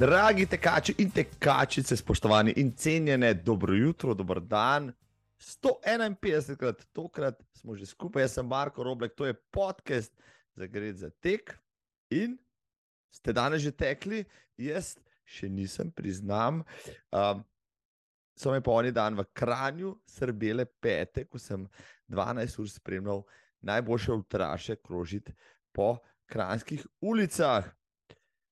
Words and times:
Dragi 0.00 0.46
tekači 0.46 0.94
in 0.98 1.10
tekačice, 1.12 1.96
spoštovani 1.96 2.54
in 2.56 2.70
cenjene, 2.72 3.34
dobro 3.34 3.74
jutro, 3.74 4.14
dober 4.14 4.40
dan. 4.40 4.92
151 5.38 6.56
krat, 6.56 6.86
tokrat 6.92 7.42
smo 7.52 7.76
že 7.76 7.86
skupaj, 7.86 8.22
jaz 8.22 8.38
sem 8.38 8.46
Marko 8.46 8.82
Roblek, 8.82 9.12
to 9.12 9.26
je 9.26 9.34
podcast 9.34 10.12
za 10.56 10.66
gred 10.66 10.96
za 10.96 11.10
tek. 11.10 11.52
In 12.10 12.38
ste 13.12 13.36
danes 13.36 13.60
že 13.60 13.74
tekli, 13.76 14.24
jaz 14.56 14.96
še 15.28 15.52
nisem, 15.52 15.92
priznam. 15.92 16.64
Um, 17.12 17.44
Sem 18.40 18.56
je 18.56 18.64
pa 18.64 18.72
oni 18.72 18.96
dan 18.96 19.20
v 19.20 19.28
Kranju, 19.36 19.98
srbele 20.08 20.64
pete, 20.64 21.26
ko 21.28 21.36
sem 21.36 21.68
12 22.08 22.56
ur 22.56 22.68
spremljal 22.72 23.24
najboljše 23.60 24.12
ultraše 24.16 24.80
krožiti 24.80 25.36
po 25.76 25.98
kranskih 26.24 26.86
ulicah. 27.04 27.68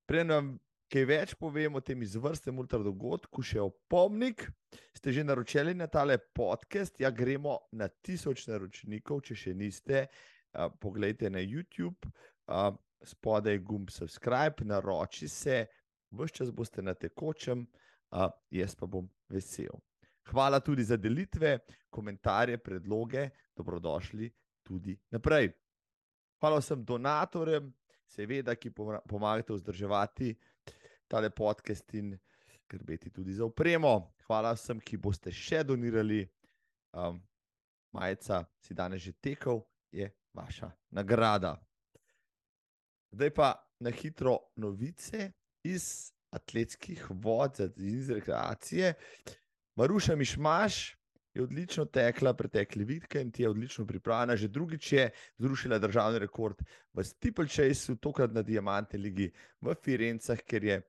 Preden 0.05 0.59
kaj 0.88 1.05
več 1.09 1.34
povem 1.38 1.77
o 1.77 1.83
tem 1.84 2.01
izvrstnem 2.02 2.59
ultradogodku, 2.62 3.45
še 3.45 3.60
opomnik, 3.60 4.46
ste 4.96 5.12
že 5.12 5.24
naročili 5.24 5.74
na 5.77 5.87
tale 5.87 6.16
podcast, 6.19 6.96
ja 7.01 7.10
gremo 7.12 7.59
na 7.77 7.88
tisoč 7.88 8.46
naročnikov, 8.48 9.23
če 9.29 9.37
še 9.37 9.55
niste, 9.56 10.06
uh, 10.09 10.73
pogledajte 10.80 11.30
na 11.32 11.45
YouTube, 11.45 12.09
uh, 12.48 12.73
spodaj 13.05 13.59
je 13.59 13.65
gumb 13.65 13.93
subscribe, 13.93 14.65
naroči 14.65 15.29
se, 15.29 15.66
vse 16.10 16.41
čas 16.41 16.51
boste 16.51 16.82
na 16.82 16.96
tekočem, 16.96 17.66
uh, 18.16 18.32
jaz 18.51 18.74
pa 18.74 18.88
bom 18.88 19.07
vesel. 19.29 19.77
Hvala 20.29 20.60
tudi 20.60 20.84
za 20.84 20.96
delitve, 21.01 21.59
komentarje, 21.93 22.59
predloge, 22.60 23.30
dobrodošli 23.57 24.29
tudi 24.65 24.96
naprej. 25.13 25.52
Hvala 26.41 26.60
vsem 26.60 26.85
donatorjem, 26.85 27.70
seveda, 28.09 28.54
ki 28.57 28.73
pomagate 28.73 29.52
vzdrževati 29.57 30.35
tale 31.09 31.30
podcast 31.30 31.95
in 31.95 32.12
skrbeti 32.54 33.10
tudi 33.10 33.34
za 33.34 33.45
upremo. 33.45 34.12
Hvala 34.26 34.52
vsem, 34.56 34.80
ki 34.80 35.01
boste 35.01 35.32
še 35.32 35.64
donirali. 35.64 36.26
Um, 36.92 37.20
Majca, 37.92 38.45
si 38.60 38.74
danes 38.74 39.01
že 39.01 39.14
tekel, 39.16 39.62
je 39.92 40.10
vaša 40.36 40.68
nagrada. 40.92 41.56
Zdaj 43.12 43.30
pa 43.32 43.54
na 43.80 43.90
hitro 43.90 44.52
novice 44.56 45.32
iz 45.64 46.12
atletskih 46.30 47.06
vod, 47.10 47.60
iz 47.76 48.10
rekreacije. 48.10 48.95
Maruša 49.76 50.16
Mišmaš 50.16 50.98
je 51.34 51.42
odlično 51.42 51.84
tekla, 51.84 52.34
pretekli 52.34 52.84
vikend 52.84 53.40
je 53.40 53.48
odlično 53.48 53.86
pripravljena, 53.86 54.36
že 54.36 54.48
drugič 54.48 54.92
je 54.92 55.10
zrušila 55.38 55.79
državni 55.79 56.18
rekord 56.18 56.62
v 56.92 57.04
Steeplechaseu, 57.04 57.96
tokrat 57.96 58.32
na 58.32 58.42
Diamante 58.42 58.98
ligi 58.98 59.30
v 59.60 59.74
Firencah, 59.74 60.40
ker 60.45 60.64
je 60.64 60.82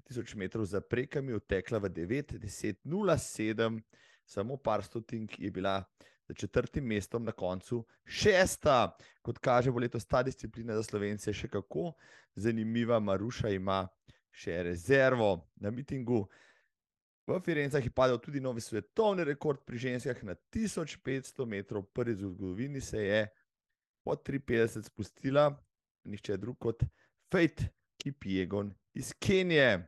5000 0.00 0.36
metrov 0.36 0.64
za 0.64 0.80
prekami 0.80 1.32
odtekla 1.32 1.78
v 1.78 1.88
9-10-0-7, 1.90 3.80
samo 4.24 4.56
par 4.56 4.84
stotink 4.84 5.38
je 5.38 5.50
bila 5.50 5.84
za 6.28 6.34
četrtim 6.34 6.84
mestom 6.84 7.24
na 7.24 7.32
koncu 7.32 7.84
šesta. 8.04 8.96
Kot 9.22 9.38
kaže, 9.38 9.70
bo 9.70 9.80
letos 9.80 10.06
ta 10.06 10.22
disciplina 10.22 10.74
za 10.74 10.82
slovence 10.82 11.32
še 11.32 11.48
kako 11.48 11.92
zanimiva. 12.34 13.00
Maruša 13.00 13.48
ima 13.48 13.86
še 14.30 14.62
rezervo 14.62 15.48
na 15.56 15.70
mitingu. 15.70 16.26
V 17.28 17.40
Firencah 17.44 17.84
je 17.84 17.92
padel 17.92 18.18
tudi 18.18 18.40
novi 18.40 18.60
svetovni 18.60 19.24
rekord 19.24 19.60
pri 19.64 19.78
ženskah 19.78 20.22
na 20.24 20.34
1500 20.54 21.44
metrov, 21.44 21.84
prvi 21.92 22.14
v 22.14 22.30
zgodovini 22.32 22.80
se 22.80 23.02
je 23.04 23.26
po 24.04 24.16
53 24.16 24.84
spustila, 24.88 25.50
nihče 26.04 26.36
drug 26.36 26.56
kot 26.58 26.84
Fate 27.28 27.77
Kipiegon 28.08 28.72
iz 28.94 29.12
Kenije. 29.20 29.86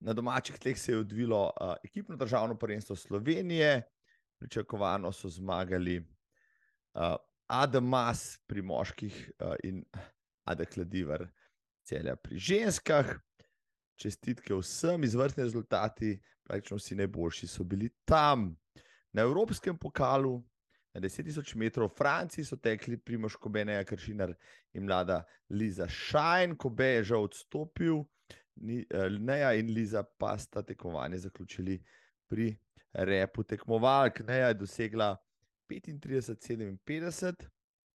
Na 0.00 0.12
domačih 0.12 0.58
tleh 0.58 0.78
se 0.78 0.92
je 0.92 0.98
odvilo 0.98 1.52
uh, 1.60 1.74
ekipno 1.84 2.16
državno 2.16 2.56
prvenstvo 2.58 2.96
Slovenije, 2.96 3.82
pričakovano 4.38 5.12
so 5.12 5.28
zmagali 5.28 5.98
uh, 5.98 7.16
Adamas 7.46 8.38
pri 8.46 8.62
moških 8.62 9.30
uh, 9.40 9.54
in 9.64 9.84
Adekladivar 10.44 11.26
celja 11.84 12.16
pri 12.16 12.38
ženskah. 12.38 13.12
Čestitke 13.96 14.54
vsem 14.54 15.04
izvrstni 15.04 15.42
rezultati, 15.42 16.20
praktično 16.44 16.76
vsi 16.76 16.94
najboljši 16.94 17.46
so 17.46 17.64
bili 17.64 17.90
tam. 18.04 18.56
Na 19.12 19.22
Evropskem 19.22 19.78
pokalu 19.78 20.42
Na 20.96 21.00
10.000 21.00 21.58
metrov 21.60 21.90
v 21.92 21.98
Franciji 21.98 22.44
so 22.48 22.56
tekli 22.56 22.96
Primoš 22.96 23.36
Kobeneja, 23.36 23.84
Kršinar 23.84 24.32
in 24.72 24.86
mlada 24.88 25.18
Liza 25.52 25.84
Šajn, 25.84 26.56
Kobe 26.56 26.86
je 26.94 27.02
žal 27.12 27.26
odstopil, 27.28 28.00
eh, 28.64 29.10
Neja 29.20 29.52
in 29.60 29.74
Liza 29.76 30.00
pa 30.16 30.38
sta 30.38 30.62
tekmovanje 30.62 31.18
zaključili 31.28 31.76
pri 32.26 32.56
repu 32.92 33.44
tekmovalk. 33.44 34.20
Neja 34.24 34.48
je 34.48 34.54
dosegla 34.54 35.16
35-57 35.68 37.44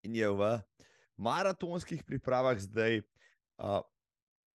in 0.03 0.15
je 0.15 0.29
v 0.29 0.59
maratonskih 1.15 2.03
pripravah 2.03 2.59
zdaj. 2.59 2.99
Uh, 3.59 3.79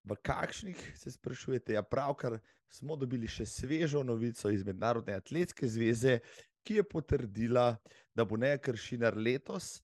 v 0.04 0.16
kakšnih 0.20 0.80
se 0.96 1.12
sprašujete? 1.12 1.74
Ja, 1.74 1.84
pravkar 1.84 2.40
smo 2.68 2.96
dobili 2.96 3.28
še 3.28 3.46
svežo 3.46 4.04
novico 4.04 4.52
iz 4.52 4.64
Mednarodne 4.68 5.16
atletske 5.16 5.68
zveze, 5.68 6.20
ki 6.64 6.80
je 6.80 6.84
potrdila, 6.84 7.76
da 8.16 8.26
bo 8.26 8.38
Neja 8.38 8.58
Kršinar 8.58 9.18
letos 9.18 9.82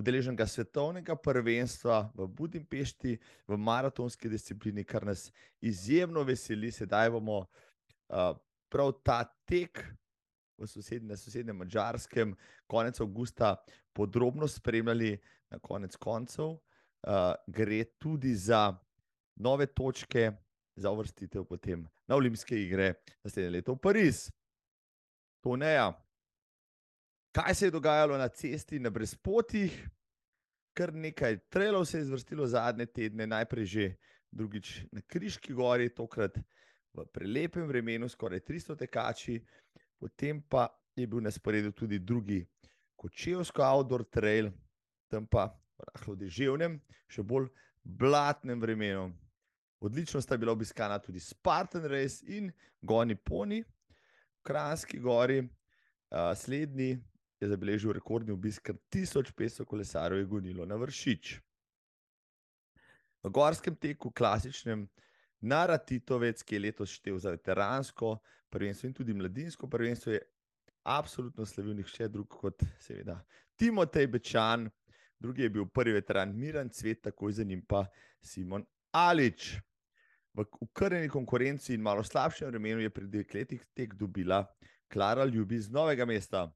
udeleženega 0.00 0.46
svetovnega 0.46 1.16
prvenstva 1.16 2.10
v 2.14 2.26
Budimpešti 2.26 3.18
v 3.48 3.56
maratonski 3.56 4.30
disciplini, 4.32 4.84
kar 4.84 5.04
nas 5.04 5.28
izjemno 5.60 6.24
veseli. 6.24 6.72
Sedaj 6.72 7.10
bomo 7.10 7.42
uh, 7.44 8.32
prav 8.72 8.94
ta 9.04 9.24
tek 9.44 9.82
v 10.60 10.68
sosednjem, 10.68 11.16
sosednjem 11.16 11.56
Mačarskem, 11.56 12.34
konec 12.68 13.00
avgusta, 13.00 13.56
podrobno 13.92 14.48
spremljali, 14.48 15.18
na 15.50 15.58
konec 15.58 15.96
koncev. 15.96 16.60
Uh, 17.00 17.34
gre 17.48 17.84
tudi 17.98 18.34
za 18.36 18.70
nove 19.40 19.66
točke, 19.66 20.30
za 20.76 20.90
uvrstitev 20.90 21.44
potem 21.44 21.86
na 22.08 22.16
Olimpijske 22.16 22.56
igre 22.56 22.94
naslednje 23.24 23.50
leto 23.50 23.74
v 23.74 23.80
Pariz. 23.82 24.28
To 25.44 25.56
ne 25.56 25.72
je 25.72 25.80
kaj 27.32 27.54
se 27.54 27.66
je 27.66 27.70
dogajalo 27.70 28.18
na 28.18 28.28
cesti, 28.28 28.78
na 28.78 28.90
brezpotih. 28.90 29.88
Kar 30.74 30.94
nekaj 30.94 31.38
trelov 31.50 31.84
se 31.84 31.98
je 31.98 32.04
zvrstilo 32.04 32.46
zadnje 32.46 32.86
tedne, 32.86 33.26
najprej 33.26 33.64
že 33.64 33.86
drugič 34.30 34.86
na 34.92 35.00
Križki 35.00 35.52
gori, 35.52 35.88
tokrat 35.90 36.38
v 36.94 37.06
prelepem 37.12 37.66
vremenu, 37.66 38.08
skoraj 38.08 38.40
300 38.40 38.76
tekači, 38.78 39.40
potem 39.98 40.42
pa 40.42 40.68
je 40.96 41.06
bil 41.06 41.20
na 41.20 41.30
sporedu 41.30 41.72
tudi 41.72 41.98
drugi 41.98 42.46
Kočevsko 42.96 43.62
outdoor 43.62 44.04
trail, 44.04 44.50
tam 45.08 45.26
pa 45.26 45.48
v 45.48 45.86
rahlo 45.88 46.14
deževnem, 46.14 46.78
še 47.08 47.22
bolj 47.22 47.48
blatnem 47.82 48.60
vremenu. 48.60 49.10
Odlično 49.80 50.20
sta 50.20 50.36
bila 50.36 50.52
obiskana 50.52 50.98
tudi 51.00 51.20
Spartan 51.20 51.86
Race 51.88 52.20
in 52.28 52.52
Goni 52.82 53.16
Poni 53.16 53.62
v 53.64 54.42
Kranski 54.44 55.00
gori. 55.00 55.40
Uh, 56.10 56.34
slednji 56.34 56.98
je 57.40 57.48
zabeležil 57.48 57.92
rekordni 57.96 58.32
obisk, 58.32 58.68
ker 58.68 58.76
1500 58.92 59.64
kolesarjev 59.64 60.20
je 60.20 60.28
gonilo 60.28 60.66
na 60.66 60.76
vršič. 60.76 61.38
V 63.22 63.30
gorskem 63.32 63.76
teku, 63.76 64.12
klasičnem, 64.12 64.86
naratitovec, 65.40 66.42
ki 66.44 66.56
je 66.56 66.60
letos 66.60 66.92
štev 67.00 67.18
za 67.20 67.32
veteransko 67.32 68.18
prvenstvo 68.52 68.88
in 68.88 68.94
tudi 68.96 69.16
mladinsko 69.16 69.68
prvenstvo, 69.68 70.12
je 70.12 70.20
absolutno 70.84 71.46
slavil 71.46 71.76
nihče 71.76 72.08
drug 72.08 72.28
kot 72.28 72.64
seveda 72.80 73.20
Timotej 73.60 74.06
Bečan, 74.06 74.70
drugi 75.18 75.42
je 75.42 75.50
bil 75.52 75.66
prvi 75.66 75.92
veteran 75.92 76.32
Miran 76.36 76.68
Cvet, 76.68 77.02
takoj 77.02 77.32
za 77.32 77.44
njim 77.44 77.60
pa 77.68 77.84
Simon 78.22 78.64
Alič. 78.90 79.56
V 80.32 80.44
ukrnjeni 80.60 81.08
konkurenci 81.08 81.74
in 81.74 81.82
malo 81.82 82.04
slabšem 82.04 82.48
vremenu 82.48 82.80
je 82.80 82.90
pred 82.90 83.10
dveh 83.10 83.34
letih 83.34 83.66
tek 83.74 83.94
dobila 83.94 84.46
Klara 84.88 85.24
Ljubi 85.24 85.56
iz 85.56 85.68
Novega 85.68 86.04
mesta 86.04 86.46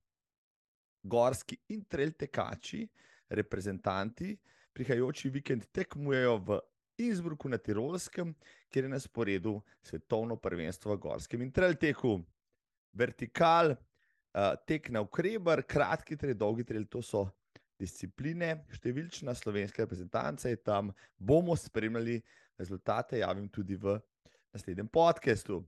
gorski 1.05 1.59
in 1.69 1.85
trail 1.89 2.13
tekači, 2.17 2.85
reprezentanti, 3.29 4.35
prihajajoči 4.75 5.31
vikend 5.31 5.69
tekmujejo 5.73 6.39
v 6.47 6.61
Innsbrucku 7.05 7.49
na 7.49 7.59
Tirolskem, 7.59 8.35
kjer 8.71 8.85
je 8.87 8.91
na 8.91 9.01
sporedu 9.03 9.59
svetovno 9.83 10.37
prvenstvo 10.37 10.95
v 10.95 11.01
gorskem 11.03 11.43
in 11.43 11.53
trail 11.53 11.75
teku. 11.75 12.21
Vertikal, 12.95 13.75
uh, 13.75 14.55
tek 14.67 14.91
na 14.95 15.03
ukrebar, 15.03 15.65
kratki 15.67 16.17
trail, 16.17 16.37
dolgi 16.39 16.65
trail, 16.65 16.87
to 16.87 17.03
so 17.03 17.27
discipline, 17.79 18.63
številčna 18.71 19.35
slovenska 19.35 19.83
reprezentanca 19.83 20.49
je 20.49 20.61
tam, 20.63 20.93
bomo 21.19 21.57
spremljali 21.59 22.21
rezultate, 22.59 23.19
javim 23.19 23.49
tudi 23.51 23.75
v 23.75 23.99
naslednjem 24.55 24.89
podkastu. 24.89 25.65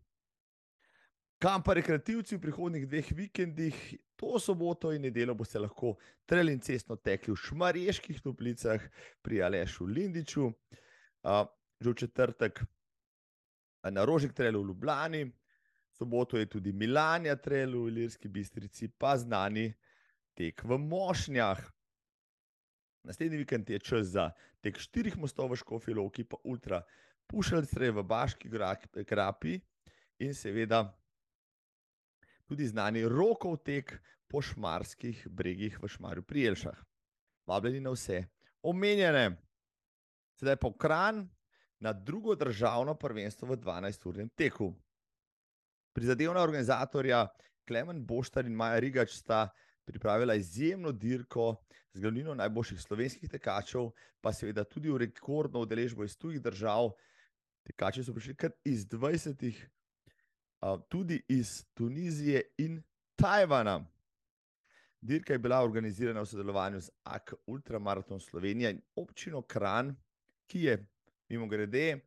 Kam 1.47 1.63
pa 1.63 1.77
rekreativci 1.79 2.35
v 2.35 2.43
prihodnih 2.43 2.89
dveh 2.91 3.07
vikendih, 3.15 3.77
to 4.19 4.35
soboto 4.43 4.91
in 4.91 5.05
nedeljo 5.07 5.37
boste 5.39 5.61
lahko 5.63 5.93
trel 6.27 6.51
in 6.51 6.59
cestno 6.59 6.97
tekli 6.99 7.31
v 7.31 7.39
Šmarjeških 7.39 8.19
toplicah 8.19 8.83
pri 9.23 9.45
Alešu 9.47 9.87
Lindiču. 9.87 10.49
Uh, 10.51 11.47
že 11.79 11.93
v 11.93 11.95
četrtek 12.03 12.65
na 13.95 14.03
Rožek 14.03 14.35
Trelu 14.35 14.59
v 14.59 14.73
Ljubljani, 14.73 15.23
soboto 15.95 16.35
je 16.35 16.51
tudi 16.51 16.75
Milanja 16.75 17.39
Trelu 17.39 17.85
v 17.87 17.95
Ilirski 17.95 18.27
bistrici, 18.27 18.91
pa 18.91 19.15
znani 19.15 19.71
tek 20.35 20.67
v 20.67 20.83
Mošnjah. 20.83 21.63
Naslednji 23.07 23.47
vikend 23.47 23.71
je 23.71 23.79
čas 23.79 24.19
za 24.19 24.33
tek 24.59 24.83
štirih 24.83 25.15
mostov 25.15 25.55
v 25.55 25.63
Škofilovki, 25.63 26.27
pa 26.27 26.43
ultra 26.43 26.83
pušalce 27.31 27.95
v 27.95 28.03
Baški 28.03 28.51
grapi 29.07 29.61
in 30.19 30.35
seveda 30.35 30.91
tudi 32.47 32.67
znani 32.67 33.05
rokov 33.09 33.59
tek 33.65 33.99
po 34.31 34.43
šmarskih 34.43 35.27
bregih 35.31 35.79
v 35.83 35.89
Šmarju 35.89 36.23
pri 36.23 36.47
Jelšah. 36.47 36.79
Vabljeni 37.47 37.81
na 37.81 37.93
vse 37.95 38.25
omenjene. 38.63 39.37
Sedaj 40.39 40.57
pa 40.57 40.73
kran 40.79 41.29
na 41.81 41.93
drugo 41.93 42.35
državno 42.35 42.95
prvenstvo 42.95 43.49
v 43.49 43.57
12-urnem 43.57 44.29
teku. 44.35 44.75
Prizadevna 45.93 46.43
organizatorja 46.43 47.27
Klemen 47.69 48.05
Boštar 48.07 48.47
in 48.47 48.55
Maja 48.55 48.79
Rigač 48.79 49.15
sta 49.17 49.49
pripravila 49.85 50.35
izjemno 50.35 50.93
dirko 50.93 51.55
z 51.93 52.01
glavnino 52.01 52.35
najboljših 52.35 52.81
slovenskih 52.81 53.31
tekačev, 53.31 53.91
pa 54.21 54.33
seveda 54.33 54.65
tudi 54.65 54.91
v 54.91 54.99
rekordno 55.07 55.63
udeležbo 55.63 56.05
iz 56.05 56.17
tujih 56.19 56.43
držav. 56.43 56.91
Tekači 57.67 58.05
so 58.05 58.15
prišli 58.15 58.35
kar 58.37 58.53
iz 58.65 58.87
20, 58.87 59.55
tudi 60.89 61.21
iz 61.29 61.65
Tunizije 61.75 62.43
in 62.59 62.83
Tajvana. 63.17 63.85
Dirka 65.01 65.33
je 65.33 65.39
bila 65.39 65.61
organizirana 65.63 66.21
v 66.21 66.27
sodelovanju 66.27 66.81
z 66.81 66.91
AK 67.05 67.35
Ultramaraton 67.47 68.21
Slovenija 68.21 68.71
in 68.71 68.81
občino 68.97 69.43
Kran, 69.43 69.95
ki 70.47 70.63
je, 70.63 70.77
mimo 71.29 71.47
grede, 71.47 71.99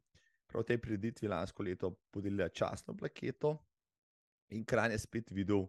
prav 0.47 0.63
tej 0.63 0.77
prireditvi 0.81 1.27
lansko 1.27 1.63
leto 1.63 1.91
podelila 2.11 2.49
častno 2.49 2.97
plaketo 2.97 3.57
in 4.49 4.65
Kran 4.65 4.91
je 4.91 4.99
spet 4.99 5.31
videl 5.31 5.67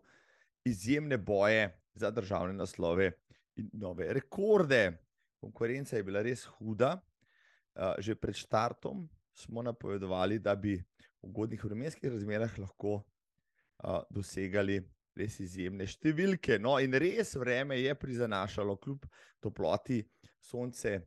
izjemne 0.65 1.19
boje 1.19 1.69
za 1.95 2.11
državne 2.11 2.53
naslove 2.53 3.13
in 3.57 3.71
nove 3.73 4.13
rekorde. 4.13 4.99
Konkurenca 5.41 5.97
je 5.97 6.03
bila 6.03 6.23
res 6.23 6.45
huda. 6.45 6.99
Že 7.99 8.15
pred 8.15 8.35
štartom 8.35 9.09
smo 9.33 9.63
napovedovali, 9.63 10.39
da 10.39 10.57
bi 10.57 10.75
ugodnih 11.27 11.65
vremenskih 11.65 12.13
razmerah 12.13 12.59
lahko 12.59 13.01
dosegali 14.11 14.81
res 15.17 15.39
izjemne 15.43 15.87
številke. 15.89 16.59
No, 16.63 16.77
in 16.81 16.95
res 16.95 17.35
vreme 17.41 17.81
je 17.81 17.95
prizanašalo, 17.97 18.77
kljub 18.81 19.07
toploti, 19.43 20.01
sonce 20.41 20.99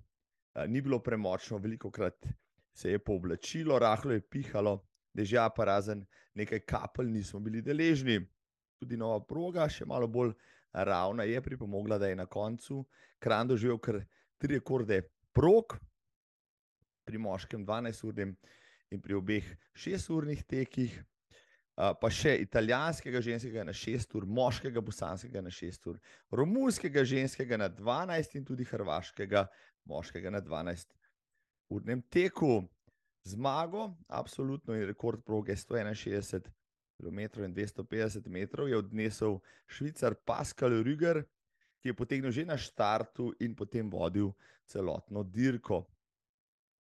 ni 0.70 0.82
bilo 0.86 1.00
premočno, 1.02 1.60
veliko 1.62 1.92
krat 1.92 2.28
se 2.74 2.92
je 2.92 3.00
povlačilo, 3.00 3.78
rahlo 3.80 4.14
je 4.14 4.22
pihalo, 4.22 4.80
dežja 5.14 5.48
pa 5.54 5.66
razen 5.70 6.04
nekaj 6.38 6.64
kapelj 6.66 7.12
nismo 7.14 7.40
bili 7.40 7.62
deležni. 7.62 8.20
Tudi 8.82 8.98
nova 8.98 9.22
proga, 9.26 9.68
še 9.70 9.86
malo 9.86 10.10
bolj 10.10 10.34
ravna, 10.74 11.24
je 11.30 11.42
pripomogla, 11.42 12.00
da 12.02 12.10
je 12.10 12.18
na 12.18 12.26
koncu 12.26 12.82
Kran 13.22 13.48
doživel 13.48 13.78
kar 13.80 14.02
tri 14.42 14.58
rekorde 14.58 15.00
prog, 15.32 15.78
pri 17.04 17.20
moškem 17.20 17.66
12-urnem 17.68 18.34
in 18.94 19.02
pri 19.02 19.18
obeh 19.18 19.48
6-urnih 19.76 20.46
tekih 20.46 21.02
pa 21.74 22.10
še 22.14 22.36
italijanskega 22.44 23.22
ženskega 23.26 23.64
na 23.66 23.74
6 23.74 24.14
ur, 24.20 24.28
moškega 24.30 24.82
bosanskega 24.82 25.42
na 25.42 25.50
6 25.50 25.90
ur, 25.90 25.98
romunskega 26.30 27.02
ženskega 27.02 27.58
na 27.58 27.70
12 27.70 28.38
in 28.38 28.46
tudi 28.46 28.68
hrvaškega 28.70 29.48
moškega 29.90 30.30
na 30.30 30.42
12 30.42 30.94
urnem 31.74 32.04
teku. 32.14 32.62
Zmago, 33.24 33.94
absolutno 34.12 34.76
je 34.76 34.86
rekord 34.86 35.24
proge 35.24 35.56
161 35.56 36.52
km 37.00 37.20
in 37.42 37.54
250 37.56 38.28
metrov, 38.28 38.68
je 38.70 38.78
odnesel 38.78 39.40
švicar 39.66 40.14
Pascal 40.26 40.84
Rüger, 40.84 41.24
ki 41.82 41.90
je 41.90 41.96
potegnil 41.96 42.32
že 42.32 42.46
na 42.46 42.58
štartu 42.60 43.32
in 43.40 43.56
potem 43.56 43.90
vodil 43.90 44.32
celotno 44.68 45.24
dirko. 45.24 45.84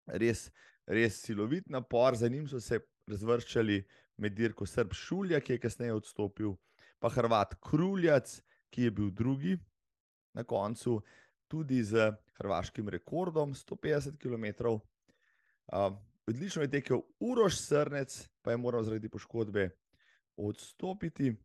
Res, 0.05 0.51
res 0.87 1.21
silovit 1.21 1.69
napor, 1.69 2.15
za 2.15 2.27
njim 2.29 2.47
so 2.47 2.59
se 2.59 2.79
razvrščali 3.07 3.83
med 4.17 4.35
dirko 4.35 4.65
Srb 4.65 4.93
Šulja, 4.93 5.39
ki 5.41 5.55
je 5.55 5.63
kasneje 5.63 5.93
odstopil, 5.93 6.55
pa 6.99 7.09
Hrvat 7.09 7.55
Kruljac, 7.63 8.39
ki 8.73 8.87
je 8.87 8.91
bil 8.91 9.11
drugi 9.11 9.57
na 10.33 10.43
koncu, 10.43 11.01
tudi 11.47 11.83
z 11.83 12.11
hrvaškim 12.39 12.89
rekordom 12.89 13.53
150 13.53 14.17
km. 14.17 14.79
Odlično 16.27 16.61
je 16.61 16.71
tekel 16.71 17.01
Uroš 17.19 17.59
Srnec, 17.67 18.29
pa 18.41 18.51
je 18.51 18.57
moral 18.57 18.83
zaradi 18.83 19.09
poškodbe 19.09 19.69
odstopiti, 20.37 21.35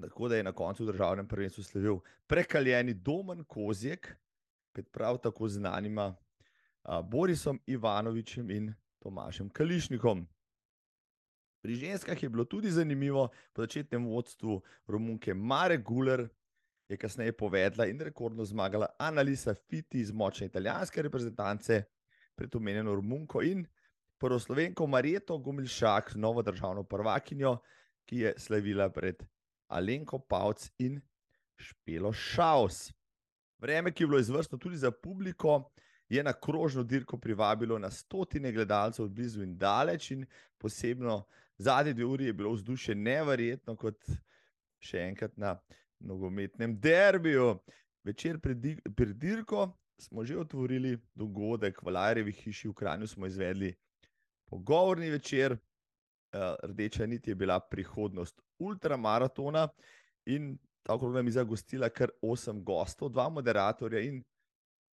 tako 0.00 0.28
da 0.28 0.36
je 0.36 0.42
na 0.42 0.52
koncu 0.52 0.84
v 0.84 0.90
državnem 0.92 1.28
prvenstvu 1.28 1.64
sledil 1.64 2.00
prekaljeni 2.26 2.94
Domen 2.94 3.44
Kozjek, 3.44 4.16
pred 4.72 4.88
prav 4.88 5.18
tako 5.18 5.48
znanima 5.48 6.14
Borisom 6.84 7.60
Ivanovičem 7.66 8.50
in 8.50 8.74
Tomašem 8.98 9.50
Kališnikom. 9.50 10.26
Pri 11.62 11.74
ženskah 11.74 12.22
je 12.22 12.28
bilo 12.28 12.44
tudi 12.44 12.70
zanimivo, 12.70 13.28
po 13.52 13.62
začetnem 13.62 14.06
vodstvu 14.06 14.60
Romunke 14.86 15.34
Mare 15.34 15.78
Guler 15.78 16.28
je 16.88 16.96
kasneje 16.96 17.32
povedla 17.32 17.86
in 17.86 18.00
rekordno 18.00 18.44
zmagala 18.44 18.86
Annalisa 18.98 19.54
Fiti 19.54 20.00
iz 20.00 20.12
močne 20.12 20.46
italijanske 20.46 21.02
reprezentance 21.02 21.84
pred 22.34 22.56
omenjeno 22.56 22.94
Romunko 22.94 23.42
in 23.42 23.66
prvo 24.18 24.38
Slovenko 24.38 24.86
Marjeto 24.86 25.38
Gomilšak, 25.38 26.14
novo 26.14 26.42
državno 26.42 26.82
prvakinjo, 26.84 27.56
ki 28.04 28.18
je 28.18 28.34
slavila 28.38 28.90
pred 28.90 29.22
Alenko 29.68 30.18
Pavc 30.18 30.68
in 30.78 31.00
Špelo 31.56 32.12
Šaus. 32.12 32.92
Vreme, 33.58 33.92
ki 33.92 34.02
je 34.02 34.06
bilo 34.06 34.18
izvrstno 34.18 34.58
tudi 34.58 34.76
za 34.76 34.90
publiko, 34.90 35.70
je 36.12 36.22
na 36.22 36.32
krožno 36.32 36.82
dirko 36.82 37.16
privabilo 37.18 37.78
na 37.78 37.90
stotine 37.90 38.52
gledalcev 38.52 39.04
od 39.04 39.10
blizu 39.10 39.42
in 39.42 39.56
daleč 39.58 40.10
in 40.10 40.26
posebno 40.58 41.24
zadnji 41.58 41.94
dve 41.94 42.04
uri 42.04 42.24
je 42.24 42.32
bilo 42.32 42.52
vzdušje 42.52 42.94
neverjetno, 42.94 43.76
kot 43.76 44.04
še 44.82 45.06
enkrat 45.08 45.36
na 45.36 45.54
nogometnem 46.00 46.74
derbiju. 46.80 47.54
Večer 48.04 48.40
pred 48.40 49.16
dirko 49.16 49.70
smo 49.98 50.24
že 50.24 50.36
otvorili 50.38 50.98
dogodek 51.14 51.80
v 51.82 51.94
Lajrevi 51.96 52.32
hiši 52.32 52.68
v 52.68 52.74
Kranju, 52.74 53.06
smo 53.06 53.26
izvedli 53.26 53.72
pogovorni 54.50 55.10
večer. 55.10 55.56
Rdeča 56.64 57.06
nit 57.06 57.28
je 57.28 57.34
bila 57.34 57.60
prihodnost 57.60 58.40
ultramaratona 58.58 59.68
in 60.26 60.58
ta 60.82 60.94
okrogla 60.94 61.22
miza 61.22 61.44
gostila 61.44 61.88
kar 61.88 62.10
osem 62.22 62.64
gostov, 62.64 63.12
dva 63.12 63.28
moderatorja 63.28 64.00
in 64.00 64.22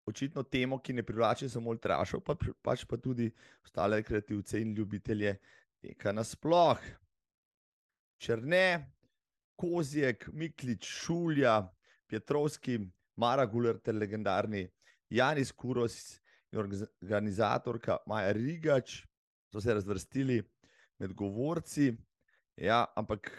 očitno 0.10 0.44
temo, 0.44 0.80
ki 0.82 0.94
ne 0.94 1.04
privlači 1.04 1.50
samo 1.50 1.72
ultrašov, 1.74 2.24
pač 2.62 2.86
pa 2.86 2.98
tudi 2.98 3.30
ostale 3.64 4.02
kreativce 4.04 4.62
in 4.62 4.74
ljubitelje 4.78 5.36
teka 5.82 6.14
nasploh. 6.14 6.80
Črne, 8.20 8.92
Kozjek, 9.60 10.28
Miklič, 10.34 10.88
Šulja, 10.88 11.62
Petrovski, 12.08 12.80
Mara 13.20 13.46
Guler 13.46 13.80
ter 13.80 13.96
legendarni 13.96 14.66
Janis 15.10 15.52
Kuros 15.52 16.20
in 16.52 16.60
organizatorka 16.60 17.98
Maja 18.08 18.32
Rigač 18.34 19.02
so 19.52 19.62
se 19.62 19.74
razvrstili 19.74 20.42
med 21.00 21.14
govorci. 21.14 21.94
Ja, 22.58 22.86
ampak 22.96 23.32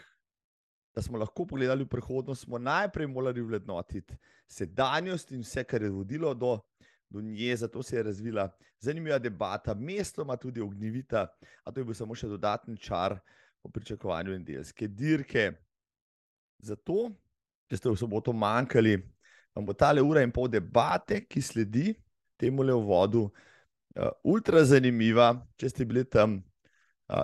da 0.95 1.01
smo 1.01 1.17
lahko 1.17 1.45
pogledali 1.47 1.85
v 1.85 1.91
prihodnost, 1.91 2.43
smo 2.43 2.59
najprej 2.59 3.07
morali 3.07 3.41
vrednotiti 3.41 4.15
sedanjost 4.47 5.31
in 5.31 5.45
vse, 5.45 5.63
kar 5.63 5.81
je 5.81 5.89
vodilo 5.89 6.33
do 6.33 6.57
do 7.11 7.21
nje, 7.21 7.55
zato 7.55 7.83
se 7.83 7.95
je 7.95 8.03
razvila 8.03 8.49
zanimiva 8.79 9.19
debata, 9.19 9.73
mestoma 9.73 10.37
tudi 10.37 10.61
ognjevita, 10.61 11.27
a 11.63 11.71
to 11.71 11.79
je 11.79 11.85
bil 11.85 11.93
samo 11.93 12.15
še 12.15 12.27
dodatni 12.27 12.77
čar 12.79 13.17
v 13.63 13.71
pričakovanju 13.71 14.37
nedeljske 14.37 14.87
dirke. 14.87 15.51
Zato, 16.63 17.09
če 17.69 17.77
ste 17.77 17.91
v 17.91 17.99
soboto 17.99 18.33
manjkali, 18.33 18.95
vam 19.55 19.67
bo 19.67 19.75
tale 19.75 20.01
ura 20.01 20.23
in 20.23 20.31
pol 20.31 20.47
debate, 20.47 21.19
ki 21.27 21.43
sledi 21.43 21.91
temu 22.39 22.63
le 22.63 22.73
v 22.73 22.87
vodu, 22.87 23.25
ultra 24.23 24.63
zanimiva, 24.63 25.33
če 25.59 25.69
ste 25.69 25.85
bili 25.85 26.05
tam 26.07 26.39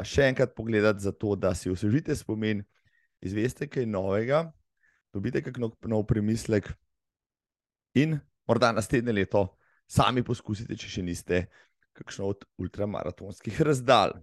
še 0.04 0.28
enkrat 0.28 0.52
pogledati, 0.54 1.00
zato 1.00 1.32
da 1.40 1.54
si 1.56 1.72
osvežite 1.72 2.16
spomin, 2.16 2.60
izveste 3.22 3.68
kaj 3.68 3.86
novega, 3.86 4.52
dobite 5.14 5.42
kak 5.44 5.58
nov 5.88 6.06
premislek 6.08 6.70
in 7.98 8.20
morda 8.48 8.72
naslednje 8.72 9.14
leto 9.14 9.48
sami 9.88 10.24
poskusite, 10.24 10.76
če 10.76 10.90
še 10.90 11.04
niste, 11.04 11.46
kakšno 11.98 12.32
od 12.34 12.46
ultramaratonskih 12.62 13.62
razdalj. 13.68 14.18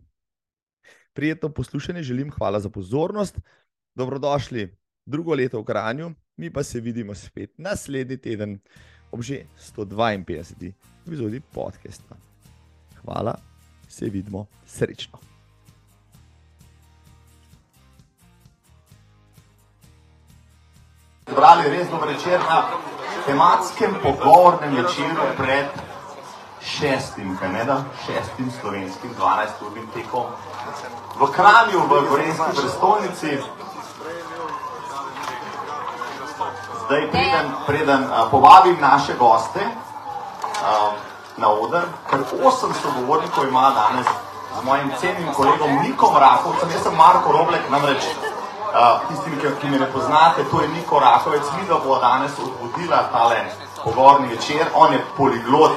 Prijetno 1.14 1.52
poslušanje 1.54 2.02
želim, 2.02 2.30
hvala 2.34 2.60
za 2.60 2.70
pozornost. 2.70 3.38
Dobrodošli 3.94 4.66
drugo 5.06 5.34
leto 5.34 5.60
v 5.60 5.64
Kranju, 5.64 6.10
mi 6.36 6.50
pa 6.50 6.62
se 6.62 6.80
vidimo 6.80 7.14
spet 7.14 7.54
naslednji 7.58 8.18
teden 8.18 8.58
ob 9.12 9.22
že 9.22 9.44
152. 9.76 10.72
epizodi 11.06 11.40
podcasta. 11.40 12.16
Hvala, 13.04 13.38
se 13.88 14.10
vidimo, 14.10 14.46
srečno. 14.66 15.33
Zbrali 21.30 21.70
res 21.72 21.88
dober 21.88 22.08
večer 22.08 22.40
na 22.48 22.64
tematskem 23.26 23.94
pogovornem 24.02 24.74
večeru 24.76 25.24
pred 25.36 25.66
šestim, 26.60 27.36
kaj 27.40 27.48
ne 27.48 27.64
da, 27.64 27.76
šestim 28.06 28.50
slovenskim 28.60 29.14
12-urnim 29.20 29.86
tekom 29.94 30.26
v 31.16 31.28
Kranju, 31.32 31.80
v 31.88 32.02
Gorenski 32.10 32.50
prestolnici. 32.60 33.38
Zdaj 36.84 37.08
preden, 37.10 37.48
preden 37.66 38.04
uh, 38.04 38.28
povabim 38.30 38.76
naše 38.80 39.16
goste 39.16 39.64
uh, 39.64 40.92
na 41.40 41.48
oder, 41.56 41.88
ker 42.10 42.20
osem 42.44 42.76
sogovornikov 42.82 43.48
ima 43.48 43.72
danes 43.72 44.12
z 44.60 44.64
mojim 44.64 44.92
cenim 45.00 45.32
kolegom 45.32 45.82
Nikom 45.88 46.16
Rakovcem, 46.16 46.70
jaz 46.70 46.82
sem 46.82 46.96
Marko 46.96 47.32
Roblek, 47.32 47.64
namreč 47.70 48.12
uh, 48.74 49.08
tistim, 49.08 49.38
ki, 49.40 49.46
ki 49.60 49.68
me 49.68 49.78
ne 49.78 49.86
poznate, 49.92 50.44
to 50.50 50.60
je 50.62 50.68
Niko 50.68 50.98
Rakovec, 51.00 51.42
mi 51.56 51.66
da 51.68 51.78
bo 51.84 51.98
danes 51.98 52.32
odvodila 52.38 53.02
tale 53.12 53.44
pogovorni 53.84 54.28
večer, 54.28 54.66
on 54.74 54.92
je 54.92 55.04
poliglot, 55.16 55.76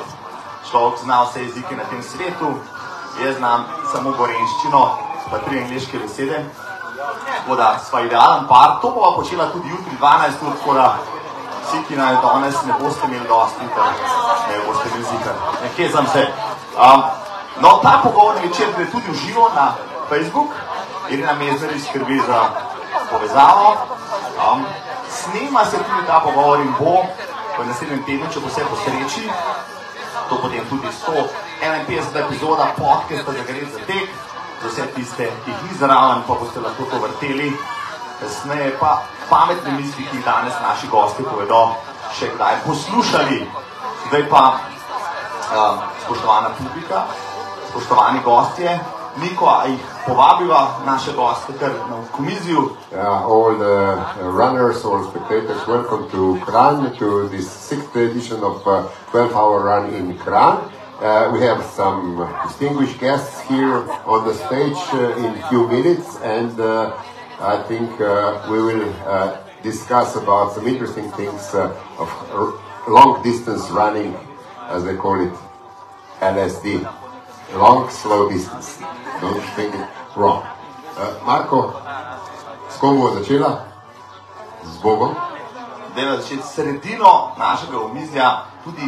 človek 0.70 1.00
zna 1.04 1.24
vse 1.24 1.44
jezike 1.44 1.76
na 1.76 1.84
tem 1.90 2.04
svetu, 2.04 2.54
jaz 3.24 3.38
znam 3.38 3.66
samo 3.92 4.14
gorenščino, 4.18 4.82
pa 5.32 5.38
tri 5.46 5.60
angliške 5.60 6.00
besede. 6.00 6.46
Tako 7.28 7.56
da 7.56 7.68
sva 7.90 8.02
idealen 8.02 8.48
par, 8.48 8.80
to 8.82 8.92
bova 8.92 9.16
počela 9.16 9.50
tudi 9.52 9.70
jutri 9.70 9.98
12 10.02 10.44
ur, 10.48 10.54
tako 10.60 10.74
da 10.74 10.88
vsi, 11.64 11.84
ki 11.88 11.96
naj 11.96 12.16
danes 12.24 12.56
ne 12.66 12.74
boste 12.80 13.08
imeli 13.08 13.28
dosti, 13.28 13.68
da 13.76 13.86
ne 14.50 14.60
boste 14.68 14.90
imeli 14.90 15.06
zika. 15.12 15.36
Nekje 15.64 15.90
sem 15.92 16.08
se. 16.14 16.28
Um, 16.78 17.04
no, 17.62 17.80
ta 17.84 18.00
pogovorni 18.04 18.48
večer 18.48 18.74
gre 18.76 18.90
tudi 18.92 19.12
v 19.12 19.20
živo 19.26 19.50
na 19.56 19.74
Facebook, 20.10 20.50
Irina 21.10 21.34
Mezeri 21.34 21.80
skrbi 21.80 22.20
za 22.28 22.42
povezavo. 23.12 23.70
Um, 24.38 24.66
snema 25.10 25.66
se 25.66 25.78
tudi 25.78 26.08
ta 26.08 26.20
pogovor 26.20 26.60
in 26.60 26.74
bo 26.80 27.06
v 27.58 27.66
naslednjem 27.68 28.04
tednu, 28.06 28.30
če 28.34 28.40
bo 28.40 28.52
vse 28.52 28.66
po 28.70 28.78
sreči, 28.84 29.24
to 30.30 30.38
potem 30.42 30.66
tudi 30.70 30.90
151 30.94 32.20
epizoda 32.26 32.68
podcasta, 32.78 33.32
da 33.32 33.44
gre 33.48 33.66
za 33.74 33.82
tek, 33.88 34.10
za 34.62 34.68
vse 34.70 34.88
tiste, 34.96 35.30
ki 35.46 35.52
jih 35.52 35.64
ni 35.64 35.78
zraven, 35.80 36.22
pa 36.28 36.38
boste 36.38 36.62
lahko 36.62 36.86
to 36.92 37.00
vrteli. 37.02 37.52
Kasneje 38.18 38.72
pa 38.80 39.04
pametne 39.30 39.78
misli, 39.78 40.06
ki 40.10 40.18
jih 40.18 40.26
danes 40.26 40.54
naši 40.62 40.90
gosti 40.90 41.24
povedo, 41.24 41.62
še 42.18 42.32
kdaj 42.36 42.62
poslušali. 42.66 43.40
Zdaj 44.08 44.24
pa, 44.30 44.44
um, 45.54 45.82
spoštovana 46.06 46.54
publika, 46.58 47.04
spoštovani 47.70 48.22
gostje, 48.26 48.80
Niko, 49.18 49.66
all 53.26 53.58
the 53.58 53.98
uh, 53.98 54.30
runners, 54.30 54.86
all 54.86 55.10
spectators, 55.10 55.66
welcome 55.68 56.10
to 56.12 56.40
Kran, 56.46 56.96
to 56.98 57.28
this 57.30 57.50
sixth 57.52 57.96
edition 57.96 58.44
of 58.44 58.66
uh, 58.68 58.88
12 59.10 59.34
hour 59.34 59.64
run 59.64 59.94
in 59.94 60.16
Kran. 60.20 60.72
Uh, 61.00 61.32
we 61.34 61.42
have 61.42 61.64
some 61.64 62.30
distinguished 62.44 63.00
guests 63.00 63.42
here 63.42 63.90
on 64.06 64.28
the 64.28 64.34
stage 64.34 64.78
uh, 64.94 65.18
in 65.18 65.26
a 65.26 65.50
few 65.50 65.68
minutes, 65.68 66.18
and 66.22 66.60
uh, 66.60 66.96
I 67.40 67.64
think 67.68 67.90
uh, 68.00 68.48
we 68.52 68.62
will 68.62 68.94
uh, 69.06 69.38
discuss 69.64 70.16
about 70.16 70.54
some 70.54 70.68
interesting 70.68 71.10
things 71.12 71.54
uh, 71.56 71.76
of 71.98 72.10
long 72.88 73.24
distance 73.24 73.70
running, 73.72 74.16
as 74.70 74.86
they 74.86 74.96
call 74.96 75.22
it, 75.26 75.34
LSD, 76.20 76.84
long 77.54 77.90
slow 77.90 78.30
distance. 78.30 78.80
Don't 79.22 79.42
think 79.56 79.74
it 79.74 79.88
wrong. 80.16 80.44
Uh, 80.98 81.26
Marko, 81.26 81.82
s 82.70 82.78
kom 82.78 83.00
bo 83.00 83.10
začela? 83.18 83.66
Z 84.64 84.78
Bogom. 84.82 85.16
Dela 85.96 86.22
začeti 86.22 86.46
sredino 86.46 87.34
našega 87.38 87.82
omizja, 87.82 88.46
tudi 88.64 88.86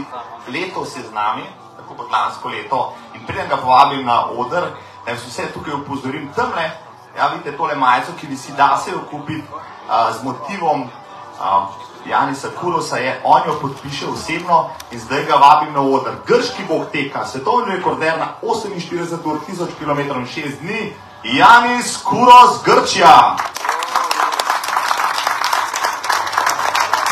letos 0.53 0.97
je 0.97 1.03
z 1.03 1.11
nami, 1.13 1.41
tako 1.77 1.95
kot 1.97 2.11
lansko 2.11 2.49
leto. 2.49 2.93
In 3.17 3.25
preden 3.25 3.49
ga 3.49 3.57
povabim 3.57 4.05
na 4.05 4.29
oder, 4.29 4.69
da 5.05 5.17
vas 5.17 5.25
vse 5.25 5.49
tukaj 5.53 5.73
upozorim 5.73 6.29
tamle, 6.35 6.69
ja, 7.17 7.27
vidite 7.33 7.57
tole 7.57 7.75
majico, 7.75 8.13
ki 8.19 8.27
bi 8.27 8.37
si 8.37 8.53
da 8.53 8.77
se 8.77 8.91
jo 8.91 9.01
kupiti 9.09 9.45
uh, 9.49 10.13
z 10.13 10.23
motivom 10.23 10.85
uh, 10.85 11.88
Janisa 12.07 12.47
Kurosa, 12.61 12.97
je, 12.97 13.21
on 13.23 13.41
jo 13.45 13.59
podpiše 13.61 14.07
osebno 14.07 14.69
in 14.91 14.99
zdaj 14.99 15.25
ga 15.25 15.35
vabim 15.35 15.73
na 15.73 15.81
oder. 15.81 16.13
Grški 16.27 16.63
bog 16.67 16.85
teka, 16.91 17.25
svetovni 17.25 17.75
rekorder 17.75 18.19
na 18.19 18.27
48 18.41 19.25
ur, 19.25 19.39
1000 19.47 19.67
km 19.79 19.99
in 19.99 20.27
6 20.27 20.59
dni, 20.61 20.93
Janis 21.23 21.97
Kuros, 22.03 22.63
Grčija. 22.65 23.35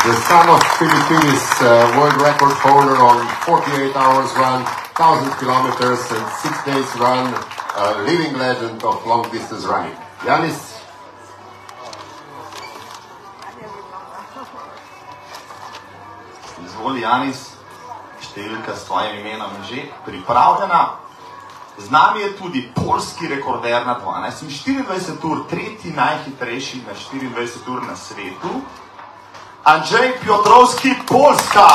The 0.04 0.14
son 0.14 0.48
of 0.48 0.62
Philippines, 0.78 1.44
uh, 1.60 1.92
world 1.98 2.16
record 2.22 2.52
holder 2.64 2.96
on 2.96 3.26
48 3.44 3.96
hours 3.96 4.30
run, 4.36 4.64
1000 4.96 5.38
kilometers 5.38 6.00
and 6.10 6.24
6 6.42 6.64
days 6.64 6.88
run, 7.00 7.34
a 7.76 8.02
living 8.02 8.38
legend 8.38 8.82
of 8.84 9.04
long 9.06 9.28
distance 9.30 9.66
running. 9.66 9.94
Yanis, 10.24 10.77
Izvoli, 16.88 17.02
Janis, 17.04 17.40
številka 18.24 18.72
s 18.72 18.86
tvojim 18.88 19.18
imenom 19.20 19.50
je 19.60 19.64
že 19.68 19.82
pripravljena. 20.06 20.96
Z 21.76 21.90
nami 21.92 22.22
je 22.22 22.30
tudi 22.38 22.62
polski 22.72 23.28
rekorder 23.28 23.84
na 23.84 23.98
12 24.00 24.48
in 24.48 24.80
24 24.88 25.26
ur, 25.28 25.42
tretji 25.50 25.92
najhitrejši 25.92 26.80
na 26.86 26.96
24 26.96 27.68
ur 27.68 27.84
na 27.84 27.92
svetu, 27.92 28.62
Andrzej 29.68 30.16
Piotrowski, 30.22 30.94
Polska. 31.04 31.68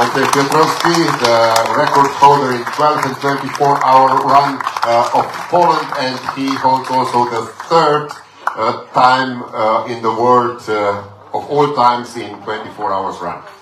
Ante 0.00 0.24
Piotrowski, 0.32 0.96
the 1.20 1.36
record 1.76 2.08
holder 2.24 2.56
in 2.56 2.64
12 2.64 3.04
and 3.04 3.16
24 3.20 3.84
hour 3.84 4.16
run 4.24 4.56
uh, 4.88 5.20
of 5.20 5.28
Poland, 5.52 5.88
and 6.00 6.16
he 6.32 6.48
holds 6.56 6.88
also 6.88 7.28
the 7.28 7.44
third 7.68 8.08
uh, 8.56 8.88
time 8.96 9.44
uh, 9.52 9.92
in 9.92 10.00
the 10.00 10.08
world 10.08 10.64
uh, 10.72 11.04
of 11.36 11.44
all 11.50 11.74
times 11.76 12.16
in 12.16 12.32
24 12.48 12.92
hours 12.96 13.20
run. 13.20 13.57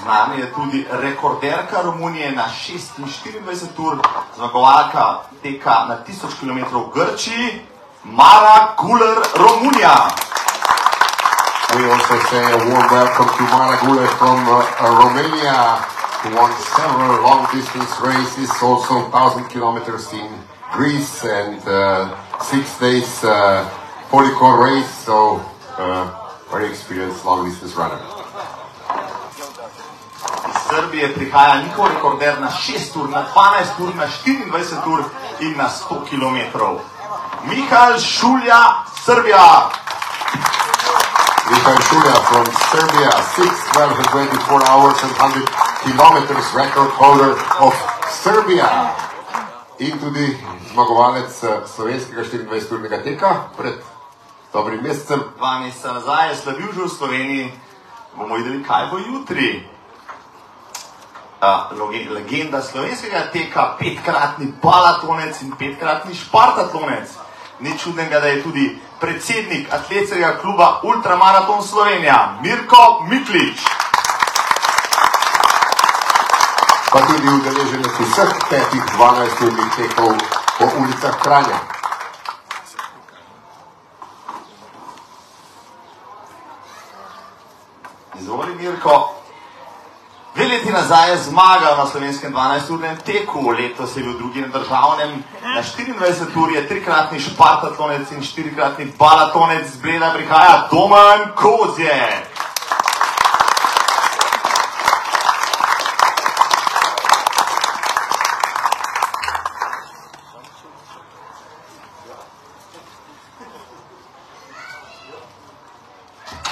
Z 0.00 0.04
nami 0.06 0.40
je 0.40 0.52
tudi 0.52 0.86
rekorderka 0.90 1.82
Romunije 1.82 2.32
na 2.32 2.48
26 2.48 3.76
ur, 3.78 4.00
zmagovalka 4.36 5.20
teka 5.42 5.84
na 5.88 5.96
1000 6.08 6.40
km 6.40 6.58
v 6.72 6.88
Grčiji, 6.94 7.60
Mara 8.04 8.74
Guler, 8.80 9.18
Romunija. 9.36 10.08
We 11.76 11.84
also 11.92 12.16
say 12.30 12.40
a 12.52 12.56
warm 12.56 12.88
welcome 12.90 13.28
to 13.28 13.42
Mara 13.52 13.76
Gule 13.84 14.06
from 14.16 14.40
uh, 14.48 14.64
Romania, 15.04 15.76
who 16.24 16.34
won 16.34 16.50
several 16.76 17.20
long 17.20 17.46
distance 17.52 17.92
races, 18.00 18.50
also 18.62 19.04
1000 19.12 19.48
kilometers 19.52 20.12
in 20.12 20.28
Greece 20.72 21.24
and 21.24 21.60
uh, 21.68 22.16
six 22.40 22.78
days 22.80 23.22
uh, 23.22 23.68
polycore 24.08 24.64
race, 24.64 24.90
so 25.04 25.44
uh, 25.76 26.08
very 26.50 26.70
experienced 26.70 27.24
long 27.24 27.44
distance 27.44 27.76
runner. 27.76 28.19
Srbije 30.70 31.14
prihaja 31.14 31.62
njihov 31.62 31.86
rekorder 31.86 32.40
na 32.40 32.50
6 32.50 33.00
ur, 33.02 33.10
na 33.10 33.26
12 33.34 33.84
ur, 33.84 33.94
na 33.94 34.06
24 34.24 34.92
ur 34.92 35.04
in 35.40 35.56
na 35.56 35.68
100 35.68 36.04
km. 36.10 36.38
Mihajl 37.48 37.98
Šulja, 37.98 38.62
Srbija. 39.04 39.70
Michael 41.50 41.80
Šulja 41.88 42.14
from 42.28 42.46
Serbia, 42.70 43.10
6, 43.36 43.48
12 43.74 43.98
and 43.98 44.06
24 44.06 44.62
hours 44.70 45.02
and 45.02 45.12
100 45.18 45.48
kilometers 45.82 46.46
record 46.54 46.90
holder 46.90 47.32
of 47.58 47.74
Serbia. 48.22 48.94
In 49.78 49.98
tudi 49.98 50.36
zmagovalec 50.72 51.30
uh, 51.42 51.66
slovenskega 51.66 52.22
24-urnega 52.22 53.02
teka 53.02 53.50
pred 53.56 53.82
dobrim 54.52 54.82
mesecem. 54.82 55.24
Dva 55.36 55.58
meseca 55.60 55.92
nazaj 55.92 56.28
je 56.30 56.36
slavil 56.36 56.70
že 56.72 56.82
v 56.82 56.88
Sloveniji, 56.88 57.44
bomo 58.14 58.36
videli, 58.36 58.62
kaj 58.62 58.90
bo 58.90 58.98
jutri. 58.98 59.69
Uh, 61.40 62.12
legenda 62.12 62.60
slovenskega 62.62 63.30
teka, 63.32 63.76
petkratni 63.78 64.52
balatonec 64.62 65.42
in 65.42 65.52
petkratni 65.56 66.14
špartatlonec. 66.14 67.08
Ni 67.60 67.78
čudnega, 67.78 68.20
da 68.20 68.26
je 68.26 68.42
tudi 68.42 68.78
predsednik 69.00 69.72
atletskega 69.72 70.36
kluba 70.40 70.80
Ultramaraton 70.84 71.62
Slovenija, 71.64 72.38
Mirko 72.42 73.06
Miklič. 73.08 73.60
pa 76.90 76.98
tudi 77.06 77.22
udeleženec 77.22 77.94
vseh 78.02 78.30
petih 78.50 78.82
12-urnih 78.98 79.70
tekov 79.78 80.10
po 80.58 80.66
ulicah 80.82 81.14
Kranja. 81.22 81.58
Izvoli, 88.18 88.58
Mirko. 88.58 89.19
Leti 90.36 90.72
nazaj 90.72 91.10
je 91.10 91.18
zmagal 91.18 91.76
na 91.76 91.86
slovenskem 91.86 92.34
12-urnem 92.34 92.96
teku, 93.04 93.50
letos 93.50 93.96
je 93.96 94.02
bil 94.02 94.18
drugi 94.18 94.40
na 94.40 94.48
državnem, 94.48 95.24
na 95.42 95.62
24 95.62 96.42
ur 96.42 96.52
je 96.52 96.68
trikratni 96.68 97.20
špartatlonec 97.20 98.10
in 98.12 98.22
štirikratni 98.22 98.92
balatonec 98.98 99.66
z 99.70 99.76
Bleda 99.82 100.12
prihaja 100.14 100.68
Doman 100.70 101.34
Kozje. 101.34 102.26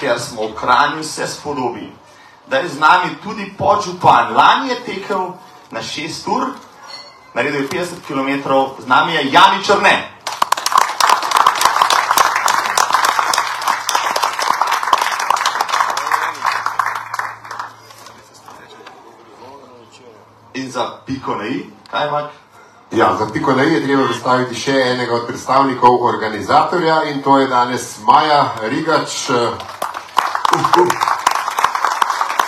Ker 0.00 0.20
smo 0.20 0.47
v 0.49 0.54
Kranju 0.54 1.04
se 1.04 1.26
spodobi, 1.26 1.92
da 2.49 2.57
je 2.57 2.69
z 2.69 2.78
nami 2.81 3.17
tudi 3.23 3.55
podžupan. 3.59 4.35
Lani 4.35 4.69
je 4.69 4.81
tekel 4.81 5.33
na 5.71 5.83
6 5.83 6.28
ur, 6.33 6.47
naredil 7.35 7.61
je 7.61 7.69
50 7.69 8.09
km, 8.09 8.49
z 8.78 8.87
nami 8.87 9.14
je 9.14 9.33
Jani 9.33 9.64
Črne. 9.64 10.14
In 20.55 20.71
za 20.71 20.90
piko 21.07 21.35
na 21.35 21.47
i, 21.47 21.71
kaj 21.90 22.09
imaš? 22.09 22.25
Ja, 22.90 23.17
za 23.19 23.26
piko 23.33 23.52
na 23.52 23.64
i 23.64 23.73
je 23.73 23.85
treba 23.85 24.05
predstaviti 24.05 24.55
še 24.55 24.73
enega 24.73 25.14
od 25.14 25.26
predstavnikov 25.26 26.02
organizatorja 26.02 27.02
in 27.12 27.23
to 27.23 27.38
je 27.38 27.47
danes 27.47 27.99
Maja 28.07 28.57
Rigač. 28.62 29.31
eh, 29.31 29.52
uh, 30.55 30.83
uh. 30.83 31.07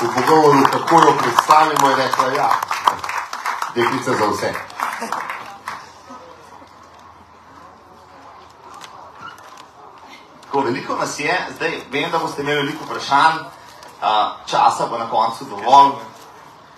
V 0.01 0.09
pogovoru, 0.15 0.63
kako 0.73 0.95
jo 0.95 1.13
predstavimo, 1.19 1.91
je 1.91 1.97
rekla, 1.97 2.25
ja, 2.37 2.51
deklica 3.75 4.11
za 4.11 4.27
vse. 4.33 4.55
Tako 10.45 10.61
veliko 10.61 10.97
nas 10.97 11.19
je, 11.19 11.47
zdaj 11.57 11.81
vem, 11.93 12.11
da 12.11 12.19
boste 12.19 12.43
imeli 12.43 12.57
veliko 12.57 12.85
vprašanj, 12.85 13.37
časa 14.47 14.87
bo 14.91 14.99
na 14.99 15.11
koncu 15.11 15.45
dovolj. 15.45 15.93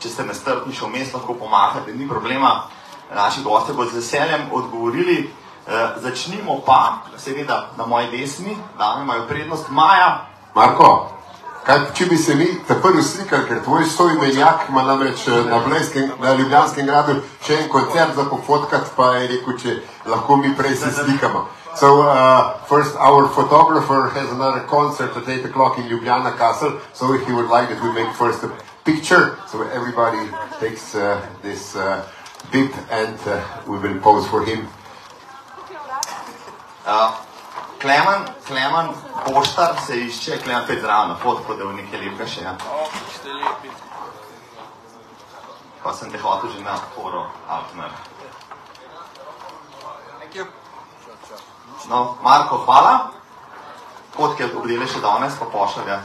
Če 0.03 0.09
ste 0.09 0.27
nestrpni, 0.27 0.75
še 0.75 0.91
vmes 0.91 1.15
lahko 1.15 1.39
pomahate, 1.39 1.95
ni 1.95 2.09
problema. 2.09 2.67
Naši 3.15 3.43
gosti 3.47 3.73
bodo 3.73 3.91
z 3.91 4.03
veseljem 4.03 4.49
odgovorili. 4.53 5.19
E, 5.23 5.83
začnimo 6.03 6.59
pa, 6.67 7.07
seveda, 7.17 7.71
na 7.79 7.87
moji 7.87 8.11
desni, 8.11 8.57
dame 8.79 9.03
imajo 9.03 9.29
prednost, 9.29 9.71
Maja. 9.71 10.27
Marko, 10.55 11.13
kaj, 11.67 11.79
če 11.95 12.07
bi 12.11 12.19
se 12.19 12.35
mi 12.35 12.47
prvi 12.69 13.03
slikali, 13.03 13.47
ker 13.49 13.63
tvoj 13.65 13.87
soimenjak 13.87 14.69
ima 14.69 14.83
namreč 14.83 15.27
eh, 15.29 15.45
na, 15.51 15.61
Blejskem, 15.67 16.11
na 16.21 16.35
Ljubljanskem 16.39 16.87
gradu 16.87 17.19
še 17.47 17.63
en 17.63 17.69
koncert 17.73 18.15
za 18.17 18.27
pofotkat, 18.31 18.93
pa 18.97 19.15
je 19.19 19.29
rekel, 19.35 19.59
če 19.59 19.77
lahko 20.11 20.37
mi 20.37 20.55
prej 20.59 20.77
se 20.83 20.93
slikamo. 21.01 21.47
So 21.75 22.03
uh, 22.03 22.59
first, 22.69 22.97
our 23.01 23.29
photographer 23.33 24.11
has 24.13 24.31
another 24.31 24.61
concert 24.69 25.17
at 25.17 25.29
8 25.29 25.47
o'clock 25.49 25.79
in 25.79 25.89
Ljubljana 25.89 26.37
Castle, 26.37 26.79
so 26.93 27.13
he 27.15 27.33
would 27.33 27.49
like 27.49 27.71
that 27.71 27.81
we 27.83 27.93
make 27.93 28.13
first 28.13 28.45
a 28.45 28.51
picture, 28.85 29.39
so 29.49 29.63
everybody 29.73 30.21
takes 30.61 30.95
uh, 30.95 31.17
this 31.43 31.75
uh, 31.75 32.05
bit 32.51 32.73
and 32.91 33.19
uh, 33.27 33.41
we 33.67 33.79
will 33.79 33.99
pose 34.01 34.27
for 34.29 34.45
him. 34.45 34.69
Uh, 36.85 37.17
Klemen, 37.83 38.23
Klemen 38.47 38.89
Poštar 39.27 39.75
se 39.87 39.97
išče, 40.01 40.39
Klemen 40.45 40.67
pet 40.67 40.81
zraven 40.81 41.09
na 41.09 41.17
fotko, 41.23 41.55
da 41.55 41.65
bo 41.65 41.73
nekaj 41.73 41.99
lepega 41.99 42.27
še. 42.31 42.45
Ja. 42.47 42.55
Pa 45.83 45.95
sem 45.99 46.13
te 46.13 46.21
hotel 46.23 46.53
že 46.55 46.63
na 46.63 46.77
foro, 46.95 47.25
Altner. 47.51 47.91
No, 51.91 52.17
Marko, 52.23 52.63
hvala. 52.63 53.11
Fotke 54.15 54.47
obdele 54.47 54.87
še 54.87 55.03
danes, 55.03 55.35
pa 55.41 55.51
pošljem, 55.51 55.91
ja. 55.91 56.01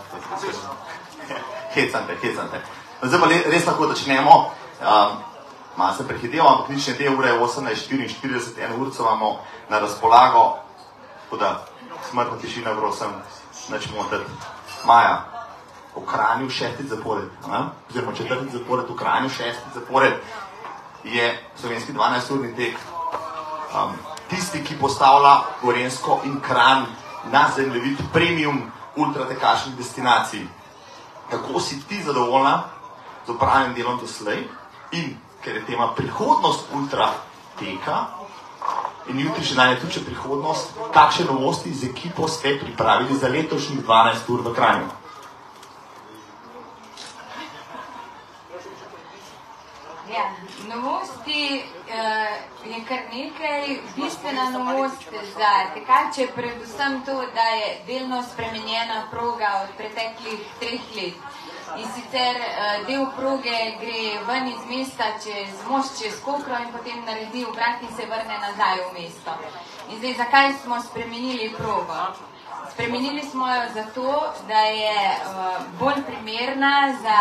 Hecam 1.77 2.09
te, 2.09 2.17
hecam 2.25 2.49
te. 2.49 2.65
No, 3.01 3.09
Zdaj 3.11 3.21
pa 3.21 3.33
res 3.53 3.69
lahko 3.69 3.93
začnemo. 3.93 4.37
Um, 4.81 5.17
Malo 5.77 5.93
se 5.93 6.07
prehitevamo, 6.09 6.49
ampak 6.49 6.69
nič 6.73 6.87
ne 6.89 6.93
te 6.97 7.09
ure, 7.09 7.35
18.44, 7.37 8.63
eno 8.65 8.79
urco 8.81 9.03
imamo 9.03 9.35
na 9.69 9.77
razpolago. 9.79 10.66
Tako 11.27 11.37
da, 11.37 11.65
smrtna 12.09 12.37
tišina, 12.41 12.75
prosim, 12.75 13.11
neč 13.69 13.89
motiti. 13.91 14.31
Maja, 14.85 15.25
v 15.95 16.05
Kranju 16.07 16.49
šestič 16.49 16.87
zapored, 16.87 17.27
ne? 17.51 17.59
oziroma 17.89 18.15
četrtič 18.15 18.53
zapored, 18.53 18.85
v 18.89 18.95
Kranju 18.95 19.29
šestič 19.29 19.73
zapored 19.75 20.13
je 21.03 21.25
slovenski 21.59 21.93
12-urni 21.93 22.55
tek. 22.55 22.79
Um, 23.75 23.91
tisti, 24.29 24.63
ki 24.63 24.79
postavlja 24.79 25.43
Gorensko 25.61 26.21
in 26.23 26.39
Kranj 26.39 26.87
na 27.31 27.49
zemljevid 27.55 27.99
premium 28.13 28.71
ultratekašnih 28.95 29.75
destinacij. 29.75 30.47
Kako 31.29 31.59
si 31.59 31.83
ti 31.87 32.03
zadovoljna 32.03 32.63
z 33.27 33.29
upravljenim 33.29 33.75
delom 33.75 33.99
doslej 33.99 34.47
in 34.91 35.17
ker 35.43 35.55
je 35.55 35.65
tema 35.65 35.91
prihodnost 35.95 36.71
ultra 36.73 37.11
teka 37.59 38.05
in 39.09 39.19
jutri 39.19 39.45
še 39.45 39.55
danes 39.55 39.81
tudi 39.81 39.99
še 39.99 40.05
prihodnost, 40.05 40.77
kakšne 40.93 41.27
novosti 41.31 41.73
z 41.73 41.91
ekipo 41.91 42.27
ste 42.27 42.57
pripravili 42.59 43.17
za 43.17 43.31
letošnjih 43.31 43.83
12 43.85 44.31
ur 44.33 44.43
v 44.47 44.53
Kranju? 44.55 44.89
Ja, 50.07 50.23
novosti 50.71 51.59
uh, 51.59 52.35
je 52.63 52.79
kar 52.87 53.01
nekaj. 53.11 53.79
Bistvena 53.95 54.49
novost 54.55 55.03
za 55.35 55.51
tekače 55.73 56.21
je 56.21 56.27
predvsem 56.35 57.01
to, 57.05 57.17
da 57.35 57.47
je 57.59 57.67
delno 57.87 58.23
spremenjena 58.23 59.03
proga 59.11 59.51
od 59.63 59.75
preteklih 59.77 60.39
treh 60.59 60.87
let. 60.95 61.46
In 61.75 61.89
sicer 61.93 62.35
uh, 62.35 62.85
del 62.87 63.05
proge 63.15 63.75
gre 63.81 64.19
ven 64.25 64.47
iz 64.47 64.63
mesta 64.69 65.11
čez 65.23 65.51
most, 65.67 65.99
čez 66.01 66.15
Kokro 66.23 66.55
in 66.63 66.71
potem 66.71 67.03
naredi 67.05 67.43
obrat 67.45 67.81
in 67.81 67.91
se 67.95 68.05
vrne 68.07 68.39
nazaj 68.39 68.79
v 68.87 68.93
mesto. 68.95 69.35
In 69.89 69.99
zdaj, 69.99 70.13
zakaj 70.23 70.53
smo 70.63 70.79
spremenili 70.81 71.51
progo? 71.57 72.15
Spremenili 72.71 73.21
smo 73.21 73.47
jo 73.47 73.61
zato, 73.73 74.33
da 74.47 74.59
je 74.59 74.97
uh, 75.11 75.61
bolj 75.79 76.01
primerna 76.07 76.95
za, 77.03 77.19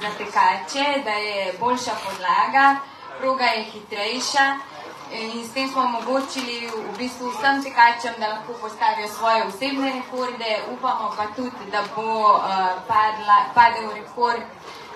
za 0.00 0.10
tekače, 0.18 1.02
da 1.04 1.10
je 1.10 1.52
boljša 1.60 1.94
podlaga, 2.04 2.76
proga 3.20 3.44
je 3.44 3.64
hitrejša 3.64 4.75
in 5.10 5.44
s 5.44 5.52
tem 5.52 5.68
smo 5.68 5.82
omogočili 5.82 6.66
v 6.66 6.98
bistvu 6.98 7.30
vsem 7.30 7.62
tekačem, 7.62 8.14
da 8.18 8.28
lahko 8.28 8.52
postavijo 8.60 9.08
svoje 9.08 9.44
osebne 9.44 9.92
rekorde. 9.92 10.62
Upamo 10.72 11.14
pa 11.16 11.26
tudi, 11.36 11.70
da 11.70 11.82
bo 11.96 12.02
uh, 12.02 12.42
padla, 12.88 13.38
padel 13.54 13.90
rekord, 13.94 14.42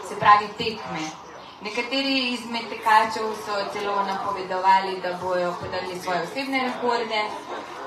se 0.09 0.15
pravi 0.19 0.49
tekme. 0.59 1.03
Nekateri 1.63 2.33
izmed 2.33 2.69
tekačev 2.69 3.35
so 3.45 3.55
celo 3.73 4.03
napovedovali, 4.03 5.01
da 5.01 5.19
bojo 5.23 5.55
podali 5.61 6.01
svoje 6.03 6.23
osebne 6.23 6.59
rekorde. 6.69 7.21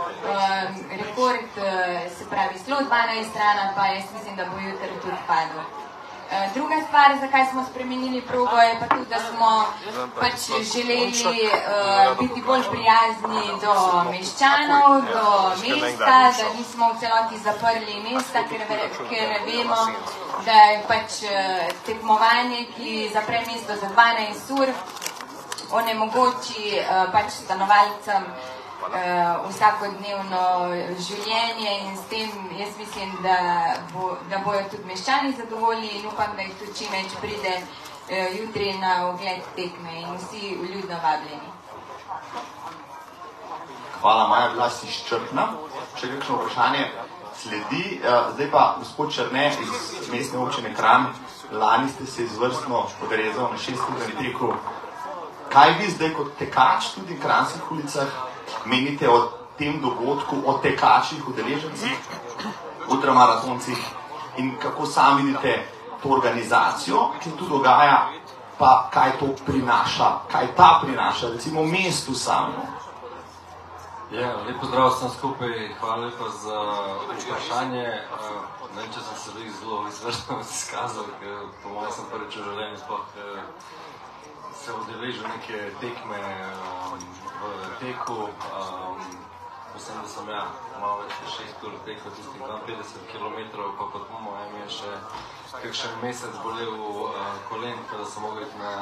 Um, 0.04 0.76
rekord, 0.90 1.52
uh, 1.58 2.12
se 2.18 2.30
pravi, 2.30 2.60
zelo 2.66 2.80
12 2.82 3.30
strana, 3.30 3.74
pa 3.76 3.86
jaz 3.86 4.04
mislim, 4.14 4.36
da 4.36 4.46
bo 4.46 4.58
jutri 4.58 5.02
tudi 5.02 5.18
padel. 5.28 5.83
Uh, 6.32 6.54
druga 6.54 6.76
stvar, 6.88 7.18
zakaj 7.22 7.46
smo 7.52 7.66
spremenili 7.72 8.22
progo, 8.22 8.58
je 8.58 8.80
pa 8.80 8.96
tudi, 8.96 9.10
da 9.10 9.20
smo 9.20 9.66
pač 10.20 10.40
želeli 10.74 11.50
uh, 11.50 12.18
biti 12.20 12.42
bolj 12.42 12.64
prijazni 12.72 13.44
do 13.62 13.76
meščanov, 14.12 15.02
do 15.14 15.26
mesta, 15.62 16.32
da 16.38 16.46
nismo 16.58 16.94
v 16.94 17.00
celoti 17.00 17.38
zaprli 17.38 17.96
mesta, 18.08 18.40
ker, 18.50 18.62
ker 19.10 19.30
vemo, 19.46 19.82
da 20.46 20.52
je 20.72 20.82
pač 20.88 21.22
uh, 21.24 21.70
tekmovanje, 21.86 22.66
ki 22.76 23.10
zapre 23.14 23.44
mesto 23.48 23.76
za 23.76 23.90
12 23.96 24.62
ur, 24.62 24.74
onemogoči 25.72 26.80
uh, 26.80 27.12
pač 27.12 27.32
stanovalcem 27.44 28.24
uh, 28.24 28.53
vsakodnevno 29.48 30.44
življenje 31.00 31.72
in 31.80 31.98
s 31.98 32.06
tem 32.10 32.30
jaz 32.60 32.78
mislim, 32.78 33.16
da, 33.24 33.38
bo, 33.94 34.18
da 34.30 34.42
bojo 34.46 34.64
tudi 34.72 34.86
meščani 34.86 35.34
zadovoljni 35.38 35.90
in 36.00 36.08
upam, 36.08 36.36
da 36.36 36.42
jih 36.42 36.54
tudi 36.60 36.78
čim 36.78 36.92
več 36.92 37.16
pride 37.22 37.56
uh, 37.60 38.40
jutri 38.40 38.74
na 38.80 39.08
ogled 39.10 39.44
tekme 39.56 40.00
in 40.02 40.16
vsi 40.18 40.58
vljudno 40.62 41.00
vabljeni. 41.04 41.50
Hvala, 44.02 44.28
Maja, 44.28 44.50
bila 44.52 44.70
si 44.70 44.88
izčrpna. 44.88 45.48
Še 45.96 46.10
kakšno 46.12 46.42
vprašanje 46.42 46.88
sledi. 47.40 48.02
Eh, 48.04 48.24
Zdaj 48.34 48.50
pa, 48.52 48.76
gospod 48.80 49.14
Črne 49.14 49.46
iz 49.62 50.10
mestne 50.12 50.40
občine 50.40 50.74
Kran, 50.76 51.08
lani 51.52 51.90
ste 51.90 52.06
se 52.06 52.24
izvrstno 52.24 52.86
podrezali 53.00 53.52
na 53.52 53.58
šestkratni 53.58 54.14
teku. 54.20 54.54
Kaj 55.54 55.74
vi 55.80 55.90
zdaj 55.92 56.14
kot 56.18 56.36
tekač 56.40 56.94
tudi 56.96 57.16
v 57.16 57.22
Kranskih 57.22 57.72
ulicah 57.72 58.33
menite 58.66 59.10
o 59.10 59.30
tem 59.58 59.80
dogodku, 59.82 60.42
o 60.46 60.58
tekačih, 60.64 61.28
udeležencih, 61.28 61.98
ultramaratoncih 62.90 63.78
in 64.38 64.56
kako 64.62 64.86
sami 64.86 65.24
vidite 65.24 65.68
to 66.04 66.10
organizacijo, 66.10 67.12
ki 67.24 67.32
tu 67.38 67.48
dogaja, 67.48 68.10
pa 68.58 68.90
kaj 68.94 69.18
to 69.20 69.28
prinaša, 69.46 70.10
kaj 70.32 70.48
ta 70.56 70.80
prinaša, 70.84 71.30
recimo 71.30 71.64
mestu 71.64 72.14
samemu. 72.16 72.66
Ja, 74.12 74.36
lep 74.46 74.60
pozdrav 74.62 74.92
vsem 74.92 75.10
skupaj, 75.10 75.54
hvala 75.80 76.06
lepa 76.06 76.30
za 76.30 76.58
vprašanje. 77.18 77.86
Uh, 78.14 78.68
ne 78.76 78.82
vem, 78.82 78.92
če 78.94 79.02
sem 79.02 79.18
se 79.18 79.32
veliko 79.34 79.56
zelo 79.60 79.80
izvrstno 79.90 80.38
izkazal, 80.42 81.08
ker 81.22 81.40
po 81.64 81.70
mojem 81.74 81.96
sem 81.96 82.12
prvič 82.12 82.38
v 82.38 82.44
življenju 82.44 82.78
sploh 82.84 83.00
uh, 83.00 83.40
se 84.60 84.76
udeležil 84.82 85.26
neke 85.28 85.64
tekme 85.82 86.22
um, 86.22 87.02
v 87.48 87.70
teku. 87.80 88.20
Um, 88.24 88.98
mislim, 89.74 89.98
da 90.02 90.08
sem 90.08 90.30
ja, 90.30 90.44
malo 90.80 91.02
več 91.02 91.14
kot 91.20 91.30
6 91.40 91.68
ur 91.68 91.78
tekel 91.86 92.12
tistih 92.18 92.42
52 92.42 93.08
km, 93.12 93.40
pa 93.78 93.88
kot 93.96 94.10
mamo, 94.14 94.36
em 94.46 94.60
je 94.62 94.68
še 94.80 94.92
kakšen 95.62 95.94
mesec 96.02 96.34
bolel 96.44 96.74
uh, 96.74 97.12
kolen, 97.50 97.78
da 97.92 98.06
sem 98.06 98.22
mogel 98.22 98.48
iti 98.48 98.58
na 98.58 98.74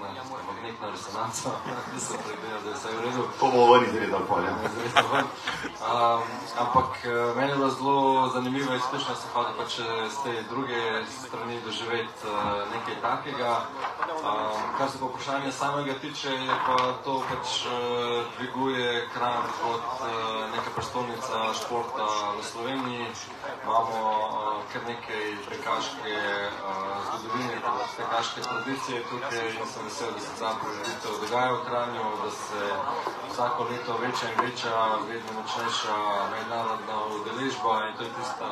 na 0.00 0.22
magnetno 0.46 0.90
resonanco, 0.90 1.50
da 1.94 2.00
se 2.00 2.14
pregledal, 2.24 2.60
da 2.62 2.68
je 2.68 2.74
vse 2.74 2.88
v 2.96 3.00
redu. 3.04 3.22
To 3.40 3.46
bo 3.50 3.72
ven 3.72 3.84
izredno 3.84 4.18
polje. 4.28 4.48
Um, 4.48 6.22
ampak 6.58 7.04
eh, 7.04 7.34
meni 7.36 7.50
je 7.50 7.56
bilo 7.56 7.70
zelo 7.70 8.28
zanimivo 8.34 8.74
izkušnja, 8.74 9.14
se 9.14 9.26
hvala 9.32 9.52
pač 9.58 9.72
z 10.14 10.16
te 10.24 10.42
druge 10.42 11.04
strani 11.26 11.60
doživeti 11.64 12.20
uh, 12.24 12.34
nekaj 12.72 12.96
takega. 13.02 13.60
Um, 14.24 14.60
kar 14.78 14.90
se 14.90 14.98
pa 15.00 15.06
vprašanja 15.06 15.52
samega 15.52 15.94
tiče, 15.94 16.30
je 16.30 16.54
pa 16.66 16.76
to 17.04 17.22
pač 17.30 17.66
uh, 17.66 17.72
dviguje 18.38 19.08
kran 19.14 19.42
kot 19.62 19.88
uh, 20.00 20.08
neka 20.56 20.70
prestolnica 20.74 21.52
športa 21.54 22.06
v 22.38 22.44
Sloveniji. 22.44 23.06
Imamo 23.64 23.98
uh, 24.00 24.62
kar 24.72 24.82
nekaj 24.86 25.23
prekaške 25.48 26.16
uh, 26.48 26.94
zgodovine, 27.06 27.56
prekaške 27.96 28.40
tradicije 28.48 29.02
tukaj 29.10 29.48
in 29.50 29.66
sem 29.72 29.84
vesel, 29.84 30.10
da 30.16 30.20
se 30.20 30.32
ta 30.40 30.50
prireditev 30.60 31.12
dogaja 31.22 31.52
v 31.52 31.64
Kranju, 31.66 32.06
da 32.24 32.30
se 32.30 32.62
vsako 33.30 33.64
leto 33.70 33.98
večja 34.04 34.28
in 34.32 34.38
večja, 34.46 34.76
vedno 35.08 35.30
močnejša 35.38 35.96
mednarodna 36.34 36.98
udeležba 37.16 37.74
in 37.88 37.96
to 37.96 38.02
je 38.04 38.12
tista 38.18 38.50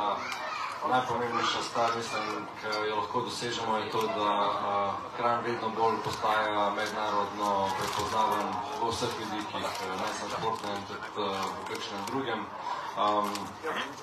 najpomembnejša 0.89 1.63
stvar, 1.63 1.91
mislim, 1.97 2.47
ki 2.61 2.89
jo 2.89 2.97
lahko 2.97 3.21
dosežemo, 3.21 3.77
je 3.77 3.91
to, 3.91 4.01
da 4.17 4.31
uh, 4.51 4.95
Kran 5.17 5.45
vedno 5.45 5.69
bolj 5.79 5.97
postaja 6.05 6.71
mednarodno 6.77 7.51
prepoznaven 7.79 8.49
v 8.81 8.91
vseh 8.91 9.13
vidikih, 9.19 9.67
ne 10.01 10.09
samo 10.19 10.31
športnem, 10.35 10.83
tudi 10.89 11.09
uh, 11.17 11.37
v 11.59 11.69
kakšnem 11.71 12.03
drugem. 12.11 12.41
Um, 12.93 13.31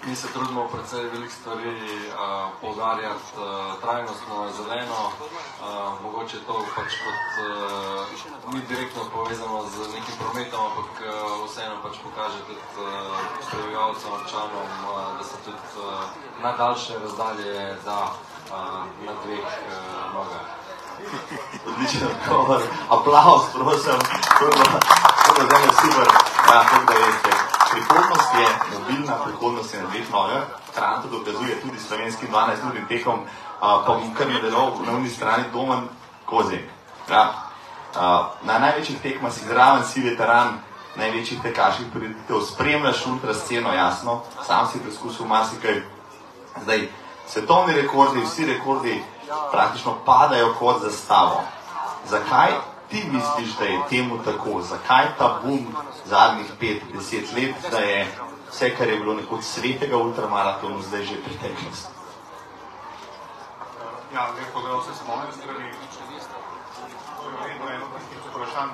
mi 0.04 0.16
se 0.16 0.28
trudimo 0.34 0.68
predvsej 0.68 1.04
veliko 1.14 1.34
stvari 1.34 1.70
uh, 1.70 2.50
poudarjati 2.62 3.30
uh, 3.38 3.82
trajnostno, 3.82 4.50
zeleno, 4.58 5.02
uh, 5.06 6.02
mogoče 6.04 6.38
to 6.48 6.66
pač 6.76 6.98
kot 7.04 7.26
uh, 7.46 8.54
ni 8.54 8.62
direktno 8.70 9.04
povezano 9.14 9.64
z 9.64 9.94
nekim 9.94 10.16
prometom, 10.20 10.66
ampak 10.66 10.90
uh, 11.06 11.46
vseeno 11.46 11.76
pač 11.84 12.02
pokaže 12.04 12.42
tudi 12.48 12.66
uh, 12.82 13.14
prebivalcem, 13.52 14.12
občanom, 14.12 14.70
uh, 14.90 15.18
da 15.18 15.24
se 15.24 15.38
tudi 15.46 15.70
uh, 15.78 16.10
na 16.42 16.52
daljše 16.58 17.00
razdalje 17.00 17.78
da 17.86 18.00
uh, 18.10 18.90
na 19.06 19.14
dveh 19.24 19.46
uh, 19.46 20.14
nogah. 20.14 20.46
Odličen 21.68 22.08
odgovor. 22.10 22.62
Aplaus, 22.90 23.46
prosim. 23.54 24.00
To 24.40 24.46
je 25.42 25.48
zelo 25.50 25.74
super. 25.82 26.08
Ja, 26.48 26.64
tako 26.64 26.94
da 26.94 27.06
veste. 27.06 27.59
Prihodnost 27.72 28.34
je 28.34 28.48
mobilna, 28.80 29.16
prihodnost 29.24 29.74
je 29.74 29.82
na 29.82 29.90
dveh 29.90 30.12
nogah. 30.12 30.44
Kran 30.76 31.02
to 31.02 31.08
dokazuje 31.08 31.62
tudi 31.62 31.80
slovenskim 31.80 32.28
12-urnim 32.32 32.88
tekom, 32.88 33.20
pa 33.60 33.84
bom 33.88 34.14
kar 34.18 34.28
nadaljeval 34.28 34.72
na 34.86 34.92
unji 34.92 35.10
strani 35.10 35.44
Domen 35.54 35.88
Kozek. 36.26 36.66
Ja. 37.10 37.34
Na 38.44 38.60
največjih 38.60 39.02
tekmah 39.02 39.34
si 39.34 39.46
zraven 39.46 39.84
si 39.86 40.02
veteran 40.02 40.60
največjih 40.96 41.42
tekaških 41.42 41.88
prireditev, 41.94 42.42
spremljaš 42.42 43.06
ultra 43.06 43.34
sceno, 43.34 43.74
jasno, 43.74 44.22
sam 44.48 44.68
si 44.68 44.80
preskusil 44.80 45.26
marsikaj. 45.26 45.82
Zdaj, 46.62 46.88
svetovni 47.28 47.74
rekordi, 47.74 48.22
vsi 48.26 48.46
rekordi 48.46 49.04
praktično 49.52 49.98
padajo 50.06 50.54
kot 50.60 50.82
zastavo. 50.82 51.44
Zakaj 52.10 52.52
ti 52.90 53.04
misliš, 53.12 53.58
da 53.60 53.66
je 53.66 53.80
temu 53.90 54.24
tako? 54.24 54.62
Zakaj 54.62 55.06
ta 55.18 55.40
boom 55.44 55.76
zadnjih 56.06 56.52
5-10 56.62 57.36
let, 57.36 57.72
da 57.72 57.78
je 57.78 58.08
vse, 58.52 58.76
kar 58.76 58.88
je 58.88 59.00
bilo 59.00 59.14
nekoč 59.14 59.44
svetega 59.44 59.98
ultramaratona, 59.98 60.82
zdaj 60.82 61.04
že 61.04 61.16
preteklost? 61.26 61.88
Ja, 64.14 64.28
lepo, 64.38 64.62
da 64.62 64.78
vse 64.78 64.94
smo 65.04 65.16
moje 65.16 65.32
strani. 65.32 65.72
To 67.18 67.30
je 67.30 67.36
vedno 67.48 67.70
eno 67.76 67.86
tistih 67.94 68.20
vprašanj 68.30 68.70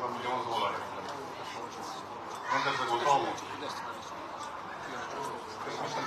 za 0.00 0.06
milijon 0.12 0.40
dolarjev. 0.48 0.84
Vendar 2.52 2.74
zagotovo. 2.78 3.26
Jaz 5.66 5.76
mislim, 5.82 6.04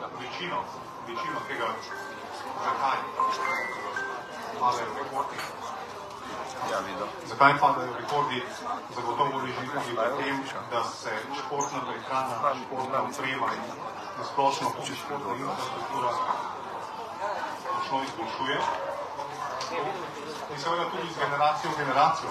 da 0.00 0.06
večino, 0.20 0.58
večino 1.06 1.40
tega, 1.48 1.68
zakaj 2.64 2.98
rekordi, 3.04 4.16
Ja, 4.60 4.70
vidim. 4.70 5.75
Zakaj 7.26 7.58
padajo 7.60 7.92
rekordi, 8.00 8.42
zagotovo 8.94 9.38
leži 9.38 9.66
tudi 9.72 9.92
v 9.96 10.10
tem, 10.18 10.36
da 10.70 10.84
se 10.84 11.12
športna 11.38 11.80
prehrana, 11.88 12.54
športna 12.64 13.02
oprema 13.02 13.48
in 13.56 13.64
nasplošno 14.18 14.70
tudi 14.76 14.96
športna 14.96 15.34
infrastruktura 15.36 16.10
močno 17.86 18.02
izboljšuje. 18.02 18.58
In 20.52 20.58
seveda 20.58 20.84
tudi 20.90 21.08
z 21.14 21.18
generacijo 21.18 21.70
v 21.70 21.76
generacijo, 21.78 22.28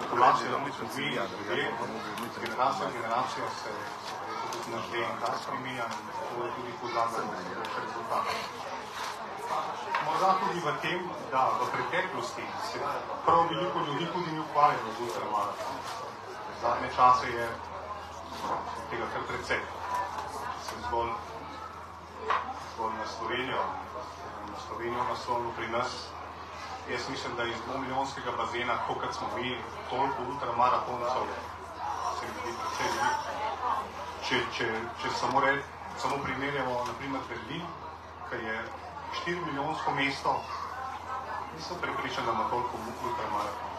populacija 0.00 0.50
tudi 0.50 0.72
mi, 0.96 1.06
ljudje, 1.48 1.72
z 2.34 2.40
generacijo 2.44 2.88
v 2.88 2.92
generacijo 2.92 3.44
se 3.62 3.70
tudi 4.52 4.76
naš 4.76 4.84
DNK 4.92 5.22
spreminja 5.42 5.84
in 5.84 6.06
to 6.36 6.44
je 6.44 6.50
tudi 6.56 6.72
podlaga 6.80 7.10
za 7.16 7.22
boljše 7.22 7.80
rezultate. 7.86 8.34
Morda 10.04 10.40
tudi 10.40 10.60
v 10.60 10.72
tem, 10.80 11.00
da 11.30 11.52
v 11.60 11.68
preteklosti 11.72 12.44
se 12.64 12.78
prav 13.24 13.48
veliko 13.52 13.78
ljudi 13.86 14.06
tudi 14.12 14.32
ni 14.32 14.40
ukvarjalo 14.40 14.92
z 14.96 15.00
ultramaratonom. 15.00 15.84
Zadnje 16.62 16.88
čase 16.96 17.26
je 17.28 17.46
tega 18.90 19.06
kar 19.12 19.22
precej. 19.28 19.60
Sem 20.64 20.78
zgolj, 20.88 21.12
zgolj 22.72 22.94
na 22.96 23.06
Slovenijo, 23.06 23.62
na 24.48 24.58
Slovenijo 24.66 25.04
naslovno 25.04 25.52
pri 25.56 25.68
nas. 25.68 26.08
Jaz 26.88 27.08
mislim, 27.10 27.36
da 27.36 27.44
iz 27.44 27.56
dvomilijonskega 27.66 28.32
bazena, 28.36 28.78
kot 28.86 29.14
smo 29.14 29.28
mi, 29.36 29.58
toliko 29.90 30.22
ultramaratoncev, 30.28 31.28
se 32.20 32.26
mi 32.26 32.32
zdi 32.40 32.52
precej 32.60 32.88
veliko. 32.96 33.30
Če, 34.28 34.36
če, 34.56 34.66
če 35.02 35.10
samo, 35.20 35.40
re, 35.40 35.62
samo 35.98 36.16
primerjamo, 36.24 36.84
naprimer 36.86 37.20
Berlin, 37.28 37.66
ki 38.30 38.44
je 38.46 38.56
4 39.26 39.46
milijonsko 39.46 39.90
mesto, 39.94 40.40
nisem 41.56 41.76
prepričan, 41.80 42.24
da 42.26 42.32
ima 42.32 42.44
toliko 42.50 42.74
ultramaraton. 43.04 43.70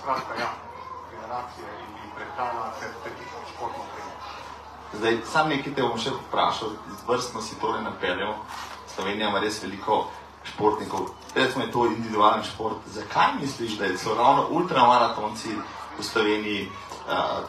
Skratka, 0.00 0.34
ja, 0.40 0.50
generacije 1.10 1.66
in, 1.82 1.90
in 2.04 2.10
prehrana 2.16 2.70
ter, 2.80 2.88
ter 3.02 3.12
športno 3.54 3.82
opremo. 3.86 4.10
Zdaj, 4.92 5.18
sam 5.32 5.48
nekaj 5.48 5.74
te 5.74 5.82
bom 5.82 5.98
še 5.98 6.10
vprašal, 6.10 6.76
vrstno 7.08 7.42
si 7.42 7.58
tole 7.60 7.82
napeljal. 7.82 8.34
Slovenija 8.94 9.28
ima 9.28 9.40
res 9.40 9.62
veliko 9.62 10.06
športnikov, 10.44 11.10
recimo 11.34 11.64
je 11.64 11.72
to 11.72 11.86
individualen 11.86 12.44
šport. 12.44 12.86
Zakaj 12.86 13.34
misliš, 13.40 13.76
da 13.78 13.90
so 13.98 14.14
ravno 14.14 14.46
ultramaratonci 14.50 15.56
v 15.98 16.04
Sloveniji 16.04 16.68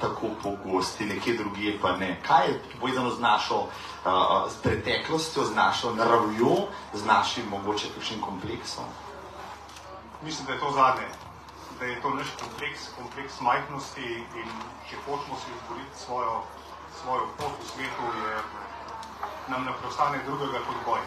tako 0.01 0.27
pogosti, 0.43 1.05
nekje 1.05 1.37
drugje 1.37 1.79
pa 1.81 1.97
ne? 1.97 2.21
Kaj 2.27 2.47
je 2.47 2.61
povezano 2.79 3.09
z 3.09 3.19
našo 3.19 3.55
uh, 3.57 4.51
s 4.51 4.61
preteklostjo, 4.61 5.45
z 5.45 5.55
našo 5.55 5.93
naravjo, 5.93 6.55
z 6.93 7.05
našim 7.05 7.49
mogoče 7.49 7.87
kakšnim 7.95 8.21
kompleksom? 8.21 8.85
Mislim, 10.21 10.47
da 10.47 10.53
je 10.53 10.59
to 10.59 10.71
zadnje, 10.71 11.07
da 11.79 11.85
je 11.85 12.01
to 12.01 12.09
naš 12.09 12.27
kompleks, 12.39 12.81
kompleks 12.97 13.39
majhnosti 13.41 14.25
in 14.41 14.49
če 14.89 14.95
hočemo 15.05 15.35
si 15.41 15.51
izboriti 15.55 15.99
svojo, 16.05 16.41
svojo 17.01 17.27
pot 17.37 17.53
v 17.61 17.67
svetu, 17.69 18.05
je, 18.25 18.37
nam 19.47 19.65
ne 19.65 19.73
preostane 19.79 20.21
drugega 20.25 20.59
kot 20.67 20.77
boj. 20.85 20.99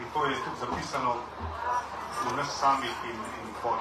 In 0.00 0.06
to 0.12 0.24
je 0.24 0.36
tudi 0.44 0.56
zapisano 0.60 1.16
v 2.24 2.36
nas 2.36 2.58
samih 2.60 2.92
in, 3.04 3.16
in 3.16 3.54
boj. 3.62 3.78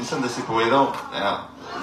Mislim, 0.00 0.22
da 0.22 0.28
si 0.28 0.42
povedal 0.46 0.86
ja, 1.12 1.32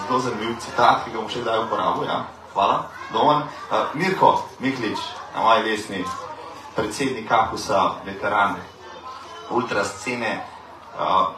zelo 0.07 0.19
zanimiv 0.19 0.55
citat, 0.59 1.03
ki 1.05 1.11
ga 1.13 1.19
bom 1.21 1.29
še 1.29 1.43
kdaj 1.45 1.59
uporabil. 1.67 2.07
Ja. 2.09 2.23
Hvala, 2.53 2.77
Domen. 3.13 3.43
Uh, 3.69 3.93
Mirko 3.93 4.31
Miklič, 4.59 4.97
na 5.35 5.43
moji 5.45 5.63
desni, 5.67 6.01
predsednik 6.75 7.29
Kakusa, 7.29 8.01
veteran 8.05 8.57
ultrascene, 9.53 10.33
uh, 10.97 11.29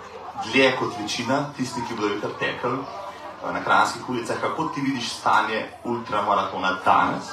dlje 0.48 0.72
kot 0.80 0.96
večina 1.02 1.42
tistih, 1.58 1.84
ki 1.84 2.00
bodo 2.00 2.14
jutri 2.14 2.32
tekli 2.40 2.80
uh, 2.80 3.52
na 3.52 3.60
kranskih 3.60 4.08
ulicah. 4.10 4.40
Kako 4.40 4.72
ti 4.72 4.82
vidiš 4.82 5.12
stanje 5.20 5.66
ultramaratona 5.84 6.78
danes 6.86 7.28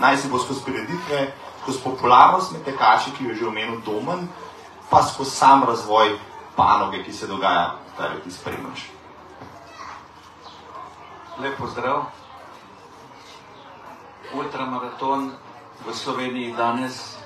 naj 0.00 0.16
si 0.16 0.28
bo 0.28 0.38
skozi 0.38 0.64
prireditve, 0.64 1.32
skozi 1.62 1.78
popularnost 1.84 2.52
med 2.52 2.64
tekači, 2.64 3.12
ki 3.16 3.24
jo 3.24 3.30
je 3.30 3.36
že 3.36 3.46
omenil 3.46 3.80
Domen, 3.84 4.28
pa 4.90 5.02
skozi 5.02 5.30
sam 5.30 5.64
razvoj 5.64 6.16
panoge, 6.56 7.04
ki 7.04 7.12
se 7.12 7.26
dogaja, 7.26 7.76
kar 8.00 8.20
ti 8.24 8.30
spremljaš. 8.30 8.80
Lep 11.38 11.58
pozdrav. 11.58 12.04
Ultramaraton 14.34 15.32
v 15.86 15.94
Sloveniji 15.94 16.54
danes 16.56 17.16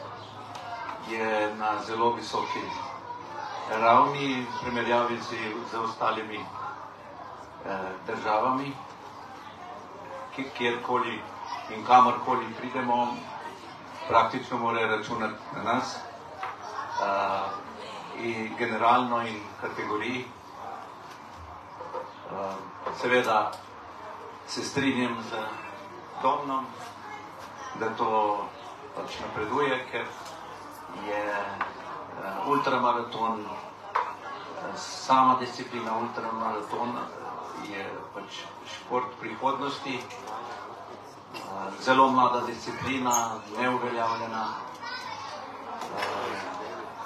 je 1.10 1.54
na 1.58 1.78
zelo 1.86 2.12
visoki 2.18 2.64
ravni 3.70 4.42
v 4.42 4.60
primerjavi 4.62 5.18
z, 5.22 5.38
z 5.70 5.78
ostalimi 5.78 6.40
eh, 6.42 7.78
državami, 8.06 8.72
ki, 10.36 10.44
kjerkoli 10.58 11.20
in 11.70 11.84
kamorkoli 11.86 12.46
pridemo, 12.58 13.14
praktično 14.08 14.58
morajo 14.58 14.96
računati 14.96 15.56
na 15.56 15.62
nas. 15.62 15.96
Uh, 16.94 17.64
in 18.22 18.54
generalno 18.58 19.26
in 19.26 19.40
kategoriji. 19.60 20.24
Uh, 22.30 22.54
seveda 23.00 23.52
se 24.46 24.64
strinjam 24.64 25.16
z 25.30 25.36
Domnom, 26.22 26.64
da 27.80 27.90
to 27.98 28.38
pač 28.96 29.18
napreduje, 29.20 29.86
ker 29.90 30.06
je 31.08 31.24
uh, 31.34 32.48
ultramaraton, 32.48 33.44
uh, 33.44 34.76
sama 34.76 35.36
disciplina 35.40 35.98
ultramaratona 36.00 37.04
je 37.68 37.84
pač 38.14 38.40
šport 38.72 39.12
prihodnosti, 39.20 40.00
uh, 40.00 41.72
zelo 41.80 42.08
mlada 42.10 42.40
disciplina, 42.46 43.36
neuveljavljena. 43.58 44.46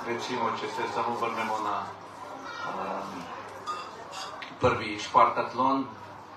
Recimo, 0.07 0.51
če 0.61 0.69
se 0.73 0.83
samo 0.95 1.17
vrnemo 1.21 1.59
na 1.65 1.83
um, 2.71 3.38
prvi 4.61 4.99
Špartatlon 4.99 5.85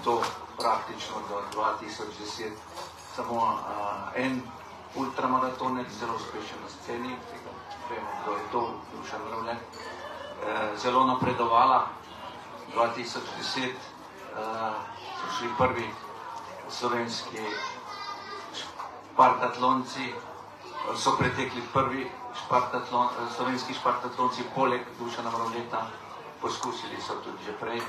do 0.04 0.22
praktično 0.58 1.22
do 1.28 1.42
2010 1.54 2.50
samo 3.16 3.58
en 4.16 4.42
ultramaratonec, 4.94 5.86
zelo 6.00 6.14
uspešen 6.16 6.58
na 6.62 6.68
sceni, 6.68 7.16
vemo, 7.92 8.10
kdo 8.22 8.32
je 8.32 8.44
to, 8.52 8.62
Dušan 8.96 9.20
Mravljen, 9.28 9.58
uh, 9.58 10.78
zelo 10.80 11.04
napredovala. 11.06 11.86
2010 12.74 13.68
uh, 14.36 14.72
so 15.20 15.36
šli 15.38 15.48
prvi 15.58 15.86
slovenski 16.68 17.44
špartatlonci, 19.12 20.12
so 20.96 21.16
pretekli 21.18 21.62
prvi 21.72 22.10
špartatlon, 22.44 23.08
slovenski 23.36 23.74
špartatlonci, 23.74 24.42
poleg 24.54 24.80
Dušana 24.98 25.30
Mravljeta, 25.30 25.86
poskusili 26.40 26.96
so 27.06 27.14
tudi 27.24 27.44
že 27.44 27.52
prej, 27.60 27.80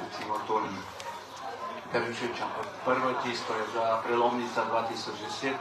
recimo 0.00 0.38
Toni 0.46 0.78
Kržič, 1.92 2.40
ampak 2.40 2.66
prvo 2.84 3.12
tisto 3.22 3.52
je 3.52 3.64
bila 3.72 4.00
prelomnica 4.00 4.64
2010 4.64 5.52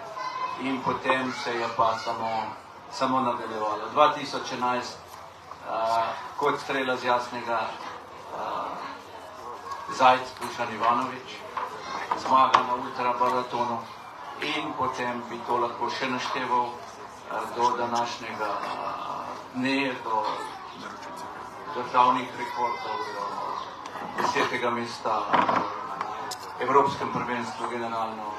in 0.64 0.80
potem 0.84 1.34
se 1.44 1.52
je 1.52 1.68
pa 1.76 1.98
samo, 1.98 2.56
samo 2.92 3.20
nadaljevalo. 3.22 3.90
2011 3.96 4.78
uh, 4.78 6.06
kot 6.38 6.60
strela 6.60 6.96
z 6.98 7.06
jasnega 7.06 7.60
uh, 7.62 8.38
Zajc 9.98 10.28
Pušan 10.40 10.74
Ivanovič, 10.74 11.36
zmaga 12.28 12.60
na 12.60 12.76
ultrabaratonu 12.76 13.78
in 14.42 14.74
potem 14.78 15.24
bi 15.30 15.40
to 15.48 15.58
lahko 15.58 15.90
še 15.90 16.10
našteval 16.10 16.66
uh, 16.66 16.76
do 17.56 17.78
današnjega 17.78 18.50
uh, 18.50 19.26
dne, 19.54 19.94
do 20.04 20.24
državnih 21.76 22.30
rekordov, 22.38 22.98
do 23.16 23.26
desetega 24.22 24.70
mesta 24.70 25.20
uh, 25.20 25.82
Evropskem 26.62 27.14
prvenstvu 27.14 27.70
generalno 27.70 28.32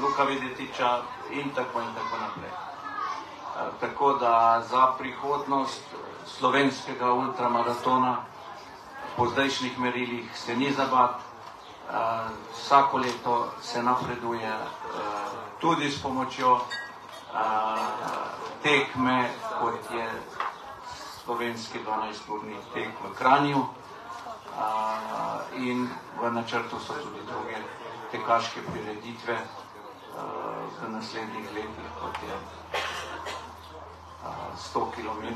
Luka 0.00 0.24
Videtiča 0.24 1.02
in 1.30 1.50
tako 1.54 1.80
in 1.80 1.94
tako 1.94 2.16
naprej. 2.20 2.75
Tako 3.80 4.12
da 4.12 4.62
za 4.70 4.86
prihodnost 4.98 5.82
slovenskega 6.26 7.12
ultramaratona 7.12 8.16
po 9.16 9.26
zdajšnjih 9.26 9.78
merilih 9.78 10.38
se 10.38 10.56
ni 10.56 10.72
zabat. 10.72 11.10
E, 11.10 11.20
vsako 12.52 12.98
leto 12.98 13.48
se 13.62 13.82
napreduje 13.82 14.48
e, 14.48 14.60
tudi 15.60 15.90
s 15.90 16.02
pomočjo 16.02 16.60
tekme, 18.62 19.30
kot 19.60 19.90
je 19.94 20.08
slovenski 21.24 21.78
12-urni 21.78 22.56
tek 22.74 22.88
v 23.04 23.14
Kranju 23.18 23.64
in 25.56 25.88
v 26.20 26.30
načrtu 26.32 26.80
so 26.80 26.94
tudi 26.94 27.20
druge 27.28 27.56
tekaške 28.10 28.60
prireditve 28.72 29.36
v 30.80 30.88
naslednjih 30.88 31.46
letih, 31.54 31.88
kot 32.00 32.16
je 32.22 32.34
100 34.56 34.90
km, 34.94 35.26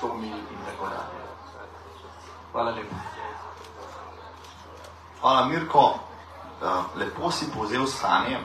100 0.00 0.14
mil 0.20 0.36
in 0.36 0.60
tako 0.66 0.84
dalje. 0.84 1.26
Hvala 2.52 2.70
lepa. 2.70 2.96
Hvala, 5.20 5.44
Mirko. 5.44 5.98
Lepo 6.96 7.30
si 7.30 7.46
povzel 7.54 7.86
stanje. 7.86 8.38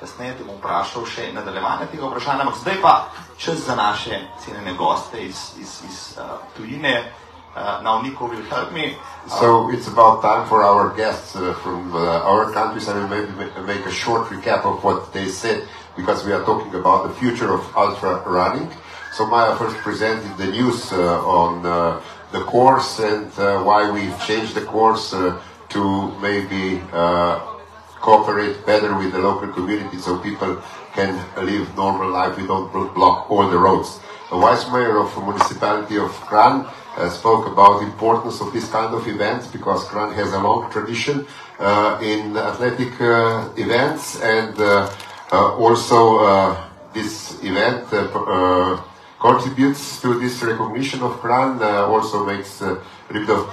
Kasneje 0.00 0.38
te 0.38 0.44
bom 0.44 0.56
vprašal 0.56 1.04
še 1.04 1.32
nadaljevanje 1.36 1.90
tega 1.92 2.08
vprašanja, 2.08 2.46
ampak 2.46 2.56
zdaj 2.62 2.78
pa 2.80 2.92
čas 3.36 3.58
za 3.66 3.74
naše 3.76 4.20
cenjene 4.40 4.72
goste 4.74 5.20
iz, 5.20 5.52
iz, 5.60 5.82
iz 5.84 5.98
uh, 6.16 6.38
tujine. 6.56 7.12
Uh, 7.50 7.82
now 7.82 8.00
Nico 8.00 8.28
will 8.30 8.44
help 8.48 8.72
me. 8.72 8.96
So 9.28 9.68
it's 9.74 9.88
about 9.88 10.22
time 10.22 10.46
for 10.48 10.62
our 10.62 10.94
guests 10.96 11.36
uh, 11.36 11.52
from 11.62 11.92
uh, 11.92 12.24
our 12.24 12.52
countries. 12.52 12.88
I 12.88 12.94
will 12.94 13.08
maybe 13.08 13.32
ma- 13.36 13.66
make 13.66 13.84
a 13.84 13.90
short 13.90 14.30
recap 14.30 14.64
of 14.64 14.84
what 14.84 15.12
they 15.12 15.28
said 15.28 15.68
because 15.96 16.24
we 16.24 16.32
are 16.32 16.44
talking 16.44 16.74
about 16.74 17.08
the 17.08 17.14
future 17.14 17.52
of 17.52 17.62
ultra 17.76 18.22
running. 18.26 18.70
So 19.12 19.26
Maya 19.26 19.56
first 19.56 19.76
presented 19.78 20.36
the 20.36 20.46
news 20.46 20.92
uh, 20.92 21.20
on 21.26 21.66
uh, 21.66 22.00
the 22.32 22.40
course 22.44 23.00
and 23.00 23.26
uh, 23.38 23.62
why 23.62 23.90
we've 23.90 24.18
changed 24.24 24.54
the 24.54 24.64
course 24.64 25.10
to 25.10 26.10
maybe 26.20 26.80
cooperate 28.00 28.64
better 28.64 28.96
with 28.96 29.12
the 29.12 29.18
local 29.18 29.48
community 29.52 29.98
so 29.98 30.18
people 30.18 30.62
can 30.94 31.14
live 31.44 31.74
normal 31.76 32.10
life. 32.10 32.36
We 32.36 32.46
don't 32.46 32.72
block 32.94 33.30
all 33.30 33.48
the 33.48 33.58
roads. 33.58 34.00
The 34.30 34.38
vice 34.38 34.70
mayor 34.70 34.98
of 34.98 35.14
the 35.14 35.22
municipality 35.22 35.98
of 35.98 36.12
Kran 36.28 36.64
uh, 36.96 37.10
spoke 37.10 37.46
about 37.46 37.80
the 37.80 37.86
importance 37.86 38.40
of 38.40 38.52
this 38.52 38.68
kind 38.70 38.94
of 38.94 39.06
events 39.06 39.46
because 39.48 39.84
Kran 39.88 40.12
has 40.14 40.32
a 40.32 40.38
long 40.38 40.70
tradition 40.70 41.26
uh, 41.58 41.98
in 42.02 42.36
athletic 42.36 43.00
uh, 43.00 43.48
events 43.56 44.20
and 44.20 44.54
also 45.36 46.18
uh, 46.18 46.68
this 46.92 47.42
event 47.42 47.92
uh, 47.92 48.08
uh, 48.14 48.82
contributes 49.20 50.00
to 50.00 50.18
this 50.18 50.42
recognition 50.42 51.02
of 51.02 51.20
Kran, 51.20 51.62
uh, 51.62 51.86
also 51.86 52.24
makes 52.24 52.62
uh, 52.62 52.80
a 53.08 53.12
bit 53.12 53.28
of 53.28 53.48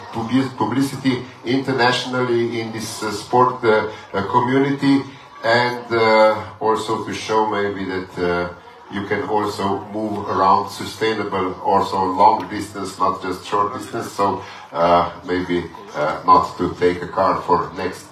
publicity 0.58 1.24
internationally 1.46 2.62
in 2.62 2.72
this 2.72 3.04
uh, 3.04 3.12
sport 3.12 3.64
uh, 3.64 3.92
uh, 4.14 4.24
community 4.32 5.04
and 5.44 5.86
uh, 5.92 6.54
also 6.60 7.06
to 7.06 7.14
show 7.14 7.46
maybe 7.50 7.86
that 7.86 8.18
uh, 8.18 8.54
you 8.92 9.06
can 9.06 9.24
also 9.24 9.84
move 9.92 10.28
around 10.30 10.70
sustainable, 10.70 11.54
also 11.62 12.06
long 12.06 12.48
distance, 12.50 12.98
not 12.98 13.22
just 13.22 13.46
short 13.46 13.78
distance. 13.78 14.12
So 14.14 14.42
uh, 14.72 15.12
maybe 15.26 15.66
uh, 15.94 16.24
not 16.26 16.58
to 16.58 16.74
take 16.76 17.02
a 17.02 17.08
car 17.08 17.42
for 17.42 17.72
next 17.76 18.07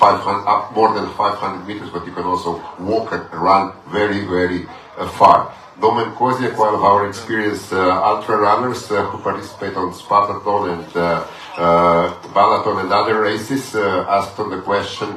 500, 0.00 0.48
up 0.48 0.74
more 0.74 0.94
than 0.94 1.06
500 1.12 1.68
meters, 1.68 1.90
but 1.90 2.06
you 2.06 2.12
can 2.12 2.24
also 2.24 2.56
walk 2.80 3.12
and 3.12 3.22
run 3.34 3.72
very, 3.92 4.24
very 4.24 4.66
uh, 4.96 5.06
far. 5.10 5.54
Domen 5.78 6.14
Kozjak, 6.14 6.56
one 6.56 6.74
of 6.74 6.82
our 6.82 7.06
experienced 7.06 7.72
uh, 7.72 8.02
ultra 8.02 8.38
runners 8.38 8.90
uh, 8.90 9.04
who 9.04 9.22
participate 9.22 9.76
on 9.76 9.92
Spartathlon 9.92 10.62
and 10.74 10.96
uh, 10.96 11.26
uh, 11.56 12.12
Balaton 12.34 12.82
and 12.82 12.92
other 12.92 13.20
races, 13.20 13.74
asked 13.76 14.38
on 14.38 14.48
the 14.50 14.60
question, 14.62 15.08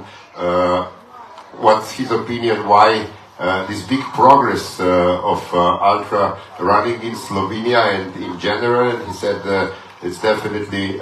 what's 1.64 1.92
his 1.94 2.12
opinion 2.12 2.68
why 2.68 3.08
uh, 3.40 3.66
this 3.66 3.82
big 3.88 4.02
progress 4.14 4.80
uh, 4.80 5.20
of 5.24 5.42
uh, 5.54 5.78
ultra 5.82 6.40
running 6.60 7.02
in 7.02 7.16
Slovenia 7.16 7.82
and 7.96 8.16
in 8.24 8.40
general. 8.40 8.96
And 8.96 9.08
he 9.08 9.14
said 9.14 9.42
it's 10.04 10.22
definitely 10.22 10.98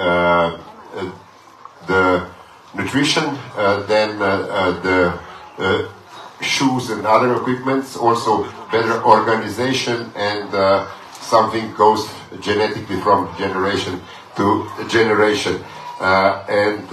the 1.88 2.26
nutrition, 2.74 3.24
uh, 3.56 3.84
then 3.88 4.22
uh, 4.22 4.26
uh, 4.26 4.82
the 4.82 5.90
shoes 6.42 6.90
and 6.90 7.06
other 7.06 7.36
equipments, 7.36 7.96
also 7.96 8.44
better 8.72 9.04
organization, 9.04 10.12
and 10.16 10.50
something 11.12 11.74
goes 11.76 12.10
genetically 12.40 13.00
from 13.02 13.30
generation 13.38 14.02
to 14.36 14.68
generation. 14.90 15.64
And 16.00 16.90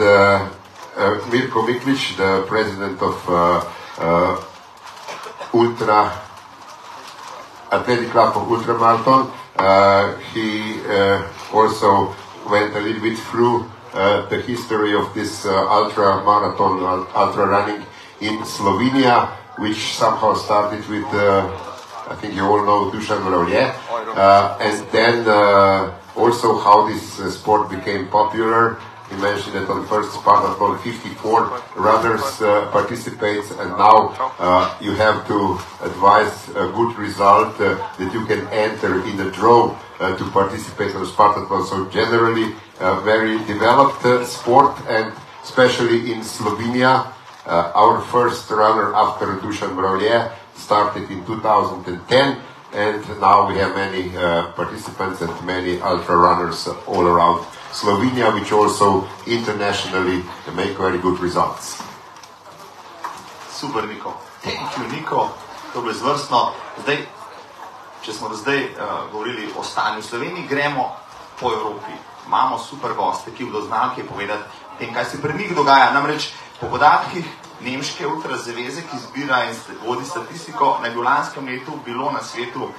Mirko 1.31 1.67
Miklic, 1.67 2.17
the 2.17 2.45
president 2.47 3.01
of 3.01 3.17
Ultra 5.55 6.13
Athletic 7.73 8.11
Club 8.11 8.37
of 8.37 8.49
Ultramarathon, 8.49 9.33
uh, 9.59 10.17
he 10.33 10.81
uh, 10.87 11.27
also 11.53 12.15
went 12.49 12.75
a 12.77 12.81
little 12.81 13.03
bit 13.03 13.19
through 13.19 13.69
the 14.31 14.41
history 14.47 14.95
of 14.95 15.13
this 15.15 15.45
uh, 15.45 15.51
ultra 15.69 16.23
marathon, 16.25 17.07
ultra 17.15 17.47
running 17.47 17.83
in 18.21 18.39
Slovenia, 18.45 19.29
which 19.59 19.95
somehow 19.95 20.35
started 20.35 20.87
with, 20.89 21.07
uh, 21.15 21.47
I 22.09 22.15
think 22.21 22.35
you 22.35 22.45
all 22.45 22.65
know 22.65 22.91
Dusan 22.91 23.21
Vrovlje, 23.27 23.75
uh, 24.17 24.59
and 24.61 24.77
then 24.93 25.27
uh, 25.27 25.95
also 26.17 26.59
how 26.59 26.87
this 26.87 27.19
uh, 27.19 27.31
sport 27.31 27.71
became 27.71 28.09
popular. 28.09 28.79
He 29.11 29.17
mentioned 29.17 29.55
that 29.57 29.71
on 29.71 29.87
first 29.87 30.11
Spartathlon 30.11 30.81
54 30.83 31.63
runners 31.77 32.43
uh, 32.43 32.69
participates 32.71 33.51
and 33.53 33.71
now 33.71 34.15
uh, 34.39 34.77
you 34.83 34.93
have 34.93 35.27
to 35.29 35.59
advise 35.83 36.49
a 36.51 36.71
good 36.77 36.95
result 36.99 37.59
uh, 37.59 37.81
that 37.99 38.13
you 38.13 38.27
can 38.27 38.47
enter 38.49 39.03
in 39.07 39.17
the 39.17 39.31
draw. 39.31 39.71
uh, 39.73 39.88
to 39.99 40.31
participate 40.31 40.91
in 40.91 40.97
on 40.97 41.07
Spartathlon. 41.07 41.67
So 41.67 41.87
generally 41.91 42.55
a 42.81 43.01
very 43.01 43.39
developed 43.45 44.05
uh, 44.05 44.25
sport 44.25 44.79
and 44.89 45.13
especially 45.43 46.13
in 46.13 46.21
Slovenia 46.21 47.13
uh, 47.47 47.73
our 47.75 48.01
first 48.13 48.51
runner 48.51 48.95
after 48.95 49.27
Dusan 49.43 49.75
Brovlje 49.75 50.31
started 50.55 51.11
in 51.11 51.25
2010 51.25 52.39
and 52.75 53.21
now 53.21 53.49
we 53.49 53.57
have 53.57 53.75
many 53.75 54.15
uh, 54.15 54.53
participants 54.53 55.23
and 55.23 55.33
many 55.47 55.81
ultra 55.81 56.17
runners 56.17 56.69
all 56.87 57.07
around 57.07 57.41
Slovenia, 57.73 58.33
which 58.35 58.53
also 58.53 59.09
internationally 59.27 60.23
make 60.55 60.77
very 60.77 60.99
good 60.99 61.19
results. 61.21 61.83
Super, 63.51 63.83
Niko. 63.83 64.13
Thank 64.43 64.77
you, 64.77 64.85
Niko. 64.93 65.33
To 65.73 65.85
je 65.89 65.91
izvrstno. 65.91 66.53
Zdaj, 66.83 66.99
če 68.09 68.15
smo 68.17 68.33
zdaj 68.33 68.63
uh, 68.65 68.93
govorili 69.13 69.51
o 69.53 69.63
stanju 69.63 70.01
v 70.01 70.05
Sloveniji, 70.05 70.47
gremo 70.49 70.97
po 71.41 71.53
Evropi. 71.53 71.93
Imamo 72.27 72.57
super 72.59 72.95
goste, 72.97 73.35
ki 73.37 73.45
bodo 73.45 73.67
znali 73.67 73.99
kaj 73.99 74.07
povedati 74.09 74.65
o 74.73 74.79
tem, 74.79 74.95
kaj 74.95 75.05
se 75.05 75.21
pri 75.21 75.37
njih 75.37 75.53
dogaja. 75.57 75.93
Namreč 75.93 76.31
po 76.61 76.71
podatkih 76.73 77.29
Nemške 77.61 78.07
ultrazaveze, 78.07 78.87
ki 78.89 79.01
zbira 79.03 79.43
in 79.45 79.57
vodi 79.85 80.07
statistiko, 80.09 80.79
naj 80.81 80.95
bi 80.95 81.01
v 81.01 81.05
lanskem 81.05 81.49
letu 81.53 81.77
bilo 81.85 82.09
na 82.15 82.23
svetu 82.25 82.71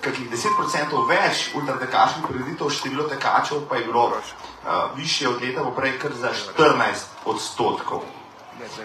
kakih 0.00 0.30
10% 0.30 1.04
več 1.08 1.50
ultratekaških 1.58 2.24
prireditev, 2.30 2.70
število 2.72 3.08
tekačev 3.12 3.66
pa 3.68 3.76
je 3.76 3.86
bilo 3.90 4.08
uh, 4.08 4.96
više 4.96 5.28
od 5.28 5.42
leta 5.42 5.66
poprej 5.68 5.98
kar 5.98 6.16
za 6.16 6.32
14 6.56 7.28
odstotkov. 7.28 8.08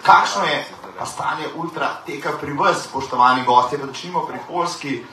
Kakšno 0.04 0.43
je 0.50 0.65
pa 0.97 1.06
stanje 1.06 1.47
ultra 1.56 2.02
teka 2.06 2.34
pri 2.41 2.54
vas, 2.54 2.84
spoštovani 2.89 3.45
gostje, 3.45 3.80
pa 3.80 3.86
začnimo 3.86 4.26
pri 4.26 4.39
Polski, 4.47 5.04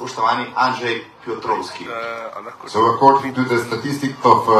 spoštovani 0.00 0.44
Andrzej 0.56 1.04
Piotrovski. 1.24 1.84
So 2.66 2.78
according 2.94 3.34
to 3.34 3.44
the 3.44 3.58
statistics 3.58 4.16
of 4.24 4.48
uh, 4.48 4.54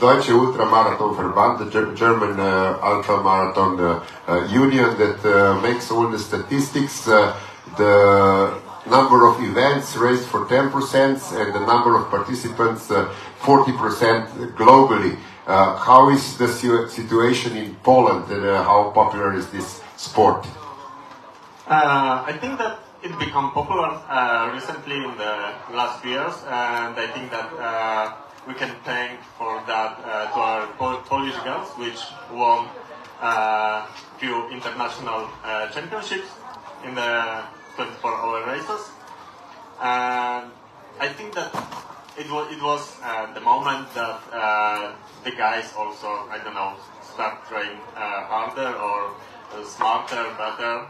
Deutsche 0.00 0.32
Ultramarathon 0.34 1.14
Verband, 1.14 1.58
the 1.58 1.70
Ger- 1.70 1.94
German 1.94 2.40
uh, 2.40 2.78
ultramarathon 2.82 3.78
uh, 3.78 4.00
uh, 4.26 4.42
union 4.50 4.96
that 4.98 5.22
uh, 5.24 5.60
makes 5.62 5.90
all 5.90 6.10
the 6.10 6.18
statistics, 6.18 7.06
uh, 7.06 7.32
the 7.76 8.58
number 8.90 9.26
of 9.26 9.40
events 9.40 9.96
raised 9.96 10.26
for 10.26 10.40
10% 10.46 10.72
and 11.40 11.54
the 11.54 11.60
number 11.72 11.94
of 11.96 12.10
participants 12.10 12.90
uh, 12.90 13.06
40% 13.42 14.56
globally. 14.56 15.16
Uh, 15.46 15.76
how 15.76 16.10
is 16.10 16.36
the 16.38 16.48
si- 16.48 16.88
situation 16.88 17.56
in 17.56 17.76
Poland 17.84 18.24
and 18.30 18.44
uh, 18.44 18.64
how 18.64 18.90
popular 18.90 19.32
is 19.32 19.46
this 19.50 19.80
sport? 19.96 20.44
Uh, 21.68 22.24
I 22.26 22.32
think 22.40 22.58
that 22.58 22.78
it 23.02 23.18
become 23.18 23.52
popular 23.52 24.00
uh, 24.08 24.50
recently 24.52 24.96
in 24.96 25.16
the 25.16 25.34
last 25.72 26.04
years, 26.04 26.34
and 26.48 26.96
I 26.96 27.06
think 27.12 27.30
that 27.30 27.52
uh, 27.58 28.12
we 28.46 28.54
can 28.54 28.74
thank 28.84 29.20
for 29.38 29.62
that 29.66 29.98
uh, 30.04 30.32
to 30.32 30.38
our 30.40 30.66
Pol- 30.78 31.02
Polish 31.04 31.36
girls, 31.44 31.68
which 31.76 32.00
won 32.32 32.68
uh, 33.20 33.86
few 34.18 34.48
international 34.50 35.28
uh, 35.44 35.68
championships 35.70 36.28
in 36.84 36.94
the 36.94 37.42
24-hour 37.76 38.46
races. 38.46 38.90
And 39.80 40.50
I 41.00 41.08
think 41.08 41.34
that 41.34 41.52
it 42.16 42.30
was 42.30 42.50
it 42.50 42.62
was 42.62 42.96
uh, 43.02 43.32
the 43.34 43.40
moment 43.40 43.92
that 43.94 44.20
uh, 44.32 44.92
the 45.24 45.32
guys 45.32 45.72
also 45.76 46.08
I 46.30 46.38
don't 46.42 46.54
know 46.54 46.74
start 47.02 47.44
trying 47.48 47.76
harder 47.94 48.72
or 48.76 49.12
smarter, 49.64 50.24
better. 50.36 50.86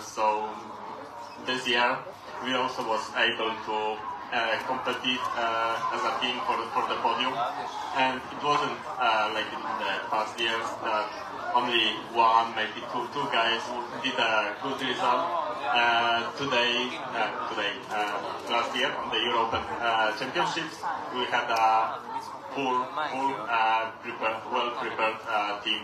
So 0.00 0.48
this 1.46 1.66
year 1.66 1.98
we 2.44 2.54
also 2.54 2.86
was 2.86 3.02
able 3.16 3.52
to 3.66 3.76
uh, 4.30 4.58
compete 4.68 5.24
uh, 5.34 5.94
as 5.94 6.02
a 6.04 6.12
team 6.20 6.36
for 6.44 6.60
for 6.76 6.84
the 6.84 6.96
podium, 7.00 7.32
and 7.96 8.20
it 8.20 8.40
wasn't 8.44 8.76
uh, 9.00 9.32
like 9.32 9.48
in 9.48 9.62
the 9.80 9.92
past 10.12 10.38
years 10.38 10.68
that 10.84 11.08
only 11.56 11.96
one, 12.12 12.54
maybe 12.54 12.84
two, 12.92 13.08
two 13.08 13.24
guys 13.32 13.64
did 14.04 14.14
a 14.20 14.54
good 14.62 14.78
result. 14.84 15.48
Uh, 15.64 16.28
today, 16.36 16.92
uh, 17.16 17.48
today, 17.48 17.72
uh, 17.88 18.20
last 18.52 18.76
year 18.76 18.92
on 18.92 19.08
the 19.10 19.20
European 19.20 19.64
Championships, 20.18 20.76
we 21.16 21.24
had 21.32 21.48
a 21.48 21.98
full, 22.52 22.84
full, 22.84 23.32
prepared, 24.04 24.40
well 24.52 24.70
prepared 24.76 25.18
team. 25.64 25.82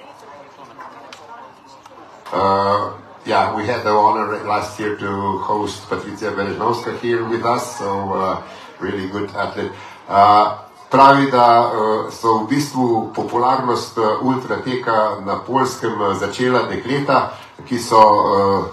Yeah, 3.27 3.57
we 3.57 3.67
had 3.67 3.85
the 3.85 3.89
honor 3.89 4.37
last 4.45 4.79
year 4.79 4.97
to 4.97 5.39
host 5.39 5.89
Patricia 5.89 6.31
Bereznovska 6.31 7.01
here 7.01 7.25
with 7.25 7.43
us, 7.43 7.79
so 7.79 8.13
uh, 8.13 8.43
really 8.79 9.09
good 9.09 9.31
athlete. 9.31 9.73
Uh, 10.07 10.59
pravi, 10.91 11.31
da 11.31 11.73
uh, 11.73 12.11
so 12.11 12.45
v 12.45 12.49
bistvu 12.53 13.13
popularnost 13.17 13.97
uh, 13.97 14.21
ultrateka 14.21 15.25
na 15.25 15.41
polskem 15.41 15.97
uh, 16.01 16.13
začela 16.13 16.69
dekleta, 16.69 17.33
ki 17.65 17.79
so 17.81 17.97
uh, 17.97 18.69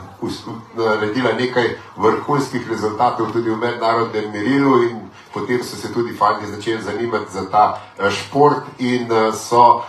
naredila 0.76 1.32
nekaj 1.40 1.72
vrhunskih 1.96 2.68
rezultatov 2.68 3.32
tudi 3.32 3.50
v 3.50 3.56
mednarodnem 3.56 4.36
merilu 4.36 4.84
in 4.84 5.00
potem 5.32 5.64
so 5.64 5.80
se 5.80 5.94
tudi 5.94 6.12
fanti 6.12 6.52
začeli 6.52 6.84
zanimati 6.84 7.32
za 7.32 7.48
ta 7.48 7.80
šport 8.12 8.68
in 8.80 9.08
so 9.32 9.82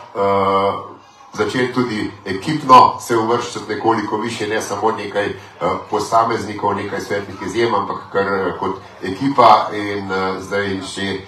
začeli 1.32 1.72
tudi 1.72 2.10
ekipno 2.24 3.00
se 3.00 3.16
uvrščati 3.16 3.74
nekoliko 3.74 4.16
više, 4.16 4.48
ne 4.48 4.62
samo 4.62 4.90
nekaj 4.92 5.28
uh, 5.28 5.68
posameznikov, 5.90 6.76
nekaj 6.76 7.00
svetlih 7.00 7.42
izjem, 7.46 7.74
ampak 7.74 7.96
kar 8.12 8.26
uh, 8.26 8.58
kot 8.60 8.76
ekipa 9.02 9.68
in 9.72 10.12
uh, 10.12 10.40
zdaj 10.40 10.80
že 10.94 11.18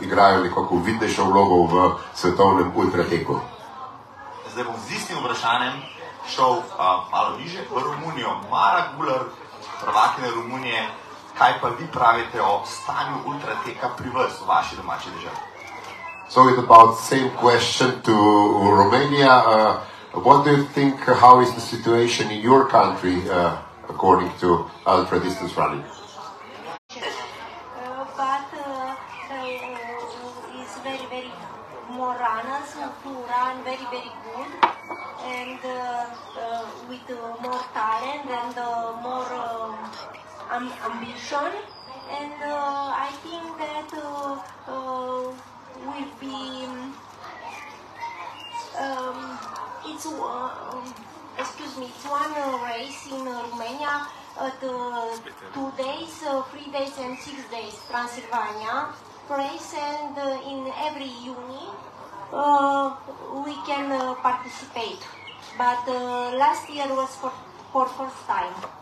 igrajo 0.00 0.40
nekako 0.44 0.76
vidnejšo 0.76 1.24
vlogo 1.24 1.56
v 1.68 1.90
svetovnem 2.14 2.72
ultrateku. 2.74 3.40
Zdaj 4.52 4.64
bom 4.64 4.74
z 4.88 4.96
istim 4.96 5.18
vprašanjem 5.20 5.72
šel 6.28 6.62
malo 7.12 7.36
niže 7.36 7.60
v 7.70 7.82
Romunijo. 7.82 8.40
Mara 8.50 8.88
Gular, 8.96 9.28
prvakinja 9.84 10.30
Romunije, 10.34 10.88
kaj 11.38 11.60
pa 11.60 11.68
vi 11.68 11.86
pravite 11.92 12.42
o 12.42 12.62
stanju 12.64 13.20
ultrateka 13.26 13.92
pri 13.96 14.08
vas, 14.10 14.40
v 14.40 14.48
vaši 14.48 14.76
domači 14.76 15.10
državi? 15.10 15.49
So 16.30 16.46
it's 16.46 16.62
about 16.62 16.94
same 16.94 17.28
question 17.42 18.00
to 18.02 18.14
Romania. 18.14 19.26
Uh, 19.26 19.80
what 20.14 20.44
do 20.44 20.54
you 20.54 20.64
think? 20.66 20.94
How 21.00 21.40
is 21.40 21.52
the 21.54 21.60
situation 21.60 22.30
in 22.30 22.40
your 22.40 22.68
country 22.68 23.18
uh, 23.28 23.58
according 23.88 24.30
to 24.38 24.70
ultra 24.86 25.18
distance 25.18 25.56
running? 25.56 25.82
But 28.14 28.46
uh, 28.54 28.94
uh, 28.94 30.54
it's 30.54 30.78
very 30.86 31.02
very 31.10 31.34
more 31.90 32.14
runners 32.14 32.78
who 33.02 33.26
run 33.26 33.64
very 33.66 33.86
very 33.90 34.14
good 34.22 34.50
and 35.26 35.58
uh, 35.66 36.14
with 36.86 37.10
more 37.42 37.64
talent 37.74 38.30
and 38.30 38.54
more 39.02 39.30
um, 40.46 40.70
ambition 40.78 41.50
and 42.22 42.38
I 42.38 43.10
think 43.18 43.58
that 43.58 43.90
be. 46.20 46.66
Um, 48.78 49.38
it's 49.86 50.06
uh, 50.06 50.12
um, 50.12 50.94
excuse 51.38 51.76
me. 51.78 51.86
It's 51.86 52.04
one 52.04 52.32
uh, 52.36 52.58
race 52.64 53.06
in 53.10 53.24
Romania 53.24 54.06
at 54.40 54.62
uh, 54.62 55.16
two 55.54 55.72
days, 55.76 56.22
uh, 56.26 56.42
three 56.52 56.70
days, 56.72 56.96
and 56.98 57.18
six 57.18 57.36
days. 57.50 57.76
Transylvania 57.90 58.88
race, 59.28 59.74
and 59.78 60.18
uh, 60.18 60.40
in 60.44 60.70
every 60.86 61.10
uni 61.24 61.68
uh, 62.32 62.96
we 63.44 63.54
can 63.66 63.88
participate. 64.22 65.00
But 65.56 65.86
last 66.36 66.68
year 66.70 66.88
was 66.88 67.14
for 67.16 67.32
for 67.72 67.86
first 67.86 68.26
time. 68.26 68.79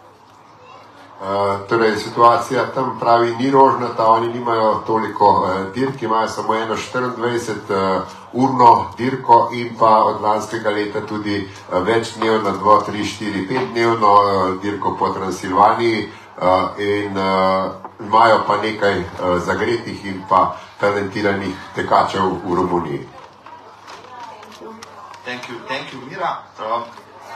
Uh, 1.18 1.68
torej, 1.68 1.96
situacija 1.96 2.66
tam 2.74 2.98
pravi 3.00 3.36
ni 3.36 3.50
rožnata, 3.50 4.06
oni 4.06 4.28
nimajo 4.28 4.74
toliko 4.86 5.26
uh, 5.30 5.74
dirk, 5.74 6.02
imajo 6.02 6.28
samo 6.28 6.54
eno 6.54 6.76
24 6.76 7.52
uh, 7.68 8.02
urno 8.32 8.86
dirko 8.96 9.50
in 9.52 9.76
pa 9.78 10.04
od 10.04 10.20
lanskega 10.20 10.70
leta 10.70 11.00
tudi 11.06 11.48
uh, 11.72 11.82
večdnevno, 11.86 12.50
2, 12.50 12.80
3, 12.90 13.18
4, 13.20 13.48
5 13.48 13.72
dnevno 13.72 14.12
uh, 14.12 14.62
dirko 14.62 14.96
po 14.98 15.08
Transilvaniji 15.08 16.08
uh, 16.36 16.44
in 16.78 17.18
uh, 17.18 17.72
imajo 18.00 18.40
pa 18.46 18.56
nekaj 18.56 18.98
uh, 18.98 19.06
zagretih 19.38 20.06
in 20.06 20.22
pa 20.28 20.56
talentiranih 20.80 21.54
tekačev 21.74 22.22
v 22.46 22.54
Romuniji. 22.54 23.08
Thank 25.24 25.48
you, 25.48 25.56
thank 25.68 25.92
you, 25.92 26.00
Mira. 26.10 26.42
Um, 26.58 26.82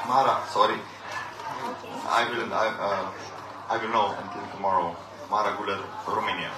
Mara, 0.08 0.38
sorry. 0.52 0.78
I 2.08 2.24
will, 2.30 2.54
I, 2.54 2.66
uh, 2.68 3.31
I 3.72 3.78
will 3.80 3.88
know 3.88 4.12
until 4.20 4.44
tomorrow. 4.52 4.92
Mara 5.30 5.56
Guler, 5.56 5.80
Romania. 6.06 6.50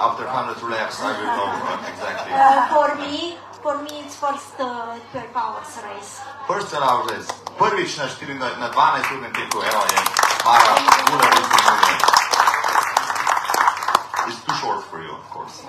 After 0.00 0.24
100 0.24 0.64
laps, 0.64 0.96
I 0.96 1.12
will 1.12 1.28
know 1.36 1.52
exactly. 1.92 2.32
Uh, 2.32 2.64
for 2.72 2.96
me, 2.96 3.36
for 3.60 3.76
me 3.84 4.00
it's 4.00 4.16
first 4.16 4.56
uh, 4.58 4.96
12 5.12 5.36
hours 5.36 5.68
race. 5.84 6.24
First 6.48 6.72
round 6.72 7.10
race. 7.10 7.28
Prvič 7.60 8.00
na, 8.00 8.08
4, 8.08 8.32
na, 8.40 8.56
na 8.56 8.72
12 8.72 9.12
urnem 9.12 9.32
teku, 9.36 9.60
evo 9.60 9.84
je 9.92 10.00
Mara 10.40 10.72
Guler 11.04 11.32
iz 11.36 11.48
Romunije. 11.52 12.00
It's 14.24 14.40
too 14.48 14.56
short 14.56 14.80
for 14.88 15.04
you, 15.04 15.12
of 15.12 15.28
course. 15.28 15.68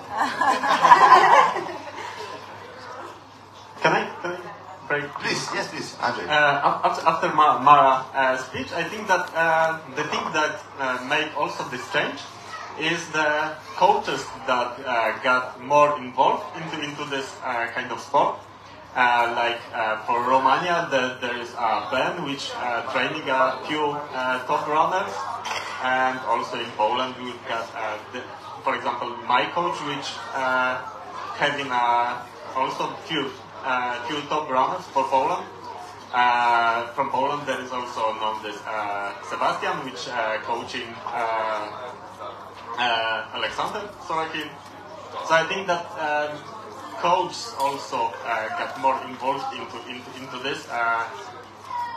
Can 3.84 3.92
I? 4.00 4.08
Can 4.24 4.32
I 4.32 4.40
break? 4.88 5.12
Please, 5.30 5.46
yes, 5.54 5.70
please, 5.70 5.90
Andrzej. 6.02 6.26
Uh, 6.26 6.82
after, 6.90 7.02
after 7.06 7.28
Ma- 7.38 7.62
Mara 7.62 8.02
uh, 8.10 8.36
speech, 8.36 8.66
I 8.74 8.82
think 8.82 9.06
that 9.06 9.30
uh, 9.30 9.78
the 9.94 10.02
thing 10.10 10.26
that 10.34 10.58
uh, 10.82 11.06
made 11.06 11.30
also 11.38 11.62
this 11.70 11.86
change 11.94 12.18
is 12.82 12.98
the 13.14 13.54
coaches 13.78 14.26
that 14.50 14.74
uh, 14.82 15.22
got 15.22 15.62
more 15.62 15.94
involved 16.02 16.42
into, 16.58 16.82
into 16.82 17.04
this 17.14 17.30
uh, 17.46 17.70
kind 17.70 17.92
of 17.92 18.00
sport. 18.00 18.42
Uh, 18.96 19.30
like 19.38 19.62
for 20.02 20.18
Romania, 20.26 20.88
the, 20.90 21.14
there 21.22 21.38
is 21.38 21.54
a 21.54 21.86
band 21.94 22.26
which 22.26 22.50
training 22.90 23.22
a 23.30 23.54
few 23.70 23.94
top 24.50 24.66
runners, 24.66 25.14
and 25.86 26.18
also 26.26 26.58
in 26.58 26.66
Poland 26.74 27.14
we've 27.22 27.38
got, 27.46 27.70
the, 28.12 28.18
for 28.66 28.74
example, 28.74 29.14
my 29.30 29.46
coach, 29.54 29.78
which 29.86 30.10
having 31.38 31.70
uh, 31.70 32.18
also 32.56 32.90
few 33.06 33.30
uh, 33.64 34.06
few 34.06 34.20
top 34.28 34.48
runners 34.50 34.84
for 34.92 35.04
Poland. 35.04 35.46
Uh, 36.12 36.88
from 36.94 37.10
Poland, 37.10 37.46
there 37.46 37.60
is 37.60 37.70
also 37.70 38.14
known 38.18 38.42
this 38.42 38.58
uh, 38.66 39.14
Sebastian, 39.30 39.84
which 39.84 40.08
uh, 40.08 40.38
coaching 40.42 40.88
uh, 41.06 41.70
uh, 42.78 43.36
Alexander 43.38 43.88
Sorokin. 44.02 44.50
So 45.26 45.34
I 45.34 45.44
think 45.46 45.66
that 45.68 45.86
um, 45.98 46.36
coach 46.98 47.36
also 47.58 48.12
uh, 48.26 48.48
got 48.58 48.80
more 48.80 48.98
involved 49.06 49.46
into 49.54 49.78
into, 49.86 50.10
into 50.18 50.38
this. 50.42 50.66
Uh, 50.68 51.06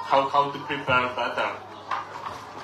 how 0.06 0.30
how 0.30 0.52
to 0.52 0.60
prepare 0.70 1.10
better. 1.16 1.50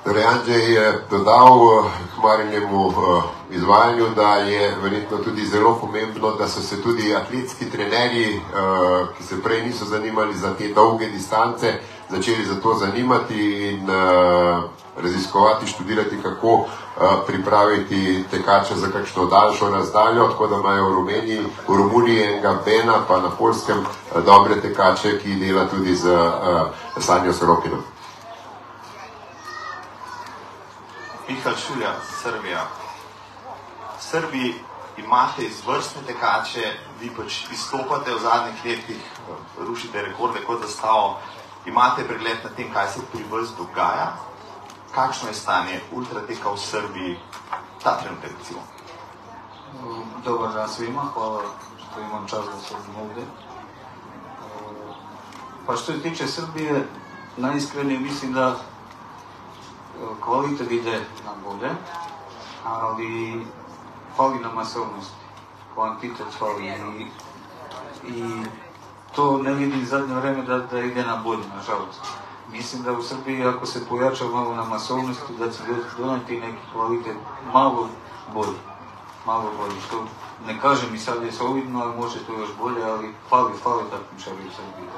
Andrzej 0.06 0.74
je 0.74 1.02
dodal 1.10 1.60
eh, 1.60 1.92
k 2.16 2.24
Marinjemu 2.24 2.90
eh, 2.90 3.56
izvajanju, 3.56 4.06
da 4.16 4.36
je 4.36 4.76
verjetno 4.82 5.18
tudi 5.18 5.46
zelo 5.46 5.78
pomembno, 5.82 6.32
da 6.32 6.48
so 6.48 6.62
se 6.62 6.82
tudi 6.82 7.16
atletski 7.16 7.70
trenerji, 7.70 8.36
eh, 8.36 9.06
ki 9.18 9.24
se 9.24 9.44
prej 9.44 9.64
niso 9.64 9.86
zanimali 9.86 10.34
za 10.34 10.54
te 10.54 10.68
dolge 10.74 11.08
distance, 11.08 11.74
začeli 12.10 12.46
za 12.46 12.56
to 12.62 12.74
zanimati 12.74 13.70
in 13.70 13.88
raziskovati, 14.98 15.68
študirati, 15.68 16.18
kako 16.24 16.66
pripraviti 17.28 18.24
tekače 18.32 18.76
za 18.76 18.88
kakšno 18.88 19.26
daljšo 19.26 19.70
razdaljo, 19.70 20.28
tako 20.28 20.48
da 20.48 20.56
imajo 20.56 20.90
v 20.90 20.94
Romuniji, 20.94 21.44
v 21.68 21.78
Romuniji 21.78 22.24
enega 22.24 22.58
Bena, 22.66 22.94
pa 23.08 23.20
na 23.20 23.30
Polskem 23.30 23.86
dobre 24.26 24.62
tekače, 24.62 25.20
ki 25.20 25.36
dela 25.36 25.68
tudi 25.68 25.96
z 25.96 26.10
Sanjo 27.00 27.34
Sorokinom. 27.34 27.99
Mihal 31.30 31.54
Šulja, 31.56 31.94
Srbija. 32.22 32.66
V 33.98 34.02
Srbiji 34.02 34.54
imate 34.98 35.46
izvrstne 35.46 36.02
tekače, 36.08 36.72
vi 37.02 37.10
pač 37.18 37.44
izstopate 37.54 38.14
v 38.14 38.22
zadnjih 38.24 38.64
letih, 38.66 39.04
rušite 39.58 40.02
rekorde 40.02 40.42
kot 40.48 40.66
zastavo, 40.66 41.20
imate 41.66 42.08
pregled 42.08 42.42
na 42.44 42.50
tem, 42.58 42.72
kaj 42.74 42.88
se 42.94 43.06
pri 43.12 43.22
vas 43.30 43.54
dogaja, 43.58 44.08
kakšno 44.96 45.30
je 45.30 45.38
stanje 45.38 45.80
ultrateka 45.92 46.50
v 46.50 46.58
Srbiji 46.58 47.20
ta 47.84 48.00
trenutek 48.02 48.34
recimo. 48.40 48.66
Dobar 50.26 50.54
dan 50.54 50.70
svima, 50.70 51.12
hvala 51.14 51.44
što 51.78 52.02
imam 52.02 52.28
čas 52.28 52.46
da 52.46 52.58
se 52.62 52.76
ovdje. 53.02 53.24
Pa 55.66 55.76
što 55.76 55.94
se 55.94 56.02
tiče 56.02 56.28
Srbije, 56.28 56.88
najiskrenije 57.38 58.00
mislim 58.00 58.34
da 58.34 58.56
kvalitet 60.22 60.72
ide 60.72 61.06
na 61.26 61.32
bolje, 61.44 61.70
ali 62.64 63.46
fali 64.18 64.40
nam 64.40 64.56
masovnost, 64.56 65.14
kvantitet 65.74 66.28
fali 66.40 66.74
i, 68.08 68.44
to 69.16 69.38
ne 69.38 69.54
vidim 69.54 69.86
zadnje 69.86 70.16
vreme 70.16 70.42
da, 70.42 70.58
da 70.58 70.80
ide 70.80 71.04
na 71.04 71.16
bolje, 71.16 71.44
nažalost. 71.56 72.02
Mislim 72.52 72.84
da 72.84 72.92
u 72.92 73.04
Srbiji 73.04 73.46
ako 73.46 73.66
se 73.66 73.88
pojača 73.90 74.26
malo 74.26 74.56
na 74.56 74.64
masovnosti 74.64 75.34
da 75.40 75.52
će 75.52 75.60
doneti 75.98 76.40
neki 76.40 76.72
kvalitet 76.74 77.18
malo 77.54 77.88
bolji 78.34 78.58
malo 79.26 79.52
bolje, 79.58 79.82
što 79.88 80.06
ne 80.46 80.62
kažem 80.62 80.96
i 80.96 81.00
sad 81.00 81.24
je 81.24 81.32
solidno, 81.32 81.82
ali 81.82 81.98
može 81.98 82.26
to 82.26 82.34
još 82.34 82.50
bolje, 82.60 82.84
ali 82.84 83.14
fali, 83.30 83.54
fali 83.64 83.84
takmičari 83.92 84.48
u 84.48 84.52
Srbiji, 84.52 84.90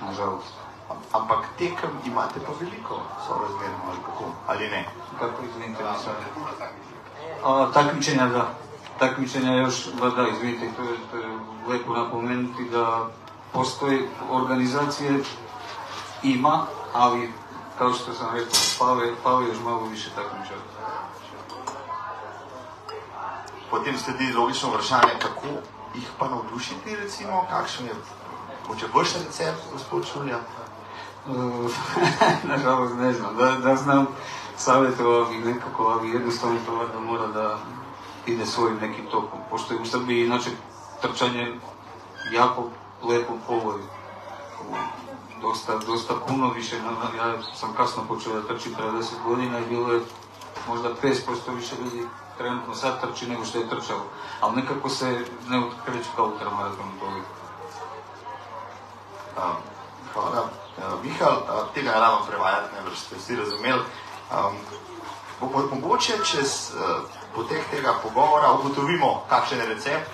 nažalost. 0.00 0.63
Ampak 1.12 1.44
tekem 1.58 1.90
imate 2.06 2.40
pa 2.46 2.52
veliko, 2.60 3.00
sorazmerno 3.26 3.84
ali 3.88 3.98
kako, 4.06 4.24
ali 4.46 4.68
ne? 4.68 4.88
Kako 5.18 5.42
izvinite 5.44 5.82
mi 5.82 5.98
sad? 6.04 6.14
A, 7.44 7.70
takmičenja 7.74 8.26
da, 8.26 8.48
takmičenja 8.98 9.52
još, 9.52 9.86
da 9.86 10.10
da, 10.10 10.28
izvinite, 10.28 10.70
to 10.76 10.82
je, 10.82 10.96
to 11.10 11.16
je 11.16 11.38
lepo 11.68 11.94
napomenuti 11.94 12.64
da 12.64 13.08
postoji 13.52 14.08
organizacije, 14.30 15.20
ima, 16.22 16.66
ali 16.92 17.32
kao 17.78 17.92
što 17.92 18.14
sam 18.14 18.34
rekao, 18.34 18.60
fali, 18.78 19.14
fali 19.22 19.48
još 19.48 19.58
malo 19.64 19.84
više 19.84 20.10
takmičara. 20.10 20.60
Potem 23.70 23.98
sledi 23.98 24.32
logično 24.32 24.68
vprašanje, 24.68 25.12
kako 25.22 25.46
jih 25.94 26.08
pa 26.18 26.28
navdušiti, 26.28 26.96
recimo, 26.96 27.46
kakšen 27.50 27.86
je 27.86 27.92
mogoče 28.68 28.86
vaš 28.94 29.08
recept, 29.14 29.72
gospod 29.72 30.06
Šulja? 30.12 30.38
Nažalost 32.48 32.94
ne 32.94 33.12
znam, 33.12 33.36
da, 33.36 33.50
da 33.50 33.76
znam 33.76 34.06
savjetovati 34.56 35.38
nekako, 35.38 35.84
ali 35.84 36.10
jednostavno 36.10 36.58
to 36.66 36.76
valjda 36.76 37.00
mora 37.00 37.26
da 37.26 37.58
ide 38.26 38.46
svojim 38.46 38.76
nekim 38.76 39.06
tokom. 39.06 39.38
Pošto 39.50 39.74
je 39.74 39.80
u 39.80 39.86
Srbiji 39.86 40.26
inače 40.26 40.50
trčanje 41.02 41.58
jako 42.32 42.68
lepo 43.02 43.32
povodi. 43.46 43.82
Dosta, 45.40 45.78
dosta 45.78 46.14
puno 46.28 46.50
više, 46.50 46.76
ja 47.16 47.42
sam 47.54 47.72
kasno 47.76 48.02
počeo 48.08 48.34
da 48.34 48.48
trčim 48.48 48.74
pre 48.74 48.84
10 48.84 49.04
godina 49.24 49.58
i 49.58 49.68
bilo 49.68 49.92
je 49.92 50.00
možda 50.68 50.88
50% 51.02 51.54
više 51.56 51.74
ljudi 51.84 52.06
trenutno 52.38 52.74
sad 52.74 53.00
trči 53.00 53.26
nego 53.26 53.44
što 53.44 53.58
je 53.58 53.68
trčalo. 53.68 54.04
Ali 54.40 54.56
nekako 54.56 54.88
se 54.88 55.26
ne 55.48 55.58
otkreće 55.58 56.08
kao 56.16 56.26
ultramaraton 56.26 56.90
toliko. 57.00 57.28
Hvala. 60.14 60.63
Uh, 60.74 60.98
Mihal, 61.04 61.44
tega 61.74 61.92
ne 61.92 62.00
rabim 62.00 62.26
prevajati, 62.26 62.74
ne 62.74 62.88
več 62.88 62.98
ste 62.98 63.18
vsi 63.18 63.36
razumeli. 63.38 63.82
Um, 64.34 64.56
mogoče 65.70 66.18
čez 66.26 66.72
uh, 66.74 67.04
potek 67.34 67.68
tega 67.70 67.94
pogovora 68.02 68.50
ugotovimo, 68.58 69.24
kakšen 69.30 69.60
je 69.60 69.66
recept, 69.70 70.10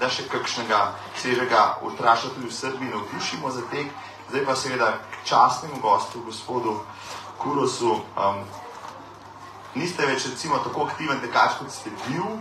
da 0.00 0.08
še 0.08 0.28
kakšnega 0.30 0.78
svežega 1.18 1.64
ultraša 1.82 2.32
tudi 2.36 2.48
v 2.48 2.54
Srbiji 2.54 2.94
navdušimo 2.94 3.50
za 3.50 3.66
tek. 3.72 3.92
Zdaj 4.30 4.44
pa 4.46 4.56
seveda 4.56 4.88
k 4.96 5.24
častnemu 5.24 5.80
gostu, 5.82 6.22
gospodu 6.24 6.78
Kurosu. 7.38 7.98
Um, 8.16 8.44
niste 9.74 10.06
več 10.06 10.26
recimo 10.28 10.60
tako 10.64 10.86
aktiven 10.88 11.20
tekač, 11.20 11.58
kot 11.60 11.72
ste 11.72 11.92
bil, 12.06 12.38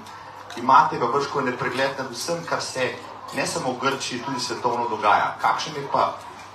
imate 0.60 1.00
pa 1.00 1.12
brško 1.12 1.44
nepregled 1.48 2.00
nad 2.00 2.12
vsem, 2.12 2.44
kar 2.46 2.62
se 2.62 2.94
ne 3.36 3.48
samo 3.48 3.76
v 3.76 3.84
Grčiji, 3.84 4.24
tudi 4.24 4.40
svetovno 4.40 4.88
dogaja. 4.88 5.36
Kakšen 5.42 5.76
je 5.76 5.88
pa, 5.92 6.14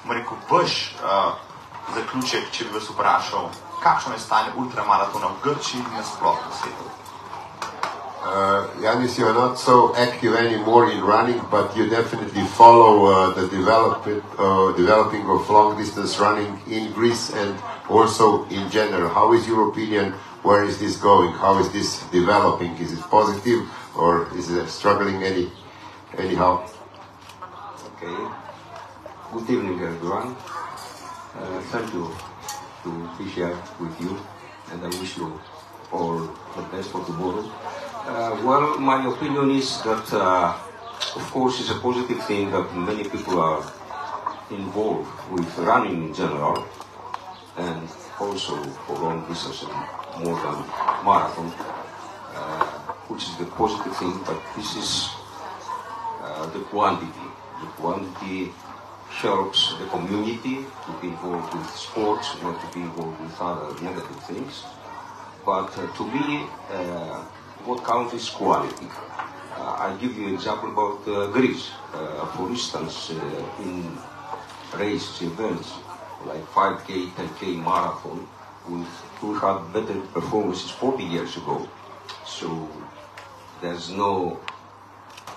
rekel, 0.09 0.37
vaš 0.51 0.95
uh, 0.99 1.33
zaključek, 1.95 2.51
če 2.53 2.65
bi 2.65 2.75
vas 2.75 2.91
vprašal, 2.91 3.51
kakšno 3.83 4.13
je 4.15 4.19
stanje 4.19 4.51
ultramaratona 4.57 5.27
v 5.27 5.39
Grčiji 5.45 5.81
in 5.81 5.97
nasploh 5.97 6.39
na 6.43 6.53
svetu? 6.59 6.91
Uh, 8.23 8.69
Yanis, 8.81 9.19
you're 9.19 9.35
not 9.35 9.59
so 9.59 9.93
active 9.97 10.35
anymore 10.37 10.93
in 10.93 11.03
running, 11.03 11.41
but 11.51 11.77
you 11.77 11.91
definitely 11.91 12.45
follow 12.55 13.07
uh, 13.07 13.35
the 13.35 13.49
develop 13.49 14.07
uh, 14.07 14.73
developing 14.77 15.29
of 15.29 15.51
long 15.51 15.77
distance 15.77 16.21
running 16.21 16.57
in 16.71 16.93
Greece 16.93 17.31
and 17.35 17.59
also 17.91 18.45
in 18.47 18.71
general. 18.71 19.09
How 19.09 19.33
is 19.33 19.49
your 19.49 19.69
opinion? 19.71 20.13
Where 20.43 20.63
is 20.63 20.79
this 20.79 20.97
going? 20.97 21.33
How 21.33 21.59
is 21.59 21.73
this 21.73 22.03
developing? 22.13 22.77
Is 22.79 22.93
it 22.93 23.01
positive 23.11 23.69
or 23.97 24.29
is 24.39 24.51
it 24.51 24.69
struggling 24.69 25.25
any 25.25 25.51
anyhow? 26.17 26.63
Okay. 27.99 28.42
Good 29.33 29.49
evening, 29.49 29.81
everyone. 29.81 30.37
Uh, 31.35 31.61
thank 31.73 31.91
you 31.95 32.15
to 32.83 33.11
be 33.17 33.25
here 33.25 33.57
with 33.81 33.99
you, 33.99 34.21
and 34.71 34.85
I 34.85 34.89
wish 35.01 35.17
you 35.17 35.41
all 35.91 36.19
the 36.55 36.63
best 36.71 36.91
for 36.91 37.03
tomorrow. 37.07 37.41
Uh, 38.05 38.39
well, 38.45 38.79
my 38.79 39.07
opinion 39.09 39.53
is 39.53 39.81
that, 39.85 40.13
uh, 40.13 40.53
of 41.17 41.31
course, 41.33 41.61
it's 41.61 41.71
a 41.71 41.81
positive 41.81 42.23
thing 42.27 42.51
that 42.51 42.77
many 42.77 43.05
people 43.05 43.41
are 43.41 43.65
involved 44.51 45.09
with 45.31 45.49
running 45.57 46.09
in 46.09 46.13
general, 46.13 46.69
and 47.57 47.89
also 48.21 48.63
for 48.85 48.99
long 48.99 49.27
distance 49.29 49.65
more 50.19 50.37
than 50.45 50.59
marathon, 51.09 51.51
uh, 52.37 52.65
which 53.09 53.23
is 53.23 53.37
the 53.39 53.47
positive 53.47 53.97
thing. 53.97 54.13
But 54.27 54.43
this 54.57 54.77
is 54.77 55.09
uh, 56.21 56.45
the 56.53 56.61
quantity. 56.69 57.29
The 57.63 57.69
quantity 57.81 58.53
helps 59.21 59.75
the 59.79 59.87
community 59.87 60.65
to 60.87 60.93
be 61.01 61.09
involved 61.09 61.55
with 61.55 61.71
sports, 61.75 62.35
not 62.43 62.61
to 62.61 62.79
be 62.79 62.83
involved 62.83 63.21
with 63.21 63.41
other 63.41 63.75
negative 63.83 64.23
things. 64.25 64.65
But 65.45 65.77
uh, 65.77 65.87
to 65.97 66.05
me, 66.07 66.47
uh, 66.71 67.25
what 67.65 67.85
counts 67.85 68.15
is 68.15 68.29
quality. 68.31 68.87
Uh, 69.57 69.77
I'll 69.79 69.99
give 69.99 70.17
you 70.17 70.29
an 70.29 70.35
example 70.35 70.71
about 70.71 71.33
Greece. 71.33 71.71
For 72.37 72.49
instance, 72.49 73.11
in 73.61 73.99
race 74.75 75.21
events 75.21 75.73
like 76.27 76.45
5K, 76.47 77.11
10K 77.11 77.57
marathon, 77.63 78.27
we, 78.69 78.85
had 79.39 79.73
better 79.73 80.01
performances 80.13 80.71
40 80.71 81.05
years 81.05 81.37
ago. 81.37 81.69
So 82.25 82.69
there's 83.61 83.91
no 83.91 84.41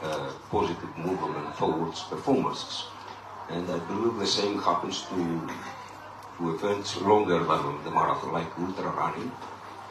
uh, 0.03 0.31
positive 0.49 0.97
movement 0.97 1.57
towards 1.57 2.01
performances. 2.03 2.85
And 3.49 3.69
I 3.69 3.79
believe 3.79 4.17
the 4.17 4.27
same 4.27 4.61
happens 4.61 5.03
to, 5.09 5.47
to 6.37 6.55
events 6.55 6.99
longer 7.01 7.43
than 7.43 7.83
the 7.83 7.91
marathon, 7.91 8.33
like 8.33 8.47
ultra 8.59 8.89
running. 8.89 9.31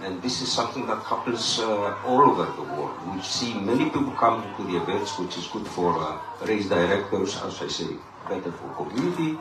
And 0.03 0.21
this 0.21 0.43
is 0.43 0.51
something 0.51 0.87
that 0.87 1.03
happens 1.05 1.61
uh, 1.61 1.95
all 2.05 2.23
over 2.31 2.51
the 2.51 2.63
world. 2.63 2.99
We 3.15 3.23
see 3.23 3.55
many 3.55 3.85
people 3.85 4.11
coming 4.19 4.53
to 4.57 4.65
the 4.65 4.77
events, 4.83 5.17
which 5.19 5.39
is 5.39 5.47
good 5.47 5.67
for 5.69 5.95
uh, 5.97 6.19
race 6.45 6.69
directors, 6.69 7.41
as 7.43 7.63
I 7.63 7.69
say, 7.69 7.95
better 8.29 8.51
for 8.51 8.75
community. 8.75 9.39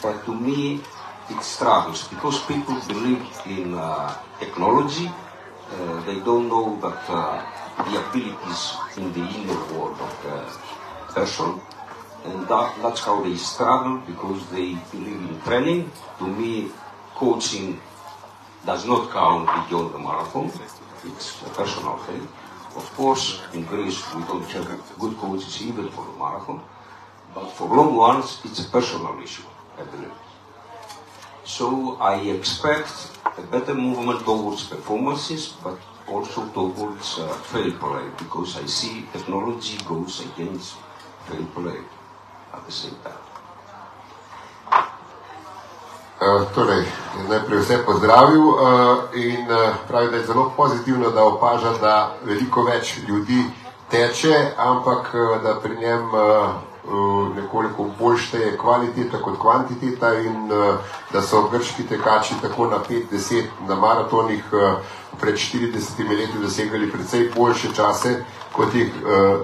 But 0.00 0.24
to 0.26 0.34
me, 0.34 0.80
it 1.28 1.42
struggles 1.42 2.06
because 2.08 2.38
people 2.46 2.80
believe 2.86 3.26
in 3.46 3.74
uh, 3.74 4.14
technology. 4.38 5.10
Uh, 5.68 6.00
they 6.06 6.20
don't 6.20 6.48
know 6.48 6.78
that 6.80 7.02
uh, 7.10 7.42
the 7.84 7.98
abilities 7.98 8.76
in 8.96 9.12
the 9.12 9.26
inner 9.36 9.60
world 9.74 9.98
of 10.00 10.12
the 10.22 11.12
person. 11.12 11.60
And 12.24 12.48
that, 12.48 12.74
that's 12.82 13.00
how 13.00 13.22
they 13.22 13.36
struggle 13.36 13.98
because 13.98 14.50
they 14.50 14.74
believe 14.90 15.20
in 15.30 15.40
training. 15.42 15.90
To 16.18 16.26
me, 16.26 16.68
coaching 17.14 17.80
does 18.66 18.84
not 18.86 19.10
count 19.10 19.46
beyond 19.68 19.94
the 19.94 19.98
marathon. 19.98 20.50
It's 21.04 21.40
a 21.42 21.50
personal 21.50 21.96
thing. 21.98 22.26
Of 22.76 22.92
course, 22.96 23.40
in 23.54 23.64
Greece, 23.64 24.02
we 24.14 24.22
don't 24.22 24.44
have 24.50 24.66
good 24.98 25.16
coaches 25.16 25.62
even 25.62 25.88
for 25.90 26.04
the 26.04 26.18
marathon. 26.18 26.60
But 27.34 27.50
for 27.50 27.68
long 27.68 27.94
ones, 27.94 28.40
it's 28.44 28.66
a 28.66 28.70
personal 28.70 29.20
issue, 29.22 29.46
I 29.78 29.84
believe. 29.84 30.12
So 31.44 31.96
I 32.00 32.20
expect 32.20 32.92
a 33.24 33.42
better 33.42 33.74
movement 33.74 34.24
towards 34.24 34.64
performances, 34.64 35.54
but 35.62 35.78
also 36.08 36.48
towards 36.48 37.18
uh, 37.18 37.28
fair 37.50 37.70
play, 37.70 38.04
because 38.18 38.56
I 38.58 38.66
see 38.66 39.06
technology 39.12 39.78
goes 39.86 40.20
against 40.26 40.76
fair 41.26 41.44
play 41.54 41.80
time. 42.66 43.18
Uh, 46.18 46.42
torej, 46.54 46.82
najprej 47.28 47.58
vse 47.58 47.78
pozdravil 47.86 48.42
uh, 48.42 48.58
in 49.14 49.46
uh, 49.46 49.74
pravi, 49.88 50.10
da 50.10 50.16
je 50.16 50.26
zelo 50.26 50.52
pozitivno, 50.56 51.10
da 51.10 51.24
opaža, 51.24 51.72
da 51.80 52.10
veliko 52.24 52.62
več 52.62 52.98
ljudi 53.08 53.44
teče, 53.90 54.50
ampak 54.56 55.14
da 55.42 55.54
pri 55.62 55.76
njem 55.76 56.08
uh, 56.14 57.36
nekoliko 57.36 57.86
bolj 57.98 58.18
šteje 58.18 58.56
kvaliteta 58.58 59.22
kot 59.22 59.38
kvantiteta 59.38 60.14
in 60.14 60.50
uh, 60.52 60.74
da 61.12 61.22
so 61.22 61.48
grški 61.52 61.86
tekači 61.86 62.34
tako 62.42 62.66
na 62.66 62.82
5-10 62.90 63.44
na 63.68 63.74
maratonih 63.74 64.44
uh, 64.52 64.82
pred 65.20 65.34
40 65.34 66.18
leti 66.18 66.38
dosegali 66.42 66.90
precej 66.90 67.30
boljše 67.36 67.74
čase, 67.76 68.24
kot 68.52 68.74
jih 68.74 68.90
uh, 69.04 69.40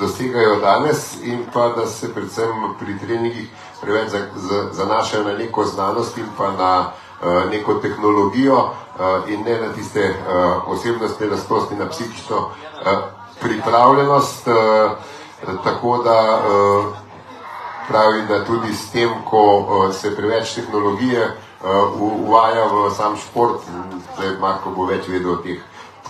dosegajo 0.00 0.56
danes 0.60 1.22
in 1.22 1.44
pa 1.52 1.68
da 1.68 1.86
se 1.86 2.14
predvsem 2.14 2.48
pri 2.78 2.98
treningih 2.98 3.48
preveč 3.80 4.08
za- 4.10 4.26
za- 4.36 4.68
zanašajo 4.72 5.24
na 5.24 5.32
neko 5.32 5.64
znanost 5.64 6.18
in 6.18 6.26
pa 6.38 6.50
na 6.50 6.86
uh, 7.22 7.50
neko 7.50 7.74
tehnologijo 7.74 8.56
uh, 8.56 8.70
in 9.28 9.42
ne 9.44 9.60
na 9.60 9.72
tiste 9.72 10.10
uh, 10.10 10.68
osebnostne 10.68 11.26
lastnosti, 11.26 11.74
na 11.74 11.88
psihično 11.88 12.48
pripravljenost. 13.40 14.46
Tako 15.64 15.98
da 15.98 16.38
pravi, 17.88 18.22
da 18.28 18.44
tudi 18.44 18.74
s 18.74 18.90
tem, 18.90 19.10
ko 19.30 19.66
se 19.92 20.16
preveč 20.16 20.54
tehnologije 20.54 21.36
uvaja 21.98 22.64
v 22.66 22.90
sam 22.96 23.16
šport, 23.16 23.60
zdaj 24.16 24.36
Marko 24.40 24.70
bo 24.70 24.84
več 24.86 25.08
vedel 25.08 25.32
o 25.32 25.36
teh 25.36 25.58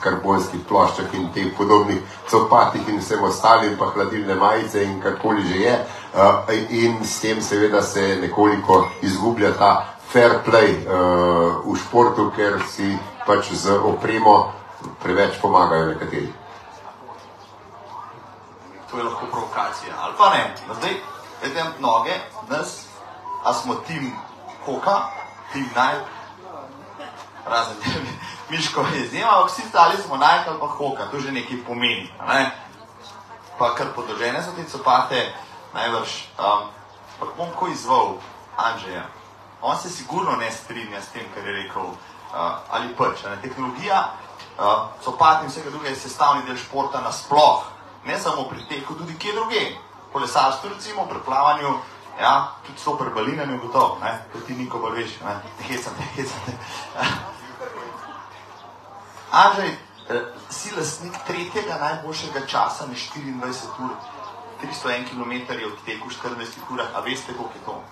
karbonskih 0.03 0.61
ploščah 0.69 1.15
in 1.15 1.31
teh 1.35 1.53
podobnih 1.57 2.03
copatih 2.31 2.89
in 2.89 3.01
vsem 3.01 3.23
ostalim, 3.25 3.77
pa 3.79 3.93
hladilne 3.95 4.35
majice 4.35 4.85
in 4.85 5.01
karkoli 5.01 5.47
že 5.49 5.63
je. 5.63 5.75
Uh, 6.13 6.53
in 6.71 7.05
s 7.05 7.21
tem 7.21 7.43
seveda 7.43 7.83
se 7.83 8.17
nekoliko 8.21 8.89
izgublja 9.03 9.53
ta 9.59 9.73
fair 10.13 10.43
play 10.45 10.77
uh, 10.85 11.63
v 11.65 11.77
športu, 11.79 12.31
ker 12.37 12.61
si 12.69 12.99
pač 13.27 13.53
z 13.53 13.79
opremo 13.79 14.53
preveč 15.03 15.39
pomagajo 15.41 15.95
nekateri. 15.95 16.33
To 18.91 18.99
je 18.99 19.05
lahko 19.05 19.27
provokacija, 19.27 19.95
ali 19.97 20.15
pa 20.19 20.31
ne. 20.35 20.55
No, 20.69 20.75
zdaj, 20.75 20.99
vedem 21.43 21.69
noge, 21.81 22.13
nas, 22.51 22.85
a 23.45 23.55
smo 23.55 23.75
tim 23.89 24.13
hoka, 24.67 25.09
tim 25.53 25.65
naj, 25.75 25.97
razen 27.47 27.77
tebe, 27.81 28.13
Miško 28.53 28.81
je 28.93 29.05
izjema, 29.05 29.37
ampak 29.37 29.51
vsi 29.51 29.63
stali 29.69 29.97
smo 29.97 30.17
naj 30.17 30.39
ali 30.49 30.59
pa 30.61 30.67
hoka, 30.67 31.07
to 31.11 31.21
že 31.21 31.33
nekaj 31.33 31.65
pomeni. 31.67 32.11
Ne? 32.29 32.51
Pa 33.59 33.75
kar 33.75 33.87
podložene 33.97 34.43
so 34.43 34.53
te 34.53 34.65
copate, 34.69 35.33
najbrž. 35.75 36.11
Um, 36.37 36.69
pa 37.21 37.27
bom 37.37 37.49
ko 37.57 37.69
izval 37.69 38.21
Andreja. 38.57 39.07
On 39.63 39.79
se 39.79 39.91
sigurno 39.91 40.37
ne 40.37 40.53
strinja 40.53 41.01
s 41.01 41.09
tem, 41.09 41.25
kar 41.35 41.47
je 41.47 41.53
rekel, 41.63 41.83
uh, 41.83 41.97
ali 42.71 42.93
pač. 42.95 43.25
Tehnologija, 43.43 44.05
uh, 44.59 44.93
copat 45.05 45.43
in 45.43 45.49
vsega 45.49 45.71
drugega 45.71 45.95
je 45.95 46.01
sestavni 46.05 46.45
del 46.45 46.57
športa 46.57 47.01
nasploh. 47.01 47.65
Ne 48.05 48.21
samo 48.21 48.45
pri 48.53 48.69
teku, 48.69 48.95
tudi 48.95 49.19
kje 49.19 49.33
druge. 49.33 49.65
Kolesarstvu, 50.13 50.75
recimo, 50.75 51.07
pri 51.07 51.25
plavanju, 51.25 51.79
ja, 52.21 52.53
tudi 52.67 52.79
so 52.79 52.99
pri 53.01 53.15
balinanju 53.15 53.59
gotovo, 53.63 53.99
ne, 54.03 54.19
to 54.33 54.41
ti 54.47 54.55
niko 54.55 54.79
bolj 54.79 54.99
veš, 55.01 55.21
ne, 55.25 55.41
te 55.57 55.73
hecate, 55.73 56.03
hecate. 56.17 56.53
Andrej, 59.33 59.73
eh, 60.09 60.23
si 60.51 60.69
lastnik 60.77 61.17
tretjega 61.27 61.79
najboljšega 61.81 62.47
časa 62.47 62.85
na 62.87 62.93
24 62.93 63.81
ur, 63.81 63.97
301 64.61 65.09
km 65.09 65.33
od 65.73 65.77
teku 65.87 66.09
v 66.09 66.13
14 66.13 66.61
urah, 66.69 66.93
a 66.95 67.01
veste, 67.01 67.33
koliko 67.33 67.57
je 67.57 67.65
to? 67.65 67.83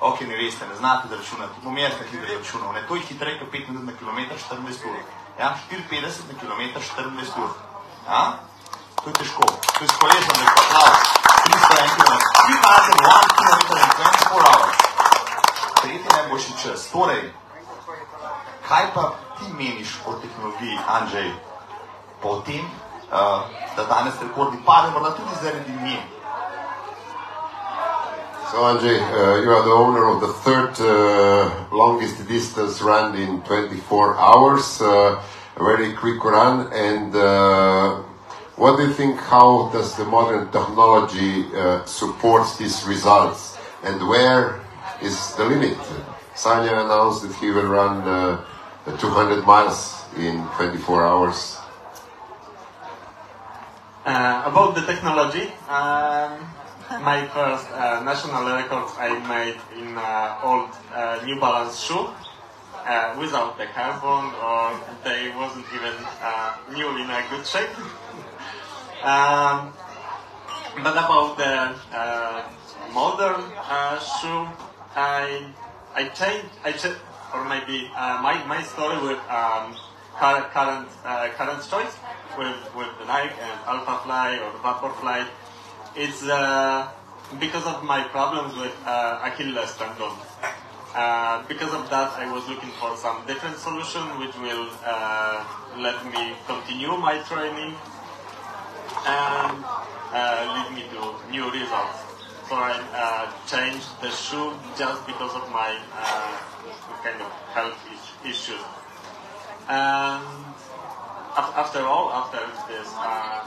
Ok, 0.00 0.20
ne 0.20 0.36
veste, 0.36 0.68
ne 0.68 0.76
znate 0.76 1.08
da 1.08 1.16
računati, 1.16 1.64
bom 1.64 1.78
jaz 1.78 1.92
na 1.96 2.04
hitro 2.10 2.38
računal, 2.38 2.74
to 2.88 2.94
je 2.94 3.02
hitreje 3.08 3.38
kot 3.40 3.48
5 3.48 3.68
minut 3.68 3.84
na 3.88 3.92
km 3.96 4.36
14 4.36 4.84
ur. 4.84 4.96
Ja, 5.40 5.56
54 5.70 6.28
na 6.28 6.34
km 6.40 6.60
14 6.76 7.40
ur. 7.40 7.50
Ja? 8.08 8.22
To 9.04 9.10
je 9.10 9.14
težko. 9.14 9.42
To 9.48 9.84
je 9.84 9.88
s 9.88 9.96
kolesom, 9.96 10.34
da 10.36 10.42
je 10.44 10.48
aplauz. 10.52 11.00
301 11.48 11.88
km. 11.96 12.14
3001 12.52 13.32
km 13.40 13.72
in 13.80 13.90
24 13.96 14.44
hours. 14.44 14.76
Tretji 15.80 16.08
najboljši 16.12 16.52
čas. 16.62 16.88
Torej, 16.92 17.32
kaj 18.68 18.94
pa 18.94 19.31
ti 19.42 19.52
meniš 19.58 20.00
o 20.06 20.12
tehnologiji, 20.12 20.78
Andrzej, 20.88 21.30
po 22.22 22.42
tem, 22.46 22.64
uh, 23.10 23.42
da 23.76 23.84
danes 23.84 24.14
rekordi 24.22 24.56
padejo, 24.66 24.92
morda 24.92 25.16
tudi 25.16 25.34
zaradi 25.42 25.72
nje? 25.82 25.98
So, 28.50 28.64
Andrzej, 28.64 29.00
uh, 29.00 29.42
you 29.42 29.50
are 29.50 29.62
the 29.62 29.74
owner 29.74 30.04
of 30.04 30.20
the 30.20 30.32
third 30.44 30.80
uh, 30.80 31.50
longest 31.72 32.28
distance 32.28 32.82
run 32.82 33.16
in 33.16 33.40
24 33.42 34.16
hours, 34.18 34.80
uh, 34.82 35.18
a 35.56 35.64
very 35.64 35.94
quick 35.94 36.22
run. 36.24 36.68
And 36.72 37.14
what 38.56 38.76
do 38.76 38.82
you 38.82 38.92
think? 38.92 39.18
How 39.20 39.70
does 39.72 39.96
the 39.96 40.04
modern 40.04 40.50
technology 40.52 41.46
supports 41.86 42.58
these 42.58 42.84
results? 42.84 43.56
And 43.82 44.06
where 44.06 44.60
is 45.00 45.34
the 45.36 45.44
limit? 45.44 45.78
Sanya 46.34 46.84
announced 46.84 47.22
that 47.22 47.34
he 47.40 47.50
will 47.50 47.66
run 47.66 48.04
200 48.86 49.46
miles 49.46 50.04
in 50.16 50.42
24 50.56 51.06
hours. 51.06 51.58
Uh, 54.04 54.42
about 54.44 54.74
the 54.74 54.82
technology, 54.82 55.46
um, 55.70 56.42
my 57.00 57.24
first 57.32 57.70
uh, 57.70 58.02
national 58.02 58.44
record 58.44 58.90
I 58.98 59.14
made 59.28 59.56
in 59.78 59.96
uh, 59.96 60.40
old 60.42 60.70
uh, 60.92 61.22
New 61.24 61.38
Balance 61.38 61.78
shoe 61.78 62.10
uh, 62.84 63.14
without 63.18 63.56
the 63.56 63.66
carbon 63.66 64.34
or 64.42 64.80
they 65.04 65.30
wasn't 65.36 65.66
even 65.72 65.94
uh, 66.20 66.56
new 66.74 66.96
in 66.98 67.08
a 67.08 67.22
good 67.30 67.46
shape. 67.46 67.70
um, 69.04 69.72
but 70.82 70.98
about 70.98 71.38
the 71.38 71.74
modern 72.92 73.42
shoe, 74.02 74.48
I 74.96 75.46
I 75.94 76.08
changed 76.08 76.50
I 76.64 76.72
cha- 76.72 76.98
or 77.34 77.44
maybe 77.48 77.90
uh, 77.96 78.20
my 78.22 78.44
my 78.46 78.62
story 78.62 79.00
with 79.02 79.20
um, 79.28 79.74
current 80.18 80.46
current 80.52 80.88
uh, 81.04 81.28
current 81.36 81.62
choice 81.68 81.94
with 82.38 82.58
with 82.76 82.90
the 82.98 83.06
Nike 83.06 83.34
and 83.40 83.58
Alpha 83.66 84.00
Fly 84.04 84.38
or 84.38 84.52
Vaporfly. 84.64 85.26
It's 85.96 86.22
uh, 86.22 86.88
because 87.40 87.66
of 87.66 87.84
my 87.84 88.04
problems 88.04 88.56
with 88.56 88.74
uh, 88.86 89.20
Achilles 89.24 89.76
tendon. 89.76 90.12
Uh, 90.94 91.42
because 91.48 91.72
of 91.72 91.88
that, 91.88 92.12
I 92.20 92.30
was 92.30 92.46
looking 92.48 92.68
for 92.76 92.96
some 92.98 93.24
different 93.26 93.56
solution 93.56 94.02
which 94.20 94.36
will 94.36 94.68
uh, 94.84 95.40
let 95.78 96.04
me 96.04 96.36
continue 96.46 96.92
my 96.98 97.16
training 97.24 97.72
and 99.08 99.64
uh, 100.12 100.40
lead 100.52 100.68
me 100.76 100.84
to 100.92 101.00
new 101.32 101.48
results. 101.50 101.98
So 102.48 102.56
I 102.60 102.76
uh, 102.92 103.32
changed 103.48 103.88
the 104.02 104.10
shoe 104.10 104.52
just 104.76 105.06
because 105.06 105.32
of 105.32 105.48
my 105.48 105.80
uh, 105.96 106.51
kind 107.02 107.20
of 107.20 107.30
health 107.54 107.78
issues. 108.24 108.62
And 109.68 110.54
after 111.36 111.80
all, 111.80 112.12
after 112.12 112.40
this, 112.68 112.88
uh, 112.92 113.44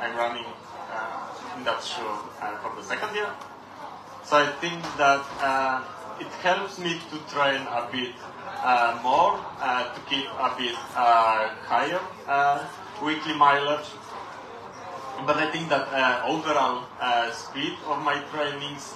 I'm 0.00 0.16
running 0.16 0.46
uh, 0.46 1.56
in 1.56 1.64
that 1.64 1.82
show 1.82 2.18
uh, 2.40 2.56
for 2.58 2.74
the 2.76 2.82
second 2.82 3.14
year. 3.14 3.30
So 4.24 4.36
I 4.36 4.46
think 4.60 4.82
that 4.96 5.24
uh, 5.40 5.84
it 6.20 6.32
helps 6.42 6.78
me 6.78 6.98
to 7.10 7.16
train 7.32 7.62
a 7.62 7.88
bit 7.92 8.14
uh, 8.64 8.98
more, 9.02 9.38
uh, 9.60 9.94
to 9.94 10.00
keep 10.08 10.26
a 10.26 10.54
bit 10.58 10.74
higher 10.94 12.00
weekly 13.04 13.34
mileage. 13.34 13.86
But 15.26 15.36
I 15.36 15.50
think 15.50 15.68
that 15.68 15.88
overall 16.24 16.84
speed 17.32 17.74
of 17.86 18.02
my 18.02 18.20
trainings, 18.32 18.94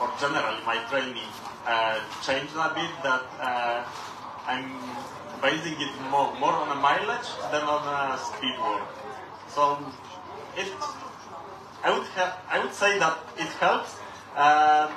or 0.00 0.10
generally 0.20 0.62
my 0.64 0.78
training, 0.90 1.28
uh, 1.68 2.00
changed 2.24 2.56
a 2.56 2.72
bit. 2.74 2.92
That 3.04 3.24
uh, 3.38 3.84
I'm 4.48 4.66
basing 5.42 5.76
it 5.78 5.92
more, 6.10 6.32
more 6.40 6.52
on 6.52 6.70
a 6.72 6.80
mileage 6.80 7.28
than 7.52 7.62
on 7.62 7.82
a 7.84 8.18
speed 8.18 8.56
work. 8.64 8.88
So 9.54 9.78
it, 10.56 10.72
I 11.84 11.92
would 11.92 12.08
ha- 12.16 12.36
I 12.50 12.64
would 12.64 12.74
say 12.74 12.98
that 12.98 13.18
it 13.36 13.50
helps 13.60 13.96
uh, 14.36 14.88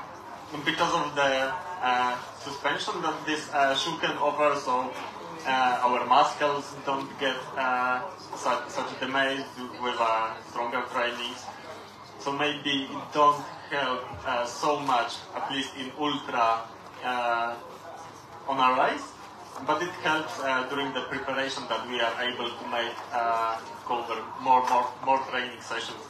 because 0.65 0.93
of 0.95 1.15
the 1.15 1.51
uh, 1.83 2.17
suspension 2.39 3.01
that 3.01 3.25
this 3.25 3.49
uh, 3.53 3.75
shoe 3.75 3.97
can 3.99 4.17
offer. 4.17 4.59
So 4.59 4.89
uh, 5.45 5.85
our 5.87 6.05
muscles 6.05 6.65
don't 6.85 7.09
get 7.19 7.35
such, 8.35 8.69
such 8.69 8.99
damage 8.99 9.45
with 9.83 9.97
uh, 9.99 10.33
stronger 10.49 10.83
trainings. 10.93 11.45
So 12.23 12.31
maybe 12.31 12.85
it 12.85 13.03
don't 13.13 13.41
help 13.71 14.05
uh, 14.27 14.45
so 14.45 14.79
much, 14.79 15.17
at 15.35 15.49
least 15.51 15.71
in 15.75 15.91
ultra 15.97 16.61
uh, 17.03 17.55
on 18.47 18.57
a 18.59 18.69
race, 18.81 19.07
but 19.65 19.81
it 19.81 19.89
helps 20.05 20.39
uh, 20.39 20.67
during 20.69 20.93
the 20.93 21.01
preparation 21.09 21.63
that 21.69 21.87
we 21.89 21.99
are 21.99 22.15
able 22.21 22.49
to 22.49 22.65
make 22.69 22.93
uh, 23.11 23.57
cover 23.87 24.21
more, 24.41 24.61
more, 24.69 24.87
more 25.05 25.19
training 25.31 25.61
sessions. 25.61 26.01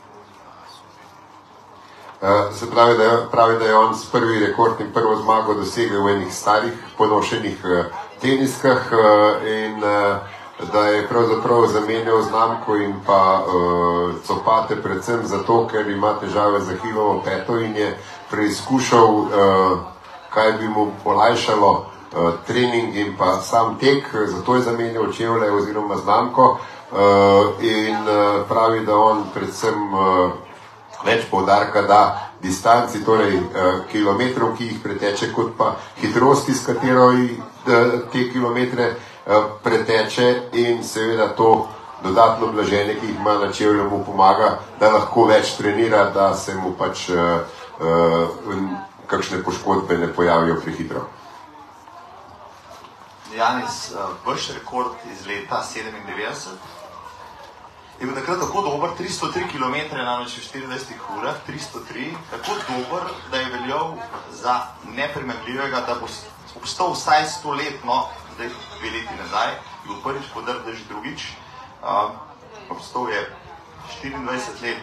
Uh, 2.22 2.54
se 2.54 2.66
pravi 2.72 2.98
da, 2.98 3.04
je, 3.04 3.28
pravi, 3.32 3.60
da 3.60 3.66
je 3.66 3.76
on 3.76 3.96
s 3.96 4.12
prvi 4.12 4.40
rekord 4.40 4.82
in 4.82 4.94
prvo 4.94 5.16
zmago 5.16 5.54
dosegel 5.54 6.04
v 6.04 6.12
enih 6.12 6.34
starih, 6.34 6.74
ponošenih 6.98 7.64
uh, 7.66 7.86
teniskah 8.22 8.92
uh, 8.94 9.48
in 9.48 9.84
uh, 9.84 10.20
da 10.74 10.88
je 10.88 11.08
pravzaprav 11.08 11.68
zamenjal 11.68 12.22
znamko 12.22 12.76
in 12.76 12.94
pa 13.06 13.44
uh, 13.46 14.14
copate 14.28 14.76
predvsem 14.76 15.20
zato, 15.24 15.68
ker 15.68 15.90
ima 15.90 16.14
težave 16.20 16.62
z 16.62 16.74
ahilovo 16.74 17.22
peto 17.26 17.60
in 17.60 17.76
je 17.76 17.98
preizkušal, 18.32 19.16
uh, 19.16 19.30
kaj 20.34 20.52
bi 20.52 20.68
mu 20.68 20.92
olajšalo 21.06 21.72
uh, 21.72 22.34
trening 22.48 22.96
in 22.96 23.16
pa 23.18 23.42
sam 23.42 23.78
tek, 23.80 24.06
zato 24.26 24.56
je 24.56 24.62
zamenjal 24.62 25.12
čevlje 25.14 25.52
oziroma 25.52 25.96
znamko 25.96 26.58
uh, 26.92 26.98
in 27.62 27.96
uh, 27.96 28.48
pravi, 28.48 28.86
da 28.86 28.96
on 28.96 29.24
predvsem 29.34 29.94
uh, 29.94 30.32
več 31.06 31.26
poudarka 31.30 31.82
da 31.82 32.32
distanci, 32.42 33.04
torej 33.06 33.38
eh, 33.38 33.42
kilometrov, 33.92 34.56
ki 34.58 34.66
jih 34.66 34.82
preteče, 34.84 35.32
kot 35.36 35.54
pa 35.58 35.76
hitrosti, 36.02 36.54
s 36.54 36.66
katero 36.66 37.12
jih, 37.14 37.38
eh, 37.68 37.98
te 38.12 38.28
kilometre 38.32 38.96
preteče 39.64 40.50
in 40.54 40.84
seveda 40.84 41.28
to 41.36 41.68
dodatno 42.04 42.48
blaženje, 42.48 42.96
ki 43.00 43.06
jih 43.06 43.16
ima 43.16 43.34
na 43.34 43.52
čevlju, 43.54 43.90
mu 43.90 44.04
pomaga, 44.06 44.60
da 44.80 44.92
lahko 44.92 45.26
več 45.26 45.56
trenira, 45.58 46.10
da 46.10 46.34
se 46.36 46.56
mu 46.56 46.74
pač 46.78 47.10
eh, 47.10 47.16
eh, 47.16 48.62
kakšne 49.08 49.44
poškodbe 49.44 49.98
ne 49.98 50.14
pojavijo 50.14 50.62
prehitro. 50.64 51.08
Janis, 53.36 53.92
uh, 53.96 54.12
vaš 54.26 54.50
rekord 54.52 54.92
iz 55.12 55.26
leta 55.28 55.64
97 55.64 56.82
je 58.02 58.08
bil 58.08 58.16
takrat 58.16 58.40
tako 58.40 58.62
dober, 58.62 58.90
303 58.98 59.46
km, 59.52 59.96
namreč 59.96 60.34
v 60.38 60.66
24 60.66 61.20
urah, 61.20 61.36
303, 61.48 62.10
tako 62.32 62.56
dober, 62.68 63.04
da 63.32 63.38
je 63.38 63.52
veljal 63.54 63.94
za 64.32 64.56
nepremagljivega, 64.98 65.84
da 65.86 65.96
bo 66.02 66.10
obstal 66.58 66.96
vsaj 66.96 67.28
100 67.44 67.58
let, 67.58 67.86
no, 67.86 68.10
zdaj 68.42 68.50
dve 68.80 68.90
leti 68.90 69.14
nazaj, 69.24 69.50
je 69.52 69.88
bil 69.88 69.98
prvič 70.04 70.26
podrt, 70.34 70.66
da 70.66 70.74
že 70.74 70.84
drugič, 70.90 71.22
uh, 71.84 72.12
obstal 72.70 73.10
je 73.10 73.22
24 74.04 74.62
let. 74.62 74.78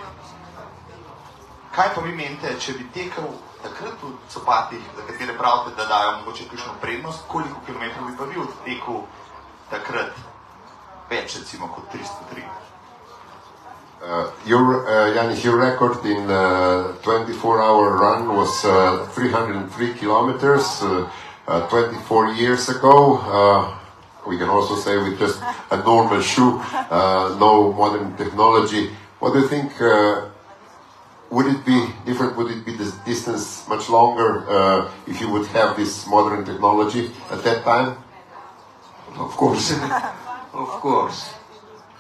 Kaj 1.75 1.95
pa 1.95 2.01
vi 2.01 2.13
menite, 2.15 2.55
če 2.61 2.73
bi 2.79 2.87
tekel 2.95 3.27
takrat 3.63 3.99
v 4.03 4.15
copatih, 4.31 4.83
za 4.97 5.03
katere 5.07 5.35
pravite, 5.39 5.77
da 5.77 5.87
dajo 5.87 6.19
mogoče 6.19 6.49
kakšno 6.51 6.73
prednost, 6.81 7.27
koliko 7.29 7.61
kilometrov 7.67 8.07
bi 8.07 8.17
pa 8.17 8.25
vi 8.25 8.39
odtekel 8.39 9.03
takrat 9.71 10.15
več, 11.11 11.39
recimo, 11.43 11.69
kot 11.75 11.91
303? 11.93 12.43
Uh, 13.99 14.31
your, 14.47 14.87
uh, 14.87 15.11
Janis, 15.15 15.43
your 15.43 15.59
record 15.59 16.07
in 16.07 16.31
uh, 16.31 16.95
24-hour 17.03 17.99
run 17.99 18.31
was 18.31 18.65
uh, 18.65 19.03
303 19.15 19.99
kilometers 19.99 20.83
uh, 20.83 21.03
uh, 21.03 21.28
24 21.49 22.35
years 22.35 22.69
ago. 22.69 23.17
Uh, 23.19 23.79
we 24.29 24.37
can 24.37 24.49
also 24.49 24.77
say 24.77 24.97
with 24.99 25.19
just 25.19 25.41
a 25.71 25.79
normal 25.79 26.21
shoe, 26.21 26.61
uh, 26.61 27.37
no 27.41 27.73
modern 27.73 28.15
technology. 28.17 28.91
What 29.19 29.33
do 29.33 29.41
you 29.41 29.49
think? 29.49 29.81
Uh, 29.81 30.29
would 31.31 31.47
it 31.47 31.65
be 31.65 31.89
different? 32.05 32.37
Would 32.37 32.51
it 32.51 32.65
be 32.65 32.77
the 32.77 32.93
distance 33.05 33.67
much 33.69 33.89
longer 33.89 34.45
uh, 34.49 34.91
if 35.07 35.21
you 35.21 35.31
would 35.31 35.47
have 35.49 35.77
this 35.77 36.07
modern 36.07 36.45
technology 36.45 37.11
at 37.31 37.43
that 37.45 37.65
time? 37.65 37.97
Of 39.17 39.33
course. 39.33 39.73
of 40.53 40.69
course. 40.85 41.33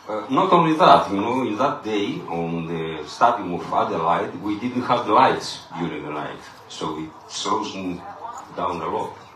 Uh, 0.08 0.26
not 0.30 0.52
only 0.52 0.74
that, 0.76 1.10
you 1.10 1.20
know, 1.20 1.42
in 1.46 1.56
that 1.58 1.84
day 1.84 2.20
on 2.28 2.66
the 2.66 3.06
stadium 3.06 3.52
of 3.54 3.64
Adelaide, 3.72 4.34
we 4.42 4.58
didn't 4.58 4.82
have 4.82 5.06
lights 5.06 5.60
during 5.78 6.02
the 6.02 6.10
night, 6.10 6.40
so 6.68 6.98
it 6.98 7.10
slows 7.28 7.72
down 8.56 8.80
a 8.80 8.88
lot. 8.88 9.27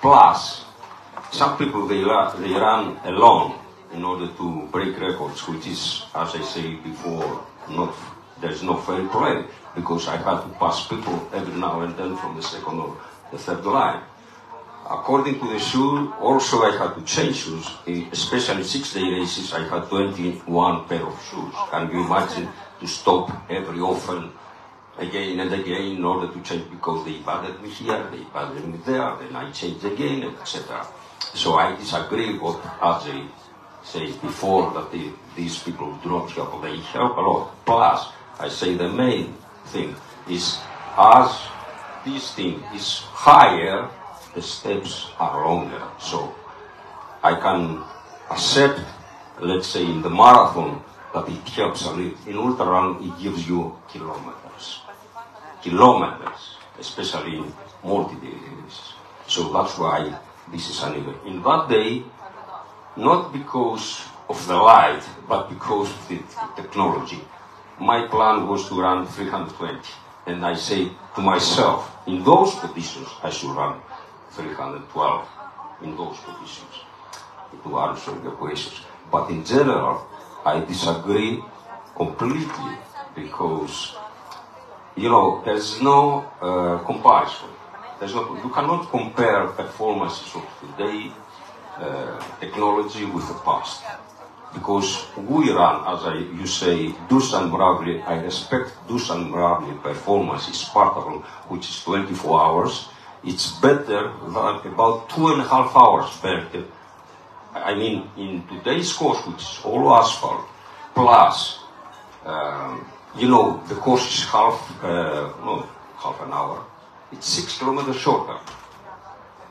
Plus, 0.00 0.64
some 1.32 1.56
people 1.58 1.86
they, 1.86 2.02
ra- 2.02 2.32
they 2.36 2.52
run 2.52 2.96
alone 3.04 3.58
in 3.92 4.04
order 4.04 4.28
to 4.28 4.68
break 4.70 4.98
records, 5.00 5.46
which 5.48 5.66
is, 5.66 6.04
as 6.14 6.34
I 6.34 6.42
say 6.42 6.74
before, 6.76 7.44
not 7.70 7.94
there's 8.40 8.62
no 8.62 8.76
fair 8.76 9.06
play 9.08 9.44
because 9.74 10.06
I 10.08 10.16
have 10.16 10.44
to 10.44 10.58
pass 10.58 10.86
people 10.86 11.28
every 11.32 11.54
now 11.54 11.80
and 11.80 11.96
then 11.96 12.16
from 12.16 12.36
the 12.36 12.42
second 12.42 12.78
or 12.78 12.96
the 13.32 13.38
third 13.38 13.64
line. 13.64 14.02
According 14.88 15.38
to 15.40 15.48
the 15.52 15.58
shoe, 15.58 16.14
also 16.20 16.62
I 16.62 16.76
had 16.78 16.94
to 16.94 17.02
change 17.02 17.36
shoes, 17.36 17.66
especially 18.12 18.64
six-day 18.64 19.02
races. 19.02 19.52
I 19.52 19.68
had 19.68 19.88
21 19.88 20.88
pair 20.88 21.04
of 21.04 21.20
shoes. 21.28 21.54
Can 21.70 21.90
you 21.90 22.06
imagine 22.06 22.48
to 22.80 22.86
stop 22.86 23.30
every 23.50 23.80
often 23.80 24.32
again 24.98 25.40
and 25.40 25.52
again 25.52 25.96
in 25.96 26.04
order 26.04 26.32
to 26.32 26.40
change 26.42 26.70
because 26.70 27.04
they 27.04 27.18
bothered 27.18 27.62
me 27.62 27.70
here, 27.70 28.08
they 28.10 28.22
bothered 28.32 28.66
me 28.66 28.78
there, 28.84 29.16
then 29.20 29.34
I 29.34 29.50
changed 29.52 29.84
again, 29.84 30.24
etc. 30.24 30.86
So 31.34 31.54
I 31.54 31.76
disagree 31.76 32.32
with 32.32 32.40
what 32.42 32.62
Ajay 32.80 33.28
said 33.84 34.20
before 34.20 34.72
that 34.74 34.90
the, 34.92 35.12
these 35.36 35.62
people 35.62 35.96
do 36.02 36.10
not 36.10 36.30
help. 36.32 36.62
They 36.62 36.76
help 36.78 37.16
a 37.16 37.20
lot. 37.20 37.64
Plus, 37.64 38.08
I 38.38 38.48
say 38.48 38.74
the 38.74 38.88
main 38.88 39.34
thing 39.66 39.94
is 40.28 40.58
as 40.96 41.30
this 42.04 42.34
thing 42.34 42.62
is 42.74 43.00
higher, 43.12 43.88
the 44.34 44.42
steps 44.42 45.10
are 45.18 45.46
longer. 45.46 45.82
So 45.98 46.34
I 47.22 47.34
can 47.34 47.82
accept, 48.30 48.80
let's 49.40 49.68
say 49.68 49.84
in 49.84 50.02
the 50.02 50.10
marathon, 50.10 50.82
that 51.14 51.28
it 51.28 51.48
helps 51.48 51.84
a 51.86 51.92
little. 51.92 52.18
In 52.28 52.36
ultra 52.36 52.66
run, 52.66 53.02
it 53.02 53.22
gives 53.22 53.48
you 53.48 53.76
kilometers. 53.88 54.47
Kilometers, 55.62 56.56
especially 56.78 57.38
in 57.38 57.52
multi-day 57.84 58.34
races. 58.34 58.94
So 59.26 59.52
that's 59.52 59.76
why 59.78 60.14
this 60.52 60.70
is 60.70 60.82
an 60.82 60.94
event. 60.94 61.18
In 61.26 61.42
that 61.42 61.68
day, 61.68 62.02
not 62.96 63.32
because 63.32 64.02
of 64.28 64.46
the 64.46 64.56
light, 64.56 65.02
but 65.28 65.48
because 65.48 65.90
of 65.90 66.08
the 66.08 66.18
technology. 66.56 67.20
My 67.80 68.06
plan 68.06 68.46
was 68.46 68.68
to 68.68 68.80
run 68.80 69.06
320. 69.06 69.80
And 70.26 70.44
I 70.44 70.54
say 70.54 70.90
to 71.14 71.20
myself, 71.20 71.90
in 72.06 72.22
those 72.24 72.54
conditions, 72.60 73.08
I 73.22 73.30
should 73.30 73.54
run 73.56 73.80
312 74.32 75.28
in 75.82 75.96
those 75.96 76.18
conditions 76.20 76.84
to 77.64 77.78
answer 77.78 78.12
the 78.20 78.30
questions. 78.32 78.84
But 79.10 79.30
in 79.30 79.44
general, 79.44 80.06
I 80.44 80.60
disagree 80.60 81.42
completely 81.96 82.76
because, 83.14 83.96
you 84.98 85.08
know, 85.08 85.42
there's 85.44 85.80
no 85.80 86.26
uh, 86.42 86.78
comparison. 86.84 87.48
There's 88.00 88.14
no, 88.14 88.34
you 88.42 88.50
cannot 88.50 88.90
compare 88.90 89.46
performances 89.46 90.34
of 90.34 90.44
today, 90.60 91.12
uh, 91.76 92.18
technology 92.40 93.04
with 93.04 93.26
the 93.28 93.38
past. 93.46 93.82
Because 94.52 95.06
we 95.16 95.50
run, 95.52 95.86
as 95.86 96.04
I, 96.04 96.14
you 96.40 96.46
say, 96.46 96.88
Dusan 97.08 97.50
Bravely, 97.50 98.02
I 98.02 98.20
respect 98.22 98.72
Dusan 98.88 99.30
Bravely 99.30 99.76
performance 99.78 100.48
in 100.48 100.54
Spartathlon, 100.54 101.22
which 101.48 101.68
is 101.68 101.82
24 101.84 102.40
hours. 102.40 102.88
It's 103.22 103.52
better 103.60 104.12
than 104.24 104.72
about 104.72 105.10
two 105.10 105.28
and 105.28 105.40
a 105.42 105.44
half 105.44 105.76
hours 105.76 106.10
better. 106.20 106.64
I 107.54 107.74
mean, 107.74 108.10
in 108.16 108.42
today's 108.48 108.92
course, 108.92 109.24
which 109.26 109.42
is 109.42 109.60
all 109.64 109.94
asphalt, 109.94 110.46
plus, 110.94 111.58
um, 112.24 112.86
you 113.16 113.28
know, 113.28 113.62
the 113.68 113.74
course 113.74 114.06
is 114.06 114.24
half, 114.24 114.58
uh, 114.82 115.32
no, 115.44 115.66
half 115.96 116.20
an 116.20 116.32
hour. 116.32 116.64
It's 117.12 117.26
six 117.26 117.58
kilometers 117.58 117.96
shorter. 117.96 118.38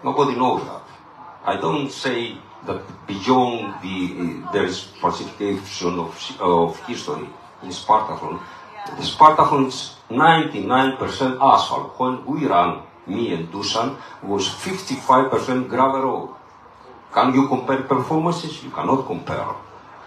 Nobody 0.04 0.38
knows 0.38 0.64
that. 0.64 0.84
I 1.44 1.58
don't 1.60 1.92
say 1.92 2.38
that 2.66 2.82
beyond 3.08 3.82
the, 3.82 4.46
uh, 4.48 4.52
there 4.52 4.66
is 4.66 4.84
falsification 5.02 6.00
of, 6.00 6.38
of 6.40 6.80
history 6.86 7.28
in 7.64 7.70
Spartathlon. 7.70 8.40
The 8.98 9.04
Spartathlon 9.04 9.68
is 9.68 9.96
99% 10.10 11.00
asphalt. 11.42 12.00
When 12.00 12.26
we 12.26 12.46
ran, 12.48 12.84
me 13.08 13.34
and 13.34 13.52
Dusan, 13.52 13.98
was 14.24 14.48
55% 14.48 15.68
gravel 15.68 16.02
road. 16.02 16.36
Can 17.14 17.34
you 17.34 17.48
compare 17.48 17.82
performances? 17.82 18.64
You 18.64 18.70
cannot 18.70 19.06
compare. 19.08 19.48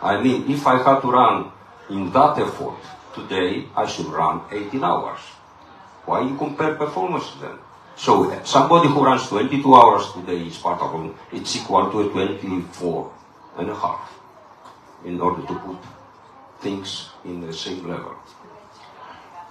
I 0.03 0.23
mean, 0.23 0.51
if 0.51 0.67
I 0.67 0.79
had 0.83 1.01
to 1.01 1.11
run 1.11 1.51
in 1.91 2.13
that 2.13 2.39
effort 2.39 2.79
today, 3.15 3.69
I 3.77 3.87
should 3.87 4.07
run 4.07 4.43
18 4.51 4.85
hours. 4.85 5.21
Why 6.07 6.23
you 6.23 6.37
compare 6.37 6.75
performances 6.75 7.41
then? 7.41 7.59
So 7.97 8.31
uh, 8.31 8.45
somebody 8.45 8.89
who 8.89 9.05
runs 9.05 9.29
22 9.29 9.75
hours 9.75 10.13
today 10.13 10.47
is 10.47 10.57
part 10.57 10.81
of 10.81 11.15
it's 11.33 11.57
equal 11.57 11.91
to 11.91 12.01
a 12.01 12.09
24 12.09 13.13
and 13.59 13.71
a 13.71 13.75
half 13.75 14.11
in 15.05 15.21
order 15.21 15.47
to 15.47 15.55
put 15.55 15.77
things 16.61 17.11
in 17.25 17.41
the 17.41 17.53
same 17.53 17.87
level. 17.87 18.17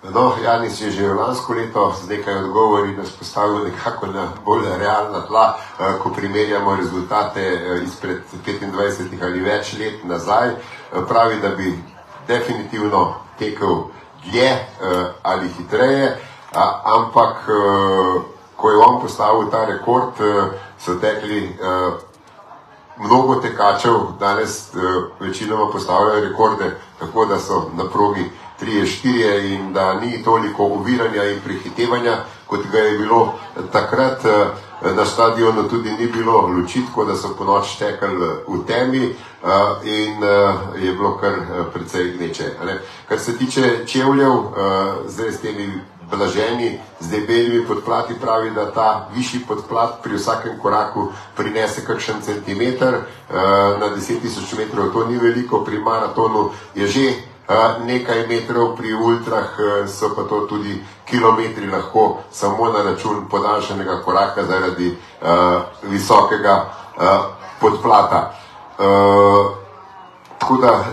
No, 0.04 0.36
Janis 0.44 0.82
je 0.82 0.92
že 0.92 1.14
lansko 1.14 1.54
leto 1.54 1.92
z 1.92 2.08
nekaj 2.08 2.34
odgovori 2.48 2.96
nas 2.96 3.12
postavil 3.12 3.68
nekako 3.68 4.08
na 4.08 4.32
bolj 4.46 4.64
realna 4.80 5.28
tla, 5.28 5.60
eh, 5.60 6.00
ko 6.00 6.10
primerjamo 6.10 6.76
rezultate 6.76 7.42
eh, 7.42 7.84
izpred 7.84 8.24
25 8.32 9.24
ali 9.24 9.42
več 9.42 9.74
let 9.76 10.04
nazaj. 10.04 10.50
Eh, 10.50 11.04
Pravi, 11.08 11.42
da 11.42 11.50
bi 11.50 11.84
definitivno 12.28 13.16
tekel 13.40 13.84
dlje 14.26 14.58
ali 15.24 15.50
hitreje, 15.58 16.18
ampak 16.84 17.36
ko 18.56 18.70
je 18.70 18.78
on 18.78 19.02
postavil 19.02 19.50
ta 19.52 19.66
rekord, 19.66 20.14
so 20.80 20.96
tekli 20.96 21.58
mnogo 23.00 23.36
tekačev 23.36 23.94
danes 24.20 24.74
večinoma 25.20 25.72
postavljajo 25.72 26.30
rekorde, 26.30 26.76
tako 27.00 27.26
da 27.26 27.40
so 27.40 27.70
na 27.78 27.84
progi 27.94 28.26
3-4 28.62 29.54
in 29.54 29.74
da 29.74 29.94
ni 29.94 30.24
toliko 30.24 30.64
uviranja 30.64 31.24
in 31.24 31.40
prehitevanja, 31.44 32.18
kot 32.48 32.60
ga 32.72 32.78
je 32.78 32.98
bilo 32.98 33.34
takrat. 33.72 34.24
Na 34.96 35.06
stadionu 35.06 35.64
tudi 35.70 35.92
ni 35.92 36.08
bilo 36.08 36.42
luči, 36.48 36.86
tako 36.86 37.06
da 37.06 37.16
so 37.16 37.36
po 37.38 37.44
noč 37.44 37.76
tekali 37.76 38.16
v 38.48 38.66
temi 38.68 39.16
uh, 39.44 39.86
in 39.88 40.24
uh, 40.24 40.84
je 40.84 40.92
bilo 40.92 41.18
kar 41.18 41.34
uh, 41.34 41.66
precej 41.74 42.12
gneče. 42.18 42.52
Kar 43.08 43.20
se 43.20 43.38
tiče 43.38 43.86
čevljev, 43.86 44.32
uh, 44.32 44.54
zdaj 45.08 45.32
s 45.32 45.42
temi 45.42 45.82
blaženi, 46.12 46.80
z 47.00 47.10
debelimi 47.10 47.66
podplati 47.68 48.14
pravi, 48.22 48.52
da 48.52 48.72
ta 48.72 49.08
višji 49.16 49.40
podplat 49.48 50.04
pri 50.04 50.16
vsakem 50.16 50.60
koraku 50.62 51.08
prinese 51.36 51.86
kakšen 51.86 52.22
centimeter, 52.22 52.94
eh, 52.94 53.36
na 53.80 53.90
10 53.96 54.22
tisoč 54.22 54.54
metrov 54.58 54.94
to 54.94 55.06
ni 55.06 55.18
veliko, 55.18 55.64
pri 55.66 55.80
maratonu 55.80 56.50
je 56.76 56.88
že 56.88 57.14
nekaj 57.86 58.28
metrov, 58.28 58.78
pri 58.78 58.94
ultrah 58.94 59.50
so 59.88 60.14
pa 60.16 60.22
to 60.30 60.46
tudi 60.46 60.86
kilometri 61.06 61.66
lahko 61.66 62.18
samo 62.32 62.70
na 62.70 62.84
račun 62.84 63.26
podaljšanega 63.30 64.02
koraka 64.06 64.46
zaradi 64.46 64.98
visokega 65.84 66.70
podplata. 67.60 68.39
Tako 70.40 70.58
da 70.62 70.86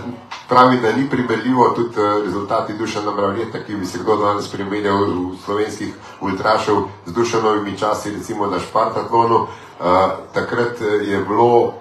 pravi, 0.49 0.77
da 0.81 0.91
ni 0.91 1.09
primerljivo 1.09 1.69
tudi 1.69 2.01
eh, 2.01 2.23
rezultati 2.23 2.73
Dušana 2.73 3.11
Mravljeta, 3.11 3.63
ki 3.63 3.75
bi 3.75 3.85
se 3.85 3.99
kdo 3.99 4.15
danes 4.15 4.51
primerjal 4.51 4.97
v 4.97 5.37
slovenskih 5.45 5.93
ultrašev 6.21 6.75
z 7.05 7.13
Dušanovimi 7.13 7.77
časi, 7.77 8.11
recimo 8.11 8.47
na 8.47 8.59
Špartatlonu. 8.59 9.47
Uh, 9.79 9.85
takrat 10.33 10.81
je 10.81 11.19
bilo 11.27 11.57
uh, 11.63 11.71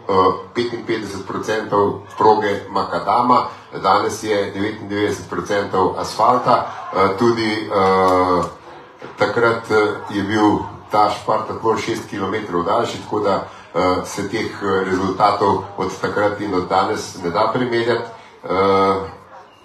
55% 0.54 1.98
proge 2.18 2.60
makadama, 2.70 3.46
danes 3.82 4.22
je 4.22 4.52
99% 5.30 5.94
asfalta. 5.98 6.66
Uh, 6.92 7.18
tudi 7.18 7.68
uh, 7.68 8.44
takrat 9.18 9.70
je 10.10 10.22
bil 10.22 10.58
ta 10.90 11.10
Špartatlon 11.10 11.76
6 11.76 11.96
km 12.10 12.62
daljši, 12.66 13.02
tako 13.02 13.20
da 13.20 13.36
uh, 13.36 13.55
se 14.04 14.28
teh 14.28 14.62
rezultatov 14.62 15.64
od 15.76 16.00
takrat 16.00 16.40
in 16.40 16.54
od 16.54 16.68
danes 16.68 17.16
ne 17.22 17.30
da 17.30 17.50
primerjati. 17.54 18.10
Uh, 18.44 19.08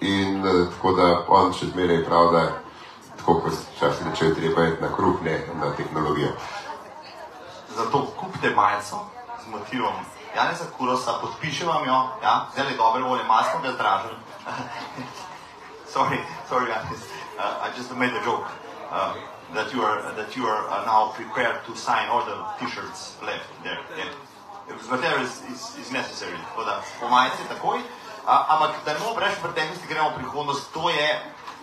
in 0.00 0.46
uh, 0.46 0.66
tako 0.74 0.92
da 0.92 1.24
on 1.28 1.52
še 1.54 1.66
zmeraj 1.70 2.04
pravi, 2.04 2.32
da 2.32 2.42
tako 3.16 3.34
kot 3.40 3.52
včasih 3.76 4.06
reče, 4.10 4.34
treba 4.34 4.62
je 4.62 4.76
na 4.80 4.88
kruh, 4.96 5.22
ne 5.22 5.36
na 5.60 5.70
tehnologijo. 5.76 6.32
Zato 7.76 8.06
kupite 8.20 8.50
majico 8.50 9.04
z 9.44 9.50
motivom 9.50 9.94
Janeza 10.36 10.64
Kurosa, 10.78 11.18
podpiše 11.20 11.66
vam 11.66 11.86
jo, 11.86 11.98
ja, 12.22 12.48
zdaj 12.52 12.72
je 12.72 12.76
dobre 12.76 13.02
volje, 13.02 13.24
malo 13.24 13.44
smo 13.50 13.60
ga 13.62 13.72
zdražili. 13.72 14.16
sorry, 15.94 16.18
sorry 16.48 16.68
Janis, 16.68 17.02
uh, 17.38 17.64
I 17.64 17.76
just 17.76 17.94
made 17.96 18.12
a 18.12 18.24
joke. 18.24 18.48
Uh, 18.90 19.31
that 19.54 19.72
you 19.72 19.82
are 19.82 20.00
that 20.16 20.36
you 20.36 20.46
are 20.46 20.62
uh, 20.68 20.84
now 20.84 21.12
prepared 21.14 21.64
to 21.66 21.76
sign 21.76 22.08
all 22.08 22.24
the 22.24 22.36
t-shirts 22.58 23.16
left 23.22 23.48
there. 23.62 23.78
Yeah. 23.96 24.10
Whatever 24.88 25.20
is, 25.22 25.42
is, 25.52 25.62
is 25.78 25.92
necessary. 25.92 26.36
Tako 26.36 26.64
da 26.64 26.82
po 27.00 27.08
majici 27.08 27.44
takoj. 27.48 27.78
Uh, 27.78 28.52
ampak 28.52 28.84
da 28.84 28.92
ne 28.92 28.98
preveč 29.16 29.38
v 29.38 29.42
preteklosti, 29.42 29.88
gremo 29.88 30.10
v 30.10 30.14
prihodnost. 30.22 30.72
To 30.72 30.90
je 30.90 31.08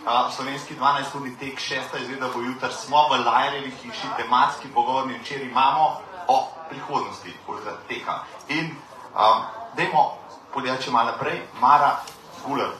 uh, 0.06 0.28
slovenski 0.36 0.74
12-urni 0.76 1.36
tek, 1.40 1.58
šesta 1.58 1.98
izveda 1.98 2.28
bo 2.34 2.40
jutri. 2.40 2.72
Smo 2.72 3.08
v 3.08 3.24
Lajrevi 3.24 3.70
hiši, 3.70 4.06
tematski 4.16 4.68
pogovorni 4.74 5.18
včeraj 5.18 5.48
imamo 5.48 6.00
o 6.28 6.48
prihodnosti 6.68 7.32
tega 7.46 7.76
teka. 7.88 8.14
In 8.48 8.76
um, 9.16 9.42
dajmo 9.76 10.20
Podja, 10.50 10.74
če 10.82 10.90
malo 10.90 11.12
naprej, 11.12 11.44
Mara 11.62 12.00
Guler. 12.42 12.72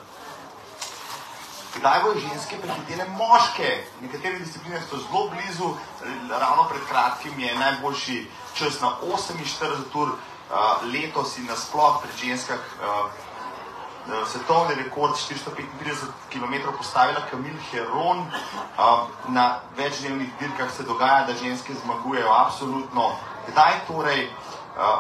Kdaj 1.77 2.03
bodo 2.03 2.21
ženske 2.21 2.59
prehitele 2.59 3.07
moške? 3.15 3.71
Nekatere 4.03 4.39
discipline 4.39 4.81
so 4.91 4.99
zelo 4.99 5.29
blizu, 5.31 5.75
ravno 6.31 6.65
pred 6.69 6.83
kratkim 6.89 7.39
je 7.41 7.55
najboljši 7.59 8.27
čas 8.55 8.81
na 8.81 8.93
48 9.03 9.99
ur, 10.03 10.09
uh, 10.09 10.83
letos 10.93 11.39
in 11.39 11.47
nasploh 11.47 12.03
pri 12.03 12.11
ženskah 12.27 12.59
uh, 12.59 13.11
svetovni 14.33 14.75
rekord 14.75 15.15
435 15.15 16.11
km 16.33 16.55
postavila 16.77 17.21
Kamil 17.31 17.55
Heron. 17.71 18.27
Na 19.29 19.61
večdnevnih 19.77 20.29
dirkah 20.41 20.71
se 20.77 20.83
dogaja, 20.83 21.27
da 21.27 21.35
ženske 21.35 21.75
zmagujejo 21.85 22.29
absolutno. 22.33 23.13
Kdaj 23.49 23.73
torej, 23.87 24.31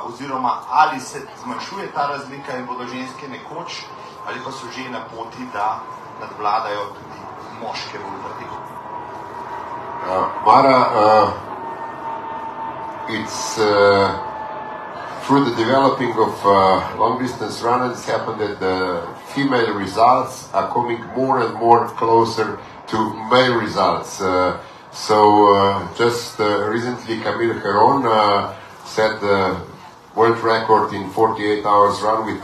oziroma 0.04 0.60
ali 0.68 1.00
se 1.00 1.26
zmanjšuje 1.42 1.92
ta 1.94 2.06
razlika 2.06 2.56
in 2.56 2.66
bodo 2.66 2.86
ženske 2.86 3.28
nekoč, 3.28 3.82
ali 4.26 4.40
pa 4.44 4.52
so 4.52 4.66
že 4.76 4.90
na 4.90 5.00
poti, 5.00 5.46
da 5.52 5.80
nadvladajo 6.20 6.84
tudi 6.96 7.18
moške 7.62 7.98
v 7.98 8.02
vrtiku. 8.24 8.56
Uh, 10.00 10.26
Mara, 10.46 10.78
uh, 11.02 11.28
it's 13.08 13.58
uh, 13.58 13.66
through 15.24 15.44
the 15.44 15.54
developing 15.56 16.12
of 16.12 16.34
uh, 16.44 16.96
long 16.98 17.22
distance 17.22 17.62
runners, 17.62 17.98
it's 17.98 18.08
happened 18.08 18.40
that 18.40 18.58
the 18.60 19.06
female 19.34 19.74
results 19.74 20.48
are 20.52 20.72
coming 20.72 21.00
more 21.14 21.40
and 21.44 21.54
more 21.54 21.88
closer 21.88 22.58
to 22.88 22.96
male 23.30 23.54
results. 23.54 24.20
Uh, 24.20 24.58
so 24.92 25.54
uh, 25.54 25.94
just 25.96 26.40
uh, 26.40 26.68
recently, 26.68 27.20
Camille 27.20 27.54
Heron 27.60 28.04
uh, 28.06 28.54
set 28.84 29.20
the 29.20 29.56
world 30.16 30.38
record 30.42 30.92
in 30.94 31.08
48 31.10 31.64
hours 31.64 32.00
run 32.02 32.26
with 32.26 32.42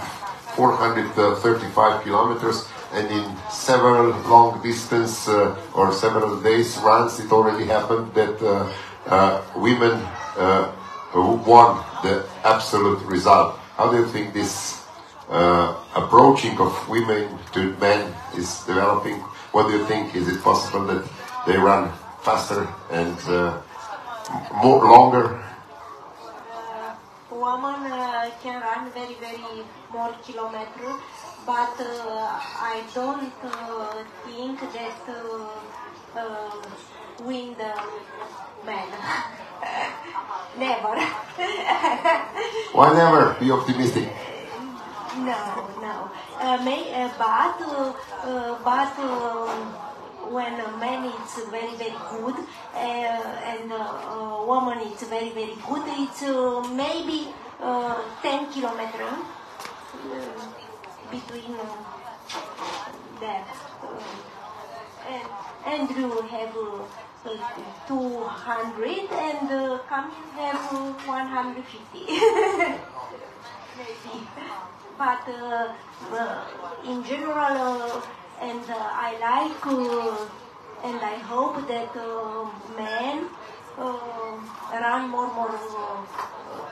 435 0.55 2.05
kilometers 2.05 2.69
and 2.97 3.13
in 3.13 3.37
several 3.51 4.09
long 4.23 4.63
distance 4.63 5.29
uh, 5.29 5.55
or 5.75 5.93
several 5.93 6.41
days 6.41 6.79
runs 6.79 7.21
it 7.21 7.31
already 7.31 7.67
happened 7.67 8.13
that 8.15 8.37
uh, 8.41 8.73
uh, 9.07 9.43
women 9.55 9.93
uh, 10.41 10.73
won 11.15 11.85
the 12.03 12.27
absolute 12.43 13.01
result. 13.05 13.59
How 13.77 13.91
do 13.91 13.99
you 13.99 14.07
think 14.07 14.33
this 14.33 14.83
uh, 15.29 15.77
approaching 15.95 16.59
of 16.59 16.73
women 16.89 17.39
to 17.53 17.77
men 17.77 18.15
is 18.35 18.65
developing? 18.65 19.21
What 19.53 19.69
do 19.69 19.77
you 19.77 19.85
think? 19.85 20.17
Is 20.17 20.29
it 20.29 20.43
possible 20.43 20.87
that 20.87 21.05
they 21.47 21.57
run 21.59 21.93
faster 22.23 22.67
and 22.91 23.19
uh, 23.29 23.61
more 24.65 24.83
longer? 24.85 25.43
woman 27.47 27.91
can 28.43 28.61
run 28.61 28.91
very, 28.91 29.15
very 29.15 29.65
more 29.93 30.13
kilometers, 30.25 31.01
but 31.47 31.79
uh, 31.81 32.41
I 32.73 32.83
don't 32.93 33.33
uh, 33.45 34.05
think 34.27 34.61
that 34.61 35.03
uh, 35.09 36.19
uh, 36.19 36.51
win 37.23 37.55
the 37.55 37.73
man. 38.67 38.89
never. 40.59 40.95
Why 42.73 42.93
never? 42.95 43.37
Be 43.39 43.51
optimistic. 43.51 44.09
no, 45.19 45.71
no. 45.81 46.11
Uh, 46.41 46.59
may, 46.65 46.93
uh, 46.93 47.11
but 47.17 47.63
uh, 47.63 48.59
but 48.65 48.97
when 50.31 50.61
a 50.61 50.77
man 50.79 51.05
is 51.05 51.45
very 51.51 51.75
very 51.77 51.97
good 52.11 52.35
uh, 52.75 52.77
and 52.77 53.73
uh, 53.73 54.11
a 54.19 54.45
woman 54.47 54.79
is 54.81 55.03
very 55.05 55.31
very 55.31 55.55
good, 55.69 55.83
it's 56.03 56.23
uh, 56.23 56.61
maybe 56.75 57.29
uh, 57.63 57.95
10 58.23 58.53
kilometer 58.53 59.05
uh, 59.07 60.56
between 61.11 61.55
uh, 61.55 61.67
that. 63.21 63.47
Uh, 63.83 64.03
and 65.09 65.29
Andrew 65.67 66.21
have 66.23 66.57
uh, 66.57 66.83
uh, 67.27 67.39
200 67.89 68.89
and 69.11 69.51
uh, 69.51 69.79
Camille 69.89 70.31
have 70.35 70.73
uh, 70.73 70.93
150. 71.07 72.07
maybe. 73.79 74.27
But 74.99 75.29
uh, 75.29 75.75
in 76.85 77.05
general, 77.05 77.39
uh, 77.39 78.01
and 78.41 78.65
I 78.69 79.17
like 79.21 79.67
and 80.85 81.01
I 81.01 81.17
hope 81.19 81.67
that 81.69 81.95
men 82.77 83.29
run 83.77 85.11
more 85.11 85.33
more 85.35 85.59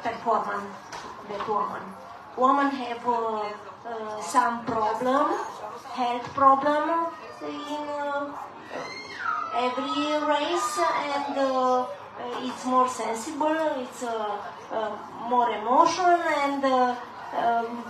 performance 0.02 0.74
than 1.28 1.40
woman. 1.48 1.82
Women 2.36 2.70
have 2.70 3.04
uh, 3.84 3.88
uh, 3.88 4.20
some 4.22 4.64
problem, 4.64 5.26
health 5.92 6.34
problem 6.34 7.06
in 7.42 7.84
uh, 8.00 8.32
every 9.56 10.26
race, 10.26 10.78
and 10.78 11.38
uh, 11.38 11.86
it's 12.42 12.64
more 12.64 12.88
sensible, 12.88 13.56
it's 13.78 14.02
uh, 14.02 14.36
uh, 14.72 14.96
more 15.28 15.50
emotion, 15.50 16.20
and 16.38 16.64
uh, 16.64 16.94
um, 17.36 17.84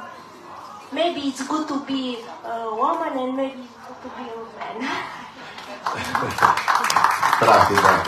maybe 0.93 1.21
it's 1.21 1.47
good 1.47 1.69
to 1.69 1.81
be 1.85 2.19
a 2.45 2.75
woman, 2.75 3.19
and 3.19 3.37
maybe 3.37 3.61
it's 3.63 3.79
good 3.87 4.03
to 4.03 4.09
be 4.19 4.25
a 4.31 4.79
man. 4.79 4.91
Pravi, 7.39 7.75
da, 7.75 8.03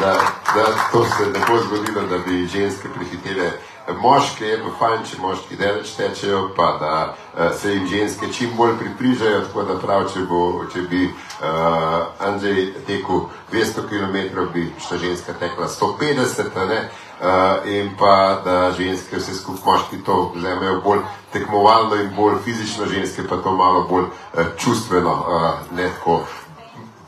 da, 0.00 0.12
da 0.54 0.64
to 0.92 1.04
se 1.04 1.26
ne 1.30 1.44
bo 1.46 1.58
zgodilo, 1.58 2.02
da 2.08 2.18
bi 2.18 2.46
ženske 2.46 2.88
prehitele 2.88 3.52
je 3.88 4.58
pa 4.62 4.70
fajn, 4.78 5.04
če 5.04 5.18
moški 5.20 5.56
daleč 5.56 5.94
tečejo, 5.96 6.50
pa 6.56 6.76
da 6.80 6.92
uh, 7.14 7.52
se 7.60 7.74
jim 7.74 7.86
ženske 7.86 8.32
čim 8.32 8.50
bolj 8.56 8.76
približajo, 8.78 9.40
tako 9.46 9.62
da 9.62 9.78
prav, 9.78 10.08
če, 10.12 10.24
bo, 10.28 10.64
če 10.72 10.82
bi 10.90 11.04
uh, 11.06 12.26
Andrzej 12.26 12.72
tekel 12.86 13.26
200 13.52 13.86
km, 13.88 14.46
bi 14.54 14.66
šla 14.80 14.98
ženska 14.98 15.32
tekla 15.40 15.68
150, 15.68 16.56
a 16.56 16.66
ne? 16.66 16.80
Uh, 17.20 17.68
in 17.68 17.90
pa 17.98 18.40
da 18.44 18.72
ženske 18.72 19.18
vse 19.18 19.34
skupaj 19.36 19.64
moški 19.66 19.98
to 20.04 20.32
vzmejo 20.34 20.80
bolj 20.84 21.02
tekmovalno 21.32 21.98
in 22.00 22.14
bolj 22.16 22.38
fizično, 22.44 22.86
ženske 22.88 23.26
pa 23.28 23.36
to 23.36 23.52
malo 23.52 23.84
bolj 23.90 24.06
uh, 24.08 24.54
čustveno, 24.56 25.12
uh, 25.12 25.76
ne 25.76 25.90
tako 25.98 26.22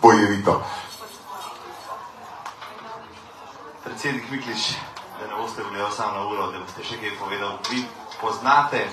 bojevito. 0.02 0.60
Predsednik 3.84 4.30
Miklič, 4.30 4.74
ne 5.32 5.42
boste 5.42 5.62
bili 5.64 5.90
samo 5.96 6.12
na 6.12 6.26
uro, 6.26 6.46
da 6.52 6.58
boste 6.58 6.84
še 6.84 6.98
kaj 7.00 7.16
povedal. 7.18 7.56
Vi 7.70 7.84
poznate 8.20 8.84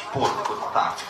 šport 0.00 0.44
kot 0.46 0.64
tak. 0.74 1.00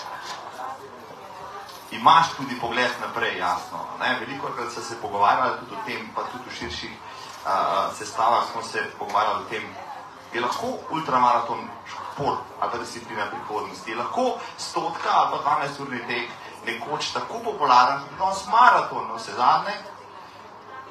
Imaš 1.93 2.37
tudi 2.37 2.57
pogled 2.61 2.93
naprej, 3.01 3.39
jasno. 3.39 3.85
Ne? 4.01 4.16
Veliko 4.20 4.53
krat 4.57 4.73
se 4.73 5.01
pogovarjali 5.03 5.59
tudi 5.61 5.75
o 5.75 5.83
tem, 5.87 6.07
pa 6.14 6.23
tudi 6.33 6.49
v 6.49 6.55
širših 6.59 6.93
uh, 6.93 7.91
sestavah 7.99 8.47
smo 8.53 8.62
se 8.62 8.85
pogovarjali 8.99 9.45
o 9.45 9.49
tem, 9.51 9.66
je 10.33 10.41
lahko 10.41 10.79
ultramaraton 10.91 11.68
šport 11.87 12.41
ali 12.61 12.70
pa 12.73 12.79
disciplina 12.79 13.27
prihodnosti, 13.29 13.91
je 13.91 13.97
lahko 13.97 14.39
stotka 14.59 15.11
ali 15.12 15.31
pa 15.31 15.59
12 15.66 15.83
urni 15.83 16.01
tek 16.09 16.31
nekoč 16.66 17.11
tako 17.12 17.43
popularen, 17.45 18.01
kot 18.07 18.18
danes 18.18 18.47
maraton, 18.47 19.09
no 19.09 19.18
vse 19.18 19.35
zadnje. 19.37 19.75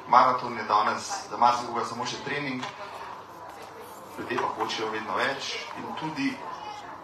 Maraton 0.08 0.58
je 0.58 0.64
danes 0.68 1.10
za 1.30 1.36
marsikoga 1.36 1.84
samo 1.88 2.06
še 2.06 2.20
trening, 2.24 2.62
ljudje 4.18 4.38
pa 4.38 4.48
hočejo 4.56 4.90
vedno 4.90 5.16
več 5.16 5.54
in 5.78 5.94
tudi 6.00 6.32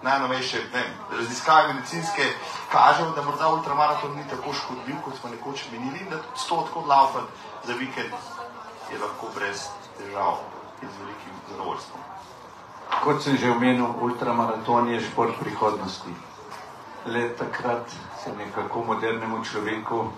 najnovejše 0.02 0.60
vem, 0.72 0.90
raziskave 1.10 1.72
medicinske 1.72 2.26
kažejo, 2.72 3.10
da 3.16 3.22
morda 3.22 3.48
ultramaraton 3.48 4.16
ni 4.16 4.24
tako 4.30 4.52
škodljiv, 4.52 5.00
kot 5.04 5.16
smo 5.20 5.30
nekoč 5.30 5.64
menili, 5.72 5.98
in 6.00 6.10
da 6.10 6.22
tudi 6.22 6.44
sto 6.44 6.60
odkot 6.64 6.86
laufat 6.86 7.24
za 7.64 7.74
vikend 7.74 8.14
je 8.92 8.98
lahko 8.98 9.26
brez 9.34 9.66
težav 9.98 10.38
in 10.82 10.88
z 10.88 11.00
velikim 11.00 11.34
zadovoljstvom. 11.50 12.00
Kot 13.04 13.22
sem 13.22 13.36
že 13.36 13.50
omenil, 13.50 13.86
ultramaraton 14.00 14.88
je 14.88 15.00
šport 15.00 15.36
prihodnosti. 15.40 16.14
Le 17.06 17.28
takrat 17.36 17.90
se 18.24 18.32
nekako 18.36 18.84
modernemu 18.84 19.44
človeku 19.44 19.98
uh, 19.98 20.12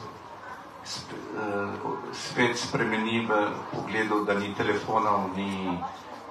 spet 2.12 2.59
spremeni 2.59 3.26
v 3.26 3.51
pogledu, 3.72 4.24
da 4.24 4.34
ni 4.34 4.55
telefonov, 4.55 5.30
ni 5.36 5.78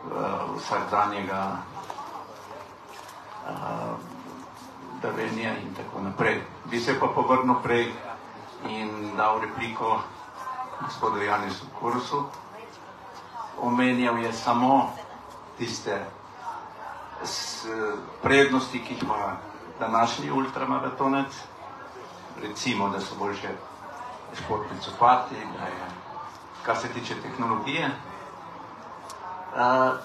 uh, 0.05 0.57
vsakdanjega 0.57 1.57
uh, 3.45 3.97
davenja 5.01 5.57
in 5.57 5.73
tako 5.75 6.01
naprej. 6.01 6.41
Bi 6.65 6.79
se 6.79 6.99
pa 6.99 7.07
povrnil 7.07 7.55
prej 7.63 7.91
in 8.67 9.15
dal 9.17 9.39
repliko 9.39 10.01
gospodu 10.81 11.21
Janisu 11.21 11.65
Kursu. 11.79 12.23
Omenjal 13.61 14.19
je 14.19 14.33
samo 14.33 14.91
tiste 15.57 16.05
s, 17.23 17.65
prednosti, 18.23 18.79
ki 18.79 18.93
jih 18.93 19.03
ima 19.03 19.35
današnji 19.79 20.31
ultramaratonec, 20.31 21.35
recimo, 22.41 22.89
da 22.89 22.99
so 23.01 23.15
boljše 23.19 23.49
športni 24.33 24.79
copati, 24.81 25.35
da 25.35 25.65
je, 25.65 25.91
kar 26.65 26.77
se 26.77 26.87
tiče 26.87 27.15
tehnologije. 27.21 27.91
Uh, 29.49 29.97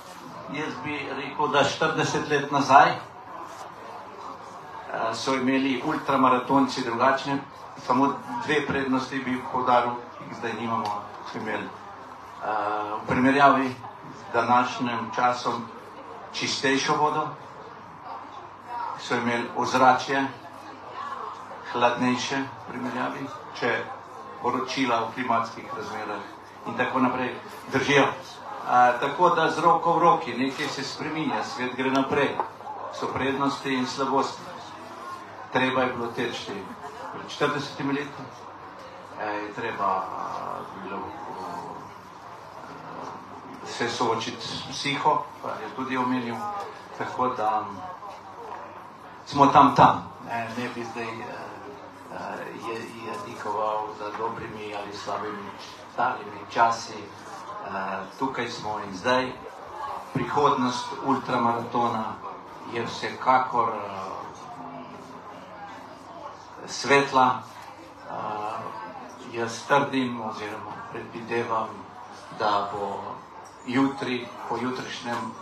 jaz 0.52 0.72
bi 0.84 0.98
rekel, 1.16 1.48
da 1.48 1.64
40 1.64 2.30
let 2.30 2.52
nazaj 2.52 2.90
uh, 2.90 2.96
so 5.14 5.34
imeli 5.34 5.82
ultramaratonci 5.86 6.84
drugačne, 6.84 7.38
samo 7.86 8.14
dve 8.46 8.66
prednosti 8.66 9.18
bi 9.18 9.42
povdaril, 9.52 9.92
ki 10.18 10.24
jih 10.24 10.36
zdaj 10.38 10.52
nimamo. 10.60 11.02
Imeli 11.34 11.64
uh, 11.64 11.70
v 13.02 13.06
primerjavi 13.06 13.68
z 13.68 14.32
današnjim 14.32 15.10
časom 15.14 15.64
čistejšo 16.32 16.96
vodo, 16.96 17.28
so 19.00 19.16
imeli 19.16 19.48
ozračje 19.56 20.26
hladnejše 21.72 22.36
v 22.36 22.70
primerjavi, 22.70 23.26
če 23.58 23.84
poročila 24.42 25.02
o 25.02 25.10
klimatskih 25.14 25.64
razmerah 25.76 26.22
in 26.66 26.76
tako 26.76 27.00
naprej 27.00 27.34
držijo. 27.72 28.06
A, 28.68 28.92
tako 29.00 29.30
da 29.30 29.50
z 29.50 29.58
roko 29.58 29.92
v 29.92 29.98
roki 29.98 30.34
nekaj 30.34 30.68
se 30.68 30.82
spreminja, 30.84 31.44
svet 31.44 31.76
gre 31.76 31.90
naprej, 31.90 32.36
so 32.92 33.06
prednosti 33.12 33.74
in 33.74 33.86
slabosti. 33.86 34.42
Treba 35.52 35.82
je 35.82 35.92
bilo 35.92 36.06
teči 36.16 36.52
pred 37.12 37.26
40 37.28 37.92
leti, 37.92 38.22
e, 39.20 39.26
je 39.26 39.52
treba 39.52 39.84
a, 39.84 40.60
bilo 40.82 40.96
a, 40.96 41.02
se 43.66 43.88
soočiti 43.88 44.46
s 44.46 44.62
psiho, 44.70 45.22
kar 45.42 45.60
je 45.62 45.68
tudi 45.76 45.96
omenil, 45.96 46.36
tako 46.98 47.28
da 47.28 47.64
smo 49.26 49.46
tam 49.46 49.74
tam, 49.76 50.10
ne, 50.26 50.48
ne 50.58 50.68
bi 50.74 50.84
zdaj 50.84 51.04
uh, 51.04 51.24
je, 52.68 52.74
je 52.74 53.12
dikoval 53.26 53.86
za 53.98 54.10
dobrimi 54.18 54.74
ali 54.74 54.96
slabimi 54.96 55.50
starimi 55.92 56.40
časi. 56.50 56.98
Uh, 57.64 57.72
tukaj 58.18 58.48
smo 58.48 58.78
in 58.78 58.96
zdaj. 58.96 59.32
Prihodnost 60.12 60.86
ultramaratona 61.06 62.04
je 62.72 62.84
vsekakor 62.86 63.68
uh, 63.68 63.78
svetla. 66.66 67.42
Uh, 68.10 68.14
jaz 69.32 69.66
trdim 69.68 70.20
oziroma 70.20 70.72
predvidevam, 70.92 71.68
da 72.38 72.68
bo 72.72 73.14
jutri, 73.66 74.26
po 74.48 74.56
jutrišnjem 74.56 75.32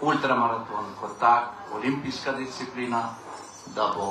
ultramaraton 0.00 0.84
kot 1.00 1.18
tak, 1.20 1.50
olimpijska 1.74 2.32
disciplina, 2.32 3.02
da 3.74 3.92
bo 3.96 4.08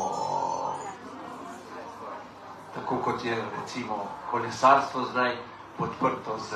tako 2.73 2.97
kot 2.97 3.25
je 3.25 3.35
recimo 3.61 4.07
kolesarstvo 4.31 5.05
zdaj 5.11 5.37
podprto 5.77 6.37
z 6.49 6.55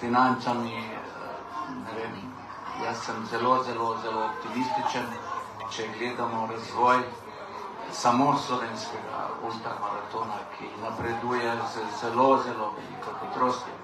financami, 0.00 0.76
uh, 0.76 1.74
ne 1.84 1.92
vem, 1.96 2.14
jaz 2.84 3.04
sem 3.04 3.26
zelo, 3.26 3.62
zelo, 3.64 3.96
zelo 4.02 4.24
optimističen, 4.24 5.06
če 5.70 5.88
gledamo 5.98 6.48
razvoj 6.50 7.02
samo 7.92 8.34
slovenskega 8.38 9.28
ultramaratona, 9.42 10.38
ki 10.56 10.70
napreduje 10.82 11.52
z 11.72 11.86
zelo, 12.00 12.28
zelo 12.42 12.72
veliko 12.78 13.14
hitrostjo, 13.20 13.74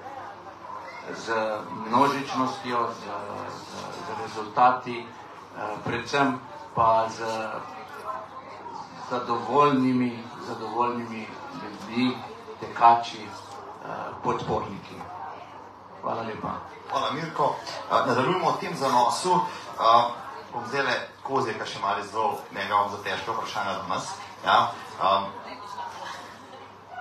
z 1.25 1.35
množičnostjo, 1.87 2.89
z, 2.93 3.17
z, 3.61 3.87
z 4.03 4.21
rezultati, 4.23 5.01
uh, 5.07 5.79
predvsem 5.85 6.39
pa 6.75 7.09
z 7.09 7.25
zadovoljnimi, 9.11 10.19
zadovoljnimi 10.47 11.27
ljudmi, 11.63 12.17
tekači, 12.61 13.23
eh, 13.23 13.46
podporniki. 14.23 14.97
Hvala 16.03 16.23
lepa. 16.23 16.53
Hvala, 16.91 17.11
Mirko. 17.11 17.57
Nadaljujemo 17.91 18.49
o 18.49 18.57
tem 18.61 18.77
zanosu. 18.77 19.41
Bom 20.53 20.65
zdaj 20.69 20.83
le 20.83 20.95
kozjeka 21.23 21.67
še 21.67 21.81
malo 21.83 22.01
izval, 22.01 22.39
njega 22.55 22.77
bom 22.77 22.91
za 22.91 23.03
težko 23.05 23.33
vprašanje 23.33 23.71
od 23.71 23.89
nas. 23.89 24.13
Ja? 24.45 24.71
Um, 25.03 25.27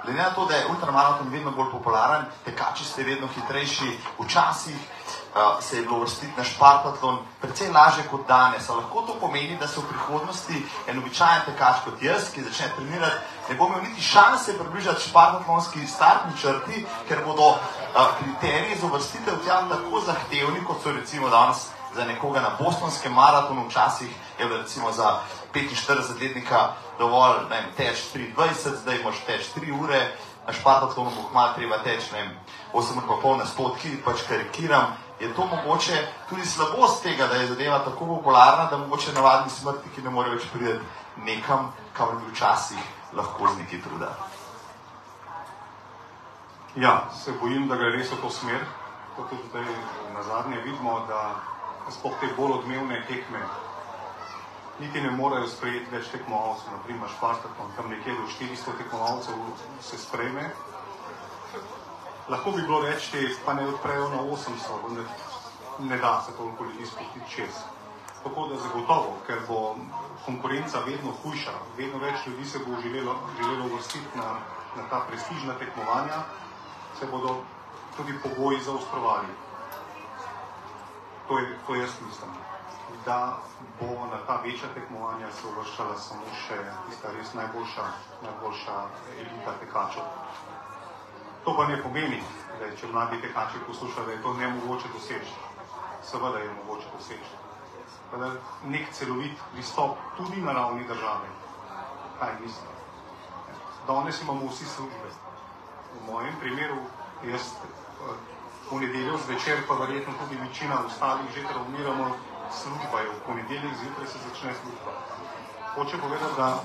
Glede 0.06 0.22
na 0.22 0.30
to, 0.30 0.45
da 0.45 0.56
je 0.56 0.66
ultramaraton 0.70 1.30
vedno 1.30 1.51
bolj 1.51 1.72
popularen, 1.72 2.26
tekači 2.45 2.86
ste 2.86 3.03
vedno 3.03 3.28
hitrejši, 3.28 3.97
včasih 4.20 4.76
uh, 4.76 5.64
se 5.64 5.78
je 5.78 5.82
bilo 5.82 5.99
vrstiti 5.99 6.34
na 6.38 6.43
špartatlon 6.43 7.18
precej 7.41 7.72
lažje 7.74 8.03
kot 8.12 8.28
danes. 8.28 8.70
A 8.70 8.76
lahko 8.76 9.01
to 9.01 9.16
pomeni, 9.20 9.58
da 9.58 9.68
se 9.68 9.80
v 9.80 9.88
prihodnosti 9.89 10.66
en 10.88 10.99
običajen 10.99 11.41
tekač 11.45 11.82
kot 11.86 12.03
jaz, 12.03 12.30
ki 12.34 12.43
začne 12.43 12.70
trenirati, 12.78 13.18
ne 13.49 13.56
bo 13.56 13.68
imel 13.68 13.82
niti 13.82 14.01
šanse 14.01 14.58
približati 14.60 15.10
špartatlonski 15.10 15.88
startni 15.88 16.38
črti, 16.41 16.86
ker 17.10 17.26
bodo 17.26 17.49
uh, 17.49 17.58
kriteriji 18.20 18.78
za 18.82 18.88
vrstitev 18.93 19.41
tja 19.43 19.64
tako 19.70 20.06
zahtevni, 20.06 20.66
kot 20.68 20.84
so 20.84 20.93
recimo 20.93 21.30
danes 21.30 21.66
za 21.95 22.06
nekoga 22.06 22.41
na 22.41 22.53
bostonskem 22.60 23.14
maratonu, 23.14 23.66
včasih 23.68 24.10
je 24.39 24.45
bilo 24.45 24.62
recimo 24.62 24.91
za 24.91 25.20
45-letnika 25.53 26.70
dovolj, 27.00 27.46
ne 27.50 27.56
vem, 27.56 27.72
teč 27.78 28.04
23, 28.14 28.76
zdaj 28.82 29.02
moraš 29.04 29.24
teč 29.28 29.50
3 29.56 29.72
ure, 29.80 30.02
na 30.48 30.54
špartatlonu 30.54 31.12
bo 31.16 31.30
hmal 31.32 31.56
treba 31.56 31.80
teč, 31.84 32.12
ne 32.12 32.22
vem, 32.22 32.32
8 32.74 33.02
ur 33.02 33.08
pa 33.08 33.18
pol 33.22 33.38
na 33.38 33.46
spotki, 33.46 33.98
pač 34.06 34.24
karikiram, 34.30 34.93
je 35.20 35.32
to 35.34 35.46
mogoče 35.46 35.98
tudi 36.30 36.46
slabost 36.46 37.04
tega, 37.04 37.28
da 37.28 37.36
je 37.36 37.48
zadeva 37.48 37.80
tako 37.80 38.06
popularna, 38.06 38.70
da 38.72 38.78
mogoče 38.78 39.14
navadni 39.14 39.52
smrti, 39.52 39.89
ki 39.96 40.02
ne 40.02 40.10
more 40.10 40.30
več 40.36 40.48
priti 40.54 40.80
nekam, 41.26 41.72
kamor 41.93 42.20
bi 42.22 42.32
včasih 42.32 42.80
lahko 43.16 43.48
z 43.48 43.58
neki 43.64 43.82
truda. 43.82 44.12
Ja, 46.76 47.08
se 47.24 47.32
bojim, 47.39 47.68
da 47.68 47.76
gre 47.80 47.93
res 47.96 48.12
v 48.12 48.20
to 48.22 48.30
smer. 48.30 48.66
To 49.16 49.24
tudi 49.30 49.48
zdaj 49.48 49.64
na 50.14 50.24
zadnje 50.24 50.58
vidimo, 50.66 51.00
da 51.08 51.39
sploh 51.88 52.18
te 52.20 52.28
bolj 52.36 52.58
odmevne 52.60 53.00
tekme 53.08 53.39
niti 54.80 55.02
ne 55.02 55.12
morejo 55.12 55.48
sprejeti 55.48 55.92
več 55.92 56.10
tekmovalcev, 56.12 56.74
naprimer 56.74 57.10
Špartakom, 57.18 57.72
tam 57.76 57.90
nekje 57.90 58.16
do 58.18 58.28
400 58.32 58.78
tekmovalcev 58.78 59.36
se 59.82 59.98
sprejme. 59.98 60.50
Lahko 62.30 62.52
bi 62.52 62.62
bilo 62.62 62.82
reči, 62.82 63.30
pa 63.46 63.54
ne 63.54 63.68
odprejo 63.70 64.10
na 64.10 64.20
800, 64.24 64.82
vendar 64.88 65.06
ne 65.80 65.98
da 65.98 66.22
se 66.26 66.36
toliko 66.38 66.64
ljudi 66.64 66.86
spustiti 66.86 67.32
čez. 67.36 67.64
Tako 68.24 68.48
da 68.48 68.58
zagotovo, 68.58 69.18
ker 69.28 69.40
bo 69.48 69.76
konkurenca 70.26 70.80
vedno 70.86 71.14
hujša, 71.24 71.54
vedno 71.78 72.00
več 72.02 72.28
ljudi 72.28 72.46
se 72.46 72.60
bo 72.66 72.82
želelo, 72.82 73.16
želelo 73.38 73.68
vrstiti 73.76 74.18
na, 74.18 74.32
na 74.76 74.88
ta 74.90 75.04
prestižna 75.08 75.54
tekmovanja, 75.60 76.24
se 77.00 77.08
bodo 77.12 77.36
tudi 77.98 78.18
pogoji 78.24 78.60
zaostrovali. 78.62 79.28
To, 81.28 81.40
je, 81.40 81.60
to 81.68 81.76
jaz 81.76 81.90
mislim, 82.08 82.32
da 83.06 83.38
bo 83.80 84.08
na 84.12 84.18
ta 84.28 84.41
večja 84.43 84.70
tekmovanja 84.74 85.32
se 85.32 85.47
uvrščala 85.47 85.97
samo 85.99 86.26
še 86.45 86.58
tista 86.88 87.12
res 87.14 87.34
najboljša, 87.38 87.86
najboljša 88.24 88.78
elita 89.20 89.53
tekačev. 89.62 90.03
To 91.45 91.53
pa 91.58 91.68
ne 91.70 91.78
pomeni, 91.84 92.22
da 92.60 92.72
če 92.80 92.89
mladi 92.89 93.22
tekači 93.22 93.62
poslušajo, 93.68 94.06
da 94.06 94.12
je 94.12 94.22
to 94.22 94.34
nemogoče 94.34 94.89
doseči. 94.93 95.36
Seveda 96.03 96.41
je 96.41 96.53
mogoče 96.53 96.89
doseči. 96.97 97.41
Da 98.12 98.32
nek 98.74 98.89
celovit 98.93 99.41
pristop 99.53 99.97
tudi 100.18 100.41
na 100.41 100.53
ravni 100.58 100.88
države. 100.88 101.30
Kaj 102.20 102.34
mislim? 102.41 102.74
Danes 103.88 104.22
imamo 104.22 104.49
vsi 104.49 104.66
službe. 104.66 105.10
V 105.95 106.12
mojem 106.12 106.34
primeru 106.39 106.78
jaz 107.24 107.53
v 108.72 108.80
nedeljo 108.82 109.18
zvečer, 109.26 109.62
pa 109.68 109.74
verjetno 109.74 110.14
tudi 110.22 110.41
večina 110.41 110.80
ostalih 110.86 111.30
že 111.36 111.43
traumiramo, 111.47 112.16
služba 112.52 113.00
je 113.00 113.10
v 113.10 113.20
ponedeljek 113.26 113.74
zjutraj 113.76 114.08
se 114.08 114.18
začne 114.30 114.54
služba. 114.54 114.91
Hoče 115.76 115.98
povedati, 115.98 116.36
da 116.38 116.64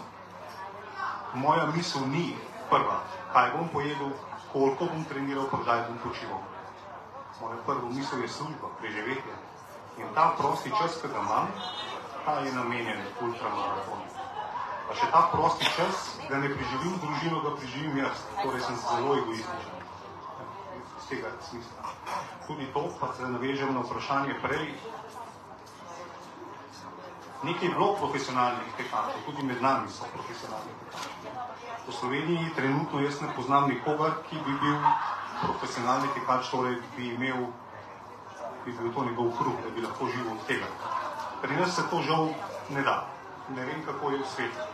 moja 1.34 1.66
misel 1.66 2.02
ni 2.06 2.36
prva, 2.70 3.00
kaj 3.32 3.50
bom 3.56 3.68
pojedel, 3.68 4.10
koliko 4.52 4.84
bom 4.84 5.04
treniral, 5.04 5.46
pa 5.50 5.58
kdaj 5.62 5.84
bom 5.88 5.98
počival. 6.04 6.42
Moja 7.40 7.56
prva 7.66 7.88
misel 7.90 8.22
je 8.22 8.28
služba, 8.28 8.68
preživetje. 8.80 9.34
In 9.98 10.06
ta 10.14 10.34
prosti 10.38 10.70
čas, 10.78 11.00
ki 11.02 11.08
ga 11.08 11.20
imam, 11.20 11.48
ta 12.24 12.38
je 12.40 12.52
namenjen 12.52 13.00
ultramaratonu. 13.20 14.06
Pa 14.88 14.94
še 14.94 15.06
ta 15.10 15.28
prosti 15.32 15.66
čas, 15.76 16.18
da 16.28 16.38
ne 16.38 16.48
preživim 16.50 16.96
družino, 17.02 17.40
ga 17.44 17.50
preživim 17.56 17.98
jaz. 17.98 18.24
Torej 18.42 18.60
sem 18.60 18.76
zelo 18.76 19.16
egoističen. 19.18 19.76
Z 20.98 21.04
tega 21.10 21.30
smisla. 21.50 21.92
Tudi 22.46 22.66
to, 22.74 22.86
pa 23.00 23.12
se 23.14 23.28
navežem 23.28 23.74
na 23.74 23.84
vprašanje 23.86 24.34
prej, 24.42 24.74
nekaj 27.42 27.68
je 27.68 27.74
bilo 27.74 27.94
profesionalnih 27.96 28.72
tekačev, 28.76 29.20
tudi 29.26 29.42
med 29.42 29.62
nami 29.62 29.88
so 29.88 30.04
profesionalni 30.12 30.72
tekači. 30.80 31.08
V 31.88 31.92
Sloveniji 31.92 32.52
trenutno 32.56 33.00
jaz 33.00 33.20
ne 33.20 33.28
poznam 33.36 33.68
nikogar, 33.68 34.12
ki 34.28 34.36
bi 34.46 34.52
bil 34.60 34.76
profesionalni 35.40 36.08
tekač, 36.14 36.50
torej 36.50 36.76
bi 36.96 37.14
imel, 37.14 37.46
bi 38.64 38.72
bil 38.72 38.92
to 38.94 39.04
njegov 39.04 39.32
kruh, 39.38 39.56
da 39.64 39.70
bi 39.74 39.86
lahko 39.86 40.10
živel 40.12 40.32
od 40.32 40.44
tega. 40.46 40.68
Pri 41.42 41.56
nas 41.56 41.74
se 41.76 41.82
to 41.90 42.02
žal 42.02 42.28
ne 42.70 42.82
da. 42.82 43.06
Ne 43.56 43.64
vem, 43.66 43.80
kako 43.86 44.10
je 44.10 44.18
v 44.18 44.28
svetu. 44.34 44.68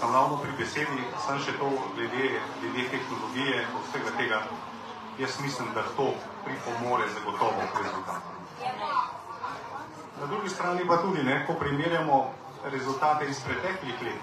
Sem 0.00 0.12
ravno 0.12 0.36
pri 0.42 0.52
besedi, 0.58 1.04
sem 1.26 1.38
še 1.38 1.54
to 1.60 1.70
glede, 1.94 2.40
glede 2.60 2.88
tehnologije, 2.90 3.64
od 3.76 3.86
vsega 3.88 4.16
tega. 4.18 4.42
Jaz 5.18 5.40
mislim, 5.40 5.68
da 5.74 5.84
to 5.96 6.12
pripomore 6.44 7.08
zagotovo 7.14 7.70
k 7.72 7.84
rezultatu. 7.84 8.39
Na 10.20 10.26
drugi 10.26 10.48
strani 10.48 10.84
pa 10.84 10.96
tudi, 10.96 11.22
ne, 11.22 11.46
ko 11.46 11.54
primerjamo 11.54 12.34
rezultate 12.64 13.24
iz 13.24 13.38
preteklih 13.40 14.02
let, 14.02 14.22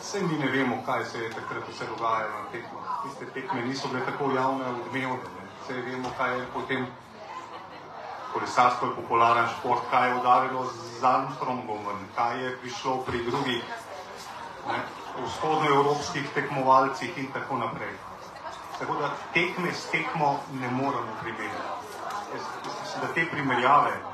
vse 0.00 0.20
mi 0.22 0.38
ne 0.38 0.50
vemo, 0.50 0.76
kaj 0.86 1.04
se 1.04 1.18
je 1.18 1.30
takrat 1.30 1.68
vse 1.68 1.86
dogajalo 1.86 2.42
na 2.42 2.50
tekmah. 2.52 2.92
Tiste 3.02 3.26
tekme 3.34 3.64
niso 3.66 3.88
bile 3.88 4.04
tako 4.06 4.30
javne, 4.30 4.68
odmevne. 4.68 5.32
Ne. 5.38 5.46
Vse 5.62 5.80
vemo, 5.82 6.12
kaj 6.18 6.38
je 6.38 6.44
potem 6.54 6.86
kolesarstvo 8.32 8.88
je 8.88 8.94
popularen 8.94 9.48
šport, 9.58 9.82
kaj 9.90 10.08
je 10.08 10.14
udarilo 10.20 10.64
z 10.66 11.04
Armstrongom, 11.04 11.90
kaj 12.14 12.44
je 12.44 12.56
prišlo 12.62 12.96
pri 13.06 13.24
drugih 13.26 13.64
ne, 14.68 14.78
vzhodnoevropskih 15.24 16.30
tekmovalcih 16.34 17.18
in 17.18 17.32
tako 17.32 17.58
naprej. 17.58 17.92
Tako 18.78 18.94
da 19.02 19.10
tekme 19.34 19.72
s 19.72 19.90
tekmo 19.90 20.38
ne 20.60 20.70
moramo 20.70 21.18
primerjati. 21.22 21.82
Jaz 22.34 22.42
mislim, 22.64 23.02
da 23.02 23.14
te 23.14 23.26
primerjave 23.30 24.09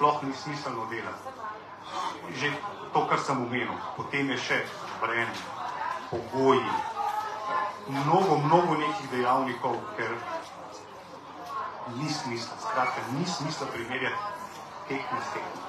sploh 0.00 0.22
ni 0.22 0.32
smiselno 0.32 0.88
delati. 0.88 1.28
Že 2.32 2.48
to, 2.92 3.00
kar 3.04 3.20
sem 3.20 3.36
omenil, 3.36 3.76
potem 4.00 4.32
je 4.32 4.38
še 4.40 4.58
breme, 4.96 5.28
pogoji, 6.08 6.64
mnogo, 7.92 8.40
mnogo 8.40 8.80
nekih 8.80 9.10
dejavnikov, 9.12 9.76
ker 10.00 10.16
ni 12.00 12.08
smisla, 12.08 12.56
skratka, 12.64 13.04
ni 13.12 13.28
smisla 13.28 13.68
primerjati 13.68 14.16
tekme 14.88 15.20
s 15.20 15.28
tekmo. 15.36 15.68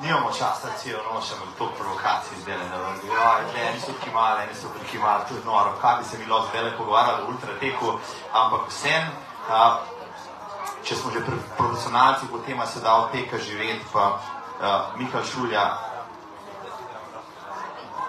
Nimamo 0.00 0.32
časa, 0.32 0.72
celo 0.80 1.04
noč 1.12 1.28
še 1.28 1.36
to 1.60 1.66
provokacij 1.76 2.40
zdaj 2.40 2.56
na 2.56 2.80
vrhu. 2.80 3.12
Ja, 3.12 3.44
eni 3.68 3.84
so 3.84 3.92
kimali, 4.00 4.48
eni 4.48 4.56
so 4.56 4.72
prikimali, 4.72 5.28
to 5.28 5.36
je 5.36 5.44
noro. 5.44 5.76
Kaj 5.76 6.00
bi 6.00 6.08
se 6.08 6.16
mi 6.16 6.24
lahko 6.24 6.56
zdaj 6.56 6.72
pogovarjali 6.80 7.28
o 7.28 7.36
ultrateku, 7.36 7.98
ampak 8.32 8.72
vsem, 8.72 9.12
če 10.84 10.96
smo 10.96 11.12
že 11.12 11.20
pri 11.24 11.36
profesionalcih, 11.56 12.28
potem 12.30 12.60
se 12.66 12.80
da 12.80 12.94
od 13.04 13.12
teka 13.12 13.38
živeti, 13.38 13.84
pa 13.92 14.20
a, 14.60 14.90
Mihael 14.96 15.24
Šulja, 15.24 15.78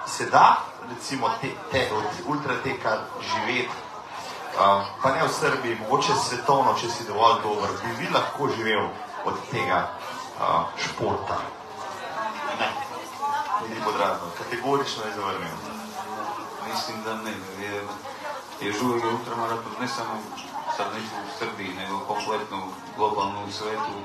se 0.08 0.26
da 0.26 0.58
recimo 0.90 1.30
te, 1.42 1.52
te, 1.72 1.90
od 1.94 2.04
ultrateka 2.28 2.98
živeti, 3.22 3.76
a, 4.60 4.86
pa 5.02 5.12
ne 5.16 5.24
v 5.24 5.32
Srbiji, 5.32 5.80
mogoče 5.82 6.16
svetovno, 6.16 6.76
če 6.80 6.90
si 6.90 7.08
dovolj 7.08 7.42
dober, 7.44 7.70
bi 7.84 7.92
vi 8.00 8.08
lahko 8.14 8.50
živel 8.56 8.88
od 9.26 9.36
tega 9.52 9.88
a, 10.40 10.64
športa. 10.78 11.40
Ne, 12.60 12.72
ni 13.70 13.84
podrazno, 13.84 14.32
kategorično 14.38 15.04
je 15.06 15.16
zavrnil. 15.16 15.56
Mislim 16.72 17.04
da 17.04 17.14
ne, 17.24 17.34
jer 17.60 17.84
je 18.62 18.72
žurgi 18.72 19.08
ultramaraton 19.08 19.76
ne 19.80 19.88
samo 19.88 20.20
neću 20.94 21.16
u 21.26 21.32
Srbiji, 21.40 21.78
nego 21.82 22.00
kompletno 22.00 22.58
globalno 22.98 23.40
u 23.48 23.52
svetu 23.52 23.96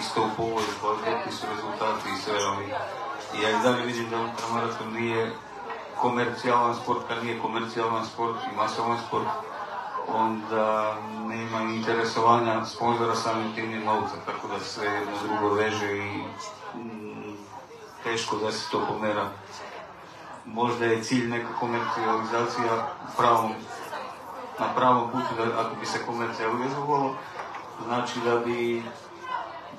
isto 0.00 0.22
u 0.22 0.36
povoju, 0.36 0.66
kvalitetni 0.80 1.32
su 1.32 1.46
rezultati 1.54 2.08
i 2.08 2.22
sve 2.22 2.46
ovi. 2.46 2.66
I 3.34 3.42
ja 3.42 3.50
i 3.50 3.62
dalje 3.62 3.86
vidim 3.86 4.10
da 4.10 4.20
ultramaraton 4.20 4.92
nije 4.92 5.32
komercijalan 6.00 6.74
sport, 6.74 7.00
kad 7.08 7.24
nije 7.24 7.40
komercijalan 7.40 8.06
sport 8.06 8.36
i 8.52 8.56
masovan 8.56 8.98
sport, 9.08 9.28
onda 10.08 10.96
nema 11.28 11.60
interesovanja 11.60 12.64
sponzora 12.64 13.14
samim 13.14 13.54
tim 13.54 13.70
ni 13.70 13.84
novca, 13.84 14.14
tako 14.26 14.48
da 14.48 14.60
sve 14.60 14.86
jedno 14.86 15.12
drugo 15.26 15.54
veže 15.54 15.96
i 15.96 16.22
mm, 16.74 17.36
teško 18.04 18.36
da 18.36 18.52
se 18.52 18.70
to 18.70 18.86
pomera. 18.88 19.28
Možda 20.46 20.84
je 20.84 21.02
cilj 21.02 21.28
neka 21.28 21.48
komercijalizacija 21.60 22.88
pravom, 23.16 23.52
na 24.58 24.66
pravom 24.76 25.10
putu, 25.10 25.34
da 25.36 25.60
ako 25.60 25.74
bi 25.80 25.86
se 25.86 26.06
komercijalizovalo, 26.06 27.14
znači 27.84 28.20
da 28.20 28.38
bi 28.38 28.82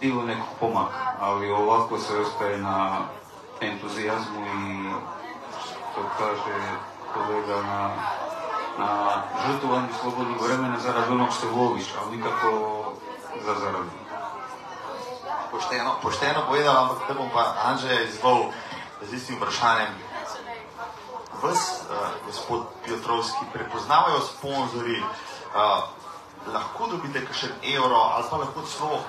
bilo 0.01 0.23
nekog 0.23 0.47
pomaka, 0.59 1.15
ali 1.19 1.51
ovako 1.51 1.97
se 1.97 2.17
ostaje 2.17 2.57
na 2.57 2.97
entuzijazmu 3.61 4.45
i 4.45 4.89
što 5.91 6.01
kaže 6.17 6.59
kolega 7.13 7.61
na, 7.61 7.89
na 8.77 9.21
žrtvovanju 9.47 9.87
slobodnog 10.01 10.41
vremena 10.41 10.79
zarad 10.79 11.11
onog 11.11 11.29
što 11.37 11.47
voliš, 11.49 11.85
ali 12.01 12.17
nikako 12.17 12.83
za 13.45 13.53
zaradu. 13.59 13.89
Pošteno, 15.51 15.91
pošteno 16.01 16.41
povedal, 16.47 16.83
ampak 16.83 16.97
te 17.07 17.13
bom 17.13 17.29
pa 17.33 17.55
Anđeja 17.65 18.01
izvolil 18.01 18.45
z 19.01 19.13
istim 19.13 19.35
vprašanjem. 19.35 20.12
Vas, 21.43 21.81
gospod 22.25 22.61
Piotrovski, 22.85 23.45
prepoznavajo 23.53 24.19
sponzori, 24.19 25.03
lahko 26.53 26.87
dobite 26.87 27.25
kakšen 27.25 27.49
evro 27.75 27.95
ali 27.95 28.23
pa 28.29 28.37
lahko 28.37 28.61
celo 28.61 28.99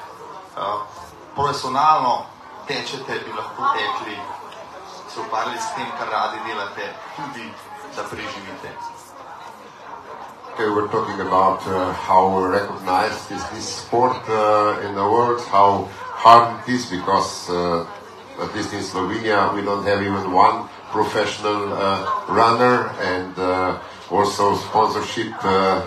profesionalno 1.34 2.26
tečete, 2.66 3.20
bi 3.24 3.32
lahko 3.32 3.62
tekli, 3.76 4.16
se 5.14 5.20
ukvarjali 5.20 5.58
s 5.58 5.74
tem, 5.76 5.86
kar 5.98 6.08
radi 6.10 6.38
delate, 6.46 6.94
tudi 7.16 7.52
da 7.96 8.02
preživite. 8.02 8.70
Okay, 10.54 10.68
we're 10.68 10.88
talking 10.88 11.20
about 11.20 11.66
uh, 11.66 11.92
how 11.92 12.46
recognized 12.46 13.30
is 13.30 13.42
this 13.54 13.66
sport 13.82 14.22
uh, 14.28 14.86
in 14.86 14.94
the 14.94 15.02
world, 15.02 15.40
how 15.50 15.88
hard 16.14 16.54
it 16.60 16.74
is 16.74 16.86
because 16.90 17.50
uh, 17.50 17.86
at 18.42 18.54
least 18.54 18.72
in 18.72 18.82
Slovenia 18.82 19.54
we 19.54 19.62
don't 19.62 19.84
have 19.84 20.02
even 20.02 20.32
one 20.32 20.68
professional 20.94 21.74
uh, 21.74 22.06
runner 22.30 22.88
and 23.02 23.34
uh, 23.36 23.78
also 24.10 24.54
sponsorship. 24.56 25.32
Uh, 25.42 25.82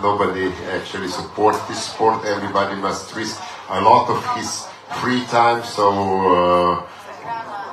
nobody 0.00 0.46
actually 0.78 1.08
supports 1.08 1.60
this 1.66 1.82
sport. 1.90 2.24
Everybody 2.24 2.76
must 2.80 3.14
risk 3.14 3.42
a 3.68 3.80
lot 3.80 4.08
of 4.14 4.18
his 4.36 4.50
free 5.02 5.24
time. 5.26 5.62
So 5.64 5.84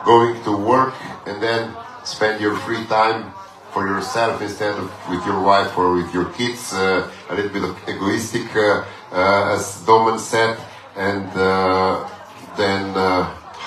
going 0.04 0.42
to 0.46 0.54
work 0.56 0.96
and 1.28 1.42
then 1.44 1.76
spend 2.04 2.42
your 2.42 2.56
free 2.66 2.86
time 2.86 3.34
for 3.72 3.86
yourself 3.86 4.42
instead 4.42 4.74
of 4.82 4.90
with 5.10 5.24
your 5.26 5.42
wife 5.42 5.78
or 5.78 5.94
with 5.94 6.10
your 6.14 6.26
kids. 6.34 6.74
Uh, 6.74 7.12
a 7.30 7.36
little 7.36 7.52
bit 7.52 7.64
of 7.70 7.78
egoistic, 7.88 8.48
uh, 8.56 8.86
uh, 9.12 9.54
as 9.56 9.84
Doman 9.86 10.18
said. 10.18 10.58
And 10.96 11.30
then 12.58 12.82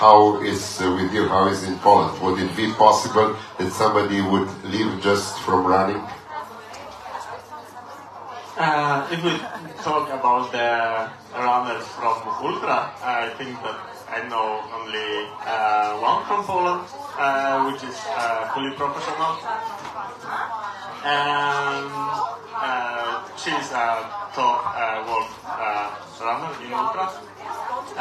how 0.01 0.41
is 0.41 0.81
uh, 0.81 0.89
with 0.97 1.13
you? 1.13 1.27
How 1.27 1.47
is 1.47 1.61
in 1.61 1.77
Poland? 1.77 2.19
Would 2.23 2.39
it 2.41 2.57
be 2.57 2.73
possible 2.73 3.37
that 3.59 3.71
somebody 3.71 4.19
would 4.19 4.49
live 4.65 4.99
just 4.99 5.37
from 5.45 5.67
running? 5.67 6.01
Uh, 8.57 9.05
if 9.13 9.21
we 9.23 9.37
talk 9.85 10.09
about 10.09 10.51
the 10.51 11.05
runners 11.37 11.85
from 11.93 12.17
Ultra, 12.41 12.89
I 13.05 13.29
think 13.37 13.53
that 13.61 13.77
I 14.09 14.25
know 14.25 14.65
only 14.73 15.29
uh, 15.45 16.01
one 16.09 16.25
from 16.25 16.45
Poland, 16.49 16.81
uh, 17.21 17.69
which 17.69 17.83
is 17.85 17.97
uh, 18.17 18.49
fully 18.55 18.73
professional. 18.73 19.37
And 21.05 21.93
uh, 22.57 23.21
she's 23.37 23.69
a 23.69 24.09
top 24.33 24.65
uh, 24.65 25.05
world 25.05 25.29
runner 26.17 26.53
in 26.65 26.73
Ultra. 26.73 27.30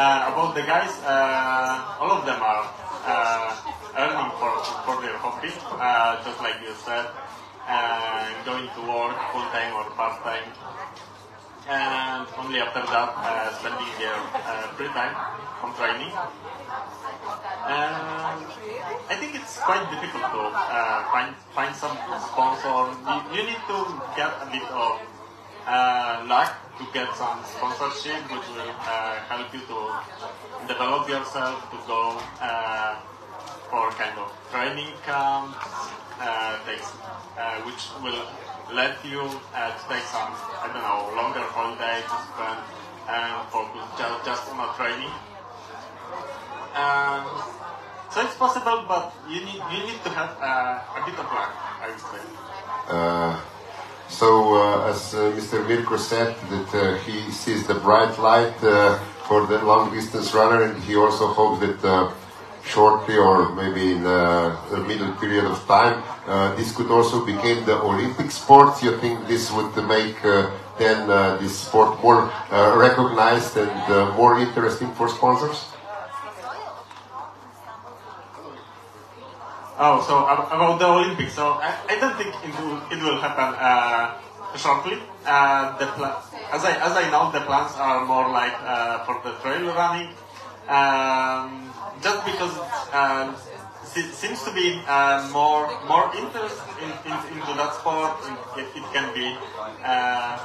Uh, 0.01 0.33
about 0.33 0.55
the 0.57 0.63
guys, 0.65 0.97
uh, 1.05 2.01
all 2.01 2.09
of 2.09 2.25
them 2.25 2.41
are 2.41 2.65
uh, 3.05 3.53
earning 4.01 4.33
for, 4.41 4.49
for 4.89 4.97
their 5.05 5.13
hobby, 5.21 5.53
uh, 5.77 6.17
just 6.25 6.41
like 6.41 6.57
you 6.65 6.73
said, 6.73 7.05
going 8.49 8.65
to 8.73 8.81
work 8.89 9.13
full 9.29 9.45
time 9.53 9.77
or 9.77 9.85
part 10.01 10.17
time, 10.25 10.49
and 11.69 12.25
only 12.41 12.65
after 12.65 12.81
that 12.81 13.13
uh, 13.13 13.53
spending 13.61 13.93
their 14.01 14.17
uh, 14.41 14.73
free 14.73 14.89
time 14.97 15.13
on 15.61 15.77
training. 15.77 16.17
I 19.05 19.17
think 19.21 19.37
it's 19.37 19.61
quite 19.61 19.85
difficult 19.93 20.25
to 20.33 20.43
find 21.13 21.37
find 21.53 21.77
some 21.77 21.93
sponsor. 22.25 22.89
You, 23.05 23.37
you 23.37 23.43
need 23.53 23.61
to 23.69 23.79
get 24.17 24.33
a 24.33 24.49
bit 24.49 24.65
of 24.65 24.97
luck 26.25 26.70
to 26.81 26.87
get 26.97 27.13
some 27.15 27.45
sponsorship, 27.45 28.25
which 28.33 28.49
will 28.57 28.73
uh, 28.73 29.21
help 29.29 29.53
you 29.53 29.61
to 29.69 29.79
develop 30.65 31.05
yourself, 31.09 31.61
to 31.69 31.77
go 31.85 32.17
uh, 32.41 32.97
for 33.69 33.93
kind 34.01 34.17
of 34.17 34.33
training 34.49 34.89
camps, 35.05 35.61
uh, 36.17 36.57
uh, 37.37 37.61
which 37.69 37.93
will 38.01 38.25
let 38.73 38.97
you 39.05 39.21
uh, 39.53 39.77
to 39.77 39.83
take 39.93 40.05
some, 40.09 40.33
I 40.33 40.73
don't 40.73 40.81
know, 40.81 41.13
longer 41.21 41.45
holiday 41.53 42.01
to 42.01 42.17
spend 42.33 42.61
and 43.13 43.49
focus 43.53 43.85
just, 44.01 44.25
just 44.25 44.49
on 44.49 44.75
training. 44.77 45.13
Um, 46.73 47.29
so 48.09 48.25
it's 48.25 48.37
possible, 48.37 48.85
but 48.89 49.13
you 49.29 49.45
need 49.45 49.61
you 49.71 49.81
need 49.85 50.01
to 50.03 50.11
have 50.11 50.33
a 50.41 51.03
bit 51.05 51.19
of 51.19 51.29
luck, 51.29 51.53
I 51.83 51.91
would 51.91 52.01
say. 52.01 53.60
So, 54.11 54.55
uh, 54.55 54.91
as 54.91 55.15
uh, 55.15 55.33
Mr. 55.39 55.67
Mirko 55.67 55.97
said, 55.97 56.37
that 56.51 56.75
uh, 56.75 56.99
he 57.05 57.31
sees 57.31 57.67
the 57.67 57.75
bright 57.75 58.19
light 58.19 58.59
for 59.27 59.47
the 59.47 59.63
long 59.65 59.95
distance 59.95 60.35
runner, 60.35 60.65
and 60.65 60.83
he 60.83 60.97
also 60.97 61.29
hopes 61.29 61.61
that 61.61 62.13
shortly 62.65 63.17
or 63.17 63.55
maybe 63.55 63.93
in 63.93 64.05
uh, 64.05 64.57
a 64.73 64.81
middle 64.81 65.13
period 65.15 65.45
of 65.45 65.59
time, 65.67 66.03
uh, 66.27 66.55
this 66.57 66.75
could 66.77 66.91
also 66.91 67.25
become 67.25 67.65
the 67.65 67.81
Olympic 67.81 68.31
sport. 68.31 68.83
You 68.83 68.99
think 68.99 69.27
this 69.27 69.51
would 69.53 69.75
make 69.87 70.23
uh, 70.25 70.51
then 70.79 71.09
uh, 71.09 71.37
this 71.37 71.59
sport 71.59 72.03
more 72.03 72.31
recognized 72.51 73.57
and 73.57 74.17
more 74.17 74.39
interesting 74.41 74.93
for 74.95 75.09
sponsors? 75.09 75.67
Oh, 79.81 80.05
so 80.05 80.29
about 80.29 80.79
the 80.79 80.85
Olympics. 80.87 81.33
So 81.33 81.57
I, 81.57 81.73
I 81.89 81.95
don't 81.99 82.13
think 82.21 82.29
it 82.45 82.53
will, 82.61 82.77
it 82.93 83.01
will 83.03 83.17
happen 83.17 83.57
uh, 83.57 84.13
shortly. 84.55 85.01
Uh, 85.25 85.73
the 85.79 85.87
pla- 85.97 86.21
as 86.53 86.65
I 86.69 86.73
as 86.85 86.93
I 86.93 87.09
know, 87.09 87.33
the 87.33 87.41
plans 87.49 87.73
are 87.81 88.05
more 88.05 88.29
like 88.29 88.53
uh, 88.61 89.05
for 89.09 89.17
the 89.25 89.33
trail 89.41 89.73
running. 89.73 90.13
Um, 90.69 91.73
just 92.05 92.21
because 92.29 92.53
um, 92.93 93.35
se- 93.83 94.13
seems 94.13 94.45
to 94.45 94.53
be 94.53 94.85
uh, 94.87 95.25
more 95.33 95.73
more 95.89 96.13
interest 96.15 96.61
in, 96.85 96.93
in, 97.09 97.17
into 97.41 97.53
that 97.57 97.73
sport. 97.81 98.21
It, 98.61 98.69
it 98.77 98.85
can 98.93 99.15
be 99.17 99.33
uh, 99.83 100.37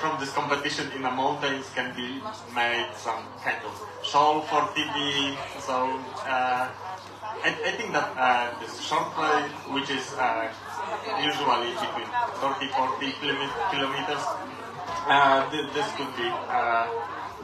from 0.00 0.18
this 0.20 0.32
competition 0.32 0.90
in 0.96 1.02
the 1.02 1.10
mountains 1.10 1.66
can 1.74 1.94
be 1.96 2.22
made 2.54 2.88
some 2.96 3.20
kind 3.44 3.60
of 3.68 3.74
show 4.02 4.40
for 4.48 4.64
TV. 4.72 5.36
So 5.60 6.00
uh, 6.24 6.68
I, 7.44 7.48
I 7.68 7.72
think 7.78 7.92
that 7.92 8.08
uh, 8.16 8.60
this 8.60 8.80
short 8.80 9.14
play, 9.14 9.42
which 9.72 9.90
is 9.90 10.12
uh, 10.18 10.48
usually 11.22 11.70
between 11.78 12.08
30 12.40 12.68
40 12.68 13.12
kilome- 13.20 13.56
kilometers, 13.70 14.24
uh, 15.08 15.50
th- 15.50 15.72
this 15.72 15.88
could 15.96 16.12
be 16.16 16.28
uh, 16.28 16.86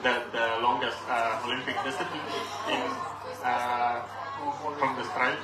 the, 0.02 0.14
the 0.32 0.46
longest 0.62 0.98
uh, 1.08 1.40
Olympic 1.46 1.76
discipline 1.84 2.26
in 2.70 2.82
uh, 3.44 4.02
from 4.78 4.96
this 4.96 5.08
trail. 5.16 5.36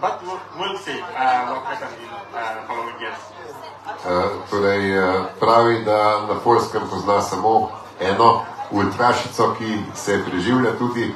But 0.00 0.18
we'll, 0.58 0.78
see 0.78 0.98
uh, 0.98 1.46
what 1.46 1.62
happens 1.64 1.94
in 2.02 2.08
uh, 2.10 2.66
following 2.66 2.98
years. 2.98 3.22
Uh, 4.02 4.42
torej, 4.50 4.98
uh, 4.98 5.26
pravi, 5.38 5.84
da 5.84 6.26
na 6.26 6.40
Polskem 6.44 6.82
pozna 6.90 7.20
samo 7.22 7.70
eno 8.00 8.42
ultrašico, 8.70 9.54
ki 9.58 9.78
se 9.94 10.24
preživlja 10.24 10.72
tudi 10.78 11.14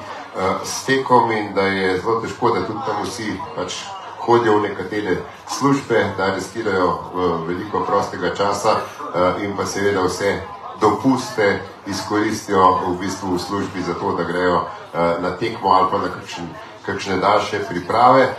s 0.65 0.85
tekom 0.85 1.31
in 1.33 1.55
da 1.55 1.63
je 1.63 2.01
zelo 2.01 2.21
težko, 2.21 2.51
da 2.51 2.67
tudi 2.67 2.81
tam 2.87 3.03
vsi 3.05 3.33
pač 3.57 3.79
hodijo 4.27 4.59
v 4.59 4.63
nekatere 4.69 5.17
službe, 5.49 6.13
da 6.17 6.35
riskirajo 6.35 6.99
veliko 7.47 7.85
prostega 7.87 8.35
časa 8.35 8.73
uh, 8.73 9.43
in 9.43 9.57
pa 9.57 9.67
seveda 9.67 10.03
vse 10.03 10.41
dopuste 10.81 11.61
izkoristijo 11.87 12.79
v 12.87 12.97
bistvu 13.01 13.35
v 13.35 13.39
službi 13.39 13.83
za 13.83 13.95
to, 13.95 14.13
da 14.17 14.25
grejo 14.25 14.57
uh, 14.57 15.23
na 15.23 15.31
tekmo 15.37 15.71
ali 15.71 15.89
pa 15.91 15.99
na 15.99 16.09
kakšen, 16.09 16.49
kakšne 16.87 17.17
daljše 17.17 17.65
priprave. 17.69 18.35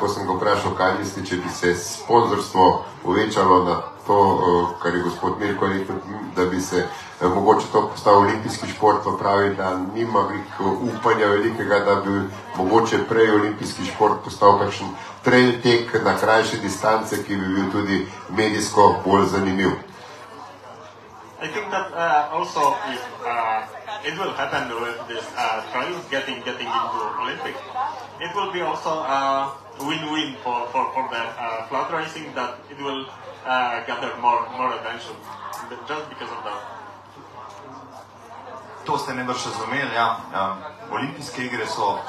Ko 0.00 0.08
sem 0.08 0.24
ga 0.26 0.32
vprašal, 0.32 0.72
kaj 0.72 0.94
misli, 0.98 1.20
če 1.26 1.36
bi 1.36 1.50
se 1.52 1.74
sponzorstvo 1.76 2.84
povečalo 3.02 3.64
na 3.64 3.74
to, 4.10 4.18
uh, 4.18 4.82
kar 4.82 4.94
je 4.94 5.02
gospod 5.02 5.38
Mirko 5.38 5.66
rekel, 5.66 5.96
da 6.36 6.44
bi 6.46 6.60
se 6.60 6.86
uh, 7.20 7.34
mogoče 7.34 7.66
to 7.72 7.88
postal 7.88 8.16
olimpijski 8.16 8.66
šport, 8.68 8.98
pa 9.04 9.10
pravi, 9.18 9.54
da 9.54 9.78
nima 9.94 10.20
veliko 10.20 10.64
upanja 10.88 11.26
velikega, 11.26 11.78
da 11.78 11.94
bi 11.94 12.10
mogoče 12.56 12.98
prej 13.08 13.30
olimpijski 13.30 13.86
šport 13.86 14.24
postal 14.24 14.58
kakšen 14.58 14.88
trail 15.24 15.52
tek 15.62 15.94
na 16.04 16.16
krajše 16.16 16.56
distance, 16.56 17.22
ki 17.24 17.36
bi 17.36 17.54
bil 17.54 17.70
tudi 17.72 18.06
medijsko 18.28 18.94
bolj 19.04 19.26
zanimiv. 19.26 19.70
I 21.42 21.48
think 21.48 21.70
that 21.70 21.86
uh, 21.94 22.36
also 22.36 22.60
if 22.92 23.02
uh, 23.24 24.08
it 24.08 24.18
will 24.18 24.32
happen 24.32 24.68
with 24.82 24.98
this 25.08 25.24
uh, 25.38 25.62
trials 25.72 26.04
getting 26.10 26.42
getting 26.44 26.66
into 26.66 27.00
Olympic, 27.22 27.56
it 28.20 28.30
will 28.34 28.52
be 28.52 28.60
also 28.60 28.90
a 28.90 29.52
win-win 29.80 30.36
for, 30.44 30.66
for, 30.72 30.84
for 30.92 31.08
the 31.08 31.22
uh, 31.40 31.66
flat 31.68 31.88
racing 31.92 32.34
that 32.34 32.58
it 32.70 32.78
will 32.84 33.06
uh, 33.46 33.86
gather 33.86 34.12
more 34.20 34.42
more 34.58 34.74
attention 34.74 35.16
just 35.88 36.08
because 36.08 36.32
of 36.32 36.44
that. 36.44 36.60
To 38.86 38.98
ste 38.98 39.14
najbrž 39.14 39.46
razumeli. 39.46 39.94
Ja. 39.94 40.16
Um, 40.34 40.62
olimpijske 40.90 41.44
igre 41.44 41.66
so 41.66 41.92
uh, 41.92 42.00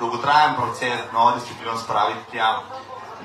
dolgotrajen 0.00 0.56
proces, 0.56 1.00
novo 1.12 1.34
disciplino 1.38 1.78
spraviti 1.78 2.30
tja. 2.30 2.60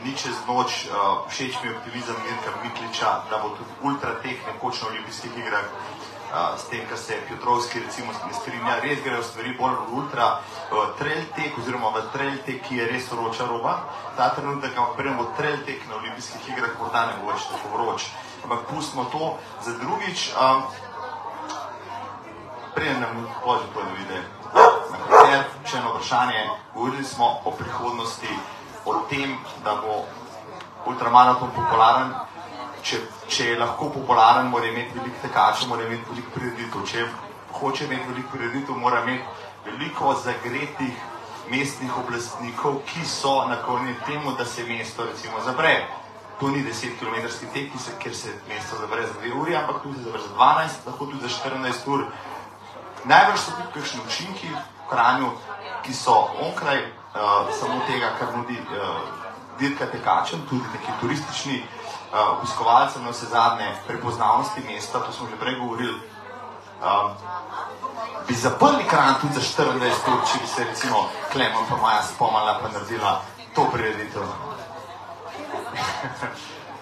Ni 0.03 0.13
čez 0.15 0.35
noč, 0.47 0.85
uh, 0.87 1.27
všeč 1.27 1.57
mi 1.63 1.69
je 1.69 1.75
optimizem 1.77 2.15
Mirka 2.23 2.51
Mikliča, 2.63 3.23
da 3.29 3.37
bo 3.43 3.49
tudi 3.49 3.73
ultratek 3.83 4.45
nekoč 4.47 4.81
na 4.81 4.87
olimpijskih 4.87 5.37
igrah. 5.37 5.65
Uh, 6.29 6.53
s 6.53 6.69
tem, 6.69 6.85
kar 6.85 6.97
se 6.97 7.17
Piotrovski 7.27 7.79
recimo 7.79 8.13
ne 8.13 8.33
strinja, 8.33 8.75
res 8.83 8.99
grejo 9.01 9.23
stvari 9.25 9.55
bolj 9.57 9.79
v 9.81 9.95
ultra 9.97 10.27
uh, 10.37 10.91
trail 10.99 11.23
tek 11.33 11.57
oziroma 11.57 11.89
v 11.89 12.03
trail 12.13 12.37
tek, 12.45 12.61
ki 12.67 12.77
je 12.77 12.85
res 12.85 13.07
vroča 13.09 13.47
roba. 13.49 13.89
Ta 14.13 14.29
trenutek, 14.37 14.77
ampak 14.77 14.93
preden 14.93 15.17
bo 15.17 15.25
trail 15.33 15.57
tek 15.65 15.81
na 15.89 15.97
olimpijskih 15.97 16.53
igrah, 16.53 16.77
morda 16.77 17.07
ne 17.09 17.17
bo 17.17 17.33
več 17.33 17.49
tako 17.49 17.73
vroč. 17.73 18.05
Ampak 18.45 18.69
pustimo 18.69 19.09
to 19.09 19.37
za 19.65 19.73
drugič. 19.81 20.29
Um, 20.37 20.69
Preden 22.77 23.01
nam 23.01 23.25
pože 23.43 23.65
to, 23.73 23.81
da 23.81 23.91
vidi 23.97 24.19
na 24.53 24.97
koncert, 25.03 25.55
še 25.65 25.77
eno 25.81 25.89
vprašanje. 25.95 26.43
Govorili 26.73 27.03
smo 27.03 27.41
o 27.43 27.51
prihodnosti, 27.57 28.29
o 28.85 28.93
tem, 29.09 29.33
da 29.65 29.75
bo 29.81 30.05
ultramaraton 30.85 31.49
popularen. 31.57 32.13
Če, 32.85 33.01
če 33.29 33.51
je 33.51 33.59
lahko 33.59 33.89
popularen, 33.93 34.49
mora 34.49 34.67
imeti 34.67 34.97
veliko 34.97 35.21
tekačev, 35.21 35.69
mora 35.69 35.85
imeti 35.85 36.09
veliko 36.09 36.33
prireditev. 36.33 36.85
Če 36.89 37.05
hoče 37.59 37.85
imeti 37.85 38.09
veliko 38.11 38.33
prireditev, 38.33 38.77
mora 38.81 39.03
imeti 39.05 39.69
veliko 39.69 40.15
zagretih 40.23 41.05
mestnih 41.49 41.97
oblastnikov, 42.01 42.81
ki 42.89 43.05
so 43.05 43.39
naklonjeni 43.49 43.95
temu, 44.07 44.33
da 44.37 44.45
se 44.45 44.65
mesto 44.65 45.05
recimo 45.05 45.41
zapre. 45.45 45.75
To 46.39 46.47
ni 46.47 46.63
10 46.63 46.99
km 46.99 47.15
tek, 47.53 47.71
ki 47.71 47.79
se, 47.79 47.95
kjer 47.99 48.15
se 48.15 48.33
mesto 48.47 48.77
zapre 48.81 49.05
za 49.05 49.15
2 49.23 49.33
uri, 49.41 49.55
ampak 49.59 49.81
tudi 49.83 50.03
zapre 50.03 50.21
za 50.21 50.33
12, 50.35 50.85
lahko 50.87 51.05
tudi 51.05 51.21
za 51.27 51.33
14 51.49 51.89
ur. 51.93 52.05
Najbrž 53.05 53.39
so 53.39 53.55
tudi 53.57 53.73
kakšni 53.73 54.05
učinki 54.07 54.53
v 54.53 54.61
Kranju, 54.89 55.31
ki 55.83 55.93
so 55.93 56.15
onkraj 56.45 56.79
uh, 56.81 57.51
samo 57.59 57.81
tega, 57.87 58.13
kar 58.19 58.31
nudi 58.37 58.57
uh, 58.59 59.03
dirka 59.59 59.85
tekačem, 59.91 60.41
tudi 60.49 60.65
neki 60.73 60.95
turistični 61.01 61.59
uh, 61.59 61.78
obiskovalcem, 62.11 63.03
na 63.03 63.11
vse 63.11 63.25
zadnje 63.25 63.75
prepoznavnosti 63.87 64.61
mesta, 64.67 64.99
to 64.99 65.11
smo 65.11 65.27
že 65.29 65.35
prej 65.39 65.55
govorili. 65.55 65.99
Um, 66.79 67.11
bi 68.27 68.35
zaprli 68.35 68.83
Kranj 68.87 69.13
tudi 69.21 69.33
za 69.33 69.41
24 69.63 70.13
ur, 70.13 70.19
če 70.31 70.37
bi 70.41 70.47
se 70.47 70.63
recimo 70.63 71.09
Klemen 71.31 71.65
pa 71.69 71.75
Maja 71.75 72.03
spomnila 72.03 72.59
pa 72.61 72.67
naredila 72.71 73.21
to 73.55 73.65
prireditev. 73.71 74.21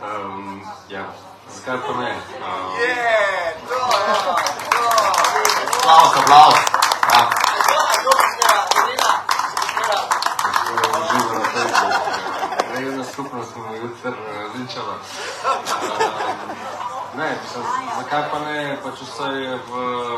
um, 0.05 0.61
ja, 0.89 1.03
zakaj 1.49 1.77
pa 1.87 1.93
ne? 2.01 2.13
Um, 2.13 2.19
Aplaus, 5.87 6.17
aplaus. 6.17 6.55
Ja. 7.13 7.29
Uživa 10.99 11.33
na 11.33 11.45
Facebooku. 11.45 11.86
Skupnost 13.17 13.53
smo 13.53 13.75
jutri 13.75 14.11
linčala. 14.55 14.95
Ne, 17.17 17.29
mislim, 17.41 17.63
zakaj 17.97 18.23
pa 18.31 18.39
ne, 18.39 18.77
pač 18.83 19.01
vse 19.01 19.29
je 19.41 19.55
v 19.69 19.71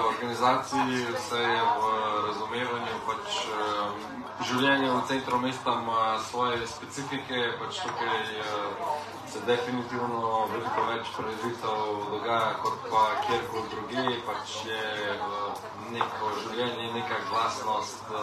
organizaciji, 0.09 1.05
vse 1.15 1.39
je 1.39 1.61
v 1.79 1.93
razumevanju, 2.27 2.95
pač 3.07 3.37
um, 3.47 4.18
življenje 4.47 4.89
v 4.91 4.99
centru 5.07 5.39
mesta 5.43 5.73
ima 5.81 6.19
svoje 6.23 6.67
specifike, 6.67 7.39
pač 7.59 7.79
tukaj 7.83 8.21
uh, 8.39 8.93
se 9.29 9.41
definitivno 9.47 10.45
veliko 10.51 10.85
več 10.87 11.11
prireditev 11.15 12.05
dogaja 12.13 12.53
kot 12.63 12.87
pa 12.91 13.03
kjerkoli 13.25 13.73
druge, 13.73 14.05
pač 14.27 14.55
je 14.69 15.17
uh, 15.17 15.59
neko 15.91 16.31
življenje, 16.43 16.87
neka 16.95 17.19
glasnost, 17.31 18.13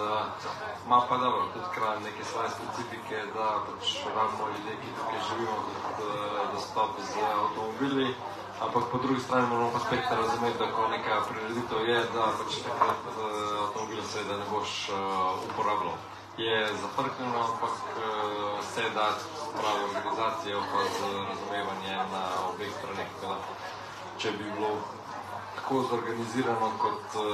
ima 0.87 1.01
pa 1.09 1.19
dobro, 1.19 1.49
tudi 1.55 1.71
kraj 1.75 2.01
neke 2.05 2.25
svoje 2.31 2.55
specifike, 2.55 3.23
da 3.35 3.51
pač 3.69 3.95
rabimo 4.17 4.51
ljudje, 4.55 4.81
ki 4.83 4.97
tukaj 5.01 5.23
živimo, 5.31 5.61
tudi 5.69 6.11
uh, 6.11 6.43
dostop 6.57 7.01
z 7.13 7.31
avtomobili. 7.35 8.11
Ampak 8.57 8.85
po 8.89 8.97
drugi 8.99 9.21
strani 9.21 9.47
moramo 9.53 9.71
pa 9.73 9.79
spet 9.79 10.01
razumeti, 10.11 10.59
da 10.59 10.73
ko 10.73 10.89
neka 10.89 11.21
prireditev 11.29 11.89
je, 11.89 11.99
da 12.15 12.25
pač 12.39 12.53
takrat 12.65 13.03
uh, 13.05 13.19
avtomobil 13.63 14.01
seveda 14.03 14.37
ne 14.41 14.47
boš 14.51 14.89
uh, 14.89 14.97
uporabljal. 15.49 15.99
Je 16.41 16.57
zafrknjeno, 16.81 17.37
ampak 17.49 17.77
uh, 17.77 18.65
se 18.73 18.85
da 18.95 19.07
pravo 19.59 19.83
organizacijo 19.89 20.63
pa 20.73 20.81
z 20.95 20.99
razumevanje 21.29 21.97
na 22.13 22.23
obeh 22.49 22.73
straneh. 22.79 23.09
Tako 23.21 23.35
da, 23.35 23.37
Če 24.17 24.31
bi 24.33 24.45
bilo 24.49 24.71
tako 25.57 25.83
zorganizirano, 25.91 26.73
kot 26.81 27.21
uh, 27.21 27.29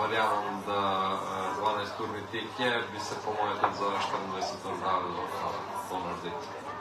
verjamem, 0.00 0.62
da 0.66 0.80
uh, 1.18 1.58
12-urni 1.58 2.22
tek 2.30 2.60
je, 2.62 2.72
bi 2.92 3.00
se 3.00 3.18
po 3.24 3.34
mojem 3.38 3.58
tudi 3.62 3.78
za 3.82 3.90
24 4.14 4.72
ur 4.72 4.78
dalo 4.86 5.26
uh, 5.26 5.62
to 5.90 5.98
narediti. 6.06 6.77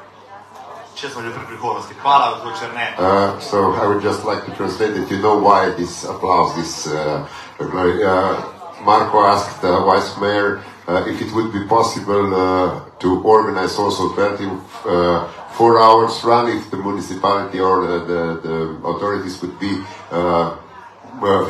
Uh, 2.98 3.40
so 3.40 3.74
I 3.74 3.86
would 3.88 4.02
just 4.02 4.26
like 4.26 4.46
to 4.46 4.52
translate 4.56 4.96
that 4.96 5.12
you 5.12 5.20
know 5.22 5.38
why 5.38 5.70
this 5.72 6.04
applause, 6.04 6.56
this 6.56 6.88
uh. 6.88 7.28
Uh, 7.60 8.54
Marco 8.84 9.20
asked 9.22 9.62
the 9.64 9.80
Vice 9.82 10.16
Mayor 10.22 10.64
uh, 10.88 11.04
if 11.08 11.20
it 11.20 11.34
would 11.34 11.52
be 11.52 11.66
possible 11.68 12.36
uh, 12.36 12.90
to 13.00 13.24
organize 13.24 13.78
also 13.80 14.14
24 14.14 15.28
four 15.58 15.82
hours 15.82 16.24
run 16.24 16.56
if 16.56 16.70
the 16.70 16.78
municipality 16.78 17.60
or 17.60 17.88
the, 17.88 17.98
the, 18.46 18.88
authorities 18.88 19.42
would 19.42 19.60
be 19.60 19.82
uh, 20.12 20.56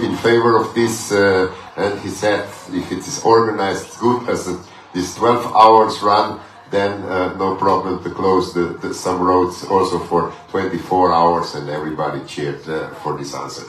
in 0.01 0.15
favor 0.15 0.57
of 0.57 0.73
this. 0.73 1.11
Uh, 1.11 1.53
and 1.75 1.99
he 1.99 2.09
said 2.09 2.47
if 2.71 2.91
it 2.91 2.99
is 2.99 3.21
organized 3.23 3.99
good 3.99 4.29
as 4.29 4.47
this 4.93 5.15
12 5.15 5.53
hours 5.53 6.01
run, 6.01 6.39
then 6.72 7.03
uh, 7.03 7.34
no 7.38 7.56
problem 7.56 8.03
to 8.03 8.10
close 8.10 8.53
the, 8.53 8.77
the, 8.81 8.94
some 8.94 9.22
roads 9.22 9.64
also 9.65 9.99
for 9.99 10.34
24 10.49 11.14
hours. 11.14 11.56
And 11.56 11.69
everybody 11.69 12.26
cheered 12.26 12.68
uh, 12.68 12.89
for 13.02 13.18
this 13.18 13.34
answer. 13.34 13.64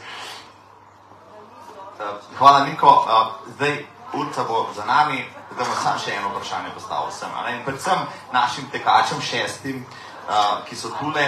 Hvala, 2.39 2.67
Niko. 2.67 2.87
Uh, 2.87 3.35
zdaj, 3.57 3.87
Urca 4.15 4.45
bo 4.45 4.67
za 4.75 4.85
nami, 4.85 5.25
zdaj 5.53 5.67
bomo 5.67 5.77
samo 5.83 5.99
še 5.99 6.15
eno 6.17 6.31
vprašanje 6.33 6.71
a 7.35 7.43
ne. 7.45 7.57
In 7.59 7.65
predvsem 7.65 7.99
našim 8.33 8.71
tekačem, 8.73 9.21
šestim, 9.21 9.85
uh, 10.29 10.65
ki 10.65 10.77
so 10.77 10.89
tule, 11.01 11.27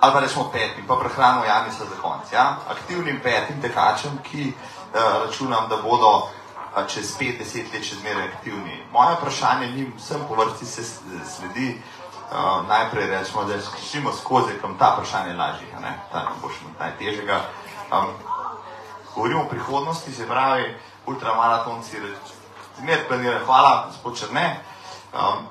ali 0.00 0.12
pa 0.12 0.20
rečemo 0.20 0.50
petim, 0.50 0.86
pa 0.86 0.96
prehranimo 0.96 1.44
Janisa 1.44 1.84
za 1.84 1.96
konc. 2.02 2.32
Ja? 2.32 2.56
Aktivnim 2.68 3.20
petim 3.22 3.62
tekačem, 3.62 4.18
ki 4.24 4.50
uh, 4.50 5.26
računam, 5.26 5.68
da 5.68 5.76
bodo 5.76 6.10
uh, 6.16 6.39
čez 6.88 7.14
pet, 7.18 7.38
deset 7.38 7.72
let 7.74 7.84
še 7.84 7.98
zmeraj 8.00 8.28
aktivni. 8.28 8.82
Moje 8.92 9.16
vprašanje 9.18 9.70
njim 9.74 9.92
vsem 9.98 10.22
po 10.28 10.38
vrsti 10.38 10.66
se 10.66 10.84
sledi. 11.36 11.74
Uh, 12.30 12.62
najprej 12.68 13.08
rečemo, 13.10 13.42
da 13.44 13.56
skrišimo 13.60 14.12
skozi, 14.14 14.54
kam 14.60 14.76
ta 14.78 14.92
vprašanje 14.94 15.34
lažje, 15.34 15.66
a 15.76 15.80
ne? 15.80 15.96
ta 16.12 16.22
ne 16.28 16.36
bo 16.42 16.48
še 16.48 16.68
najtežjega. 16.78 17.40
Um, 17.90 18.12
govorimo 19.14 19.42
o 19.42 19.48
prihodnosti, 19.50 20.14
se 20.14 20.28
pravi, 20.30 20.68
ultramaratonci, 21.10 21.98
zmer 22.78 23.02
planirajo, 23.08 23.42
hvala, 23.46 23.72
gospod 23.90 24.18
Črne, 24.20 24.60
um, 25.10 25.48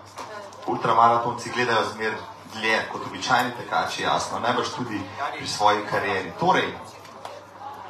ultramaratonci 0.72 1.52
gledajo 1.52 1.84
zmer 1.92 2.16
dlje 2.54 2.80
kot 2.92 3.12
običajni 3.12 3.52
tekači, 3.60 4.04
jasno, 4.04 4.40
najbrž 4.40 4.72
tudi 4.78 5.04
pri 5.36 5.48
svoji 5.48 5.84
karieri. 5.92 6.32
Torej, 6.40 6.72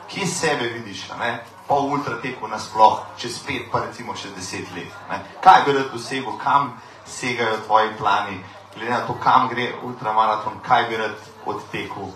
kje 0.10 0.28
sebe 0.28 0.74
vidiš, 0.74 1.06
ne? 1.20 1.44
Po 1.70 1.86
ultrateku 1.86 2.48
nasploh, 2.50 3.06
čez 3.18 3.38
pet, 3.46 3.70
pa 3.72 3.86
recimo 3.86 4.18
čez 4.18 4.34
deset 4.34 4.66
let. 4.74 4.90
Ne? 5.10 5.22
Kaj 5.46 5.64
bi 5.66 5.78
rad 5.78 5.92
dosegel, 5.94 6.34
kam 6.42 6.74
segajo 7.06 7.62
tvoji 7.66 7.94
plani, 7.98 8.40
glede 8.74 8.92
na 8.92 9.06
to, 9.06 9.14
kam 9.22 9.48
gre 9.54 9.74
ultramaraton, 9.84 10.58
kaj 10.66 10.90
bi 10.90 10.98
rad 10.98 11.30
odtekel 11.46 12.10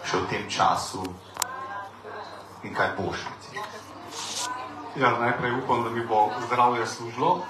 še 0.00 0.16
v 0.16 0.28
tem 0.32 0.48
času 0.48 1.04
in 2.64 2.72
kaj 2.72 2.96
boš. 2.96 3.28
recimo. 3.28 3.64
Ja, 4.96 5.12
najprej 5.20 5.52
upam, 5.60 5.84
da 5.84 5.90
mi 5.90 6.00
bo 6.00 6.32
zdravje 6.46 6.86
služilo. 6.86 7.44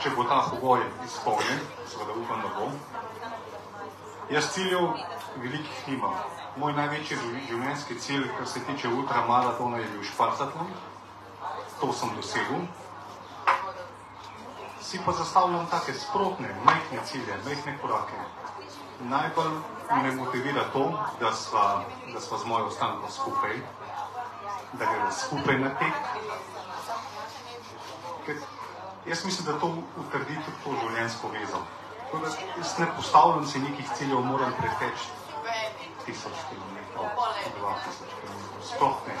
Če 0.00 0.10
bo 0.16 0.24
ta 0.24 0.46
pogoj 0.48 0.80
izpolnjen, 1.04 1.60
seveda 1.84 2.16
upam, 2.16 2.40
da 2.40 2.48
bo. 2.56 2.72
Jaz 4.32 4.48
ciljev 4.54 4.96
velikih 5.36 5.88
nimam. 5.88 6.14
Moj 6.58 6.72
največji 6.74 7.16
živ- 7.16 7.42
življenjski 7.48 7.94
cilj, 8.02 8.24
kar 8.36 8.46
se 8.46 8.60
tiče 8.66 8.88
ultramaratona, 8.88 9.78
je 9.78 9.90
bil 9.92 10.02
špartatlon. 10.02 10.70
To 11.80 11.92
sem 11.92 12.14
dosegel. 12.16 12.64
Si 14.82 14.98
pa 15.04 15.12
zastavljam 15.12 15.66
take 15.70 15.94
sprotne, 15.94 16.48
majhne 16.64 17.04
cilje, 17.06 17.36
majhne 17.44 17.76
korake. 17.82 18.18
Najbolj 19.00 19.54
me 20.02 20.12
motivira 20.16 20.64
to, 20.72 20.82
da 21.20 21.32
sva, 21.32 21.84
da 22.12 22.20
sva 22.20 22.38
z 22.38 22.50
mojo 22.50 22.66
ostanko 22.66 23.10
skupaj, 23.10 23.54
da 24.72 24.84
gremo 24.84 25.12
skupaj 25.12 25.58
na 25.58 25.70
tek. 25.78 25.94
Ker 28.26 28.42
jaz 29.06 29.24
mislim, 29.24 29.46
da 29.46 29.60
to 29.60 29.70
utrdi 30.02 30.40
tudi 30.42 30.58
to 30.64 30.74
življenjsko 30.82 31.30
vezo. 31.38 31.62
Tako 32.02 32.24
da 32.24 32.34
Jaz 32.58 32.78
ne 32.78 32.90
postavljam 32.96 33.46
si 33.46 33.58
nekih 33.58 33.94
ciljev, 33.94 34.20
moram 34.24 34.52
preteči 34.58 35.17
tisoč 36.08 36.36
kilometrov, 36.48 37.04
dva 37.60 37.72
tisoč 37.84 38.10
kilometrov, 38.16 38.60
sploh 38.64 38.96
ne. 39.04 39.16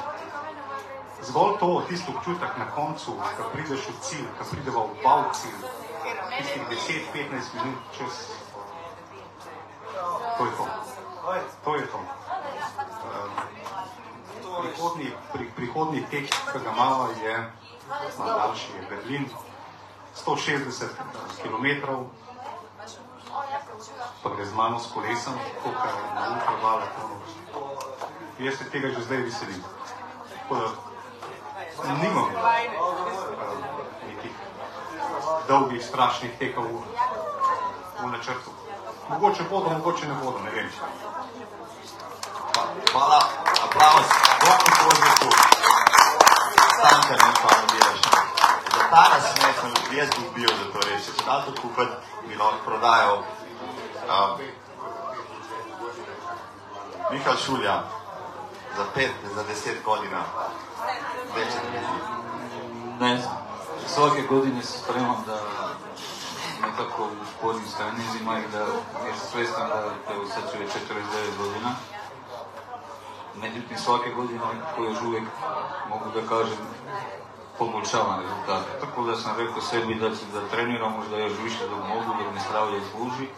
Zgolj 1.28 1.58
to, 1.60 1.68
tisti 1.88 2.08
občutek 2.14 2.52
na 2.56 2.66
koncu, 2.72 3.12
ko 3.20 3.42
prideš 3.52 3.90
v 3.92 3.96
cilj, 4.00 4.28
ko 4.38 4.44
prideva 4.48 4.82
v 4.88 4.96
bal 5.04 5.28
cilj, 5.36 5.60
tistih 6.38 6.64
10-15 7.12 7.58
minut 7.60 7.78
čez, 7.92 8.14
to 10.38 10.42
je 10.46 10.52
to. 10.56 10.64
To 11.64 11.70
je 11.76 11.84
to. 11.92 12.00
Um, 12.00 13.30
prihodni, 14.62 15.08
pri, 15.32 15.44
prihodni 15.56 16.00
tek, 16.08 16.30
ki 16.32 16.58
ga 16.64 16.72
imamo, 16.72 17.12
je 17.20 17.34
daljši, 18.16 18.68
je 18.78 18.82
Berlin, 18.88 19.28
160 20.16 20.88
km, 21.42 21.66
pa 24.22 24.28
gre 24.34 24.44
z 24.44 24.54
mano 24.54 24.78
s 24.78 24.90
kolesom, 24.92 25.34
tako 25.34 25.70
kar 25.82 25.90
je 25.90 26.14
na 26.14 26.22
ultravale. 26.34 26.86
Jaz 28.38 28.58
se 28.58 28.70
tega 28.70 28.88
že 28.88 29.02
zdaj 29.02 29.22
veselim. 29.22 29.64
Tako 30.30 30.54
da 30.54 31.92
nimam 32.02 32.24
um, 32.24 32.32
nekih 34.08 34.32
dolgih, 35.48 35.84
strašnih 35.84 36.38
tekov 36.38 36.64
v, 36.64 36.82
v 38.02 38.10
načrtu. 38.10 38.50
Mogoče 39.08 39.42
bodo, 39.50 39.70
mogoče 39.70 40.08
ne 40.08 40.14
bodo, 40.22 40.38
ne 40.38 40.50
vem. 40.50 40.70
Hvala, 42.92 43.20
aplauz, 43.64 44.08
bomo 44.40 44.68
pozdravu. 44.84 45.30
Stanka 46.74 47.14
ne 47.14 47.32
pa 47.42 47.50
delaš. 47.72 48.00
Za 48.74 48.82
ta 48.90 49.02
nasmeh 49.12 49.56
sem 49.60 49.98
jaz 49.98 50.08
dobil, 50.14 50.48
da 50.48 50.72
to 50.72 50.78
reče. 50.86 51.10
Če 51.16 51.24
da 51.26 51.42
to 51.46 51.52
kupiti, 51.62 51.96
bi 52.28 52.36
lahko 52.36 52.58
prodajal. 52.64 53.22
Um, 54.08 54.40
Mihael 57.12 57.36
Šulja, 57.36 57.82
za 58.76 58.84
pet, 58.94 59.12
za 59.34 59.42
deset 59.42 59.84
godina. 59.84 60.22
Ne 61.36 61.44
Ne, 63.00 63.22
svake 63.86 64.22
godine 64.22 64.62
se 64.62 64.78
spremam 64.78 65.24
da 65.26 65.40
nekako 66.66 67.04
u 67.04 67.26
spornim 67.38 67.66
stranizima 67.66 68.38
i 68.38 68.52
da 68.52 68.58
jer 69.06 69.16
sam 69.18 69.28
svjestan 69.32 69.68
da 69.68 70.14
evo 70.14 70.24
sad 70.26 70.52
ću 70.52 70.58
već 70.58 70.70
49 70.70 71.38
godina. 71.38 71.70
Međutim, 73.34 73.78
svake 73.78 74.10
godine 74.10 74.40
nekako 74.54 74.84
još 74.84 75.02
uvijek 75.02 75.24
mogu 75.88 76.04
da 76.14 76.28
kažem 76.28 76.58
poboljšavam 77.58 78.20
rezultate. 78.20 78.70
Tako 78.80 79.02
da 79.02 79.16
sam 79.16 79.36
rekao 79.36 79.60
sebi 79.60 79.94
da 79.94 80.10
ću 80.10 80.24
da 80.32 80.48
treniram 80.48 80.92
možda 80.92 81.18
još 81.18 81.32
više 81.42 81.68
dok 81.68 81.88
mogu, 81.88 82.14
dok 82.18 82.34
me 82.34 82.40
zdravlje 82.48 82.80
služi. 82.90 83.28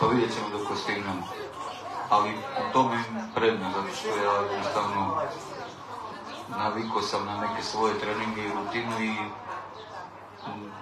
Pa 0.00 0.06
vidjet 0.06 0.34
ćemo 0.34 0.48
dok 0.48 0.68
postignemo. 0.68 1.22
Ali 2.10 2.30
u 2.30 2.72
tome 2.72 3.04
prednost, 3.34 3.76
zato 3.76 3.94
što 3.96 4.08
ja 4.08 4.32
jednostavno 4.52 5.22
navikao 6.48 7.02
sam 7.02 7.26
na 7.26 7.36
neke 7.36 7.62
svoje 7.62 7.98
treninge 7.98 8.42
i 8.42 8.52
rutinu 8.52 9.00
i 9.00 9.14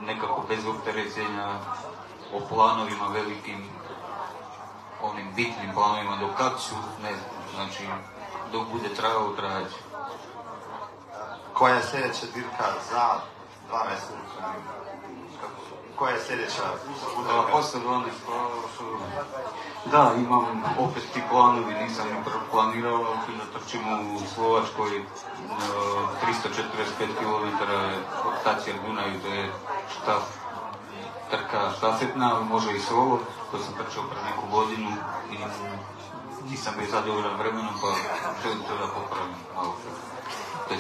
nekako 0.01 0.45
bez 0.49 0.67
opterećenja 0.67 1.49
o 2.33 2.41
planovima 2.49 3.09
velikim, 3.09 3.69
onim 5.03 5.35
bitnim 5.37 5.71
planovima, 5.75 6.17
do 6.17 6.29
kad 6.39 6.53
ću, 6.53 6.75
ne 7.03 7.13
znam, 7.13 7.55
znači 7.55 7.89
dok 8.53 8.69
bude 8.73 8.89
trajao, 8.95 9.37
trajat. 9.37 9.71
Koja 11.53 11.75
je 11.75 11.83
sljedeća 11.83 12.27
dirka 12.35 12.65
za 12.91 13.21
12 13.71 13.81
ulica? 13.81 14.88
Koja 15.99 16.13
je 16.15 16.25
sljedeća 16.27 16.63
utrka? 17.19 17.43
posle 17.53 17.81
12 17.81 18.05
pa, 18.27 18.33
što- 18.75 18.99
Da, 19.91 20.13
imam 20.19 20.63
opet 20.79 21.03
ti 21.15 21.23
planovi, 21.31 21.75
nisam 21.75 22.07
planirao, 22.51 23.05
da 23.39 23.59
trčim 23.59 23.81
u 24.17 24.21
Slovačkoj 24.35 24.97
e, 24.97 25.03
345 26.27 27.07
km 27.19 27.65
Tačer 28.45 28.75
Dunaju, 28.87 29.21
to 29.23 29.29
je 29.29 29.53
štaf, 29.93 30.23
trka 31.31 31.71
štafetna, 31.79 32.35
ali 32.35 32.45
može 32.45 32.73
i 32.73 32.81
solo, 32.81 33.19
to 33.51 33.59
sam 33.59 33.75
trčao 33.75 34.03
pre 34.11 34.19
neku 34.31 34.57
godinu 34.57 34.91
i 35.33 35.37
nisam 36.51 36.75
bio 36.79 36.91
zadovoljan 36.91 37.39
vremenom, 37.39 37.75
pa 37.81 37.89
želim 38.43 38.59
to 38.59 38.75
da 38.77 38.93
popravim 38.93 39.35
malo. 39.55 39.75
Da 40.69 40.75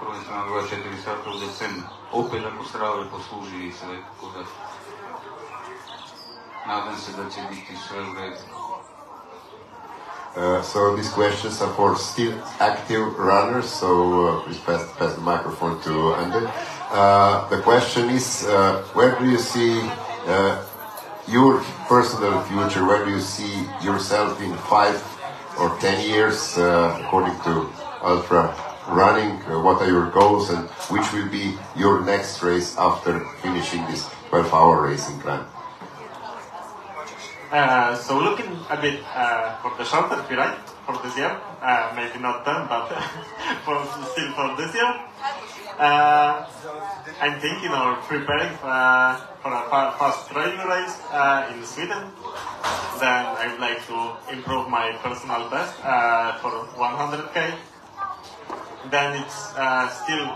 prvenstvu 0.00 0.34
na 0.34 0.44
24 0.44 1.04
sata 1.04 1.30
u 1.30 1.38
decembru. 1.38 1.88
Opet 2.12 2.42
ako 2.50 2.64
zdravlje 2.70 3.10
posluži 3.10 3.66
i 3.66 3.72
sve, 3.72 3.96
tako 4.02 4.26
da 4.34 4.42
nadam 6.66 6.96
se 6.96 7.12
da 7.12 7.30
će 7.30 7.40
biti 7.50 7.76
sve 7.88 8.00
u 8.00 8.14
redu. 8.14 8.42
Uh, 10.36 10.62
so 10.62 10.94
these 10.96 11.08
questions 11.08 11.62
are 11.62 11.72
for 11.76 11.96
still 11.96 12.34
active 12.60 13.06
runners. 13.18 13.68
So 13.80 13.88
uh, 13.88 14.44
please 14.44 14.60
pass, 14.66 14.82
pass 14.98 15.14
the 15.14 15.22
microphone 15.22 15.80
to 15.84 16.14
Ander. 16.14 16.50
Uh, 16.92 17.48
the 17.48 17.62
question 17.62 18.10
is, 18.10 18.44
uh, 18.46 18.82
where 18.92 19.18
do 19.18 19.24
you 19.24 19.38
see 19.38 19.80
uh, 20.26 20.62
your 21.26 21.62
personal 21.88 22.42
future? 22.42 22.84
Where 22.84 23.04
do 23.06 23.10
you 23.12 23.20
see 23.20 23.64
yourself 23.82 24.42
in 24.42 24.52
five 24.68 25.15
or 25.58 25.76
ten 25.80 26.00
years, 26.06 26.58
uh, 26.58 26.98
according 27.02 27.34
to 27.44 27.68
ultra 28.02 28.54
running? 28.88 29.42
Uh, 29.44 29.62
what 29.62 29.82
are 29.82 29.88
your 29.88 30.10
goals, 30.10 30.50
and 30.50 30.68
which 30.90 31.12
will 31.12 31.28
be 31.28 31.54
your 31.76 32.04
next 32.04 32.42
race 32.42 32.76
after 32.78 33.20
finishing 33.42 33.84
this 33.86 34.08
12 34.30 34.52
hour 34.54 34.82
racing 34.82 35.18
plan? 35.20 35.44
Uh, 37.50 37.94
so 37.94 38.18
looking 38.18 38.58
a 38.70 38.76
bit 38.76 39.00
uh, 39.14 39.56
for 39.62 39.70
the 39.78 39.84
shorter 39.84 40.20
period 40.24 40.54
for 40.84 40.98
this 41.02 41.16
year, 41.16 41.30
uh, 41.62 41.92
maybe 41.94 42.18
not 42.18 42.44
done, 42.44 42.66
but 42.68 42.88
for, 43.64 43.86
still 44.12 44.32
for 44.34 44.56
this 44.56 44.74
year, 44.74 44.92
uh, 45.78 46.46
I'm 47.20 47.40
thinking 47.40 47.70
of 47.70 48.00
preparing 48.08 48.52
uh, 48.62 49.16
for 49.42 49.52
a 49.52 49.92
fast 49.98 50.28
trail 50.30 50.56
race 50.68 50.96
uh, 51.12 51.52
in 51.52 51.64
Sweden. 51.64 52.12
Then 53.00 53.24
I 53.36 53.48
would 53.52 53.60
like 53.60 53.84
to 53.86 54.16
improve 54.32 54.68
my 54.68 54.96
personal 55.02 55.50
best 55.50 55.76
uh, 55.84 56.38
for 56.40 56.50
100k. 56.80 57.56
Then 58.90 59.22
it's 59.22 59.52
uh, 59.56 59.88
still 59.88 60.32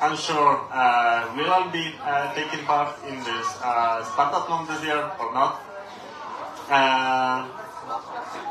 unsure 0.00 0.64
uh, 0.72 1.28
will 1.36 1.52
I 1.52 1.68
be 1.72 1.92
taking 2.32 2.64
part 2.64 2.96
in 3.04 3.20
this 3.20 3.48
uh, 3.60 4.00
Spartathlon 4.04 4.66
this 4.68 4.82
year 4.82 5.04
or 5.20 5.34
not. 5.34 5.60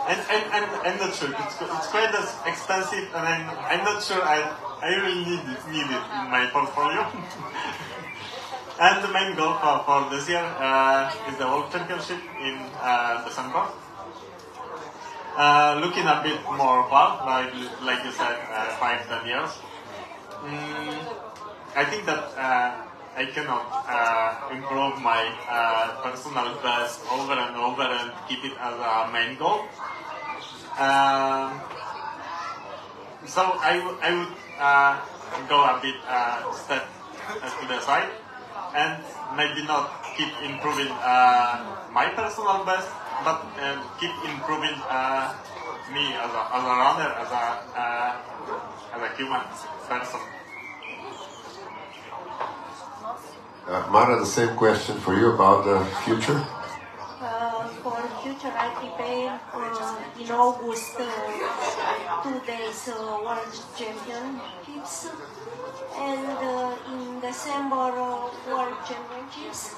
And, 0.09 0.19
and, 0.19 0.43
and 0.53 0.65
I'm 0.85 0.97
not 0.99 1.13
sure. 1.15 1.29
It's, 1.29 1.55
it's 1.61 1.87
quite 1.87 2.13
expensive, 2.45 3.13
and 3.13 3.25
I'm, 3.25 3.49
I'm 3.65 3.85
not 3.85 4.03
sure 4.03 4.21
I, 4.21 4.41
I 4.81 4.95
really 4.95 5.25
need 5.25 5.43
it, 5.43 5.61
need 5.67 5.89
it 5.91 6.05
in 6.07 6.25
my 6.31 6.49
portfolio. 6.53 7.03
and 8.79 9.03
the 9.03 9.11
main 9.11 9.35
goal 9.35 9.53
for, 9.59 9.83
for 9.83 10.09
this 10.09 10.29
year 10.29 10.39
uh, 10.39 11.11
is 11.27 11.37
the 11.37 11.45
World 11.45 11.69
Championship 11.71 12.19
in 12.39 12.55
uh, 12.79 13.27
December. 13.27 13.67
Uh, 15.35 15.79
looking 15.83 16.07
a 16.07 16.21
bit 16.23 16.39
more 16.55 16.87
far, 16.87 17.25
like, 17.27 17.53
like 17.83 18.05
you 18.05 18.11
said, 18.11 18.39
uh, 18.51 18.71
five, 18.79 19.05
ten 19.07 19.27
years. 19.27 19.51
Mm, 20.47 20.95
I 21.75 21.83
think 21.83 22.05
that 22.05 22.23
uh, 22.39 22.71
I 23.19 23.25
cannot 23.35 23.67
uh, 23.83 24.55
improve 24.55 25.01
my 25.03 25.27
personal 26.03 26.55
best 26.63 27.01
over 27.11 27.33
and 27.33 27.55
over 27.57 27.83
and 27.83 28.11
keep 28.29 28.45
it 28.45 28.53
as 28.59 28.79
a 28.79 29.11
main 29.11 29.37
goal. 29.37 29.67
Um, 30.79 31.59
so 33.27 33.43
I, 33.59 33.97
I 34.01 34.17
would 34.17 34.48
uh, 34.59 34.99
go 35.47 35.63
a 35.63 35.79
bit 35.81 35.95
uh, 36.07 36.51
step 36.53 36.85
uh, 37.29 37.49
to 37.49 37.67
the 37.67 37.79
side 37.81 38.09
and 38.75 39.03
maybe 39.35 39.65
not 39.65 40.03
keep 40.17 40.29
improving 40.43 40.91
uh, 41.01 41.63
my 41.91 42.11
personal 42.15 42.63
best, 42.65 42.87
but 43.23 43.41
uh, 43.57 43.81
keep 43.99 44.11
improving 44.27 44.75
uh, 44.89 45.33
me 45.93 46.13
as 46.13 46.31
a, 46.31 46.43
as 46.53 46.63
a 46.63 46.75
runner, 46.83 47.09
as 47.23 47.29
a, 47.31 47.43
as 48.93 49.01
a 49.01 49.09
human 49.17 49.41
person. 49.87 50.19
Uh, 53.67 53.87
Mara, 53.91 54.19
the 54.19 54.25
same 54.25 54.55
question 54.57 54.97
for 54.97 55.15
you 55.15 55.31
about 55.33 55.63
the 55.63 55.85
future. 56.03 56.58
For 57.39 57.95
future, 58.21 58.51
I 58.51 58.67
prepare 58.75 59.39
uh, 59.53 60.19
in 60.19 60.29
August 60.29 60.99
uh, 60.99 62.21
two 62.21 62.37
days 62.45 62.89
uh, 62.89 63.17
World 63.23 63.55
Championships 63.77 65.07
and 65.95 66.27
uh, 66.27 66.75
in 66.91 67.21
December 67.21 67.95
uh, 67.95 68.27
World 68.45 68.75
Championships. 68.83 69.73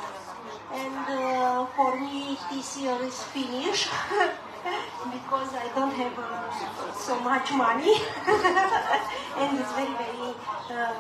And 0.74 1.06
uh, 1.08 1.68
for 1.78 2.00
me, 2.02 2.36
this 2.50 2.82
year 2.82 2.98
is 3.04 3.22
finished 3.30 3.90
because 5.14 5.54
I 5.54 5.70
don't 5.76 5.94
have 5.94 6.18
uh, 6.18 6.92
so 6.98 7.20
much 7.20 7.52
money 7.52 7.94
and 9.38 9.60
it's 9.60 9.72
very, 9.74 9.94
very. 10.02 10.34
Uh, 10.68 10.96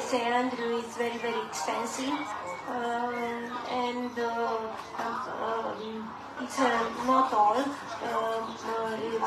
St. 0.00 0.22
Andrew 0.24 0.78
is 0.78 0.96
very, 0.96 1.18
very 1.18 1.46
expensive. 1.46 2.18
Um, 2.66 3.52
and 3.70 4.18
uh, 4.18 4.58
um, 4.98 6.08
it's 6.40 6.58
uh, 6.58 6.90
not 7.06 7.32
all. 7.32 7.60
Um, 7.60 8.56
uh, 8.64 8.96
you 8.96 9.20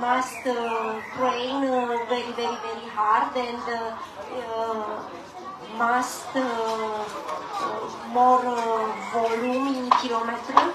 must 0.00 0.46
uh, 0.46 1.00
train 1.16 1.64
uh, 1.64 2.04
very, 2.08 2.32
very, 2.32 2.58
very 2.66 2.88
hard 2.92 3.34
and 3.36 3.64
uh, 3.66 3.96
uh, 4.36 5.02
must 5.78 6.36
uh, 6.36 7.04
uh, 7.64 8.08
more 8.12 8.44
uh, 8.44 9.10
volume 9.12 9.68
in 9.68 9.90
kilometer. 10.02 10.74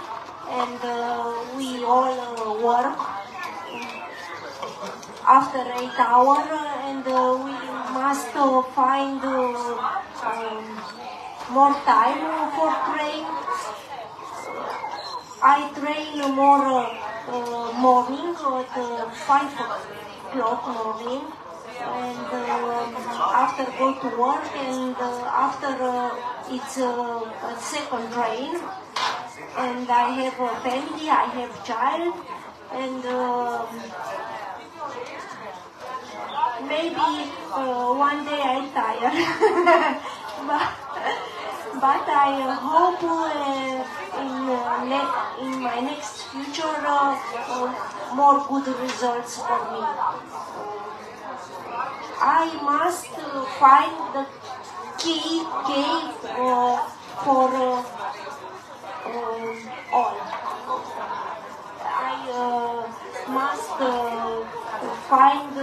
And 0.50 0.80
uh, 0.82 1.46
we 1.56 1.84
all 1.84 2.20
uh, 2.20 2.64
work 2.66 2.98
after 5.28 5.60
eight 5.60 6.00
hours 6.00 6.48
and 6.88 7.06
uh, 7.06 7.38
we 7.46 7.52
must 7.94 8.36
uh, 8.36 8.62
find 8.74 9.22
uh, 9.24 9.78
um, 10.24 10.82
more 11.50 11.74
time 11.86 12.52
for 12.56 12.72
train. 12.88 13.26
I 15.42 15.72
train 15.76 16.36
more 16.36 16.66
uh, 16.66 16.98
uh, 17.28 17.72
morning 17.80 18.36
at 18.36 18.78
uh, 18.78 19.10
5 19.10 19.54
o'clock 19.54 20.68
morning 20.68 21.24
and 21.80 22.28
uh, 22.34 23.32
after 23.44 23.66
go 23.78 23.94
to 24.02 24.08
work 24.18 24.46
and 24.56 24.96
uh, 24.96 25.46
after 25.46 25.72
uh, 25.84 26.16
it's 26.50 26.78
uh, 26.80 27.22
a 27.52 27.58
second 27.60 28.12
train 28.12 28.60
and 29.58 29.90
I 29.90 30.10
have 30.20 30.40
a 30.40 30.56
family, 30.66 31.10
I 31.10 31.26
have 31.38 31.66
child 31.66 32.14
and 32.74 33.06
maybe 36.68 37.32
uh, 37.52 37.94
one 37.94 38.26
day 38.26 38.42
I 38.44 38.60
tire. 38.76 39.14
but, 40.48 41.28
but 41.80 42.10
I 42.10 42.42
hope 42.58 43.04
in, 44.18 44.34
in 45.46 45.62
my 45.62 45.80
next 45.80 46.24
future 46.32 46.78
more 48.16 48.46
good 48.50 48.68
results 48.80 49.38
for 49.38 49.60
me. 49.72 49.82
I 52.20 52.50
must 52.64 53.06
find 53.60 53.96
the 54.16 54.26
key 54.98 55.46
key 55.68 55.94
for 57.24 57.50
uh, 57.54 57.84
um, 59.06 59.70
all. 59.94 60.18
I 61.80 62.14
uh, 62.34 63.32
must 63.32 63.78
uh, 63.80 64.46
find 65.10 65.56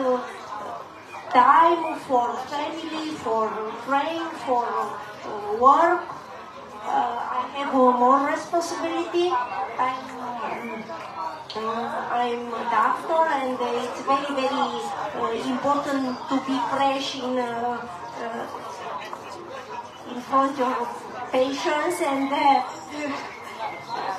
time 1.32 1.98
for 2.06 2.36
family, 2.46 3.10
for 3.16 3.50
train, 3.84 4.22
for 4.46 4.64
work. 5.60 6.02
Uh, 6.84 7.16
I 7.38 7.48
have 7.56 7.72
more 7.72 8.26
responsibility. 8.28 9.30
I'm, 9.30 10.84
uh, 11.56 12.12
I'm 12.12 12.52
a 12.52 12.64
doctor 12.70 13.22
and 13.40 13.58
it's 13.60 14.00
very, 14.02 14.32
very 14.36 14.80
uh, 15.16 15.32
important 15.48 16.18
to 16.28 16.36
be 16.46 16.56
fresh 16.70 17.16
in, 17.16 17.38
uh, 17.38 17.80
uh, 18.20 18.46
in 20.14 20.20
front 20.20 20.60
of 20.60 20.88
patients 21.32 22.00
and 22.02 22.28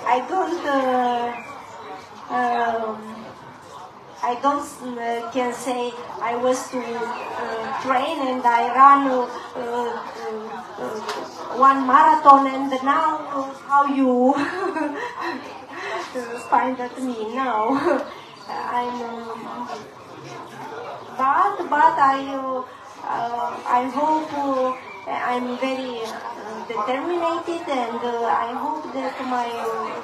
I 0.07 0.25
don't 0.29 0.65
um, 2.29 3.25
I 4.23 4.33
don't 4.41 4.97
uh, 4.97 5.29
can 5.31 5.53
say 5.53 5.93
I 6.19 6.35
was 6.35 6.69
to 6.71 6.79
uh, 6.81 7.81
train 7.83 8.17
and 8.27 8.41
I 8.43 8.73
uh, 9.05 9.29
uh, 9.55 10.01
one 10.75 11.87
marathon 11.87 12.47
and 12.47 12.69
now 12.83 13.17
how 13.67 13.85
you 13.85 14.33
find 16.49 16.79
at 16.79 17.01
me 17.01 17.33
now 17.35 17.69
I'm 18.49 19.01
um, 19.01 19.67
but 21.17 21.69
but 21.69 21.97
I 21.97 22.35
uh, 22.35 22.63
I 23.67 23.89
hope 23.93 24.33
uh, 24.33 24.73
I'm 25.07 25.57
very 25.57 26.01
uh, 26.03 26.11
determined 26.67 27.23
and 27.23 28.01
uh, 28.03 28.25
I 28.25 28.53
hope 28.53 28.93
that 28.93 29.25
my 29.25 29.47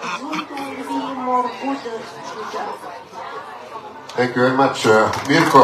result 0.02 0.50
will 0.52 0.76
be 0.88 1.14
more 1.22 1.44
good 1.44 1.78
future. 1.78 2.02
Thank 4.16 4.36
you 4.36 4.42
very 4.42 4.58
much. 4.58 4.86
Uh, 4.86 5.12
Mirko, 5.28 5.60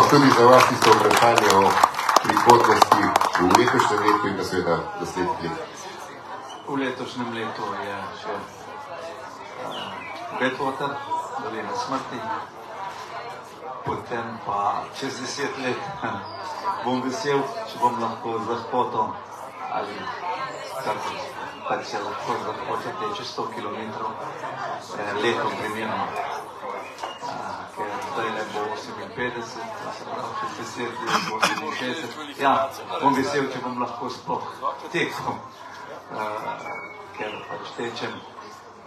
vas 0.49 0.71
isto 0.71 0.91
vprašanje 0.91 1.55
o 1.55 1.96
prihodnosti 2.27 3.03
v 3.39 3.51
letošnjem 3.57 3.99
letu 4.03 4.27
in 4.27 4.37
pa 4.37 4.43
seveda 4.43 4.75
v 4.75 4.99
naslednjih 4.99 5.39
letih. 5.43 5.85
V 6.67 6.75
letošnjem 6.83 7.29
letu 7.33 7.65
je 7.87 7.97
še 8.21 8.33
uh, 8.35 8.45
Bedwater, 10.39 10.91
dolina 11.39 11.73
smrti, 11.85 12.19
potem 13.85 14.27
pa 14.45 14.83
čez 14.99 15.21
deset 15.23 15.53
let 15.63 15.81
bom 16.83 16.99
vesel, 17.05 17.39
če 17.71 17.79
bom 17.79 17.95
lahko 18.03 18.35
z 18.43 18.51
lahkoto 18.51 19.07
ali 19.71 19.95
kar 20.83 20.99
pač 21.67 21.85
se 21.85 21.99
lahko 21.99 22.35
z 22.41 22.47
lahkoto 22.47 22.91
teče 22.99 23.23
100 23.23 23.47
km 23.55 23.79
eh, 24.99 25.13
leto 25.23 25.47
primerno. 25.59 26.07
Uh, 28.17 28.23
ker 28.23 28.31
zdaj 28.33 28.37
le 28.37 28.45
bo 28.53 28.59
58, 29.15 29.43
se 29.97 30.03
pravi 30.05 30.33
čez 30.57 30.67
10 30.75 30.83
let 31.05 31.21
bo 31.29 31.39
67. 31.39 32.41
Ja, 32.41 32.69
bom 33.01 33.13
vesel, 33.13 33.45
če 33.53 33.59
bom 33.61 33.77
lahko 33.81 34.09
sploh 34.09 34.47
tekel. 34.91 35.37
Uh, 36.09 36.65
ker 37.17 37.35
pač 37.49 37.69
tečem, 37.77 38.15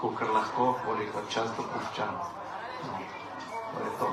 kolikor 0.00 0.32
lahko, 0.34 0.72
koliko 0.84 1.22
čas 1.30 1.52
dopuščam. 1.56 2.16
No, 2.86 2.98
to 3.74 3.84
je 3.84 3.92
to. 4.00 4.10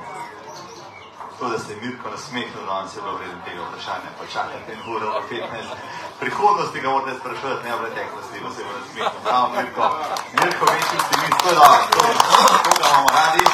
To, 1.40 1.50
da 1.50 1.60
se 1.60 1.74
je 1.74 1.82
Mirko 1.82 2.10
nasmehnil, 2.10 2.66
danes 2.66 2.96
je 2.96 3.02
bilo 3.02 3.18
vreden 3.18 3.42
tega 3.46 3.66
vprašanja, 3.66 4.14
pa 4.20 4.26
čakate 4.34 4.74
en 4.74 4.82
uro, 4.94 5.22
15. 5.30 5.76
Prihodnosti 6.20 6.80
ga 6.82 6.90
morate 6.90 7.20
sprašovati, 7.20 7.70
ne 7.70 7.76
v 7.76 7.80
preteklosti, 7.84 8.42
da 8.46 8.54
se 8.54 8.66
bo 8.66 8.72
nasmehnil. 8.80 9.22
Bravo, 9.24 9.50
Mirko. 9.58 9.90
Mirko, 10.42 10.66
večji 10.74 10.98
optimist, 11.02 11.44
to 11.44 11.50
je 11.50 11.56
dobro, 11.56 11.82
to 11.94 12.06
je 12.06 12.14
to, 12.66 12.78
ga 12.82 12.90
imamo 12.90 13.10
radi. 13.18 13.46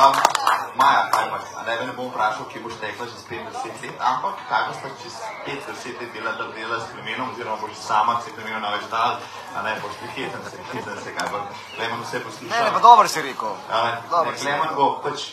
Um, 0.00 0.49
Maja, 0.80 1.02
kaj 1.12 1.26
a 1.58 1.62
ne, 1.66 1.74
ne 1.86 1.92
bom 1.96 2.08
vprašal, 2.08 2.46
kje 2.52 2.60
boš 2.64 2.78
tekla 2.80 3.06
čez 3.12 3.24
5-10 3.30 3.82
let, 3.84 3.96
ampak 4.10 4.38
kaj 4.48 4.62
boš 4.68 4.94
čez 5.02 5.16
5-10 5.46 6.00
let 6.00 6.14
delala, 6.14 6.36
da 6.38 6.46
dela 6.56 6.78
s 6.80 6.88
plemenom, 6.92 7.32
oziroma 7.32 7.56
boš 7.60 7.74
sama 7.80 8.20
se 8.24 8.32
plemenom 8.36 8.62
na 8.62 8.70
več 8.76 8.86
dal, 8.90 9.18
a 9.56 9.62
ne, 9.66 9.74
boš 9.82 9.98
priheten 10.00 10.40
se, 10.50 10.56
priheten 10.70 11.02
se, 11.04 11.12
kaj 11.18 11.28
bo, 11.32 11.42
Klemen 11.76 12.00
vse 12.04 12.22
posluša. 12.24 12.54
Ne, 12.54 12.62
ne, 12.64 12.72
pa 12.72 12.80
dobro 12.88 13.08
si 13.08 13.22
rekel. 13.28 13.52
Ne, 13.68 13.92
Dobro 14.10 14.32
ne, 14.32 14.38
Klemen 14.40 14.74
bo 14.78 14.88
pač 15.04 15.28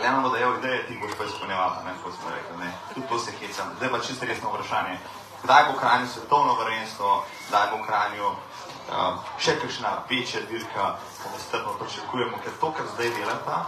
Gledamo, 0.00 0.28
da 0.28 0.38
je 0.38 0.46
ideja, 0.58 0.86
ti 0.88 0.98
boš 1.02 1.10
pa 1.18 1.24
izpolnjeval, 1.24 1.72
ne, 1.84 1.92
kot 2.04 2.14
smo 2.20 2.30
rekli, 2.30 2.56
ne. 2.64 2.72
Tudi 2.94 3.06
to 3.08 3.18
se 3.18 3.32
hecam. 3.40 3.72
Zdaj 3.76 3.90
pa 3.90 3.98
čisto 3.98 4.26
resno 4.26 4.48
vprašanje. 4.48 4.94
Kdaj 5.42 5.64
bo 5.64 5.78
Kranju 5.80 6.06
svetovno 6.08 6.54
prvenstvo, 6.60 7.24
kdaj 7.48 7.66
bo 7.72 7.84
Kranju 7.86 8.26
um, 8.28 9.18
še 9.38 9.58
kakšna 9.60 9.90
večja 10.10 10.40
dirka, 10.48 10.94
ko 11.20 11.32
nestrpno 11.34 11.76
pričakujemo, 11.80 12.40
ker 12.44 12.56
to, 12.60 12.72
kar 12.76 12.86
zdaj 12.94 13.12
delata, 13.18 13.58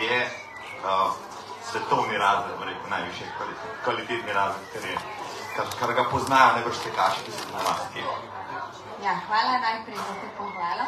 je 0.00 0.30
uh, 0.84 1.12
svetovni 1.70 2.18
razred, 2.18 2.56
najvišji 2.90 3.26
kvalitet, 3.36 3.70
kvalitetni 3.84 4.32
razred, 4.32 4.66
ker, 4.72 4.82
je, 4.90 4.98
kar, 5.56 5.66
kar 5.80 5.94
ga 5.94 6.04
poznajo 6.10 6.52
najbrž 6.52 6.78
tekači, 6.84 7.24
ki 7.26 7.32
so 7.32 7.48
na 7.52 7.62
vas 7.68 7.82
Ja, 9.04 9.14
hvala 9.28 9.58
najprej 9.58 9.96
za 9.96 10.14
to 10.20 10.28
pohvalo. 10.38 10.84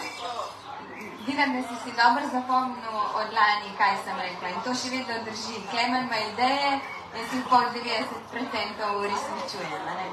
Vidim, 1.26 1.52
da 1.56 1.62
si 1.68 1.76
si 1.82 1.90
dobro 2.02 2.24
zapomnil 2.32 2.96
od 3.20 3.28
lani, 3.38 3.70
kaj 3.78 3.96
sem 4.04 4.16
rekla 4.20 4.48
in 4.48 4.60
to 4.64 4.74
še 4.74 4.88
vedno 4.94 5.16
drži. 5.26 5.58
Klemen 5.70 6.06
ima 6.06 6.20
ideje, 6.30 6.70
jaz 7.16 7.34
jih 7.34 7.44
pa 7.50 7.60
90% 7.74 8.94
uresničujem. 9.00 9.82
a 9.90 9.94
ne. 9.98 10.06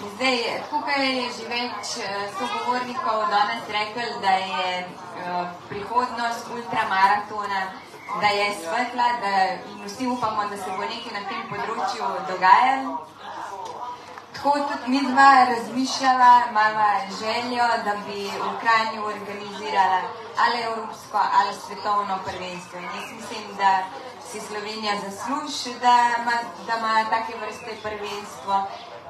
In 0.00 0.10
Zdaj, 0.14 0.38
tukaj 0.70 1.06
je 1.06 1.26
že 1.36 1.44
več 1.50 1.96
eh, 1.98 2.30
sogovornikov 2.38 3.24
danes 3.34 3.64
rekel, 3.66 4.12
da 4.22 4.30
je 4.30 4.68
eh, 4.78 5.48
prihodnost 5.68 6.52
ultramaratona, 6.54 7.62
da 8.20 8.26
je 8.26 8.54
svetla, 8.54 9.08
da 9.22 9.32
vsi 9.86 10.06
upamo, 10.06 10.48
da 10.48 10.56
se 10.56 10.70
bo 10.76 10.82
nekaj 10.82 11.12
na 11.12 11.22
tem 11.28 11.42
področju 11.50 12.08
dogajalo. 12.32 12.96
Tako 14.38 14.52
tudi 14.70 14.90
mi 14.90 15.00
dva 15.02 15.44
razmišljala, 15.50 16.32
imamo 16.50 16.84
željo, 17.20 17.64
da 17.84 17.94
bi 18.06 18.20
v 18.42 18.50
Kranju 18.60 19.04
organizirala 19.04 20.00
ali 20.44 20.62
evropsko 20.62 21.18
ali 21.38 21.54
svetovno 21.54 22.18
prvenstvo. 22.24 22.78
In 22.78 22.84
jaz 22.84 23.08
mislim, 23.16 23.56
da 23.56 23.72
si 24.30 24.40
Slovenija 24.40 24.94
zasluži, 25.04 25.78
da 25.80 25.96
ima, 26.20 26.36
da 26.66 26.78
ima 26.78 27.04
take 27.10 27.38
vrste 27.40 27.76
prvenstvo. 27.82 28.66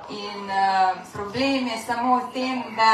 In 0.09 0.51
uh, 0.51 0.97
problem 1.13 1.67
je 1.67 1.79
samo 1.87 2.17
v 2.17 2.33
tem, 2.33 2.63
da, 2.77 2.93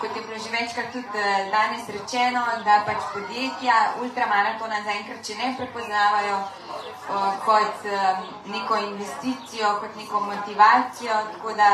kot 0.00 0.16
je 0.16 0.22
bilo 0.22 0.38
že 0.44 0.50
večkrat 0.50 0.92
tudi 0.92 1.08
uh, 1.08 1.50
danes 1.54 1.88
rečeno, 1.96 2.42
da 2.64 2.82
pač 2.86 3.00
podjetja 3.14 3.76
ultramaratona 4.02 4.82
zaenkrat 4.86 5.26
še 5.26 5.38
ne 5.40 5.54
prepoznavajo 5.58 6.36
uh, 6.40 7.32
kot 7.44 7.86
um, 7.86 8.28
neko 8.54 8.80
investicijo, 8.90 9.74
kot 9.80 9.96
neko 9.96 10.20
motivacijo, 10.20 11.18
tako 11.32 11.56
da 11.62 11.70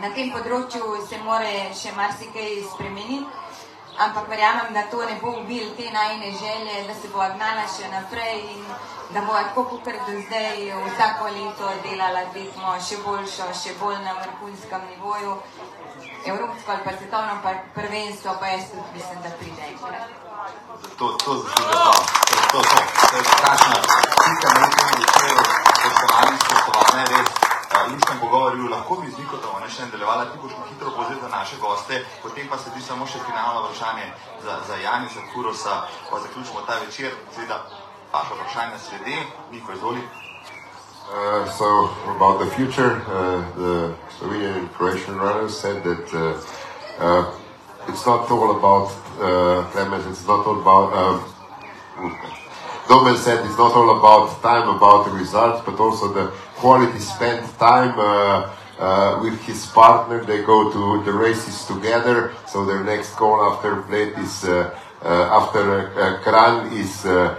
na 0.00 0.12
tem 0.16 0.32
področju 0.32 0.96
se 1.08 1.18
mora 1.24 1.52
še 1.74 1.92
marsikaj 1.96 2.62
spremeniti. 2.74 3.44
Ampak 3.96 4.26
verjamem, 4.28 4.74
da 4.76 4.82
to 4.92 4.98
ne 5.08 5.14
bo 5.22 5.30
ubil 5.40 5.70
te 5.76 5.86
najne 5.92 6.32
želje, 6.36 6.82
da 6.88 6.94
se 6.94 7.08
bo 7.08 7.24
gnala 7.32 7.64
še 7.64 7.88
naprej 7.88 8.42
in 8.52 8.64
da 9.14 9.22
bo 9.24 9.32
tako 9.32 9.64
kot 9.70 9.86
do 10.08 10.20
zdaj 10.26 10.58
vsako 10.88 11.30
leto 11.36 11.70
delala 11.86 12.26
tekmo 12.34 12.74
še 12.88 12.98
boljšo, 13.06 13.46
še 13.62 13.72
bolj 13.80 14.02
na 14.04 14.12
vrhunskem 14.18 14.84
nivoju. 14.90 15.38
Evropsko 16.32 16.68
ali 16.72 16.82
pa 16.84 16.92
svetovno 16.98 17.34
pa 17.42 17.50
prvenstvo 17.74 18.36
pa 18.40 18.46
jaz 18.46 18.62
tudi 18.70 18.88
mislim, 18.94 19.18
da 19.24 19.30
pride 19.38 19.62
enkrat. 19.70 20.08
To, 20.98 21.06
to 21.24 21.30
zasluži 21.42 21.76
to, 21.84 21.92
to, 22.28 22.36
to, 22.52 22.58
to, 22.70 22.78
to 23.10 23.16
je 23.16 23.24
strašna 23.24 23.76
slika 24.22 24.48
na 24.60 24.66
tem 24.74 24.88
večeru, 25.00 25.42
spoštovani, 25.78 26.36
spoštovane, 26.44 27.04
res. 27.12 27.28
Uh, 27.30 27.46
Luškem 27.92 28.18
pogovorju, 28.20 28.68
lahko 28.68 28.96
bi 28.96 29.10
z 29.10 29.18
Nikotom 29.18 29.60
ne, 29.60 29.68
še 29.70 29.86
nadaljevala, 29.86 30.24
ti 30.30 30.38
boš 30.42 30.52
hitro 30.70 30.90
povzel 30.96 31.18
za 31.20 31.28
naše 31.28 31.56
goste, 31.60 31.98
potem 32.22 32.48
pa 32.48 32.58
sledi 32.58 32.80
samo 32.82 33.06
še 33.06 33.20
finalno 33.26 33.66
vprašanje 33.66 34.06
za, 34.44 34.54
za 34.68 34.76
Janisa 34.80 35.24
Kurosa, 35.32 35.74
pa 36.10 36.20
zaključimo 36.24 36.62
ta 36.66 36.78
večer, 36.80 37.12
seveda 37.34 37.60
vaše 38.12 38.38
vprašanje 38.38 38.78
sledi, 38.88 39.18
Niko 39.52 39.72
izvoli. 39.72 40.02
Uh, 41.06 41.46
so 41.46 41.90
about 42.16 42.40
the 42.40 42.50
future, 42.56 42.98
uh, 43.06 43.38
the 43.54 43.94
Slovenian 44.18 44.72
Croatian 44.72 45.16
runners 45.16 45.58
said 45.58 45.84
that 45.84 46.04
uh, 46.14 46.40
uh, 46.98 47.34
it's 47.88 48.06
not 48.06 48.30
all 48.30 48.56
about 48.56 48.88
uh, 49.20 49.64
Clemens. 49.70 50.06
It's 50.06 50.26
not 50.26 50.46
all 50.46 50.60
about. 50.60 50.92
Um, 50.92 51.16
Domen 52.88 53.16
said 53.16 53.44
it's 53.44 53.58
not 53.58 53.72
all 53.72 53.98
about 53.98 54.40
time, 54.42 54.68
about 54.68 55.06
the 55.06 55.12
results, 55.12 55.60
but 55.66 55.78
also 55.80 56.12
the 56.12 56.28
quality 56.56 56.98
spent 56.98 57.42
time 57.58 57.98
uh, 57.98 58.54
uh, 58.78 59.20
with 59.22 59.40
his 59.42 59.66
partner. 59.66 60.24
They 60.24 60.42
go 60.42 60.72
to 60.72 61.04
the 61.04 61.12
races 61.12 61.66
together. 61.66 62.32
So 62.46 62.64
their 62.64 62.84
next 62.84 63.16
goal 63.16 63.42
after 63.52 63.82
Bled 63.82 64.16
is 64.18 64.44
uh, 64.44 64.72
uh, 65.02 65.40
after 65.40 65.92
uh, 65.92 66.22
Kran 66.22 66.72
is 66.72 67.04
uh, 67.04 67.36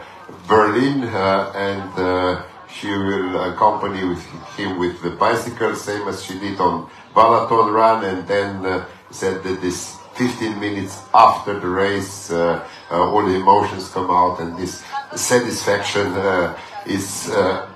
Berlin, 0.48 1.04
uh, 1.04 1.52
and 1.56 1.92
uh, 1.98 2.44
she 2.80 2.90
will 2.90 3.52
accompany 3.52 4.04
with 4.06 4.24
him 4.56 4.78
with 4.78 5.02
the 5.02 5.10
bicycle, 5.12 5.76
same 5.76 6.08
as 6.08 6.24
she 6.24 6.38
did 6.40 6.60
on 6.60 6.90
Balaton 7.16 7.74
Run, 7.74 8.06
and 8.06 8.28
then 8.28 8.66
uh, 8.66 8.86
said 9.10 9.44
that 9.44 9.62
this 9.62 9.98
15 10.16 10.60
minutes 10.60 11.02
after 11.14 11.60
the 11.60 11.68
race, 11.68 12.32
uh, 12.32 12.64
uh, 12.92 12.96
all 12.96 13.26
the 13.26 13.36
emotions 13.36 13.90
come 13.90 14.10
out, 14.10 14.40
and 14.40 14.58
this 14.58 14.84
satisfaction 15.16 16.08
uh, 16.14 16.58
is 16.86 17.30
uh, 17.30 17.68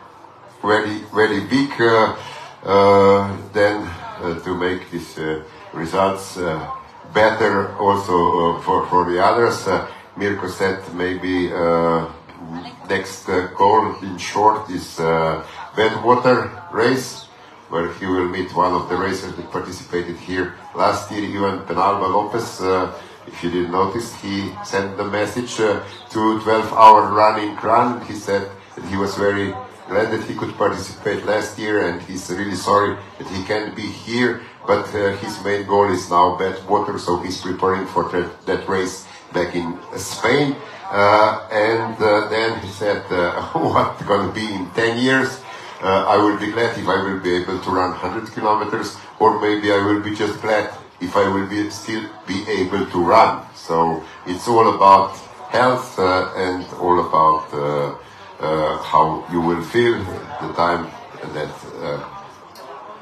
very, 0.62 1.00
very 1.14 1.42
big. 1.42 1.70
Uh, 1.82 3.38
then 3.54 3.90
to 4.44 4.56
make 4.56 4.92
these 4.92 5.18
results 5.74 6.38
better 7.12 7.76
also 7.78 8.60
for, 8.62 8.86
for 8.86 9.12
the 9.12 9.20
others. 9.20 9.68
Mirko 10.16 10.48
said 10.48 10.80
maybe 10.94 11.50
next 12.92 13.30
uh, 13.30 13.48
goal 13.56 13.96
in 14.04 14.18
short 14.18 14.70
is 14.70 15.00
uh, 15.00 15.44
Bedwater 15.76 16.38
race, 16.74 17.24
where 17.72 17.88
he 17.98 18.06
will 18.06 18.28
meet 18.28 18.50
one 18.54 18.74
of 18.74 18.90
the 18.90 18.98
racers 18.98 19.34
that 19.38 19.48
participated 19.50 20.18
here 20.18 20.56
last 20.76 21.10
year, 21.12 21.24
even 21.24 21.54
Penalba 21.68 22.08
Lopez. 22.16 22.60
Uh, 22.60 22.92
if 23.28 23.36
you 23.44 23.50
didn't 23.56 23.72
notice, 23.72 24.08
he 24.22 24.52
sent 24.66 24.98
the 24.98 25.08
message 25.20 25.54
uh, 25.62 25.80
to 26.14 26.20
12-hour 26.44 27.02
running 27.22 27.56
run. 27.64 28.04
He 28.10 28.16
said 28.28 28.44
that 28.76 28.86
he 28.92 28.98
was 28.98 29.16
very 29.16 29.54
glad 29.88 30.08
that 30.14 30.24
he 30.30 30.34
could 30.36 30.54
participate 30.56 31.24
last 31.26 31.58
year, 31.58 31.88
and 31.88 32.02
he's 32.08 32.30
really 32.30 32.60
sorry 32.70 32.98
that 33.20 33.28
he 33.36 33.40
can't 33.46 33.74
be 33.74 33.88
here. 34.08 34.42
But 34.68 34.86
uh, 34.94 35.16
his 35.24 35.34
main 35.46 35.66
goal 35.66 35.88
is 35.98 36.10
now 36.10 36.38
Bedwater, 36.42 37.00
so 37.00 37.12
he's 37.24 37.40
preparing 37.40 37.88
for 37.88 38.04
that, 38.12 38.30
that 38.48 38.68
race 38.68 39.08
back 39.34 39.56
in 39.56 39.80
Spain. 39.98 40.56
Uh, 40.92 41.48
and 41.50 41.96
uh, 42.04 42.28
then 42.28 42.60
he 42.60 42.68
said, 42.68 43.02
uh, 43.10 43.42
what's 43.54 44.04
going 44.04 44.28
to 44.28 44.34
be 44.36 44.46
in 44.54 44.70
10 44.72 44.98
years? 44.98 45.40
Uh, 45.82 46.04
I 46.06 46.18
will 46.18 46.38
be 46.38 46.52
glad 46.52 46.78
if 46.78 46.86
I 46.86 47.02
will 47.02 47.20
be 47.22 47.34
able 47.34 47.60
to 47.60 47.70
run 47.72 47.92
100 47.92 48.34
kilometers, 48.34 48.98
or 49.18 49.40
maybe 49.40 49.72
I 49.72 49.78
will 49.78 50.02
be 50.02 50.14
just 50.14 50.42
glad 50.42 50.70
if 51.00 51.16
I 51.16 51.30
will 51.30 51.48
be 51.48 51.70
still 51.70 52.10
be 52.28 52.44
able 52.50 52.86
to 52.86 53.00
run. 53.02 53.46
So 53.56 54.04
it's 54.28 54.50
all 54.50 54.76
about 54.76 55.16
health 55.50 55.98
uh, 55.98 56.34
and 56.36 56.66
all 56.74 57.00
about 57.08 57.48
uh, 57.54 58.78
how 58.84 59.26
you 59.32 59.40
will 59.40 59.64
feel 59.64 59.98
the 60.42 60.54
time 60.54 60.92
that 61.34 61.50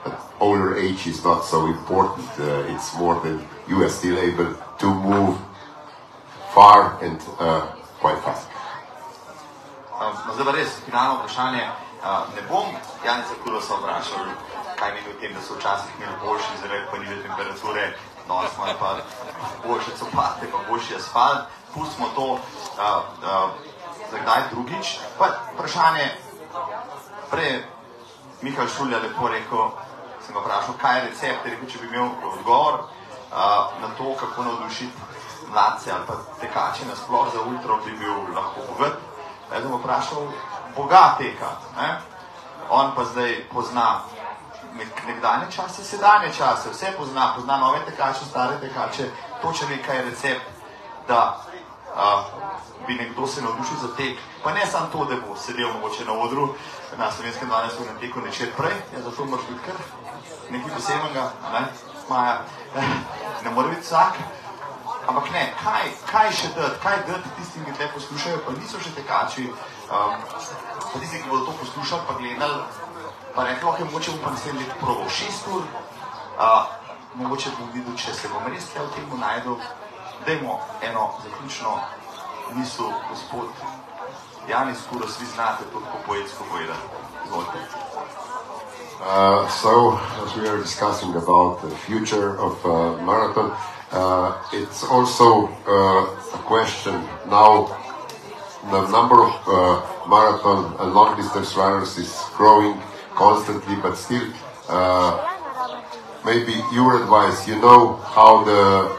at 0.05 0.19
older 0.39 0.77
age 0.77 1.07
is 1.07 1.23
not 1.23 1.41
so 1.41 1.65
important. 1.65 2.27
It's 2.69 2.95
more 2.95 3.19
than 3.21 3.45
you 3.67 3.83
are 3.83 3.89
still 3.89 4.17
able 4.19 4.53
to 4.77 4.93
move 4.93 5.37
far 6.53 7.03
and 7.03 7.19
uh, 7.39 7.75
quite 7.99 8.21
fast. 8.21 8.47
Um, 9.99 10.13
no, 10.27 10.33
zdaj 10.33 10.55
res, 10.55 10.79
finalno 10.85 11.19
vprašanje. 11.19 11.63
Uh, 11.99 12.31
ne 12.35 12.41
bom 12.47 12.67
Janica 13.03 13.35
Kurosa 13.43 13.75
vprašal, 13.75 14.29
kaj 14.79 14.93
meni 14.95 15.11
o 15.11 15.15
tem, 15.19 15.33
da 15.35 15.41
so 15.43 15.57
včasih 15.57 15.91
imeli 15.97 16.15
boljši 16.23 16.61
zrak, 16.61 16.85
pa 16.91 16.97
niže 16.97 17.17
temperature, 17.23 17.83
danes 18.27 18.55
imajo 18.55 18.75
pa 18.79 18.91
boljše 19.67 19.97
copate, 19.99 20.47
pa 20.51 20.63
boljši 20.69 20.95
asfalt. 20.95 21.51
Pustimo 21.73 22.07
to 22.15 22.27
uh, 22.31 22.39
uh, 22.39 23.51
za 24.11 24.17
kdaj 24.23 24.41
drugič. 24.51 24.99
Pa 25.19 25.27
vprašanje, 25.53 26.07
prej 27.31 27.51
je 27.51 27.67
Mihael 28.41 28.67
Šulja 28.67 29.03
lepo 29.03 29.27
rekel, 29.27 29.71
sem 30.23 30.33
ga 30.35 30.39
vprašal, 30.39 30.79
kaj 30.81 30.97
je 30.97 31.05
recept, 31.09 31.45
je 31.45 31.51
rekel, 31.51 31.69
če 31.69 31.83
bi 31.83 31.91
imel 31.91 32.07
odgovor, 32.31 32.79
uh, 32.79 33.75
na 33.83 33.91
to, 33.97 34.15
kako 34.15 34.47
navdušiti 34.47 35.08
mladce 35.51 35.91
ali 35.91 36.05
pa 36.07 36.13
tekače 36.41 36.85
nasploh 36.85 37.33
za 37.33 37.41
ultra, 37.41 37.73
bi 37.85 37.91
bil 37.97 38.35
lahko 38.35 38.61
bogat. 38.69 38.93
Jaz 39.51 39.63
sem 39.63 39.73
vprašal 39.73 40.27
Boga 40.75 41.15
teka, 41.17 41.49
ne? 41.77 41.97
on 42.69 42.91
pa 42.95 43.03
zdaj 43.03 43.49
pozna 43.53 44.01
nek, 44.77 44.87
nekdanje 45.07 45.51
čase, 45.51 45.83
sedanje 45.83 46.33
čase, 46.37 46.69
vse 46.69 46.93
pozna, 46.97 47.33
pozna 47.35 47.57
nove 47.57 47.79
tekače, 47.85 48.25
stare 48.29 48.59
tekače, 48.61 49.09
točno 49.41 49.67
nekaj 49.69 49.97
je 49.97 50.05
recept, 50.05 50.45
da 51.07 51.41
a, 51.95 52.23
bi 52.87 52.93
nekdo 52.93 53.27
se 53.27 53.41
navdušil 53.41 53.77
za 53.81 53.95
tek. 53.97 54.17
Pa 54.43 54.53
ne 54.53 54.65
samo 54.65 54.87
to, 54.91 55.05
da 55.05 55.15
bo 55.15 55.35
sedel 55.35 55.73
mogoče 55.73 56.05
na 56.05 56.13
odru 56.13 56.49
na 56.97 57.11
slovenskem 57.11 57.49
12. 57.49 57.93
na 57.93 57.99
teku 57.99 58.21
nečer 58.21 58.49
prej, 58.57 58.75
ja, 58.93 59.01
zato 59.01 59.25
moraš 59.25 59.45
biti 59.49 59.65
kar 59.65 59.75
nekaj 60.51 60.73
posebnega, 60.75 61.31
ne, 61.53 61.67
Maja, 62.09 62.41
ne 63.43 63.51
more 63.51 63.69
biti 63.69 63.81
vsak. 63.81 64.13
Ampak 65.09 65.31
ne, 65.33 65.43
kaj, 65.57 65.87
kaj 66.05 66.27
še 66.37 66.47
dati, 66.53 66.77
kaj 66.83 66.97
dati 67.07 67.29
tistim, 67.39 67.63
ki 67.65 67.71
te 67.79 67.87
poslušajo, 67.95 68.41
pa 68.45 68.51
niso 68.53 68.77
še 68.77 68.91
tekači, 68.93 69.47
um, 69.89 70.25
pa 70.29 70.99
tisti, 71.01 71.21
ki 71.23 71.31
bodo 71.31 71.47
to 71.47 71.55
poslušali, 71.63 72.05
pa 72.05 72.17
gledali, 72.19 72.59
pa 73.33 73.45
rekli, 73.47 73.69
ok, 73.71 73.79
mogoče 73.87 74.13
bom 74.13 74.19
pa 74.27 74.33
naslednji 74.35 74.67
let 74.67 74.75
probal 74.83 75.09
šest 75.09 75.49
ur, 75.49 75.65
uh, 76.37 76.75
mogoče 77.17 77.55
bom 77.57 77.71
videl, 77.73 77.95
če 77.97 78.13
se 78.13 78.29
bom 78.29 78.45
res 78.53 78.69
kaj 78.75 78.85
v 78.85 78.93
temu 78.99 79.17
najdel. 79.17 79.57
Dajmo 80.27 80.59
eno 80.83 81.07
zaključno 81.23 81.73
misel, 82.53 82.93
gospod 83.09 83.49
Janis 84.49 84.85
Kuros, 84.91 85.17
vi 85.21 85.25
znate 85.25 85.65
to 85.73 85.79
tako 85.79 86.03
poetsko 86.05 86.45
povedati. 86.51 86.85
Izvolite. 87.25 87.65
Uh, 88.99 89.47
so, 89.47 89.97
as 90.21 90.35
we 90.35 90.45
are 90.45 90.57
discussing 90.57 91.15
about 91.15 91.61
the 91.61 91.73
future 91.87 92.37
of 92.37 92.65
uh, 92.65 92.99
marathon, 93.01 93.51
uh, 93.91 94.37
it's 94.53 94.83
also 94.83 95.47
uh, 95.65 96.05
a 96.37 96.41
question 96.45 96.93
now. 97.27 97.75
The 98.69 98.85
number 98.91 99.23
of 99.23 99.33
uh, 99.47 100.07
marathon 100.07 100.75
and 100.79 100.93
long 100.93 101.15
distance 101.17 101.55
runners 101.55 101.97
is 101.97 102.13
growing 102.35 102.79
constantly, 103.15 103.75
but 103.81 103.95
still, 103.95 104.27
uh, 104.67 105.25
maybe 106.23 106.53
your 106.71 107.01
advice. 107.01 107.47
You 107.47 107.55
know 107.55 107.95
how 107.95 108.43
the 108.43 108.93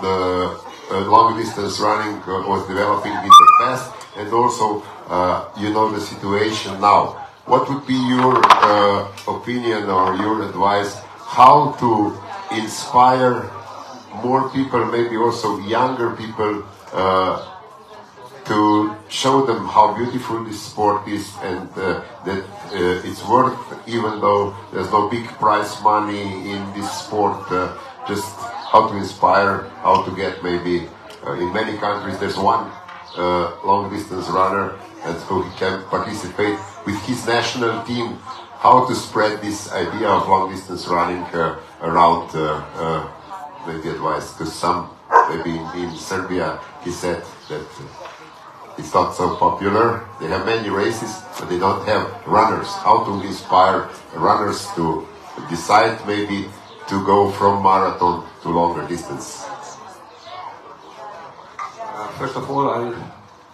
the 0.00 0.16
uh, 0.90 1.00
long 1.10 1.36
distance 1.36 1.78
running 1.80 2.22
uh, 2.22 2.48
was 2.48 2.66
developing 2.66 3.12
in 3.12 3.22
the 3.22 3.48
past, 3.60 3.92
and 4.16 4.32
also 4.32 4.82
you 5.60 5.70
know 5.70 5.90
the 5.92 6.00
situation 6.00 6.80
now. 6.80 7.28
What 7.44 7.68
would 7.68 7.84
be 7.86 7.98
your 7.98 8.38
opinion 9.26 9.90
or 9.90 10.14
your 10.16 10.48
advice 10.48 11.02
how 11.26 11.72
to 11.80 12.16
inspire 12.56 13.50
more 14.22 14.48
people, 14.50 14.84
maybe 14.86 15.16
also 15.16 15.58
younger 15.60 16.10
people, 16.16 16.64
uh, 16.92 17.50
to 18.50 18.96
show 19.08 19.46
them 19.46 19.64
how 19.68 19.94
beautiful 19.94 20.42
this 20.44 20.60
sport 20.60 21.06
is 21.06 21.32
and 21.42 21.70
uh, 21.76 22.02
that 22.24 22.42
uh, 22.72 23.08
it's 23.08 23.24
worth, 23.24 23.56
even 23.86 24.20
though 24.20 24.56
there's 24.72 24.90
no 24.90 25.08
big 25.08 25.24
prize 25.38 25.80
money 25.82 26.50
in 26.50 26.60
this 26.74 26.90
sport, 26.90 27.40
uh, 27.52 27.76
just 28.08 28.34
how 28.72 28.88
to 28.88 28.96
inspire, 28.96 29.68
how 29.86 30.02
to 30.02 30.10
get 30.16 30.42
maybe 30.42 30.88
uh, 31.24 31.34
in 31.34 31.52
many 31.52 31.78
countries 31.78 32.18
there's 32.18 32.36
one 32.36 32.68
uh, 33.16 33.54
long 33.64 33.88
distance 33.88 34.26
runner 34.28 34.74
and 35.04 35.16
so 35.20 35.42
he 35.42 35.50
can 35.56 35.82
participate 35.84 36.58
with 36.86 36.98
his 37.06 37.24
national 37.26 37.84
team 37.84 38.18
how 38.58 38.84
to 38.86 38.94
spread 38.94 39.40
this 39.40 39.70
idea 39.72 40.08
of 40.08 40.26
long 40.28 40.50
distance 40.50 40.88
running 40.88 41.22
around 41.82 42.28
uh, 43.64 43.72
maybe 43.72 43.88
advice 43.88 44.32
to 44.34 44.46
some 44.46 44.90
maybe 45.28 45.58
in, 45.74 45.90
Serbia 45.96 46.60
he 46.84 46.90
said 46.90 47.22
that 47.48 47.60
uh, 47.60 48.78
it's 48.78 48.94
not 48.94 49.12
so 49.12 49.36
popular. 49.36 50.06
They 50.20 50.28
have 50.28 50.46
many 50.46 50.70
races 50.70 51.22
but 51.38 51.48
they 51.48 51.58
don't 51.58 51.86
have 51.86 52.26
runners. 52.26 52.68
How 52.68 53.04
to 53.04 53.26
inspire 53.26 53.88
runners 54.14 54.66
to 54.76 55.06
decide 55.48 56.06
maybe 56.06 56.48
to 56.88 57.04
go 57.04 57.30
from 57.30 57.62
marathon 57.62 58.26
to 58.42 58.48
longer 58.48 58.86
distance? 58.88 59.44
Uh, 61.58 62.08
first 62.18 62.36
of 62.36 62.50
all, 62.50 62.70
I 62.70 62.94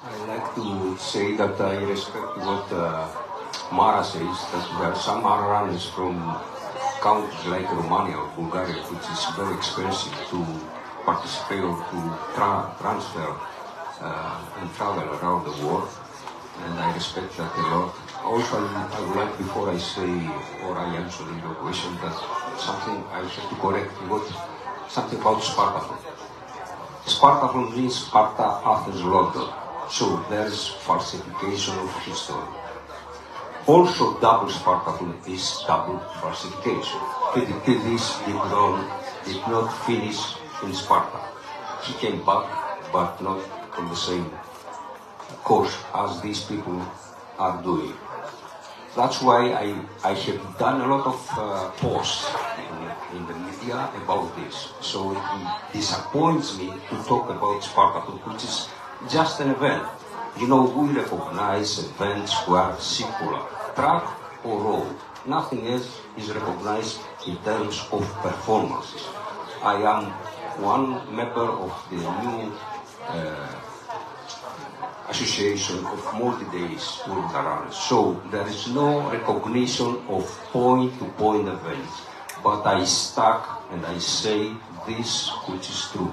I 0.07 0.17
like 0.27 0.55
to 0.55 0.97
say 0.99 1.37
that 1.37 1.61
I 1.61 1.83
respect 1.83 2.39
what 2.39 2.71
uh, 2.71 3.09
Mara 3.73 4.05
says, 4.05 4.23
that 4.23 4.65
there 4.79 4.93
are 4.93 4.95
some 4.95 5.25
runners 5.25 5.87
from 5.87 6.15
countries 7.01 7.47
like 7.47 7.71
Romania 7.71 8.17
or 8.19 8.29
Bulgaria, 8.37 8.81
which 8.91 9.07
is 9.11 9.21
very 9.37 9.55
expensive 9.55 10.15
to 10.31 10.39
participate 11.05 11.63
or 11.63 11.77
to 11.91 11.99
tra- 12.35 12.71
transfer 12.81 13.31
uh, 14.01 14.61
and 14.61 14.67
travel 14.75 15.05
around 15.17 15.45
the 15.45 15.55
world, 15.67 15.89
and 16.65 16.73
I 16.79 16.93
respect 16.95 17.37
that 17.37 17.53
a 17.57 17.65
lot. 17.75 17.95
Also, 18.25 18.57
I 18.59 19.01
would 19.07 19.17
like, 19.17 19.39
before 19.39 19.71
I 19.71 19.79
say 19.79 20.11
or 20.67 20.77
I 20.77 20.87
answer 20.97 21.25
your 21.45 21.55
question, 21.63 21.95
that 22.03 22.17
something 22.59 22.97
I 23.13 23.23
have 23.23 23.49
to 23.51 23.57
correct 23.57 23.93
what 24.11 24.25
something 24.89 25.21
about 25.21 25.43
Spartathlon. 25.43 25.99
Spartathlon 27.07 27.77
means 27.77 27.95
Sparta 28.07 28.47
Athens 28.65 29.03
London. 29.03 29.49
So 29.89 30.17
there's 30.29 30.69
falsification 30.83 31.79
of 31.79 31.91
history. 32.05 32.66
Also 33.67 34.15
double 34.21 34.47
Spartathlon 34.47 35.15
is 35.27 35.65
double 35.67 35.99
falsification. 36.23 37.01
Did 37.35 37.49
not, 37.51 39.25
did 39.25 39.43
not 39.49 39.69
finish 39.85 40.37
in 40.63 40.73
Sparta. 40.73 41.19
He 41.83 41.93
came 41.95 42.25
back, 42.25 42.47
but 42.93 43.21
not 43.21 43.43
from 43.75 43.89
the 43.89 43.97
same 43.97 44.31
course 45.43 45.77
as 45.95 46.21
these 46.23 46.45
people 46.45 46.81
are 47.41 47.61
doing. 47.65 47.93
That's 48.95 49.21
why 49.21 49.51
I, 49.51 49.75
I 50.05 50.15
have 50.15 50.59
done 50.59 50.81
a 50.83 50.87
lot 50.87 51.05
of 51.05 51.29
uh, 51.37 51.69
posts 51.83 52.31
in, 52.57 53.19
in 53.19 53.27
the 53.27 53.35
media 53.35 53.91
about 54.03 54.35
this. 54.37 54.73
So 54.81 55.11
it 55.11 55.73
disappoints 55.73 56.57
me 56.57 56.71
to 56.89 56.97
talk 57.03 57.29
about 57.31 57.63
Spartathlon, 57.63 58.23
which 58.33 58.45
is 58.45 58.69
just 59.11 59.41
an 59.41 59.51
event. 59.51 59.87
You 60.39 60.47
know, 60.47 60.65
we 60.65 60.93
recognize 60.95 61.79
events 61.79 62.33
who 62.45 62.55
are 62.55 62.79
circular, 62.79 63.43
track 63.77 64.05
or 64.43 64.59
road. 64.61 64.97
Nothing 65.27 65.67
else 65.69 66.01
is 66.17 66.31
recognized 66.31 66.99
in 67.27 67.37
terms 67.45 67.85
of 67.93 68.03
performances. 68.23 69.05
I 69.63 69.77
am 69.85 70.11
one 70.65 71.15
member 71.15 71.45
of 71.45 71.71
the 71.91 72.01
new 72.01 72.53
uh, 73.05 73.67
association 75.09 75.85
of 75.85 76.01
multi-days 76.15 77.01
ultra 77.07 77.43
runners. 77.43 77.77
So 77.77 78.23
there 78.31 78.47
is 78.49 78.69
no 78.69 79.11
recognition 79.11 80.03
of 80.09 80.25
point-to-point 80.53 81.49
events. 81.49 81.93
But 82.43 82.67
I 82.67 82.85
stuck 82.85 83.67
and 83.71 83.85
I 83.85 83.99
say 83.99 84.53
this 84.87 85.29
which 85.49 85.69
is 85.69 85.91
true. 85.93 86.13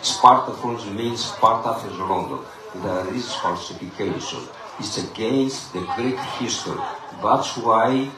Spartathlon 0.00 0.94
means 0.94 1.24
Sparta 1.24 1.84
is 1.86 1.98
London. 1.98 2.40
There 2.76 3.14
is 3.14 3.34
falsification. 3.34 4.46
It's 4.80 4.96
against 4.98 5.72
the 5.72 5.80
Greek 5.96 6.18
history. 6.38 6.78
That's 7.20 7.56
why 7.56 8.08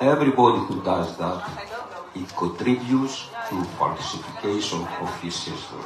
everybody 0.00 0.58
who 0.66 0.80
does 0.82 1.16
that, 1.18 1.42
it 2.14 2.28
contributes 2.36 3.26
to 3.50 3.64
falsification 3.78 4.86
of 5.02 5.10
his 5.20 5.42
history, 5.42 5.82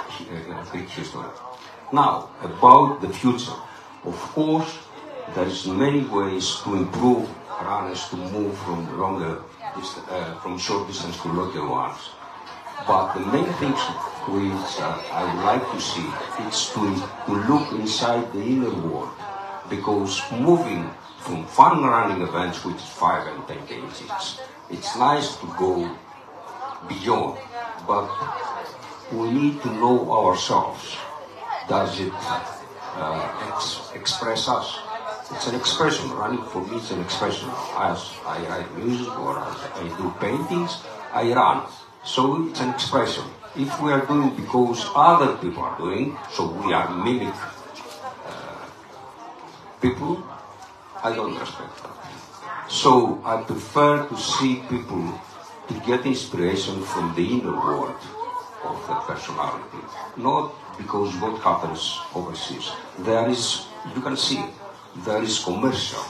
uh, 0.52 0.64
Greek 0.70 0.90
history. 0.90 1.24
Now, 1.92 2.28
about 2.42 3.00
the 3.00 3.08
future. 3.08 3.56
Of 4.04 4.20
course, 4.34 4.78
there 5.34 5.46
is 5.46 5.66
many 5.66 6.04
ways 6.04 6.60
to 6.64 6.74
improve 6.76 7.26
runners 7.62 8.08
to 8.10 8.16
move 8.16 8.56
from 8.58 9.00
longer, 9.00 9.40
uh, 10.10 10.34
from 10.40 10.58
short 10.58 10.86
distance 10.88 11.16
to 11.22 11.28
longer 11.28 11.66
ones. 11.66 12.10
But 12.86 13.14
the 13.14 13.20
main 13.32 13.50
things 13.54 13.80
which 14.28 14.80
uh, 14.80 15.00
I 15.10 15.24
would 15.24 15.44
like 15.44 15.64
to 15.72 15.80
see 15.80 16.06
is 16.46 16.68
to, 16.76 16.84
to 17.26 17.32
look 17.48 17.72
inside 17.80 18.30
the 18.32 18.42
inner 18.42 18.70
world. 18.70 19.17
Because 19.68 20.22
moving 20.32 20.90
from 21.20 21.46
fun 21.46 21.82
running 21.84 22.22
events, 22.22 22.64
which 22.64 22.76
is 22.76 22.88
5 22.88 23.26
and 23.26 23.46
10 23.48 23.66
days, 23.66 24.02
it's, 24.02 24.40
it's 24.70 24.96
nice 24.96 25.36
to 25.36 25.46
go 25.58 25.96
beyond. 26.88 27.38
But 27.86 28.08
we 29.12 29.30
need 29.30 29.62
to 29.62 29.72
know 29.72 30.10
ourselves. 30.12 30.96
Does 31.68 32.00
it 32.00 32.12
uh, 32.96 33.52
ex- 33.52 33.90
express 33.94 34.48
us? 34.48 34.78
It's 35.30 35.46
an 35.46 35.54
expression. 35.54 36.10
Running 36.12 36.42
for 36.44 36.64
me 36.64 36.76
is 36.76 36.90
an 36.90 37.00
expression. 37.00 37.48
As 37.76 38.08
I 38.24 38.40
write 38.48 38.74
music 38.76 39.12
or 39.18 39.38
as 39.38 39.56
I 39.76 39.84
do 39.98 40.14
paintings, 40.20 40.80
I 41.12 41.32
run. 41.32 41.66
So 42.04 42.48
it's 42.48 42.60
an 42.60 42.70
expression. 42.70 43.24
If 43.56 43.80
we 43.82 43.92
are 43.92 44.06
doing 44.06 44.34
because 44.36 44.86
other 44.94 45.36
people 45.36 45.62
are 45.62 45.76
doing, 45.76 46.16
so 46.32 46.48
we 46.48 46.72
are 46.72 46.88
mimic 46.94 47.34
uh, 47.34 47.57
people, 49.80 50.22
I 51.02 51.14
don't 51.14 51.38
respect. 51.38 51.72
So 52.68 53.22
I 53.24 53.42
prefer 53.42 54.06
to 54.08 54.16
see 54.16 54.62
people 54.68 55.20
to 55.68 55.74
get 55.86 56.06
inspiration 56.06 56.82
from 56.82 57.14
the 57.14 57.24
inner 57.24 57.52
world 57.52 57.96
of 58.64 58.76
the 58.86 58.94
personality, 59.06 59.78
not 60.16 60.52
because 60.76 61.14
what 61.16 61.40
happens 61.40 61.98
overseas. 62.14 62.70
There 62.98 63.28
is, 63.28 63.66
you 63.94 64.02
can 64.02 64.16
see, 64.16 64.42
there 65.04 65.22
is 65.22 65.38
commercial. 65.44 66.02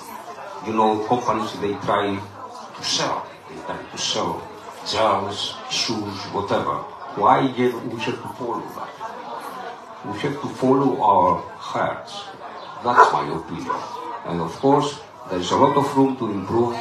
You 0.66 0.72
know, 0.72 1.04
companies 1.06 1.52
they 1.60 1.74
try 1.86 2.16
to 2.16 2.82
sell, 2.84 3.26
they 3.48 3.60
try 3.62 3.82
to 3.82 3.98
sell 3.98 4.42
gels, 4.86 5.54
shoes, 5.70 6.16
whatever. 6.32 6.82
Why 7.20 7.42
we 7.42 8.00
have 8.00 8.22
to 8.22 8.28
follow 8.38 8.62
that? 8.76 8.92
We 10.06 10.18
have 10.20 10.40
to 10.40 10.48
follow 10.48 11.00
our 11.02 11.42
hearts. 11.58 12.24
That's 12.84 13.12
my 13.12 13.26
opinion. 13.34 13.74
And 14.26 14.40
of 14.40 14.54
course, 14.60 15.00
there's 15.30 15.50
a 15.50 15.56
lot 15.56 15.76
of 15.76 15.96
room 15.96 16.16
to 16.18 16.30
improve, 16.30 16.78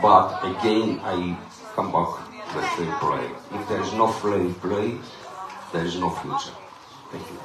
but 0.00 0.38
again, 0.44 1.00
I 1.02 1.36
come 1.74 1.90
back 1.90 2.22
to 2.50 2.54
the 2.54 2.62
fair 2.62 2.92
play. 3.02 3.26
If 3.58 3.68
there 3.68 3.82
is 3.82 3.92
no 3.92 4.06
fair 4.08 4.48
play, 4.62 4.98
there 5.72 5.84
is 5.84 5.96
no 5.98 6.10
future. 6.10 6.54
Thank 7.10 7.26
you. 7.30 7.38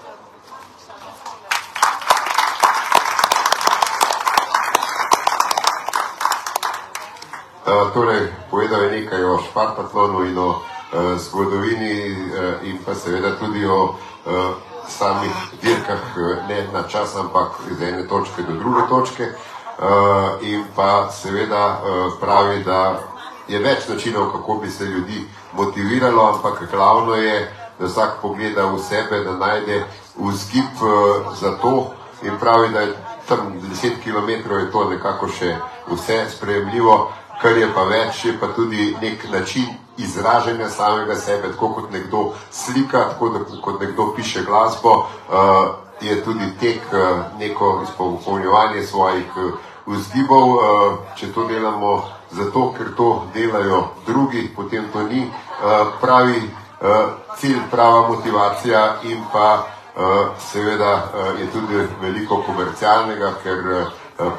Uh, 7.66 7.90
torej, 7.98 8.30
povedal 8.54 8.86
je 8.86 9.02
nekaj 9.02 9.24
o 9.26 9.42
Špartatlonu 9.42 10.30
in 10.30 10.38
o 10.38 10.62
uh, 10.62 11.18
zgodovini 11.18 12.14
uh, 12.14 12.62
in 12.62 12.78
pa 12.86 12.94
seveda 12.94 13.34
tudi 13.42 13.66
o 13.66 13.98
uh, 13.98 14.75
samih 14.90 15.36
dirkah, 15.62 16.04
uh, 16.18 16.48
ne 16.48 16.68
na 16.74 16.84
čas, 16.88 17.16
ampak 17.16 17.60
iz 17.72 17.82
ene 17.82 18.08
točke 18.08 18.44
do 18.44 18.54
druge 18.54 18.88
točke. 18.90 19.30
Uh, 19.76 20.42
in 20.42 20.64
pa 20.76 21.10
seveda 21.12 21.66
uh, 21.68 22.14
pravi, 22.20 22.64
da 22.64 23.00
je 23.48 23.60
več 23.60 23.88
načinov, 23.88 24.32
kako 24.32 24.56
bi 24.64 24.70
se 24.70 24.86
ljudi 24.86 25.28
motiviralo, 25.54 26.32
ampak 26.36 26.72
glavno 26.72 27.16
je, 27.16 27.52
da 27.80 27.86
vsak 27.86 28.22
pogleda 28.22 28.66
v 28.66 28.80
sebe, 28.80 29.20
da 29.24 29.36
najde 29.36 29.84
vzgib 30.16 30.80
uh, 30.82 31.36
za 31.36 31.58
to 31.62 31.92
in 32.24 32.40
pravi, 32.40 32.70
da 32.70 32.80
je 32.80 32.96
tam 33.28 33.54
10 33.62 34.04
km 34.04 34.30
je 34.54 34.72
to 34.72 34.90
nekako 34.90 35.28
še 35.28 35.56
vse 35.92 36.26
sprejemljivo 36.30 37.12
kar 37.42 37.58
je 37.58 37.68
pa 37.74 37.84
več, 37.84 38.26
je 38.26 38.34
pa 38.40 38.48
tudi 38.56 38.96
nek 39.02 39.26
način 39.32 39.68
izražanja 39.98 40.70
samega 40.70 41.16
sebe, 41.16 41.52
tako 41.52 41.70
kot 41.74 41.92
nekdo 41.92 42.34
slika, 42.52 43.10
tako 43.14 43.30
da, 43.30 43.40
kot 43.62 43.82
nekdo 43.82 44.14
piše 44.16 44.44
glasbo, 44.44 44.94
uh, 45.30 45.68
je 46.02 46.24
tudi 46.24 46.50
tek 46.60 46.82
uh, 46.92 47.24
neko 47.40 47.82
izpolnjevanje 47.84 48.84
svojih 48.84 49.38
uh, 49.38 49.52
vzgibov. 49.86 50.50
Uh, 50.50 50.98
če 51.16 51.32
to 51.34 51.48
delamo 51.48 52.04
zato, 52.32 52.74
ker 52.78 52.92
to 52.98 53.28
delajo 53.34 53.84
drugi, 54.08 54.50
potem 54.56 54.90
to 54.94 55.04
ni 55.08 55.24
uh, 55.24 55.88
pravi 56.02 56.42
uh, 56.42 57.16
cilj, 57.38 57.60
prava 57.72 58.08
motivacija 58.10 58.96
in 59.04 59.24
pa 59.34 59.64
uh, 59.64 60.36
seveda 60.52 60.94
uh, 60.96 61.40
je 61.40 61.48
tudi 61.52 61.88
veliko 62.02 62.42
komercialnega, 62.48 63.32
ker 63.44 63.64
uh, 63.72 63.88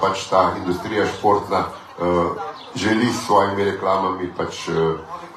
pač 0.01 0.28
ta 0.31 0.51
industrija 0.60 1.06
športna 1.06 1.64
uh, 1.64 2.55
želi 2.77 3.12
s 3.12 3.27
svojimi 3.27 3.65
reklamami 3.65 4.32
pač 4.36 4.69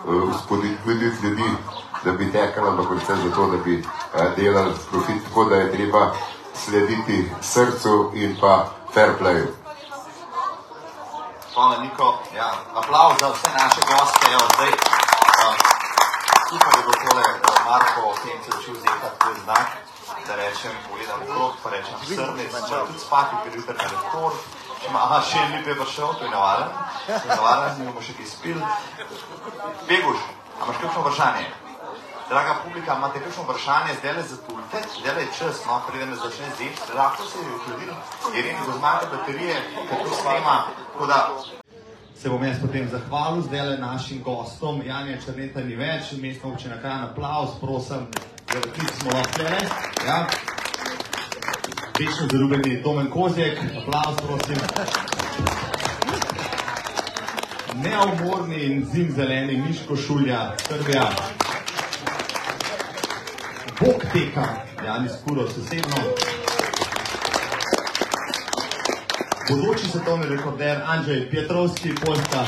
uspoditi 0.05 0.77
uh, 0.85 1.23
ljudi, 1.23 1.49
da 2.03 2.11
bi 2.11 2.31
tekali, 2.31 2.67
ampak 2.67 2.87
predvsem 2.87 3.29
zato, 3.29 3.47
da 3.47 3.57
bi 3.57 3.77
uh, 3.79 4.35
delali 4.35 4.73
profit, 4.91 5.23
tako 5.27 5.43
da 5.45 5.55
je 5.55 5.71
treba 5.71 6.11
slediti 6.53 7.31
srcu 7.41 8.11
in 8.13 8.37
pa 8.41 8.65
fair 8.93 9.09
playu. 9.19 9.47
Hvala, 11.53 11.77
Niko. 11.77 12.19
Ja, 12.35 12.51
aplauz 12.75 13.19
za 13.19 13.29
vse 13.29 13.49
naše 13.59 13.81
goste. 13.89 14.31
Jo, 14.31 14.39
zdaj, 14.55 14.69
uh, 14.69 15.55
upam, 16.55 16.71
da 16.75 16.81
bo 16.85 16.91
tole 16.91 17.23
Marko 17.65 18.01
o 18.09 18.13
tem 18.23 18.37
se 18.43 18.51
začel 18.51 18.73
zehati 18.73 19.19
tvoj 19.19 19.35
znak, 19.43 19.67
da 20.27 20.35
rečem, 20.35 20.71
pogledam 20.89 21.19
okrog, 21.21 21.51
pa 21.63 21.69
rečem 21.69 21.95
srnec, 22.05 22.51
mora 22.69 22.85
tudi 22.85 22.99
spati, 22.99 23.35
ker 23.43 23.55
jutri 23.55 23.75
na 23.77 23.83
rekord. 23.83 24.58
Ma, 24.87 24.99
aha, 25.03 25.19
še 25.27 25.41
lep 25.51 25.67
je 25.67 25.75
prišel, 25.75 26.13
to 26.15 26.23
je 26.23 26.31
navaren. 26.31 26.69
To 27.07 27.19
je 27.19 27.35
navaren, 27.35 27.75
mi 27.79 27.87
bomo 27.89 28.01
še 28.01 28.15
kaj 28.15 28.29
spil. 28.31 28.61
Beguš, 29.89 30.23
a 30.55 30.63
imaš 30.63 30.79
kakšno 30.79 31.03
vprašanje? 31.03 31.45
Draga 32.29 32.55
publika, 32.63 32.95
imate 32.95 33.21
kakšno 33.25 33.43
vprašanje, 33.43 33.99
zdaj 33.99 34.13
le 34.15 34.23
zatulte, 34.31 34.83
zdaj 34.95 35.15
le 35.17 35.23
je 35.25 35.31
čas, 35.37 35.63
no, 35.67 35.79
preden 35.89 36.15
začne 36.15 36.49
zeti, 36.57 36.91
lahko 36.95 37.27
se 37.27 37.43
je 37.43 37.55
ukladil, 37.59 37.93
Irene, 38.33 38.59
ko 38.65 38.77
zmate 38.77 39.09
baterije, 39.11 39.63
kako 39.89 40.19
snema, 40.21 40.57
tako 40.93 41.09
da 41.09 41.21
se 42.21 42.29
bom 42.29 42.43
jaz 42.43 42.57
potem 42.61 42.87
zahvalil 42.91 43.41
zdaj 43.41 43.67
le 43.67 43.77
našim 43.77 44.23
gostom. 44.23 44.81
Janja 44.85 45.21
Črneta 45.25 45.63
ni 45.63 45.75
več, 45.79 46.11
mestna 46.19 46.51
občina 46.51 46.79
Kran, 46.81 47.05
aplauz, 47.09 47.53
prosim, 47.61 48.07
da 48.51 48.59
smo 48.99 49.13
lahko 49.15 49.39
tle. 49.39 49.59
Ja. 50.07 50.17
Večno 51.99 52.27
zaljubljeni 52.31 52.81
Domen 52.83 53.09
Kozjek, 53.09 53.59
aplauz 53.59 54.17
prosim. 54.27 54.55
Neumorni 57.75 58.63
in 58.65 58.85
zim 58.93 59.11
zeleni 59.15 59.57
Miško 59.57 59.95
Šulja, 59.95 60.55
Srbija. 60.67 61.09
Bog 63.79 64.03
teka, 64.13 64.45
Janis 64.85 65.11
Kuro, 65.25 65.47
sosedno. 65.47 65.97
Bodoči 69.49 69.87
svetovni 69.91 70.25
rekorder 70.35 70.81
Andrzej 70.85 71.29
Pietrovski, 71.29 71.95
Poljska. 72.05 72.45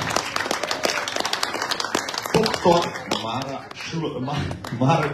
Doktor 2.34 2.92
Mara 3.24 3.62
Šulo, 3.76 4.20
Mara, 4.20 4.40
Mara, 4.80 5.10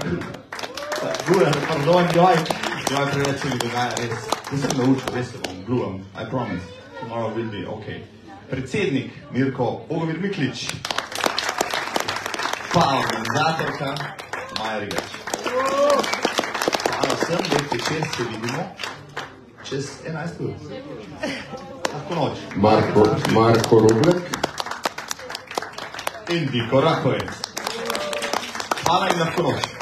Mara, 1.27 1.51
pardon, 1.67 2.03
joj. 2.15 2.66
Ja, 2.91 3.05
preveč 3.11 3.41
se 3.41 3.49
mi 3.49 3.57
dogaja, 3.59 3.91
res. 3.97 4.27
Jaz 4.51 4.61
sem 4.61 4.77
naučil, 4.77 5.13
res 5.13 5.31
se 5.31 5.37
bom, 5.43 5.57
bluem, 5.65 5.95
I 6.15 6.29
promise. 6.29 6.63
Tomorrow 6.99 7.35
will 7.35 7.49
be 7.51 7.65
okay. 7.67 8.01
Predsednik 8.49 9.11
Mirko 9.31 9.85
Bogomir 9.89 10.19
Miklič. 10.19 10.69
Pa 12.73 12.85
organizatorka 12.99 13.95
Maja 14.59 14.79
Rigač. 14.79 15.17
Hvala 16.97 17.15
vsem, 17.21 17.39
lep 17.51 17.73
večer, 17.73 18.07
se 18.15 18.23
vidimo 18.23 18.63
čez 19.69 19.85
11 20.07 20.39
ur. 20.39 20.53
Lahko 21.93 22.15
noč. 22.15 22.37
Marko, 22.55 23.07
Marko 23.31 23.79
Roblek. 23.79 24.21
In 26.29 26.47
Viko 26.51 26.81
Rakovec. 26.81 27.31
Hvala 28.85 29.09
in 29.09 29.19
lahko 29.19 29.43
noč. 29.43 29.76